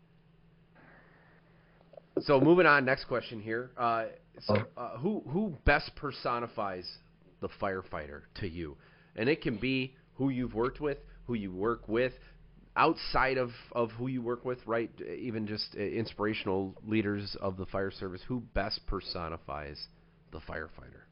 So 2.20 2.40
moving 2.40 2.66
on, 2.66 2.84
next 2.84 3.04
question 3.04 3.40
here. 3.40 3.70
Uh, 3.76 4.06
so 4.40 4.54
Oh. 4.54 4.82
uh, 4.82 4.98
who 4.98 5.22
who 5.28 5.56
best 5.64 5.94
personifies 5.96 6.90
the 7.40 7.48
firefighter 7.48 8.22
to 8.40 8.48
you? 8.48 8.76
And 9.16 9.28
it 9.28 9.42
can 9.42 9.56
be 9.56 9.94
who 10.14 10.30
you've 10.30 10.54
worked 10.54 10.80
with, 10.80 10.98
who 11.26 11.34
you 11.34 11.52
work 11.52 11.88
with, 11.88 12.12
outside 12.76 13.38
of, 13.38 13.50
of 13.72 13.90
who 13.92 14.06
you 14.06 14.22
work 14.22 14.44
with, 14.44 14.58
right? 14.66 14.90
Even 15.18 15.46
just 15.46 15.74
uh, 15.76 15.80
inspirational 15.80 16.74
leaders 16.86 17.36
of 17.40 17.56
the 17.56 17.66
fire 17.66 17.90
service. 17.90 18.22
Who 18.28 18.40
best 18.54 18.80
personifies 18.86 19.86
the 20.32 20.38
firefighter? 20.38 21.02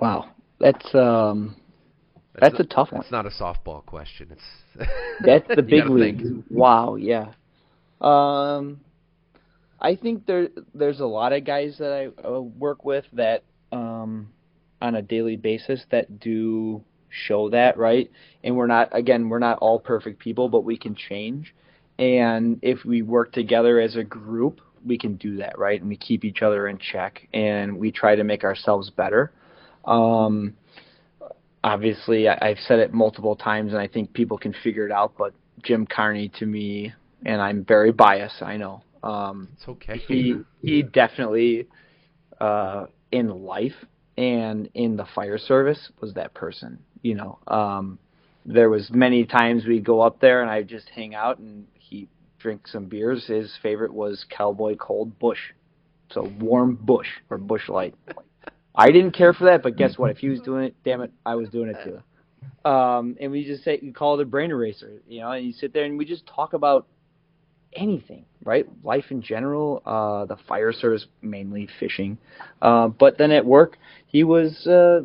Wow, 0.00 0.30
that's 0.60 0.94
um 0.94 1.56
that's 2.38 2.54
a 2.58 2.62
not- 2.62 2.70
tough 2.70 2.92
one. 2.92 3.02
It's 3.02 3.10
not 3.10 3.26
a 3.26 3.30
softball 3.30 3.84
question. 3.84 4.28
It's 4.30 4.88
That's 5.24 5.46
the 5.54 5.62
big 5.68 5.88
league. 5.88 6.18
think. 6.22 6.44
Wow, 6.50 6.96
yeah. 6.96 7.32
Um, 8.00 8.80
I 9.80 9.96
think 9.96 10.26
there 10.26 10.48
there's 10.74 11.00
a 11.00 11.06
lot 11.06 11.32
of 11.32 11.44
guys 11.44 11.76
that 11.78 11.92
I 11.92 12.26
uh, 12.28 12.40
work 12.40 12.84
with 12.84 13.04
that 13.12 13.44
um, 13.72 14.28
on 14.82 14.96
a 14.96 15.02
daily 15.02 15.36
basis 15.36 15.84
that 15.90 16.18
do 16.20 16.82
show 17.26 17.50
that 17.50 17.78
right. 17.78 18.10
And 18.42 18.56
we're 18.56 18.66
not 18.66 18.96
again 18.96 19.28
we're 19.28 19.38
not 19.38 19.58
all 19.58 19.78
perfect 19.78 20.18
people, 20.18 20.48
but 20.48 20.64
we 20.64 20.76
can 20.76 20.94
change. 20.94 21.54
And 21.98 22.58
if 22.62 22.84
we 22.84 23.02
work 23.02 23.32
together 23.32 23.80
as 23.80 23.96
a 23.96 24.04
group, 24.04 24.60
we 24.84 24.98
can 24.98 25.16
do 25.16 25.36
that 25.36 25.58
right, 25.58 25.80
and 25.80 25.88
we 25.88 25.96
keep 25.96 26.24
each 26.24 26.42
other 26.42 26.66
in 26.66 26.78
check, 26.78 27.28
and 27.32 27.78
we 27.78 27.92
try 27.92 28.16
to 28.16 28.24
make 28.24 28.42
ourselves 28.44 28.90
better. 28.90 29.32
Um, 29.84 30.54
obviously 31.64 32.28
I, 32.28 32.38
I've 32.40 32.58
said 32.58 32.78
it 32.78 32.92
multiple 32.92 33.34
times 33.34 33.72
and 33.72 33.80
I 33.80 33.88
think 33.88 34.12
people 34.12 34.38
can 34.38 34.54
figure 34.62 34.86
it 34.86 34.92
out, 34.92 35.14
but 35.18 35.32
Jim 35.62 35.86
Carney 35.86 36.30
to 36.38 36.46
me, 36.46 36.92
and 37.24 37.40
I'm 37.40 37.64
very 37.64 37.90
biased, 37.90 38.42
I 38.42 38.58
know. 38.58 38.82
Um, 39.02 39.48
it's 39.54 39.68
okay. 39.68 39.98
he 39.98 40.36
he 40.62 40.82
definitely 40.82 41.68
uh, 42.40 42.86
in 43.10 43.28
life 43.28 43.74
and 44.16 44.68
in 44.74 44.96
the 44.96 45.06
fire 45.14 45.38
service 45.38 45.90
was 46.00 46.14
that 46.14 46.34
person. 46.34 46.78
You 47.04 47.14
know, 47.14 47.38
um, 47.46 47.98
there 48.46 48.70
was 48.70 48.90
many 48.90 49.26
times 49.26 49.66
we'd 49.66 49.84
go 49.84 50.00
up 50.00 50.20
there 50.20 50.40
and 50.40 50.50
I'd 50.50 50.68
just 50.68 50.88
hang 50.88 51.14
out 51.14 51.38
and 51.38 51.66
he 51.74 52.08
drink 52.38 52.66
some 52.66 52.86
beers. 52.86 53.26
His 53.26 53.52
favorite 53.62 53.92
was 53.92 54.24
Cowboy 54.30 54.76
Cold 54.76 55.18
Busch, 55.18 55.52
so 56.10 56.32
warm 56.40 56.76
Busch 56.80 57.08
or 57.28 57.36
Busch 57.36 57.68
Light. 57.68 57.94
I 58.74 58.90
didn't 58.90 59.12
care 59.12 59.34
for 59.34 59.44
that, 59.44 59.62
but 59.62 59.76
guess 59.76 59.98
what? 59.98 60.12
If 60.12 60.16
he 60.16 60.30
was 60.30 60.40
doing 60.40 60.64
it, 60.64 60.76
damn 60.82 61.02
it, 61.02 61.12
I 61.26 61.34
was 61.34 61.50
doing 61.50 61.68
it 61.68 61.76
too. 61.84 62.68
Um, 62.68 63.16
and 63.20 63.30
we 63.30 63.44
just 63.44 63.64
say 63.64 63.78
we 63.82 63.92
call 63.92 64.18
it 64.18 64.22
a 64.22 64.26
brain 64.26 64.50
eraser, 64.50 65.02
you 65.06 65.20
know. 65.20 65.30
And 65.30 65.46
you 65.46 65.52
sit 65.52 65.74
there 65.74 65.84
and 65.84 65.98
we 65.98 66.06
just 66.06 66.26
talk 66.26 66.54
about 66.54 66.86
anything, 67.74 68.24
right? 68.42 68.66
Life 68.82 69.06
in 69.10 69.20
general, 69.20 69.82
uh, 69.84 70.24
the 70.24 70.36
fire 70.48 70.72
service 70.72 71.06
mainly 71.20 71.68
fishing, 71.78 72.16
uh, 72.62 72.88
but 72.88 73.18
then 73.18 73.30
at 73.30 73.44
work 73.44 73.76
he 74.06 74.24
was 74.24 74.66
uh, 74.66 75.02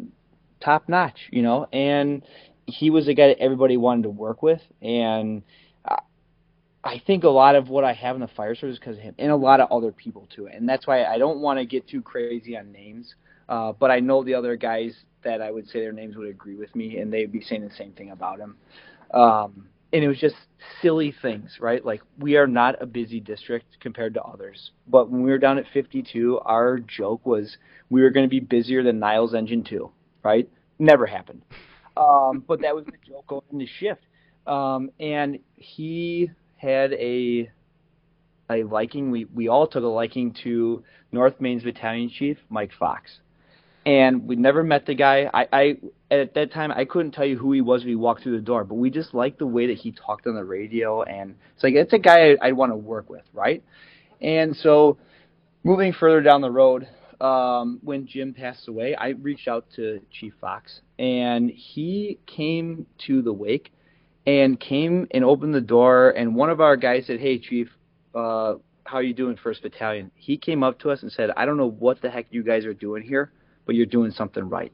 top 0.59 0.87
notch, 0.87 1.19
you 1.31 1.41
know, 1.41 1.67
and 1.71 2.23
he 2.65 2.89
was 2.89 3.07
a 3.07 3.13
guy 3.13 3.27
that 3.27 3.39
everybody 3.39 3.77
wanted 3.77 4.03
to 4.03 4.09
work 4.09 4.43
with, 4.43 4.61
and 4.81 5.43
I- 6.83 6.99
think 6.99 7.23
a 7.23 7.29
lot 7.29 7.55
of 7.55 7.69
what 7.69 7.83
I 7.83 7.93
have 7.93 8.15
in 8.15 8.21
the 8.21 8.27
fire 8.27 8.55
service 8.55 8.75
is 8.75 8.79
because 8.79 8.97
of 8.97 9.03
him, 9.03 9.15
and 9.19 9.31
a 9.31 9.35
lot 9.35 9.59
of 9.59 9.71
other 9.71 9.91
people 9.91 10.27
too, 10.33 10.47
and 10.47 10.67
that's 10.67 10.87
why 10.87 11.03
I 11.03 11.17
don't 11.17 11.39
want 11.39 11.59
to 11.59 11.65
get 11.65 11.87
too 11.87 12.01
crazy 12.01 12.57
on 12.57 12.71
names, 12.71 13.15
uh, 13.49 13.73
but 13.73 13.91
I 13.91 13.99
know 13.99 14.23
the 14.23 14.33
other 14.35 14.55
guys 14.55 14.95
that 15.23 15.41
I 15.41 15.51
would 15.51 15.67
say 15.67 15.79
their 15.81 15.91
names 15.91 16.15
would 16.15 16.29
agree 16.29 16.55
with 16.55 16.73
me, 16.75 16.97
and 16.97 17.11
they'd 17.11 17.31
be 17.31 17.41
saying 17.41 17.67
the 17.67 17.75
same 17.75 17.91
thing 17.93 18.11
about 18.11 18.39
him. 18.39 18.55
Um, 19.13 19.67
and 19.91 20.03
it 20.03 20.07
was 20.07 20.19
just 20.19 20.35
silly 20.81 21.11
things, 21.21 21.57
right? 21.59 21.83
Like 21.83 22.01
we 22.19 22.37
are 22.37 22.47
not 22.47 22.81
a 22.81 22.85
busy 22.85 23.19
district 23.19 23.79
compared 23.79 24.13
to 24.13 24.23
others, 24.23 24.71
but 24.87 25.09
when 25.09 25.23
we 25.23 25.31
were 25.31 25.39
down 25.39 25.57
at 25.57 25.65
52, 25.73 26.39
our 26.39 26.79
joke 26.79 27.25
was 27.25 27.57
we 27.89 28.01
were 28.01 28.11
going 28.11 28.25
to 28.25 28.29
be 28.29 28.39
busier 28.39 28.83
than 28.83 28.99
Niles 28.99 29.33
Engine 29.33 29.63
2, 29.63 29.89
right? 30.23 30.49
Never 30.77 31.05
happened. 31.05 31.41
Um, 31.97 32.43
but 32.47 32.61
that 32.61 32.75
was 32.75 32.85
the 32.85 32.93
joke 33.05 33.27
going 33.27 33.43
into 33.51 33.67
shift. 33.79 34.01
Um, 34.47 34.91
and 34.99 35.39
he 35.55 36.31
had 36.57 36.93
a 36.93 37.51
a 38.49 38.63
liking. 38.63 39.11
We 39.11 39.25
we 39.25 39.47
all 39.47 39.67
took 39.67 39.83
a 39.83 39.87
liking 39.87 40.35
to 40.43 40.83
North 41.11 41.39
Main's 41.39 41.63
battalion 41.63 42.09
chief 42.09 42.37
Mike 42.49 42.71
Fox, 42.77 43.19
and 43.85 44.27
we 44.27 44.35
never 44.35 44.63
met 44.63 44.85
the 44.85 44.95
guy. 44.95 45.29
I, 45.33 45.47
I 45.51 45.77
at 46.09 46.33
that 46.33 46.51
time 46.51 46.71
I 46.71 46.85
couldn't 46.85 47.11
tell 47.11 47.25
you 47.25 47.37
who 47.37 47.51
he 47.51 47.61
was 47.61 47.81
when 47.81 47.89
he 47.89 47.95
walked 47.95 48.23
through 48.23 48.37
the 48.37 48.45
door, 48.45 48.63
but 48.63 48.75
we 48.75 48.89
just 48.89 49.13
liked 49.13 49.39
the 49.39 49.47
way 49.47 49.67
that 49.67 49.77
he 49.77 49.91
talked 49.91 50.25
on 50.25 50.35
the 50.35 50.43
radio, 50.43 51.03
and 51.03 51.35
it's 51.53 51.63
like 51.63 51.73
it's 51.75 51.93
a 51.93 51.99
guy 51.99 52.31
I, 52.31 52.47
I'd 52.47 52.53
want 52.53 52.71
to 52.71 52.75
work 52.75 53.09
with, 53.09 53.23
right? 53.33 53.63
And 54.21 54.55
so, 54.55 54.97
moving 55.63 55.93
further 55.93 56.21
down 56.21 56.41
the 56.41 56.51
road, 56.51 56.87
um, 57.21 57.79
when 57.83 58.07
Jim 58.07 58.33
passed 58.33 58.67
away, 58.67 58.95
I 58.95 59.09
reached 59.09 59.47
out 59.47 59.65
to 59.75 59.99
Chief 60.11 60.33
Fox, 60.39 60.81
and 60.97 61.49
he 61.49 62.19
came 62.25 62.85
to 63.07 63.21
the 63.21 63.33
wake 63.33 63.71
and 64.25 64.59
came 64.59 65.07
and 65.11 65.23
opened 65.23 65.53
the 65.53 65.61
door. 65.61 66.11
And 66.11 66.35
one 66.35 66.49
of 66.49 66.61
our 66.61 66.77
guys 66.77 67.05
said, 67.07 67.19
"Hey, 67.19 67.39
Chief, 67.39 67.69
uh, 68.15 68.55
how 68.85 68.97
are 68.97 69.03
you 69.03 69.13
doing, 69.13 69.35
First 69.35 69.61
Battalion?" 69.61 70.11
He 70.15 70.37
came 70.37 70.63
up 70.63 70.79
to 70.79 70.91
us 70.91 71.01
and 71.01 71.11
said, 71.11 71.31
"I 71.35 71.45
don't 71.45 71.57
know 71.57 71.69
what 71.69 72.01
the 72.01 72.09
heck 72.09 72.27
you 72.31 72.43
guys 72.43 72.65
are 72.65 72.73
doing 72.73 73.03
here, 73.03 73.31
but 73.65 73.75
you're 73.75 73.85
doing 73.85 74.11
something 74.11 74.47
right." 74.47 74.71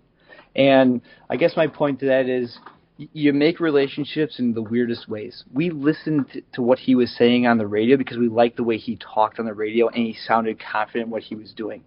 And 0.56 1.02
I 1.30 1.36
guess 1.36 1.58
my 1.58 1.68
point 1.68 2.00
to 2.00 2.06
that 2.06 2.30
is 2.30 2.58
you 2.98 3.34
make 3.34 3.60
relationships 3.60 4.40
in 4.40 4.54
the 4.54 4.62
weirdest 4.62 5.10
ways. 5.10 5.44
We 5.54 5.70
listened 5.70 6.42
to 6.54 6.62
what 6.62 6.80
he 6.80 6.96
was 6.96 7.14
saying 7.18 7.46
on 7.46 7.58
the 7.58 7.68
radio 7.68 7.98
because 7.98 8.18
we 8.18 8.30
liked 8.30 8.56
the 8.56 8.64
way 8.64 8.78
he 8.78 8.98
talked 8.98 9.38
on 9.38 9.46
the 9.46 9.54
radio 9.54 9.90
and 9.90 10.06
he 10.06 10.14
sounded 10.14 10.60
confident 10.60 11.10
what 11.10 11.24
he 11.24 11.36
was 11.36 11.52
doing. 11.52 11.84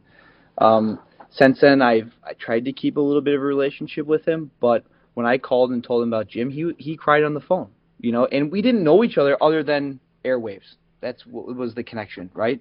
Um, 0.58 0.98
since 1.30 1.60
then, 1.60 1.82
I've 1.82 2.12
I 2.24 2.32
tried 2.34 2.64
to 2.66 2.72
keep 2.72 2.96
a 2.96 3.00
little 3.00 3.22
bit 3.22 3.34
of 3.34 3.42
a 3.42 3.44
relationship 3.44 4.06
with 4.06 4.26
him, 4.26 4.50
but 4.60 4.84
when 5.14 5.26
I 5.26 5.38
called 5.38 5.70
and 5.72 5.82
told 5.82 6.02
him 6.02 6.12
about 6.12 6.28
Jim, 6.28 6.50
he 6.50 6.72
he 6.78 6.96
cried 6.96 7.24
on 7.24 7.34
the 7.34 7.40
phone, 7.40 7.68
you 8.00 8.12
know, 8.12 8.26
and 8.26 8.50
we 8.50 8.62
didn't 8.62 8.84
know 8.84 9.04
each 9.04 9.18
other 9.18 9.36
other 9.42 9.62
than 9.62 10.00
airwaves. 10.24 10.76
That's 11.00 11.24
what 11.26 11.54
was 11.54 11.74
the 11.74 11.84
connection, 11.84 12.30
right? 12.34 12.60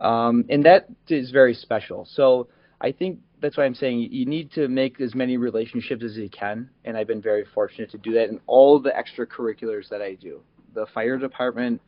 Um, 0.00 0.44
and 0.48 0.64
that 0.64 0.88
is 1.08 1.30
very 1.30 1.54
special. 1.54 2.06
So 2.10 2.48
I 2.80 2.92
think 2.92 3.18
that's 3.40 3.56
why 3.56 3.64
I'm 3.64 3.74
saying 3.74 4.08
you 4.10 4.26
need 4.26 4.52
to 4.52 4.68
make 4.68 5.00
as 5.00 5.14
many 5.14 5.36
relationships 5.36 6.02
as 6.02 6.16
you 6.16 6.30
can, 6.30 6.70
and 6.84 6.96
I've 6.96 7.06
been 7.06 7.22
very 7.22 7.44
fortunate 7.54 7.90
to 7.90 7.98
do 7.98 8.12
that 8.14 8.28
in 8.28 8.40
all 8.46 8.80
the 8.80 8.90
extracurriculars 8.90 9.88
that 9.90 10.00
I 10.00 10.14
do. 10.14 10.40
The 10.74 10.86
fire 10.94 11.18
department, 11.18 11.80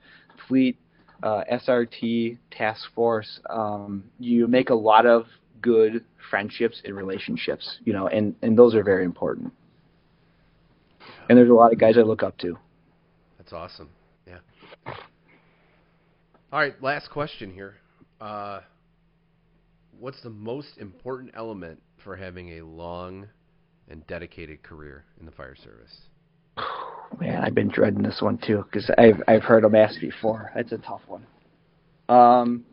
fleet, 0.48 0.78
uh, 1.22 1.42
SRT, 1.50 2.38
task 2.50 2.82
force. 2.94 3.40
Um, 3.48 4.04
you 4.18 4.46
make 4.46 4.70
a 4.70 4.74
lot 4.74 5.06
of 5.06 5.26
good 5.60 6.04
friendships 6.30 6.80
and 6.84 6.96
relationships, 6.96 7.78
you 7.84 7.92
know, 7.92 8.08
and 8.08 8.34
and 8.42 8.56
those 8.56 8.74
are 8.74 8.82
very 8.82 9.04
important. 9.04 9.52
And 11.28 11.36
there's 11.36 11.50
a 11.50 11.54
lot 11.54 11.72
of 11.72 11.78
guys 11.78 11.96
I 11.98 12.02
look 12.02 12.22
up 12.22 12.38
to. 12.38 12.58
That's 13.38 13.52
awesome. 13.52 13.90
Yeah. 14.26 14.38
All 16.52 16.60
right, 16.60 16.80
last 16.82 17.10
question 17.10 17.52
here. 17.52 17.74
Uh, 18.20 18.60
what's 19.98 20.20
the 20.22 20.30
most 20.30 20.78
important 20.78 21.32
element 21.34 21.80
for 22.02 22.16
having 22.16 22.58
a 22.58 22.64
long 22.64 23.26
and 23.88 24.06
dedicated 24.06 24.62
career 24.62 25.04
in 25.20 25.26
the 25.26 25.32
fire 25.32 25.56
service? 25.56 25.96
Man, 27.20 27.42
I've 27.42 27.54
been 27.54 27.68
dreading 27.68 28.02
this 28.02 28.18
one 28.20 28.38
too 28.38 28.64
because 28.70 28.90
I've 28.98 29.22
I've 29.28 29.42
heard 29.42 29.64
them 29.64 29.74
asked 29.74 30.00
before. 30.00 30.50
It's 30.56 30.72
a 30.72 30.78
tough 30.78 31.02
one. 31.06 31.26
Um, 32.08 32.64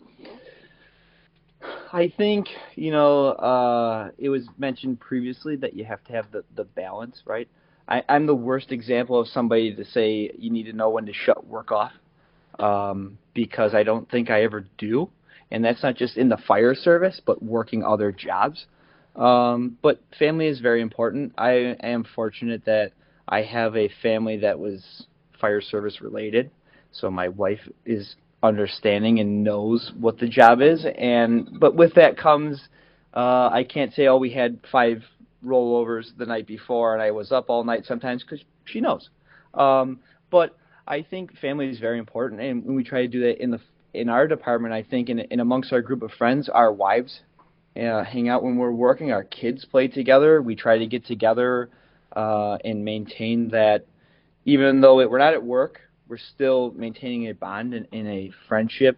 I 1.94 2.11
think 2.18 2.48
you 2.76 2.91
know 2.91 3.28
uh, 3.28 4.10
it 4.18 4.30
was 4.30 4.48
mentioned 4.57 4.99
previously 4.99 5.56
that 5.57 5.76
you 5.76 5.86
have 5.86 6.03
to 6.06 6.14
have 6.14 6.32
the 6.32 6.44
the 6.56 6.64
balance, 6.64 7.22
right? 7.26 7.48
I, 7.88 8.02
I'm 8.10 8.26
the 8.26 8.36
worst 8.36 8.72
example 8.72 9.20
of 9.20 9.28
somebody 9.28 9.76
to 9.76 9.86
say 9.86 10.32
you 10.38 10.49
need 10.49 10.64
to 10.64 10.74
know 10.74 10.90
when 10.90 11.06
to 11.06 11.14
shut 11.14 11.45
work 11.45 11.72
off 11.72 11.91
um, 12.60 13.20
because 13.36 13.76
I 13.76 13.84
don't 13.84 14.10
think 14.10 14.32
I 14.32 14.41
ever 14.44 14.65
do, 14.80 15.10
and 15.52 15.64
that's 15.64 15.84
not 15.84 15.95
just 15.95 16.18
in 16.18 16.30
the 16.30 16.38
fire 16.38 16.74
service, 16.74 17.22
but 17.24 17.44
working 17.44 17.84
other 17.84 18.11
jobs. 18.11 18.65
Um, 19.15 19.78
but 19.84 20.02
family 20.18 20.48
is 20.48 20.60
very 20.60 20.82
important. 20.82 21.34
I 21.38 21.76
am 21.84 22.06
fortunate 22.15 22.65
that 22.65 22.94
I 23.28 23.44
have 23.44 23.78
a 23.78 23.90
family 24.02 24.38
that 24.38 24.57
was 24.57 25.06
fire 25.40 25.61
service 25.61 26.02
related, 26.02 26.49
so 26.91 27.11
my 27.11 27.28
wife 27.28 27.61
is 27.86 28.15
understanding 28.44 29.20
and 29.20 29.44
knows 29.44 29.91
what 29.99 30.20
the 30.20 30.28
job 30.28 30.61
is. 30.61 30.86
And 30.98 31.60
but 31.60 31.76
with 31.76 31.95
that 31.95 32.18
comes, 32.18 32.61
uh, 33.15 33.49
I 33.52 33.65
can't 33.68 33.94
say 33.94 34.07
oh 34.07 34.18
we 34.18 34.32
had 34.32 34.60
five 34.72 35.03
rollovers 35.44 36.15
the 36.18 36.26
night 36.26 36.45
before 36.45 36.94
and 36.94 37.02
I 37.02 37.11
was 37.11 37.32
up 37.32 37.49
all 37.49 37.64
night 37.64 37.86
sometimes 37.86 38.24
because 38.24 38.44
she 38.65 38.82
knows. 38.82 39.10
Um, 39.53 39.99
but 40.30 40.56
I 40.88 41.02
think 41.02 41.38
family 41.38 41.70
is 41.70 41.80
very 41.80 41.98
important, 41.98 42.41
and 42.41 42.65
when 42.65 42.76
we 42.76 42.84
try 42.84 43.02
to 43.02 43.07
do 43.07 43.22
that 43.22 43.41
in 43.41 43.52
the 43.52 43.60
in 43.94 44.10
our 44.10 44.28
department. 44.28 44.74
I 44.74 44.84
think 44.84 45.10
in, 45.10 45.20
in 45.20 45.40
amongst 45.40 45.72
our 45.72 45.82
group 45.82 46.02
of 46.02 46.11
friends, 46.11 46.49
our 46.49 46.72
wives 46.72 47.22
uh, 47.76 48.03
hang 48.03 48.30
out 48.30 48.44
when 48.44 48.57
we're 48.57 48.72
working. 48.72 49.11
Our 49.11 49.24
kids 49.24 49.65
play 49.65 49.88
together. 49.88 50.41
We 50.41 50.56
try 50.56 50.78
to 50.78 50.88
get 50.88 51.06
together 51.06 51.70
uh, 52.15 52.57
and 52.64 52.84
maintain 52.84 53.49
that, 53.49 53.86
even 54.45 54.82
though 54.82 54.99
it, 54.99 55.10
we're 55.10 55.20
not 55.20 55.34
at 55.34 55.44
work, 55.44 55.80
we're 56.08 56.18
still 56.18 56.72
maintaining 56.76 57.30
a 57.30 57.34
bond 57.34 57.74
and, 57.74 57.88
and 57.92 58.08
a 58.08 58.32
friendship 58.48 58.98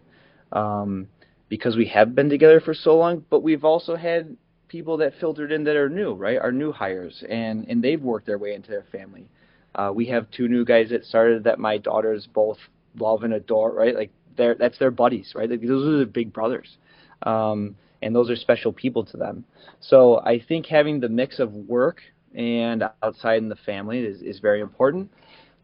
um, 0.52 1.08
because 1.48 1.76
we 1.76 1.86
have 1.86 2.14
been 2.14 2.28
together 2.28 2.60
for 2.60 2.74
so 2.74 2.96
long. 2.96 3.24
But 3.30 3.42
we've 3.42 3.64
also 3.64 3.96
had 3.96 4.36
people 4.68 4.96
that 4.98 5.14
filtered 5.20 5.52
in 5.52 5.64
that 5.64 5.76
are 5.76 5.88
new, 5.88 6.14
right? 6.14 6.38
Our 6.38 6.52
new 6.52 6.72
hires, 6.72 7.24
and 7.28 7.66
and 7.68 7.82
they've 7.82 8.02
worked 8.02 8.26
their 8.26 8.38
way 8.38 8.54
into 8.54 8.70
their 8.70 8.86
family. 8.90 9.28
Uh, 9.74 9.92
we 9.94 10.06
have 10.06 10.30
two 10.30 10.48
new 10.48 10.64
guys 10.64 10.88
that 10.90 11.04
started 11.04 11.44
that 11.44 11.58
my 11.58 11.78
daughters 11.78 12.26
both 12.32 12.58
love 12.98 13.22
and 13.22 13.34
adore, 13.34 13.72
right? 13.72 13.94
Like 13.94 14.10
they're 14.36 14.54
that's 14.54 14.78
their 14.78 14.90
buddies, 14.90 15.32
right? 15.34 15.50
Like, 15.50 15.60
those 15.60 15.86
are 15.86 15.98
their 15.98 16.06
big 16.06 16.32
brothers. 16.32 16.76
Um, 17.22 17.76
and 18.02 18.14
those 18.14 18.30
are 18.30 18.36
special 18.36 18.72
people 18.72 19.04
to 19.06 19.16
them. 19.16 19.44
So 19.80 20.20
I 20.20 20.38
think 20.46 20.66
having 20.66 21.00
the 21.00 21.08
mix 21.08 21.38
of 21.38 21.52
work 21.54 22.02
and 22.34 22.84
outside 23.02 23.38
in 23.38 23.48
the 23.48 23.56
family 23.56 24.00
is, 24.00 24.20
is 24.22 24.38
very 24.38 24.60
important. 24.60 25.10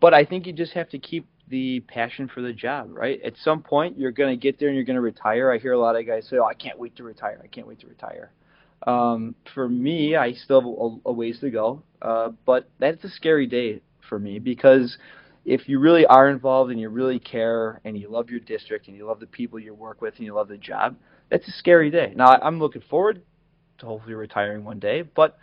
But 0.01 0.14
I 0.14 0.24
think 0.24 0.47
you 0.47 0.52
just 0.52 0.73
have 0.73 0.89
to 0.90 0.98
keep 0.98 1.27
the 1.52 1.80
passion 1.80 2.30
for 2.32 2.40
the 2.40 2.52
job, 2.54 2.88
right? 2.90 3.20
At 3.22 3.34
some 3.36 3.62
point, 3.62 3.98
you're 3.98 4.10
going 4.10 4.30
to 4.30 4.40
get 4.40 4.58
there 4.58 4.68
and 4.68 4.74
you're 4.74 4.86
going 4.86 4.96
to 4.96 5.02
retire. 5.02 5.52
I 5.52 5.58
hear 5.58 5.72
a 5.72 5.78
lot 5.78 5.96
of 5.96 6.06
guys 6.06 6.26
say, 6.26 6.38
"Oh, 6.38 6.46
I 6.46 6.54
can't 6.54 6.78
wait 6.78 6.96
to 6.96 7.04
retire. 7.04 7.38
I 7.44 7.46
can't 7.46 7.66
wait 7.66 7.80
to 7.80 7.86
retire." 7.86 8.32
Um, 8.86 9.34
for 9.54 9.68
me, 9.68 10.16
I 10.16 10.32
still 10.32 10.60
have 10.62 10.68
a, 10.68 11.10
a 11.10 11.12
ways 11.12 11.38
to 11.40 11.50
go, 11.50 11.82
uh, 12.00 12.30
but 12.46 12.70
that's 12.80 13.04
a 13.04 13.10
scary 13.10 13.46
day 13.46 13.82
for 14.08 14.18
me 14.18 14.38
because 14.38 14.96
if 15.44 15.68
you 15.68 15.78
really 15.78 16.06
are 16.06 16.30
involved 16.30 16.70
and 16.70 16.80
you 16.80 16.88
really 16.88 17.18
care 17.18 17.80
and 17.84 17.98
you 17.98 18.08
love 18.08 18.30
your 18.30 18.40
district 18.40 18.88
and 18.88 18.96
you 18.96 19.06
love 19.06 19.20
the 19.20 19.26
people 19.26 19.58
you 19.58 19.74
work 19.74 20.00
with 20.00 20.14
and 20.16 20.24
you 20.24 20.34
love 20.34 20.48
the 20.48 20.56
job, 20.56 20.96
that's 21.30 21.46
a 21.46 21.52
scary 21.52 21.90
day. 21.90 22.14
Now, 22.16 22.38
I'm 22.42 22.58
looking 22.58 22.82
forward 22.88 23.22
to 23.78 23.86
hopefully 23.86 24.14
retiring 24.14 24.64
one 24.64 24.78
day, 24.78 25.02
but 25.02 25.38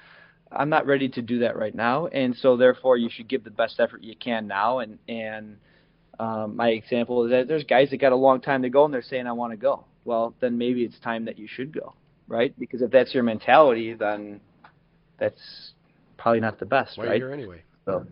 I'm 0.51 0.69
not 0.69 0.87
ready 0.87 1.07
to 1.09 1.21
do 1.21 1.39
that 1.39 1.55
right 1.55 1.75
now, 1.75 2.07
and 2.07 2.35
so 2.35 2.57
therefore 2.57 2.97
you 2.97 3.09
should 3.11 3.27
give 3.27 3.43
the 3.43 3.51
best 3.51 3.79
effort 3.79 4.03
you 4.03 4.15
can 4.15 4.47
now. 4.47 4.79
And 4.79 4.97
and 5.07 5.57
um, 6.19 6.55
my 6.55 6.69
example 6.69 7.25
is 7.25 7.31
that 7.31 7.47
there's 7.47 7.63
guys 7.63 7.89
that 7.91 7.97
got 7.97 8.11
a 8.11 8.15
long 8.15 8.41
time 8.41 8.61
to 8.63 8.69
go 8.69 8.85
and 8.85 8.93
they're 8.93 9.01
saying 9.01 9.25
I 9.25 9.31
want 9.31 9.51
to 9.53 9.57
go. 9.57 9.85
Well, 10.03 10.33
then 10.41 10.57
maybe 10.57 10.83
it's 10.83 10.99
time 10.99 11.25
that 11.25 11.39
you 11.39 11.47
should 11.47 11.73
go, 11.73 11.93
right? 12.27 12.53
Because 12.59 12.81
if 12.81 12.91
that's 12.91 13.13
your 13.13 13.23
mentality, 13.23 13.93
then 13.93 14.41
that's 15.17 15.73
probably 16.17 16.41
not 16.41 16.59
the 16.59 16.65
best, 16.65 16.97
Why 16.97 17.07
right? 17.07 17.15
here 17.17 17.31
anyway? 17.31 17.63
So 17.85 18.05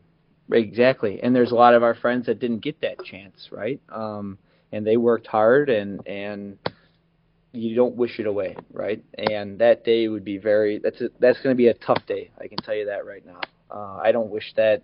exactly, 0.51 1.21
and 1.21 1.35
there's 1.35 1.51
a 1.51 1.55
lot 1.55 1.73
of 1.73 1.83
our 1.83 1.95
friends 1.95 2.25
that 2.27 2.39
didn't 2.39 2.59
get 2.59 2.79
that 2.81 3.03
chance, 3.03 3.49
right? 3.51 3.79
Um, 3.89 4.37
and 4.71 4.85
they 4.85 4.97
worked 4.97 5.27
hard, 5.27 5.69
and 5.69 6.05
and 6.07 6.57
you 7.51 7.75
don't 7.75 7.95
wish 7.95 8.19
it 8.19 8.27
away, 8.27 8.55
right? 8.71 9.03
And 9.17 9.59
that 9.59 9.83
day 9.83 10.07
would 10.07 10.23
be 10.23 10.37
very 10.37 10.79
that's 10.79 11.01
a, 11.01 11.09
that's 11.19 11.39
going 11.41 11.53
to 11.53 11.57
be 11.57 11.67
a 11.67 11.73
tough 11.73 12.05
day. 12.05 12.31
I 12.39 12.47
can 12.47 12.57
tell 12.57 12.75
you 12.75 12.85
that 12.85 13.05
right 13.05 13.25
now. 13.25 13.41
Uh, 13.69 13.99
I 14.01 14.11
don't 14.11 14.29
wish 14.29 14.53
that 14.55 14.83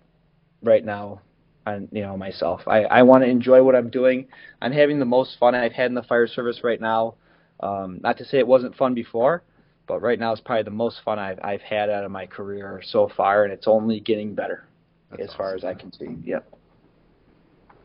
right 0.62 0.84
now 0.84 1.20
on 1.66 1.88
you 1.92 2.02
know 2.02 2.16
myself. 2.16 2.62
I 2.66 2.84
I 2.84 3.02
want 3.02 3.24
to 3.24 3.30
enjoy 3.30 3.62
what 3.62 3.74
I'm 3.74 3.90
doing. 3.90 4.26
I'm 4.60 4.72
having 4.72 4.98
the 4.98 5.04
most 5.04 5.38
fun 5.38 5.54
I've 5.54 5.72
had 5.72 5.86
in 5.86 5.94
the 5.94 6.02
fire 6.02 6.26
service 6.26 6.60
right 6.64 6.80
now. 6.80 7.14
Um, 7.60 8.00
not 8.02 8.18
to 8.18 8.24
say 8.24 8.38
it 8.38 8.46
wasn't 8.46 8.74
fun 8.76 8.94
before, 8.94 9.42
but 9.86 10.00
right 10.02 10.18
now 10.18 10.32
it's 10.32 10.40
probably 10.40 10.64
the 10.64 10.70
most 10.70 11.00
fun 11.04 11.18
I've 11.18 11.38
I've 11.42 11.62
had 11.62 11.90
out 11.90 12.04
of 12.04 12.10
my 12.10 12.26
career 12.26 12.80
so 12.84 13.08
far, 13.16 13.44
and 13.44 13.52
it's 13.52 13.66
only 13.68 14.00
getting 14.00 14.34
better 14.34 14.64
That's 15.10 15.22
as 15.30 15.34
far 15.34 15.54
awesome. 15.54 15.58
as 15.58 15.64
I 15.76 15.80
can 15.80 15.92
see. 15.92 16.16
Yep. 16.24 16.50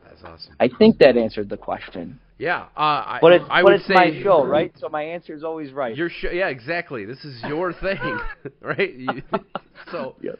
That's 0.03 0.23
awesome. 0.23 0.55
I 0.59 0.67
think 0.67 0.97
that 0.99 1.17
answered 1.17 1.49
the 1.49 1.57
question. 1.57 2.19
Yeah, 2.39 2.67
uh, 2.77 2.79
I, 2.79 3.19
But 3.21 3.33
it's 3.33 3.45
I 3.49 3.63
but 3.63 3.73
it's 3.73 3.89
my 3.89 4.21
show, 4.23 4.45
right? 4.45 4.71
So 4.79 4.87
my 4.87 5.03
answer 5.03 5.33
is 5.35 5.43
always 5.43 5.71
right. 5.73 5.95
Your 5.95 6.09
show, 6.09 6.29
yeah, 6.29 6.47
exactly. 6.47 7.03
This 7.05 7.23
is 7.25 7.43
your 7.43 7.73
thing, 7.73 8.17
right? 8.61 8.93
You, 8.93 9.21
so, 9.91 10.15
Yep. 10.21 10.39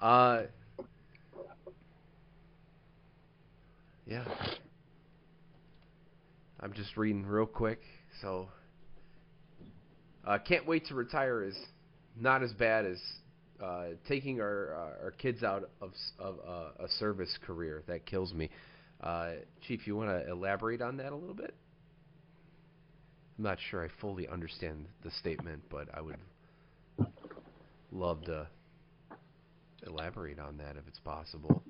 uh, 0.00 0.42
yeah. 4.08 4.24
I'm 6.60 6.72
just 6.72 6.96
reading 6.96 7.26
real 7.26 7.46
quick. 7.46 7.80
So, 8.22 8.48
uh, 10.26 10.38
can't 10.38 10.66
wait 10.66 10.86
to 10.86 10.94
retire 10.94 11.44
is 11.44 11.56
not 12.18 12.42
as 12.42 12.52
bad 12.54 12.86
as 12.86 12.98
uh, 13.62 13.84
taking 14.08 14.40
our 14.40 14.74
uh, 14.74 15.04
our 15.04 15.10
kids 15.10 15.42
out 15.42 15.70
of 15.80 15.92
of 16.18 16.36
uh, 16.46 16.84
a 16.84 16.88
service 16.98 17.36
career 17.46 17.82
that 17.86 18.06
kills 18.06 18.32
me. 18.32 18.48
Uh, 19.02 19.32
Chief, 19.66 19.86
you 19.86 19.94
want 19.94 20.08
to 20.08 20.30
elaborate 20.30 20.80
on 20.80 20.96
that 20.96 21.12
a 21.12 21.14
little 21.14 21.34
bit? 21.34 21.54
I'm 23.36 23.44
not 23.44 23.58
sure 23.70 23.84
I 23.84 23.88
fully 24.00 24.26
understand 24.26 24.86
the 25.04 25.10
statement, 25.12 25.62
but 25.70 25.88
I 25.94 26.00
would 26.00 26.16
love 27.92 28.24
to 28.24 28.48
elaborate 29.86 30.40
on 30.40 30.56
that 30.58 30.76
if 30.76 30.88
it's 30.88 30.98
possible. 30.98 31.62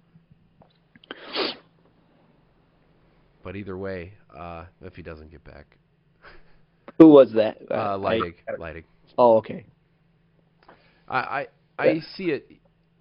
But 3.48 3.56
either 3.56 3.78
way, 3.78 4.12
uh, 4.38 4.66
if 4.82 4.94
he 4.94 5.00
doesn't 5.00 5.30
get 5.30 5.42
back, 5.42 5.78
Who 6.98 7.08
was 7.08 7.32
that? 7.32 7.56
uh, 7.70 7.96
Leidig, 7.96 8.34
Leidig. 8.58 8.84
oh, 9.16 9.38
okay. 9.38 9.64
I 11.08 11.16
I, 11.18 11.46
I 11.78 12.00
see 12.14 12.24
it 12.24 12.52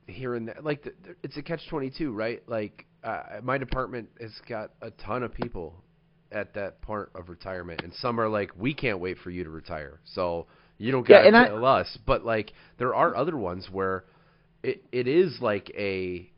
here 0.07 0.35
and 0.35 0.47
there. 0.47 0.55
Like 0.61 0.83
the, 0.85 0.93
it's 1.21 1.35
a 1.35 1.41
catch 1.41 1.67
twenty 1.69 1.89
two, 1.89 2.13
right? 2.13 2.41
Like 2.47 2.85
uh, 3.03 3.41
my 3.43 3.57
department 3.57 4.07
has 4.21 4.31
got 4.47 4.71
a 4.81 4.89
ton 4.91 5.21
of 5.21 5.33
people 5.33 5.83
at 6.31 6.53
that 6.53 6.81
part 6.81 7.11
of 7.13 7.27
retirement, 7.27 7.81
and 7.83 7.93
some 7.95 8.17
are 8.17 8.29
like, 8.29 8.51
"We 8.57 8.73
can't 8.73 9.01
wait 9.01 9.17
for 9.17 9.31
you 9.31 9.43
to 9.43 9.49
retire," 9.49 9.99
so 10.05 10.47
you 10.77 10.93
don't 10.93 11.01
Yeah, 11.09 11.17
gotta 11.17 11.27
and 11.27 11.35
I- 11.35 11.47
tell 11.49 11.65
us. 11.65 11.97
But 12.05 12.23
like 12.23 12.53
there 12.77 12.95
are 12.95 13.17
other 13.17 13.35
ones 13.35 13.67
where 13.69 14.05
it 14.63 14.81
it 14.93 15.09
is 15.09 15.41
like 15.41 15.69
a 15.77 16.31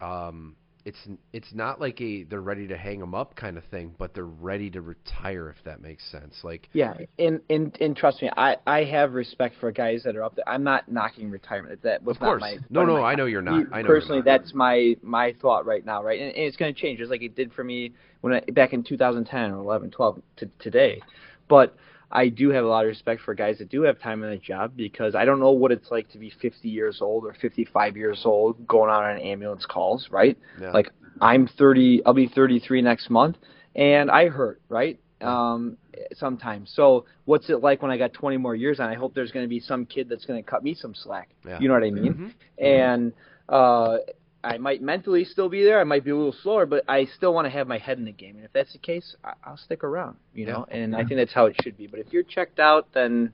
um 0.00 0.56
it's 0.84 0.98
it's 1.32 1.52
not 1.52 1.80
like 1.80 2.00
a 2.00 2.24
they're 2.24 2.40
ready 2.40 2.66
to 2.68 2.76
hang 2.76 3.00
them 3.00 3.14
up 3.14 3.36
kind 3.36 3.58
of 3.58 3.64
thing, 3.64 3.94
but 3.98 4.14
they're 4.14 4.24
ready 4.24 4.70
to 4.70 4.80
retire 4.80 5.54
if 5.56 5.62
that 5.64 5.80
makes 5.80 6.04
sense. 6.10 6.36
Like 6.42 6.68
Yeah, 6.72 6.94
and 7.18 7.40
and 7.50 7.76
and 7.80 7.96
trust 7.96 8.22
me, 8.22 8.30
I 8.36 8.56
I 8.66 8.84
have 8.84 9.12
respect 9.12 9.56
for 9.60 9.70
guys 9.72 10.02
that 10.04 10.16
are 10.16 10.22
up 10.24 10.36
there. 10.36 10.48
I'm 10.48 10.64
not 10.64 10.90
knocking 10.90 11.30
retirement. 11.30 11.82
That 11.82 12.02
was 12.02 12.16
Of 12.16 12.20
course. 12.20 12.40
not 12.40 12.52
my 12.54 12.58
No, 12.70 12.84
no, 12.84 13.00
my- 13.00 13.12
I 13.12 13.14
know 13.14 13.26
you're 13.26 13.42
not. 13.42 13.66
I 13.72 13.82
know 13.82 13.88
personally, 13.88 14.22
that's 14.22 14.54
my 14.54 14.96
my 15.02 15.34
thought 15.40 15.66
right 15.66 15.84
now, 15.84 16.02
right? 16.02 16.20
And, 16.20 16.30
and 16.34 16.44
it's 16.44 16.56
going 16.56 16.74
to 16.74 16.80
change, 16.80 16.98
just 16.98 17.10
like 17.10 17.22
it 17.22 17.34
did 17.34 17.52
for 17.52 17.64
me 17.64 17.92
when 18.20 18.34
I, 18.34 18.40
back 18.52 18.72
in 18.72 18.82
2010 18.82 19.52
or 19.52 19.56
11, 19.58 19.90
12 19.90 20.22
to 20.36 20.50
today. 20.58 21.00
But 21.48 21.74
I 22.12 22.28
do 22.28 22.50
have 22.50 22.64
a 22.64 22.68
lot 22.68 22.84
of 22.84 22.88
respect 22.88 23.22
for 23.22 23.34
guys 23.34 23.58
that 23.58 23.68
do 23.68 23.82
have 23.82 24.00
time 24.00 24.22
in 24.24 24.30
the 24.30 24.36
job 24.36 24.72
because 24.76 25.14
I 25.14 25.24
don't 25.24 25.38
know 25.40 25.52
what 25.52 25.70
it's 25.70 25.90
like 25.90 26.08
to 26.10 26.18
be 26.18 26.30
50 26.30 26.68
years 26.68 27.00
old 27.00 27.24
or 27.24 27.34
55 27.34 27.96
years 27.96 28.22
old 28.24 28.66
going 28.66 28.90
out 28.90 29.04
on 29.04 29.18
ambulance 29.18 29.64
calls, 29.66 30.08
right? 30.10 30.36
yeah. 30.60 30.70
Like 30.72 30.90
I'm 31.20 31.46
30, 31.46 32.02
I'll 32.04 32.14
be 32.14 32.26
33 32.28 32.82
next 32.82 33.10
month, 33.10 33.36
and 33.76 34.10
I 34.10 34.28
hurt, 34.28 34.60
right? 34.68 34.98
Um, 35.20 35.76
sometimes. 36.14 36.72
So 36.74 37.04
what's 37.26 37.50
it 37.50 37.62
like 37.62 37.82
when 37.82 37.90
I 37.90 37.98
got 37.98 38.12
20 38.14 38.38
more 38.38 38.54
years 38.54 38.80
on? 38.80 38.88
I 38.88 38.94
hope 38.94 39.14
there's 39.14 39.30
going 39.30 39.44
to 39.44 39.48
be 39.48 39.60
some 39.60 39.84
kid 39.84 40.08
that's 40.08 40.24
going 40.24 40.42
to 40.42 40.50
cut 40.50 40.64
me 40.64 40.74
some 40.74 40.94
slack. 40.94 41.28
Yeah. 41.46 41.58
You 41.60 41.68
know 41.68 41.74
what 41.74 41.84
I 41.84 41.90
mean? 41.90 42.14
Mhm. 42.14 42.64
And 42.64 43.12
uh, 43.48 43.98
I 44.42 44.58
might 44.58 44.80
mentally 44.82 45.24
still 45.24 45.48
be 45.48 45.62
there. 45.64 45.80
I 45.80 45.84
might 45.84 46.04
be 46.04 46.10
a 46.10 46.16
little 46.16 46.34
slower, 46.42 46.64
but 46.66 46.84
I 46.88 47.04
still 47.04 47.34
want 47.34 47.44
to 47.46 47.50
have 47.50 47.66
my 47.66 47.78
head 47.78 47.98
in 47.98 48.04
the 48.04 48.12
game. 48.12 48.36
And 48.36 48.44
if 48.44 48.52
that's 48.52 48.72
the 48.72 48.78
case, 48.78 49.14
I- 49.24 49.34
I'll 49.44 49.56
stick 49.56 49.84
around. 49.84 50.16
You 50.34 50.46
know, 50.46 50.66
and 50.70 50.96
I 50.96 51.04
think 51.04 51.20
that's 51.20 51.32
how 51.32 51.46
it 51.46 51.56
should 51.62 51.76
be. 51.76 51.86
But 51.86 52.00
if 52.00 52.12
you're 52.12 52.22
checked 52.22 52.58
out, 52.58 52.88
then 52.92 53.32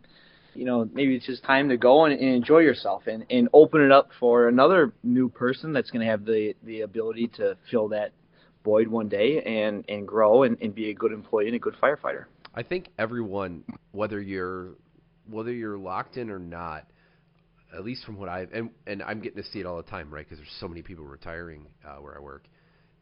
you 0.55 0.65
know 0.65 0.89
maybe 0.93 1.15
it's 1.15 1.27
just 1.27 1.45
time 1.45 1.69
to 1.69 1.77
go 1.77 2.07
and, 2.07 2.19
and 2.19 2.35
enjoy 2.35 2.59
yourself 2.61 3.07
and, 3.07 3.25
and 3.31 3.49
open 3.53 3.83
it 3.83 3.93
up 3.93 4.11
for 4.19 4.49
another 4.49 4.93
new 5.03 5.29
person 5.29 5.73
that's 5.73 5.91
going 5.91 6.05
to 6.05 6.11
have 6.11 6.25
the 6.25 6.55
the 6.65 6.81
ability 6.81 7.29
to 7.37 7.57
fill 7.71 7.89
that 7.89 8.13
void 8.65 8.89
one 8.89 9.09
day 9.09 9.43
and 9.43 9.85
and 9.89 10.09
grow 10.09 10.43
and, 10.43 10.57
and 10.61 10.75
be 10.75 10.91
a 10.91 10.95
good 10.95 11.13
employee 11.13 11.47
and 11.47 11.55
a 11.55 11.59
good 11.59 11.77
firefighter. 11.81 12.25
I 12.55 12.63
think 12.63 12.89
everyone, 12.99 13.65
whether 13.93 14.21
you're 14.21 14.71
whether 15.31 15.53
you're 15.53 15.79
locked 15.79 16.17
in 16.17 16.31
or 16.31 16.39
not, 16.39 16.87
at 17.77 17.85
least 17.85 18.05
from 18.05 18.17
what 18.17 18.29
I've 18.29 18.53
and 18.53 18.71
and 18.87 19.03
I'm 19.03 19.21
getting 19.21 19.43
to 19.43 19.49
see 19.51 19.61
it 19.61 19.67
all 19.67 19.77
the 19.77 19.83
time, 19.91 20.13
right? 20.13 20.25
Because 20.25 20.39
there's 20.39 20.57
so 20.61 20.69
many 20.69 20.83
people 20.83 21.05
retiring 21.05 21.67
uh, 21.87 21.97
where 21.97 22.17
I 22.17 22.21
work. 22.21 22.45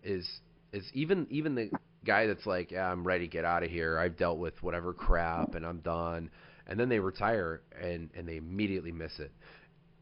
Is 0.03 0.29
is 0.73 0.85
even 0.93 1.27
even 1.31 1.55
the 1.55 1.71
guy 2.05 2.27
that's 2.27 2.47
like, 2.47 2.71
yeah, 2.73 2.91
I'm 2.91 3.07
ready, 3.07 3.27
to 3.27 3.31
get 3.33 3.45
out 3.45 3.63
of 3.63 3.71
here. 3.71 3.99
I've 3.99 4.17
dealt 4.17 4.39
with 4.39 4.63
whatever 4.63 4.93
crap, 4.93 5.55
and 5.55 5.65
I'm 5.65 5.79
done. 5.81 6.31
And 6.67 6.79
then 6.79 6.89
they 6.89 6.99
retire 6.99 7.63
and 7.81 8.11
and 8.15 8.27
they 8.29 8.37
immediately 8.37 8.93
miss 8.93 9.19
it. 9.19 9.33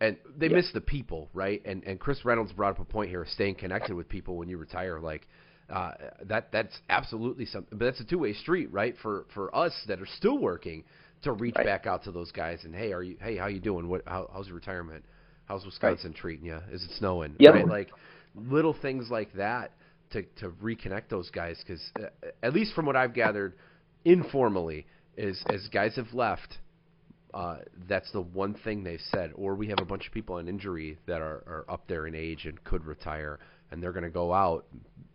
And 0.01 0.17
they 0.37 0.49
Yeah. 0.49 0.57
miss 0.57 0.73
the 0.73 0.81
people, 0.81 1.29
right? 1.35 1.63
And 1.65 1.85
and 1.85 2.01
Chris 2.01 2.25
Reynolds 2.25 2.53
brought 2.53 2.73
up 2.73 2.81
a 2.81 2.85
point 2.85 3.11
here: 3.11 3.25
staying 3.29 3.57
connected 3.57 3.95
with 3.95 4.09
people 4.09 4.37
when 4.37 4.49
you 4.49 4.59
retire. 4.59 4.99
Like 5.01 5.29
uh, 5.71 5.93
that 6.25 6.51
that's 6.53 6.77
absolutely 6.89 7.47
something. 7.47 7.79
But 7.79 7.85
that's 7.87 8.01
a 8.01 8.05
two 8.05 8.19
way 8.19 8.33
street, 8.33 8.73
right? 8.73 8.97
For 9.03 9.27
for 9.35 9.55
us 9.55 9.73
that 9.89 10.01
are 10.01 10.07
still 10.19 10.39
working 10.39 10.85
to 11.23 11.33
reach 11.33 11.55
Right. 11.57 11.67
back 11.67 11.87
out 11.87 12.05
to 12.05 12.13
those 12.13 12.33
guys 12.33 12.65
and 12.65 12.75
hey, 12.75 12.93
are 12.93 13.03
you? 13.03 13.17
Hey, 13.21 13.37
how 13.37 13.47
you 13.47 13.61
doing? 13.61 13.89
What? 13.89 14.03
How, 14.07 14.31
how's 14.33 14.47
your 14.47 14.57
retirement? 14.57 15.05
How's 15.47 15.65
Wisconsin 15.65 16.13
treating 16.13 16.47
you? 16.47 16.59
Is 16.71 16.83
it 16.85 16.91
snowing? 16.99 17.37
Yep. 17.39 17.55
Right? 17.55 17.69
Like 17.69 17.91
little 18.35 18.75
things 18.75 19.11
like 19.11 19.33
that 19.35 19.73
to 20.11 20.23
to 20.41 20.51
reconnect 20.63 21.09
those 21.09 21.31
guys 21.31 21.59
because 21.59 21.83
uh, 21.99 22.07
at 22.43 22.53
least 22.53 22.75
from 22.75 22.87
what 22.87 22.97
I've 22.97 23.15
gathered 23.15 23.55
informally 24.05 24.87
is 25.17 25.43
as 25.49 25.69
guys 25.69 25.97
have 25.97 26.13
left 26.13 26.59
uh, 27.35 27.59
that's 27.89 28.11
the 28.13 28.21
one 28.21 28.55
thing 28.55 28.85
they've 28.85 29.01
said. 29.11 29.33
Or 29.35 29.55
we 29.55 29.69
have 29.69 29.79
a 29.81 29.85
bunch 29.85 30.07
of 30.07 30.13
people 30.13 30.37
on 30.37 30.49
injury 30.49 30.99
that 31.07 31.21
are, 31.21 31.43
are 31.47 31.65
up 31.69 31.87
there 31.89 32.07
in 32.07 32.15
age 32.15 32.45
and 32.45 32.63
could 32.65 32.85
retire, 32.85 33.39
and 33.71 33.83
they're 33.83 33.93
going 33.93 34.05
to 34.05 34.11
go 34.11 34.33
out 34.33 34.67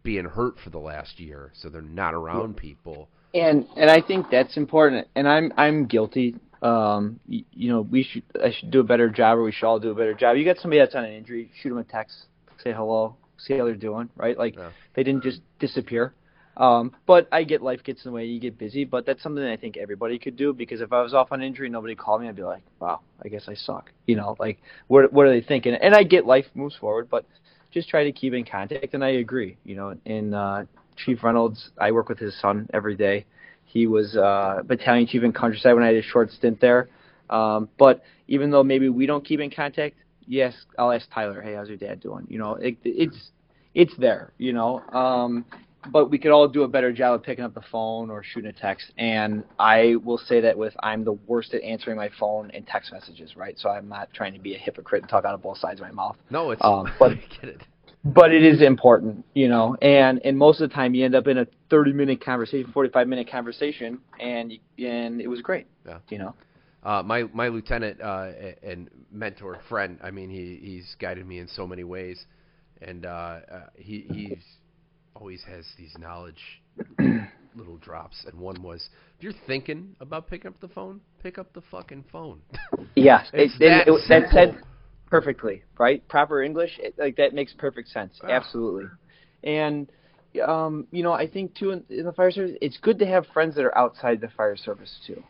being 0.04 0.26
hurt 0.26 0.56
for 0.64 0.70
the 0.70 0.80
last 0.80 1.20
year, 1.20 1.52
so 1.54 1.70
they're 1.70 1.82
not 1.82 2.14
around 2.14 2.58
people. 2.58 3.10
And 3.34 3.66
and 3.76 3.90
I 3.90 4.02
think 4.02 4.28
that's 4.32 4.58
important. 4.58 5.08
And 5.16 5.28
I'm 5.28 5.52
I'm 5.58 5.86
guilty. 5.86 6.36
Um, 6.62 7.20
you, 7.28 7.44
you 7.54 7.70
know, 7.70 7.82
we 7.82 8.04
should 8.04 8.24
I 8.44 8.52
should 8.52 8.72
do 8.72 8.80
a 8.80 8.84
better 8.84 9.10
job, 9.10 9.38
or 9.38 9.44
we 9.44 9.52
should 9.52 9.68
all 9.68 9.80
do 9.80 9.92
a 9.92 9.96
better 9.96 10.14
job. 10.14 10.38
You 10.38 10.46
got 10.46 10.58
somebody 10.58 10.80
that's 10.80 10.96
on 10.96 11.04
an 11.06 11.14
injury, 11.14 11.52
shoot 11.62 11.70
them 11.70 11.78
a 11.78 11.84
text, 11.84 12.16
say 12.64 12.74
hello, 12.74 13.16
see 13.38 13.58
how 13.58 13.66
they're 13.66 13.76
doing, 13.76 14.10
right? 14.16 14.38
Like 14.38 14.56
Yeah. 14.56 14.70
they 14.96 15.04
didn't 15.04 15.24
just 15.24 15.42
disappear. 15.60 16.14
Um, 16.58 16.92
but 17.06 17.28
I 17.32 17.44
get 17.44 17.62
life 17.62 17.84
gets 17.84 18.04
in 18.04 18.10
the 18.12 18.16
way, 18.16 18.26
you 18.26 18.40
get 18.40 18.58
busy. 18.58 18.84
But 18.86 19.06
that's 19.06 19.22
something 19.22 19.44
that 19.44 19.52
I 19.52 19.58
think 19.58 19.78
everybody 19.78 20.18
could 20.18 20.36
do 20.36 20.54
because 20.54 20.82
if 20.82 20.92
I 20.92 21.02
was 21.04 21.14
off 21.14 21.32
on 21.32 21.44
injury, 21.44 21.70
nobody 21.70 21.94
called 21.96 22.22
me, 22.22 22.30
I'd 22.30 22.36
be 22.36 22.42
like, 22.44 22.64
wow, 22.80 23.02
I 23.24 23.28
guess 23.28 23.48
I 23.48 23.54
suck. 23.54 23.92
You 24.08 24.16
know, 24.16 24.36
like 24.40 24.58
what 24.88 25.14
what 25.14 25.28
are 25.28 25.30
they 25.30 25.42
thinking? 25.46 25.76
And 25.76 25.94
I 25.94 26.04
get 26.04 26.26
life 26.26 26.46
moves 26.56 26.76
forward, 26.76 27.10
but 27.12 27.26
just 27.72 27.90
try 27.90 28.06
to 28.06 28.12
keep 28.12 28.34
in 28.34 28.46
contact. 28.46 28.94
And 28.96 29.04
I 29.04 29.10
agree. 29.10 29.58
You 29.64 29.76
know, 29.76 29.96
in 30.06 30.34
uh, 30.34 30.66
Chief 30.98 31.24
Reynolds, 31.24 31.70
I 31.80 31.92
work 31.92 32.10
with 32.10 32.20
his 32.20 32.40
son 32.40 32.70
every 32.74 32.96
day. 32.96 33.26
He 33.66 33.88
was 33.88 34.16
uh, 34.16 34.62
battalion 34.66 35.08
chief 35.08 35.24
in 35.24 35.34
countryside 35.34 35.74
when 35.76 35.84
I 35.84 35.88
had 35.88 35.96
a 35.96 36.02
short 36.02 36.32
stint 36.32 36.60
there. 36.62 36.90
Um, 37.30 37.70
but 37.78 38.04
even 38.28 38.50
though 38.52 38.64
maybe 38.64 38.90
we 38.90 39.06
don't 39.06 39.24
keep 39.26 39.40
in 39.40 39.52
contact, 39.52 39.96
yes, 40.26 40.54
I'll 40.78 40.92
ask 40.92 41.08
Tyler, 41.14 41.42
hey, 41.42 41.54
how's 41.56 41.68
your 41.68 41.78
dad 41.78 42.00
doing? 42.00 42.26
You 42.30 42.40
know, 42.40 42.56
it, 42.56 42.78
it's 42.84 43.32
it's 43.76 43.94
there. 43.98 44.32
You 44.38 44.54
know, 44.54 44.80
um, 44.94 45.46
but 45.92 46.10
we 46.10 46.18
could 46.18 46.32
all 46.32 46.48
do 46.48 46.64
a 46.64 46.68
better 46.68 46.92
job 46.92 47.16
of 47.16 47.24
picking 47.24 47.44
up 47.44 47.54
the 47.54 47.62
phone 47.72 48.10
or 48.10 48.24
shooting 48.24 48.50
a 48.50 48.54
text. 48.54 48.92
And 48.98 49.44
I 49.60 49.96
will 50.04 50.18
say 50.18 50.42
that 50.42 50.58
with 50.58 50.74
I'm 50.82 51.04
the 51.04 51.14
worst 51.14 51.54
at 51.54 51.62
answering 51.62 51.98
my 51.98 52.10
phone 52.20 52.50
and 52.52 52.66
text 52.66 52.92
messages, 52.94 53.36
right? 53.36 53.58
So 53.60 53.70
I'm 53.70 53.90
not 53.90 54.10
trying 54.14 54.34
to 54.34 54.40
be 54.40 54.56
a 54.56 54.58
hypocrite 54.58 55.04
and 55.04 55.10
talk 55.10 55.26
out 55.26 55.34
of 55.34 55.42
both 55.42 55.58
sides 55.58 55.80
of 55.82 55.86
my 55.86 55.92
mouth 55.92 56.16
No, 56.30 56.52
it's 56.52 56.62
Um, 56.64 56.92
but- 57.00 57.12
I 57.18 57.22
get 57.42 57.50
it. 57.50 57.62
But 58.14 58.34
it 58.34 58.44
is 58.44 58.62
important, 58.62 59.26
you 59.34 59.48
know. 59.48 59.76
And 59.82 60.20
and 60.26 60.38
most 60.38 60.62
of 60.62 60.70
the 60.70 60.74
time, 60.76 60.94
you 60.96 61.06
end 61.06 61.16
up 61.16 61.28
in 61.28 61.38
a 61.38 61.48
30 61.70 61.94
minute 61.94 62.24
conversation, 62.24 62.72
45 62.72 63.08
minute 63.08 63.30
conversation, 63.30 64.00
and 64.20 64.52
you, 64.52 64.88
and 64.88 65.22
it 65.22 65.28
was 65.28 65.42
great, 65.42 65.68
Yeah. 65.86 66.00
you 66.10 66.18
know. 66.18 66.34
Uh, 66.84 67.04
my 67.04 67.24
my 67.34 67.48
lieutenant 67.50 68.00
uh, 68.02 68.30
and 68.64 68.90
mentor 69.12 69.60
friend. 69.68 70.00
I 70.04 70.12
mean, 70.12 70.30
he 70.30 70.60
he's 70.62 70.96
guided 71.00 71.26
me 71.28 71.40
in 71.40 71.48
so 71.48 71.68
many 71.68 71.84
ways, 71.84 72.26
and 72.82 73.06
uh, 73.06 73.10
uh, 73.10 73.42
he 73.76 74.06
he's 74.10 74.44
always 75.16 75.42
has 75.44 75.66
these 75.78 75.96
knowledge 76.00 76.62
little 77.56 77.78
drops. 77.78 78.24
And 78.28 78.40
one 78.40 78.62
was, 78.62 78.88
if 79.18 79.24
you're 79.24 79.34
thinking 79.48 79.96
about 80.00 80.28
picking 80.30 80.50
up 80.50 80.60
the 80.62 80.68
phone, 80.68 81.02
pick 81.24 81.38
up 81.40 81.52
the 81.54 81.62
fucking 81.72 82.06
phone. 82.12 82.40
Yes, 82.96 83.28
It's 83.34 83.56
it, 83.60 83.64
it, 83.64 83.68
that 83.70 83.88
it, 83.88 84.02
that 84.10 84.32
said. 84.32 84.62
Perfectly, 85.10 85.64
right? 85.78 86.08
Proper 86.08 86.44
English, 86.44 86.80
it, 86.80 86.96
like 86.98 87.16
that 87.18 87.34
makes 87.34 87.54
perfect 87.54 87.90
sense. 87.90 88.20
Ah. 88.24 88.28
Absolutely. 88.28 88.86
And 89.44 89.90
um, 90.46 90.88
you 90.92 91.04
know, 91.04 91.14
I 91.14 91.28
think 91.28 91.56
too 91.56 91.72
in, 91.72 91.84
in 91.90 92.06
the 92.06 92.14
fire 92.14 92.32
service, 92.32 92.56
it's 92.62 92.78
good 92.78 93.00
to 93.00 93.06
have 93.06 93.26
friends 93.34 93.56
that 93.56 93.66
are 93.66 93.78
outside 93.78 94.22
the 94.22 94.30
fire 94.30 94.58
service 94.58 95.00
too. 95.06 95.24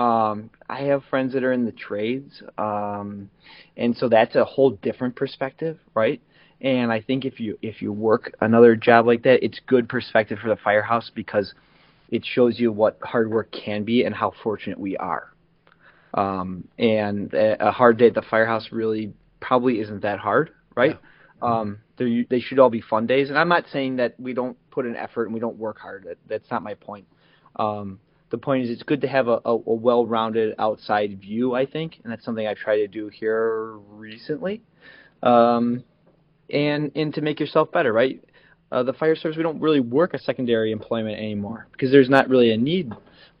Um, 0.00 0.50
I 0.70 0.82
have 0.84 1.04
friends 1.10 1.34
that 1.34 1.44
are 1.44 1.52
in 1.52 1.66
the 1.66 1.72
trades, 1.72 2.42
um, 2.56 3.28
and 3.76 3.94
so 3.94 4.08
that's 4.08 4.34
a 4.36 4.44
whole 4.44 4.70
different 4.70 5.14
perspective, 5.16 5.78
right? 5.94 6.20
And 6.62 6.90
I 6.90 7.00
think 7.00 7.24
if 7.24 7.40
you 7.40 7.58
if 7.60 7.82
you 7.82 7.92
work 7.92 8.34
another 8.40 8.74
job 8.74 9.06
like 9.06 9.22
that, 9.24 9.44
it's 9.44 9.60
good 9.66 9.88
perspective 9.88 10.38
for 10.40 10.48
the 10.48 10.56
firehouse 10.56 11.10
because 11.14 11.52
it 12.10 12.24
shows 12.24 12.58
you 12.58 12.72
what 12.72 12.98
hard 13.02 13.30
work 13.30 13.52
can 13.52 13.84
be 13.84 14.04
and 14.04 14.14
how 14.14 14.32
fortunate 14.42 14.78
we 14.78 14.96
are. 14.96 15.31
Um, 16.14 16.68
and 16.78 17.32
a, 17.32 17.70
hard 17.70 17.96
day 17.96 18.08
at 18.08 18.14
the 18.14 18.22
firehouse 18.22 18.68
really 18.70 19.14
probably 19.40 19.80
isn't 19.80 20.02
that 20.02 20.18
hard, 20.18 20.50
right? 20.74 20.98
Um, 21.40 21.78
they 21.96 22.26
they 22.28 22.40
should 22.40 22.58
all 22.58 22.70
be 22.70 22.80
fun 22.80 23.06
days, 23.06 23.28
and 23.30 23.38
I'm 23.38 23.48
not 23.48 23.64
saying 23.72 23.96
that 23.96 24.18
we 24.18 24.32
don't 24.32 24.56
put 24.70 24.86
an 24.86 24.96
effort 24.96 25.24
and 25.24 25.34
we 25.34 25.40
don't 25.40 25.56
work 25.56 25.78
hard. 25.78 26.04
That, 26.04 26.18
that's 26.28 26.50
not 26.50 26.62
my 26.62 26.74
point. 26.74 27.06
Um, 27.56 27.98
the 28.30 28.38
point 28.38 28.64
is, 28.64 28.70
it's 28.70 28.82
good 28.82 29.00
to 29.02 29.08
have 29.08 29.28
a, 29.28 29.40
a, 29.44 29.52
a 29.52 29.74
well-rounded 29.74 30.54
outside 30.58 31.20
view. 31.20 31.54
I 31.54 31.66
think, 31.66 32.00
and 32.04 32.12
that's 32.12 32.24
something 32.24 32.46
I've 32.46 32.56
tried 32.56 32.78
to 32.78 32.88
do 32.88 33.08
here 33.08 33.72
recently, 33.90 34.62
um, 35.22 35.82
and 36.50 36.92
and 36.94 37.14
to 37.14 37.20
make 37.20 37.40
yourself 37.40 37.72
better, 37.72 37.92
right? 37.92 38.22
Uh, 38.70 38.82
the 38.82 38.92
fire 38.94 39.14
service, 39.14 39.36
we 39.36 39.42
don't 39.42 39.60
really 39.60 39.80
work 39.80 40.14
a 40.14 40.18
secondary 40.18 40.72
employment 40.72 41.18
anymore 41.18 41.66
because 41.72 41.90
there's 41.90 42.08
not 42.08 42.28
really 42.28 42.52
a 42.52 42.56
need. 42.56 42.90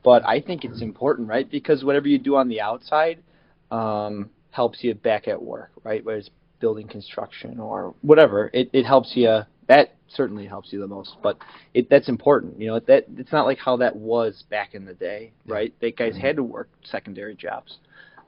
But 0.02 0.26
I 0.26 0.40
think 0.40 0.64
it's 0.64 0.82
important, 0.82 1.28
right? 1.28 1.48
Because 1.48 1.84
whatever 1.84 2.08
you 2.08 2.18
do 2.18 2.36
on 2.36 2.48
the 2.48 2.60
outside 2.60 3.22
um, 3.70 4.30
helps 4.50 4.82
you 4.82 4.94
back 4.94 5.28
at 5.28 5.40
work, 5.40 5.70
right? 5.84 6.04
Whether 6.04 6.18
it's 6.18 6.30
building 6.60 6.88
construction 6.88 7.58
or 7.60 7.94
whatever, 8.02 8.50
it, 8.52 8.70
it 8.72 8.84
helps 8.84 9.12
you. 9.14 9.40
That 9.68 9.94
certainly 10.08 10.46
helps 10.46 10.72
you 10.72 10.80
the 10.80 10.86
most, 10.86 11.16
but 11.22 11.38
it 11.72 11.88
that's 11.88 12.08
important. 12.08 12.60
You 12.60 12.68
know, 12.68 12.80
that 12.80 13.06
it's 13.16 13.32
not 13.32 13.46
like 13.46 13.58
how 13.58 13.76
that 13.78 13.94
was 13.94 14.44
back 14.50 14.74
in 14.74 14.84
the 14.84 14.94
day, 14.94 15.32
right? 15.46 15.72
That 15.80 15.96
guys 15.96 16.16
had 16.16 16.36
to 16.36 16.42
work 16.42 16.68
secondary 16.84 17.34
jobs, 17.34 17.78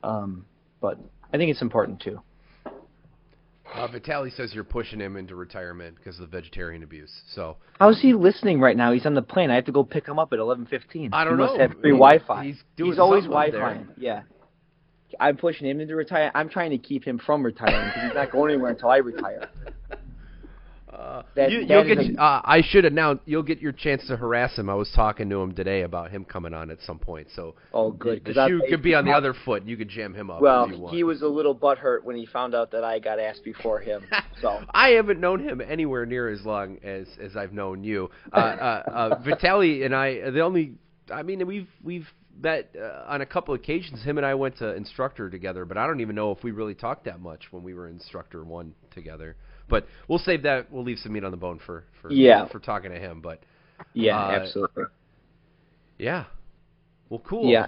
um, 0.03 0.45
but 0.81 0.99
I 1.33 1.37
think 1.37 1.51
it's 1.51 1.63
important 1.63 2.01
too. 2.01 2.21
Uh, 3.75 3.89
Vitali 3.89 4.31
says 4.31 4.55
you're 4.55 4.63
pushing 4.63 5.01
him 5.01 5.17
into 5.17 5.35
retirement 5.35 5.97
because 5.97 6.21
of 6.21 6.31
the 6.31 6.37
vegetarian 6.37 6.85
abuse. 6.85 7.11
So 7.35 7.57
How's 7.81 8.01
he 8.01 8.15
listening 8.15 8.61
right 8.61 8.77
now? 8.77 8.93
He's 8.93 9.05
on 9.05 9.15
the 9.15 9.23
plane. 9.23 9.51
I 9.51 9.57
have 9.57 9.65
to 9.65 9.73
go 9.73 9.83
pick 9.83 10.07
him 10.07 10.19
up 10.19 10.33
at 10.33 10.39
11:15. 10.39 11.11
I 11.13 11.25
don't 11.25 11.35
he 11.35 11.39
must 11.43 11.55
know. 11.55 11.61
have 11.61 11.71
free 11.81 11.91
He- 11.91 11.97
Wi-Fi. 11.99 12.45
he's 12.45 12.63
doing 12.77 12.93
He's 12.93 12.99
always 13.01 13.25
Wi-Fi. 13.25 13.81
Yeah. 13.97 14.23
I'm 15.21 15.37
pushing 15.37 15.69
him 15.69 15.81
into 15.81 15.95
retire. 15.97 16.31
I'm 16.35 16.49
trying 16.49 16.71
to 16.71 16.79
keep 16.79 17.05
him 17.05 17.19
from 17.19 17.45
retiring 17.45 17.89
because 17.89 18.03
he's 18.05 18.15
not 18.15 18.31
going 18.33 18.53
anywhere 18.55 18.71
until 18.73 18.91
I 18.91 18.97
retire. 18.99 19.49
Uh, 20.95 21.23
That- 21.35 21.51
you, 21.51 21.61
you'll 21.61 21.85
get. 21.85 21.99
a- 21.99 22.21
uh, 22.23 22.41
I 22.45 22.63
should 22.63 22.85
announce. 22.85 23.21
You'll 23.27 23.43
get 23.43 23.61
your 23.61 23.73
chance 23.73 24.07
to 24.09 24.17
harass 24.17 24.57
him. 24.59 24.71
I 24.71 24.75
was 24.75 24.91
talking 24.95 25.29
to 25.31 25.41
him 25.41 25.55
today 25.55 25.83
about 25.83 26.11
him 26.11 26.25
coming 26.25 26.55
on 26.55 26.71
at 26.71 26.81
some 26.83 26.99
point. 26.99 27.29
So 27.35 27.55
Oh, 27.73 27.91
good. 27.91 28.21
the 28.25 28.33
'cause 28.33 28.39
I- 28.39 28.49
shoe 28.49 28.63
could 28.69 28.83
be 28.83 28.95
on 28.95 29.05
the 29.05 29.13
other 29.13 29.35
foot. 29.35 29.65
You 29.67 29.77
could 29.77 29.89
jam 29.89 30.15
him 30.15 30.31
up. 30.31 30.41
Well, 30.41 30.65
if 30.65 30.73
you 30.73 30.79
want. 30.79 30.95
he 30.95 31.05
was 31.05 31.23
a 31.23 31.29
little 31.29 31.55
butthurt 31.55 32.05
when 32.05 32.17
he 32.17 32.27
found 32.27 32.55
out 32.55 32.71
that 32.73 32.85
I 32.85 32.99
got 32.99 33.19
asked 33.19 33.45
before 33.45 33.81
him. 33.81 34.03
So 34.41 34.61
I 34.75 34.91
haven't 34.91 35.21
known 35.21 35.39
him 35.41 35.61
anywhere 35.61 36.05
near 36.07 36.29
as 36.29 36.45
long 36.45 36.79
as 36.83 37.07
as 37.21 37.37
I've 37.37 37.53
known 37.53 37.85
you. 37.85 38.11
Uh, 38.33 38.37
uh, 38.37 38.83
uh, 38.87 39.19
Vitali 39.25 39.85
and 39.85 39.95
I, 39.95 40.31
the 40.31 40.41
only, 40.41 40.75
I 41.11 41.23
mean, 41.23 41.47
we've 41.47 41.69
we've 41.83 42.07
met 42.43 42.75
uh, 42.77 43.05
on 43.07 43.21
a 43.21 43.27
couple 43.27 43.55
occasions. 43.55 44.03
Him 44.03 44.19
and 44.19 44.27
I 44.27 44.35
went 44.35 44.59
to 44.59 44.75
instructor 44.75 45.31
together, 45.31 45.65
but 45.65 45.79
I 45.79 45.87
don't 45.87 46.01
even 46.01 46.17
know 46.17 46.33
if 46.33 46.43
we 46.43 46.51
really 46.51 46.75
talked 46.75 47.05
that 47.05 47.21
much 47.21 47.53
when 47.53 47.63
we 47.63 47.75
were 47.75 47.87
instructor 47.89 48.43
one 48.45 48.75
together. 48.93 49.37
But 49.69 49.87
we'll 50.09 50.19
save 50.19 50.43
that. 50.43 50.71
We'll 50.71 50.85
leave 50.85 50.99
some 50.99 51.13
meat 51.13 51.25
on 51.25 51.31
the 51.31 51.37
bone 51.37 51.59
for 51.65 51.85
for 52.03 52.11
Yeah. 52.13 52.47
for 52.49 52.59
talking 52.59 52.91
to 52.91 52.99
him. 52.99 53.21
But 53.21 53.41
yeah, 53.93 54.19
Uh, 54.19 54.31
absolutely. 54.33 54.85
yeah, 55.99 56.25
well, 57.09 57.21
cool. 57.25 57.51
Yeah, 57.51 57.67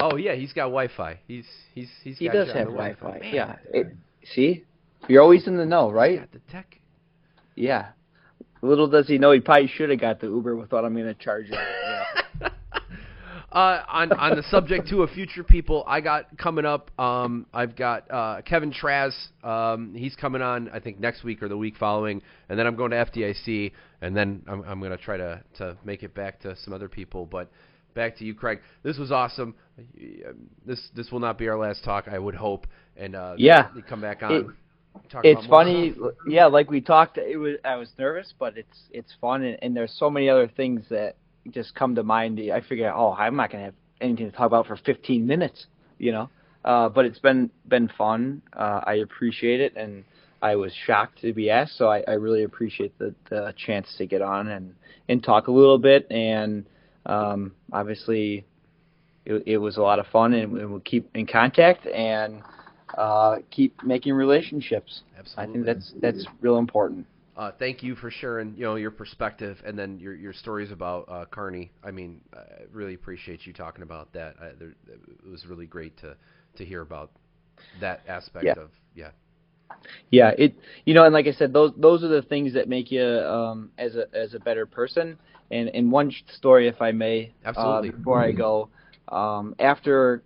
Oh 0.00 0.16
yeah, 0.16 0.34
he's 0.34 0.52
got 0.52 0.64
Wi-Fi. 0.64 1.18
He's 1.26 1.46
he's 1.74 1.88
he's 2.04 2.18
he 2.18 2.26
got 2.26 2.34
does 2.34 2.48
have 2.52 2.66
Wi-Fi. 2.68 3.18
Man, 3.18 3.34
Yeah. 3.34 3.56
It, 3.72 3.88
see, 4.32 4.64
you're 5.08 5.22
always 5.22 5.46
in 5.48 5.56
the 5.56 5.66
know, 5.66 5.88
he's 5.88 5.94
right? 5.94 6.18
got 6.20 6.32
the 6.32 6.40
tech. 6.52 6.78
Yeah. 7.56 7.88
Little 8.62 8.88
does 8.88 9.06
he 9.08 9.18
know, 9.18 9.32
he 9.32 9.40
probably 9.40 9.68
should 9.68 9.90
have 9.90 10.00
got 10.00 10.20
the 10.20 10.26
Uber 10.28 10.56
with 10.56 10.70
what 10.72 10.84
I'm 10.84 10.94
going 10.94 11.06
to 11.06 11.14
charge 11.14 11.46
him. 11.46 11.58
Uh, 13.58 13.82
on 13.88 14.12
on 14.12 14.36
the 14.36 14.42
subject 14.44 14.88
too 14.88 15.02
of 15.02 15.10
future 15.10 15.42
people, 15.42 15.82
I 15.88 16.00
got 16.00 16.38
coming 16.38 16.64
up. 16.64 16.92
Um, 16.96 17.44
I've 17.52 17.74
got 17.74 18.08
uh, 18.08 18.40
Kevin 18.42 18.72
Traz. 18.72 19.12
Um, 19.42 19.94
he's 19.96 20.14
coming 20.14 20.42
on, 20.42 20.68
I 20.72 20.78
think 20.78 21.00
next 21.00 21.24
week 21.24 21.42
or 21.42 21.48
the 21.48 21.56
week 21.56 21.74
following, 21.76 22.22
and 22.48 22.56
then 22.56 22.68
I'm 22.68 22.76
going 22.76 22.92
to 22.92 22.98
FDIC, 22.98 23.72
and 24.00 24.16
then 24.16 24.42
I'm 24.46 24.62
I'm 24.62 24.78
going 24.78 24.92
to 24.92 24.96
try 24.96 25.16
to 25.16 25.42
to 25.56 25.76
make 25.84 26.04
it 26.04 26.14
back 26.14 26.38
to 26.42 26.54
some 26.54 26.72
other 26.72 26.88
people. 26.88 27.26
But 27.26 27.50
back 27.94 28.16
to 28.18 28.24
you, 28.24 28.32
Craig. 28.32 28.60
This 28.84 28.96
was 28.96 29.10
awesome. 29.10 29.56
This 30.64 30.80
this 30.94 31.10
will 31.10 31.18
not 31.18 31.36
be 31.36 31.48
our 31.48 31.58
last 31.58 31.82
talk, 31.82 32.06
I 32.06 32.20
would 32.20 32.36
hope. 32.36 32.68
And 32.96 33.16
uh, 33.16 33.34
Yeah. 33.38 33.70
come 33.88 34.00
back 34.00 34.22
on. 34.22 34.32
It- 34.32 34.46
it's 35.22 35.46
funny 35.46 35.92
stuff. 35.92 36.12
yeah 36.26 36.46
like 36.46 36.70
we 36.70 36.80
talked 36.80 37.18
it 37.18 37.36
was 37.36 37.56
i 37.64 37.76
was 37.76 37.88
nervous 37.98 38.34
but 38.36 38.58
it's 38.58 38.80
it's 38.90 39.14
fun 39.20 39.44
and, 39.44 39.56
and 39.62 39.76
there's 39.76 39.92
so 39.92 40.10
many 40.10 40.28
other 40.28 40.48
things 40.48 40.82
that 40.90 41.14
just 41.52 41.74
come 41.74 41.94
to 41.94 42.02
mind 42.02 42.40
i 42.52 42.60
figure 42.60 42.92
oh 42.94 43.12
i'm 43.12 43.36
not 43.36 43.50
going 43.50 43.60
to 43.60 43.66
have 43.66 43.74
anything 44.00 44.30
to 44.30 44.36
talk 44.36 44.46
about 44.46 44.66
for 44.66 44.76
15 44.76 45.26
minutes 45.26 45.66
you 45.98 46.12
know 46.12 46.28
uh 46.64 46.88
but 46.88 47.04
it's 47.04 47.18
been 47.18 47.50
been 47.66 47.90
fun 47.96 48.42
uh 48.54 48.80
i 48.84 48.94
appreciate 48.94 49.60
it 49.60 49.76
and 49.76 50.04
i 50.42 50.54
was 50.54 50.72
shocked 50.86 51.20
to 51.20 51.32
be 51.32 51.50
asked 51.50 51.76
so 51.76 51.88
i, 51.88 52.02
I 52.06 52.12
really 52.12 52.44
appreciate 52.44 52.96
the, 52.98 53.14
the 53.30 53.54
chance 53.56 53.92
to 53.98 54.06
get 54.06 54.22
on 54.22 54.48
and 54.48 54.74
and 55.08 55.22
talk 55.22 55.48
a 55.48 55.52
little 55.52 55.78
bit 55.78 56.06
and 56.10 56.66
um 57.06 57.52
obviously 57.72 58.44
it, 59.28 59.42
it 59.46 59.58
was 59.58 59.76
a 59.76 59.82
lot 59.82 59.98
of 59.98 60.06
fun 60.06 60.32
and, 60.32 60.52
we'll 60.52 60.80
keep 60.80 61.08
in 61.14 61.26
contact 61.26 61.86
and 61.86 62.42
uh, 62.96 63.36
keep 63.50 63.82
making 63.84 64.14
relationships. 64.14 65.02
Absolutely. 65.18 65.42
I 65.42 65.52
think 65.52 65.66
that's 65.66 65.92
that's 66.00 66.26
real 66.40 66.56
important. 66.56 67.06
Uh, 67.38 67.52
thank 67.58 67.82
you 67.84 67.96
for 67.96 68.10
sharing, 68.10 68.54
you 68.56 68.64
know, 68.64 68.76
your 68.76 68.90
perspective 68.90 69.62
and 69.66 69.78
then 69.78 70.00
your 70.00 70.14
your 70.14 70.34
stories 70.34 70.72
about 70.72 71.08
uh, 71.08 71.24
Carney. 71.26 71.70
I 71.84 71.92
mean, 71.92 72.20
I 72.34 72.64
really 72.72 72.94
appreciate 72.94 73.46
you 73.46 73.54
talking 73.54 73.82
about 73.84 74.12
that. 74.14 74.36
I, 74.40 74.50
there, 74.58 74.74
it 74.88 75.30
was 75.30 75.46
really 75.46 75.66
great 75.66 75.96
to 75.98 76.16
to 76.56 76.64
hear 76.66 76.82
about 76.82 77.12
that 77.80 78.02
aspect 78.08 78.44
Yeah. 78.44 78.54
of 78.56 78.70
yeah. 78.94 79.10
Yeah, 80.10 80.32
it 80.38 80.54
you 80.84 80.94
know, 80.94 81.04
and 81.04 81.14
like 81.14 81.26
I 81.26 81.32
said, 81.32 81.52
those 81.52 81.72
those 81.76 82.02
are 82.04 82.08
the 82.08 82.22
things 82.22 82.54
that 82.54 82.68
make 82.68 82.90
you 82.90 83.02
um, 83.04 83.70
as 83.78 83.96
a 83.96 84.06
as 84.16 84.34
a 84.34 84.40
better 84.40 84.66
person. 84.66 85.18
And 85.50 85.68
and 85.70 85.90
one 85.90 86.12
story, 86.32 86.68
if 86.68 86.80
I 86.80 86.92
may, 86.92 87.32
Absolutely. 87.44 87.88
uh, 87.88 87.92
before 87.92 88.22
I 88.22 88.32
go, 88.32 88.68
um, 89.08 89.54
after 89.58 90.22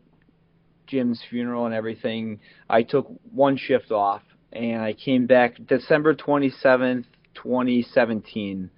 Jim's 0.87 1.23
funeral 1.31 1.67
and 1.67 1.75
everything, 1.75 2.41
I 2.69 2.83
took 2.83 3.09
one 3.33 3.57
shift 3.57 3.91
off, 3.93 4.23
and 4.53 4.83
I 4.83 4.93
came 4.93 5.27
back 5.27 5.57
December 5.67 6.15
twenty 6.15 6.51
seventh, 6.51 7.07
twenty 7.35 7.83
seventeen. 7.83 8.71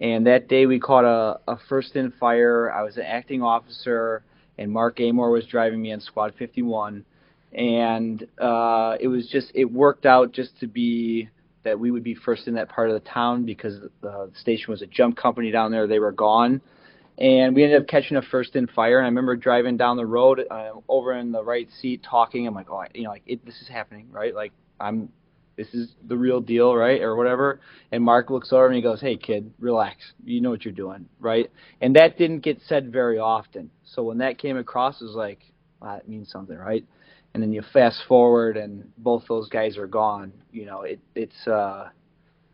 And 0.00 0.26
that 0.26 0.48
day 0.48 0.64
we 0.64 0.80
caught 0.80 1.04
a, 1.04 1.40
a 1.46 1.58
first 1.68 1.94
in 1.94 2.10
fire. 2.12 2.72
I 2.72 2.82
was 2.82 2.96
an 2.96 3.02
acting 3.02 3.42
officer, 3.42 4.22
and 4.56 4.72
Mark 4.72 4.98
Amor 4.98 5.30
was 5.30 5.44
driving 5.46 5.82
me 5.82 5.92
on 5.92 6.00
Squad 6.00 6.34
51 6.38 7.04
and 7.52 8.26
uh, 8.40 8.96
it 9.00 9.08
was 9.08 9.28
just 9.28 9.50
it 9.54 9.64
worked 9.64 10.06
out 10.06 10.32
just 10.32 10.58
to 10.60 10.66
be 10.66 11.28
that 11.62 11.78
we 11.78 11.90
would 11.90 12.04
be 12.04 12.14
first 12.14 12.48
in 12.48 12.54
that 12.54 12.68
part 12.68 12.88
of 12.88 12.94
the 12.94 13.08
town 13.08 13.44
because 13.44 13.80
the 14.00 14.30
station 14.34 14.70
was 14.70 14.82
a 14.82 14.86
jump 14.86 15.16
company 15.16 15.50
down 15.50 15.70
there. 15.70 15.86
They 15.86 15.98
were 15.98 16.12
gone, 16.12 16.60
and 17.18 17.54
we 17.54 17.64
ended 17.64 17.82
up 17.82 17.88
catching 17.88 18.16
a 18.16 18.22
first 18.22 18.54
in 18.56 18.66
fire. 18.68 18.98
And 18.98 19.06
I 19.06 19.08
remember 19.08 19.36
driving 19.36 19.76
down 19.76 19.96
the 19.96 20.06
road 20.06 20.42
uh, 20.50 20.70
over 20.88 21.12
in 21.14 21.32
the 21.32 21.42
right 21.42 21.68
seat, 21.80 22.02
talking. 22.08 22.46
I'm 22.46 22.54
like, 22.54 22.70
oh, 22.70 22.84
you 22.94 23.04
know, 23.04 23.10
like 23.10 23.22
it, 23.26 23.44
this 23.44 23.60
is 23.60 23.68
happening, 23.68 24.08
right? 24.10 24.34
Like 24.34 24.52
I'm. 24.78 25.10
This 25.62 25.74
is 25.74 25.94
the 26.08 26.16
real 26.16 26.40
deal, 26.40 26.74
right, 26.74 27.00
or 27.00 27.16
whatever. 27.16 27.60
And 27.92 28.02
Mark 28.02 28.30
looks 28.30 28.52
over 28.52 28.66
and 28.66 28.74
he 28.74 28.82
goes, 28.82 29.00
"Hey, 29.00 29.16
kid, 29.16 29.52
relax. 29.58 30.12
You 30.24 30.40
know 30.40 30.50
what 30.50 30.64
you're 30.64 30.72
doing, 30.72 31.06
right?" 31.18 31.50
And 31.80 31.94
that 31.96 32.16
didn't 32.16 32.40
get 32.40 32.60
said 32.66 32.90
very 32.92 33.18
often. 33.18 33.70
So 33.84 34.02
when 34.02 34.18
that 34.18 34.38
came 34.38 34.56
across, 34.56 35.00
it 35.00 35.04
was 35.04 35.14
like, 35.14 35.40
wow, 35.80 35.96
that 35.96 36.08
means 36.08 36.30
something, 36.30 36.56
right? 36.56 36.84
and 37.34 37.42
then 37.42 37.52
you 37.52 37.62
fast 37.72 38.02
forward 38.08 38.56
and 38.56 38.90
both 38.98 39.24
those 39.28 39.48
guys 39.48 39.76
are 39.76 39.86
gone 39.86 40.32
you 40.52 40.66
know 40.66 40.82
it 40.82 41.00
it's 41.14 41.46
uh 41.46 41.88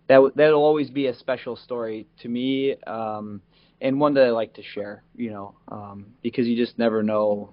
that 0.08 0.20
that'll 0.36 0.62
always 0.62 0.90
be 0.90 1.06
a 1.06 1.14
special 1.14 1.56
story 1.56 2.06
to 2.20 2.28
me 2.28 2.76
um 2.86 3.40
and 3.80 3.98
one 4.00 4.14
that 4.14 4.24
I 4.24 4.30
like 4.30 4.54
to 4.54 4.62
share 4.62 5.02
you 5.14 5.30
know 5.30 5.54
um 5.68 6.06
because 6.22 6.46
you 6.46 6.56
just 6.56 6.78
never 6.78 7.02
know 7.02 7.50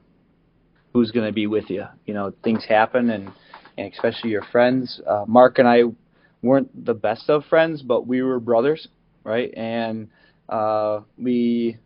who's 0.93 1.11
going 1.11 1.25
to 1.25 1.33
be 1.33 1.47
with 1.47 1.69
you 1.69 1.85
you 2.05 2.13
know 2.13 2.33
things 2.43 2.65
happen 2.67 3.09
and 3.09 3.31
and 3.77 3.91
especially 3.93 4.29
your 4.29 4.43
friends 4.51 5.01
uh 5.07 5.25
Mark 5.27 5.59
and 5.59 5.67
I 5.67 5.83
weren't 6.41 6.85
the 6.85 6.93
best 6.93 7.29
of 7.29 7.45
friends 7.45 7.81
but 7.81 8.07
we 8.07 8.21
were 8.21 8.39
brothers 8.39 8.87
right 9.23 9.53
and 9.55 10.09
uh 10.49 11.01
we 11.17 11.77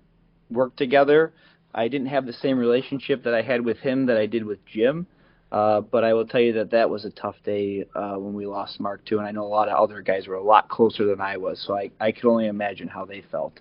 worked 0.49 0.77
together 0.77 1.33
I 1.73 1.87
didn't 1.87 2.07
have 2.07 2.25
the 2.25 2.33
same 2.33 2.57
relationship 2.57 3.23
that 3.23 3.33
I 3.33 3.41
had 3.41 3.63
with 3.63 3.77
him 3.77 4.07
that 4.07 4.17
I 4.17 4.25
did 4.25 4.43
with 4.43 4.65
Jim 4.65 5.07
uh, 5.51 5.79
but 5.79 6.03
I 6.03 6.13
will 6.13 6.25
tell 6.25 6.41
you 6.41 6.53
that 6.53 6.71
that 6.71 6.89
was 6.89 7.05
a 7.05 7.09
tough 7.09 7.35
day 7.45 7.85
uh, 7.95 8.15
when 8.15 8.33
we 8.33 8.45
lost 8.45 8.79
Mark 8.79 9.05
too, 9.05 9.17
and 9.19 9.27
I 9.27 9.31
know 9.31 9.45
a 9.45 9.47
lot 9.47 9.69
of 9.69 9.77
other 9.81 10.01
guys 10.01 10.27
were 10.27 10.35
a 10.35 10.43
lot 10.43 10.67
closer 10.67 11.05
than 11.05 11.21
I 11.21 11.37
was, 11.37 11.63
so 11.65 11.77
I 11.77 11.89
I 12.01 12.11
could 12.11 12.25
only 12.25 12.47
imagine 12.47 12.87
how 12.89 13.05
they 13.05 13.23
felt. 13.31 13.59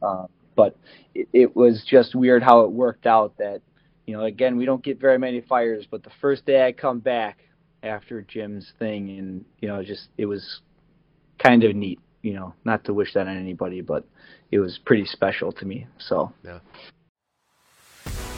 Uh, 0.00 0.26
but 0.54 0.76
it, 1.14 1.28
it 1.32 1.56
was 1.56 1.84
just 1.88 2.14
weird 2.14 2.42
how 2.44 2.60
it 2.60 2.70
worked 2.70 3.06
out. 3.06 3.36
That 3.38 3.62
you 4.06 4.16
know, 4.16 4.24
again, 4.24 4.56
we 4.56 4.64
don't 4.64 4.82
get 4.82 5.00
very 5.00 5.18
many 5.18 5.40
fires, 5.40 5.86
but 5.90 6.04
the 6.04 6.12
first 6.20 6.46
day 6.46 6.64
I 6.64 6.70
come 6.70 7.00
back 7.00 7.38
after 7.84 8.22
Jim's 8.22 8.72
thing, 8.78 9.10
and 9.18 9.44
you 9.60 9.68
know, 9.68 9.82
just 9.82 10.08
it 10.16 10.26
was 10.26 10.60
kind 11.38 11.64
of 11.64 11.74
neat. 11.76 12.00
You 12.22 12.34
know, 12.34 12.54
not 12.64 12.84
to 12.84 12.94
wish 12.94 13.12
that 13.14 13.26
on 13.26 13.36
anybody, 13.36 13.80
but 13.82 14.04
it 14.50 14.58
was 14.58 14.78
pretty 14.78 15.04
special 15.04 15.52
to 15.52 15.66
me. 15.66 15.86
So 15.98 16.32
yeah. 16.44 16.60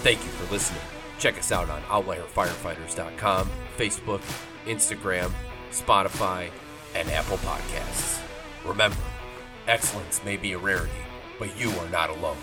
Thank 0.02 0.22
you 0.22 0.30
for 0.30 0.52
listening. 0.52 0.82
Check 1.18 1.38
us 1.38 1.50
out 1.50 1.70
on 1.70 1.82
OutlierFirefighters.com, 1.82 3.50
Facebook, 3.76 4.20
Instagram, 4.66 5.32
Spotify, 5.70 6.50
and 6.94 7.10
Apple 7.10 7.38
Podcasts. 7.38 8.20
Remember, 8.64 8.96
excellence 9.66 10.22
may 10.24 10.36
be 10.36 10.52
a 10.52 10.58
rarity, 10.58 10.92
but 11.38 11.58
you 11.58 11.70
are 11.70 11.88
not 11.88 12.10
alone. 12.10 12.36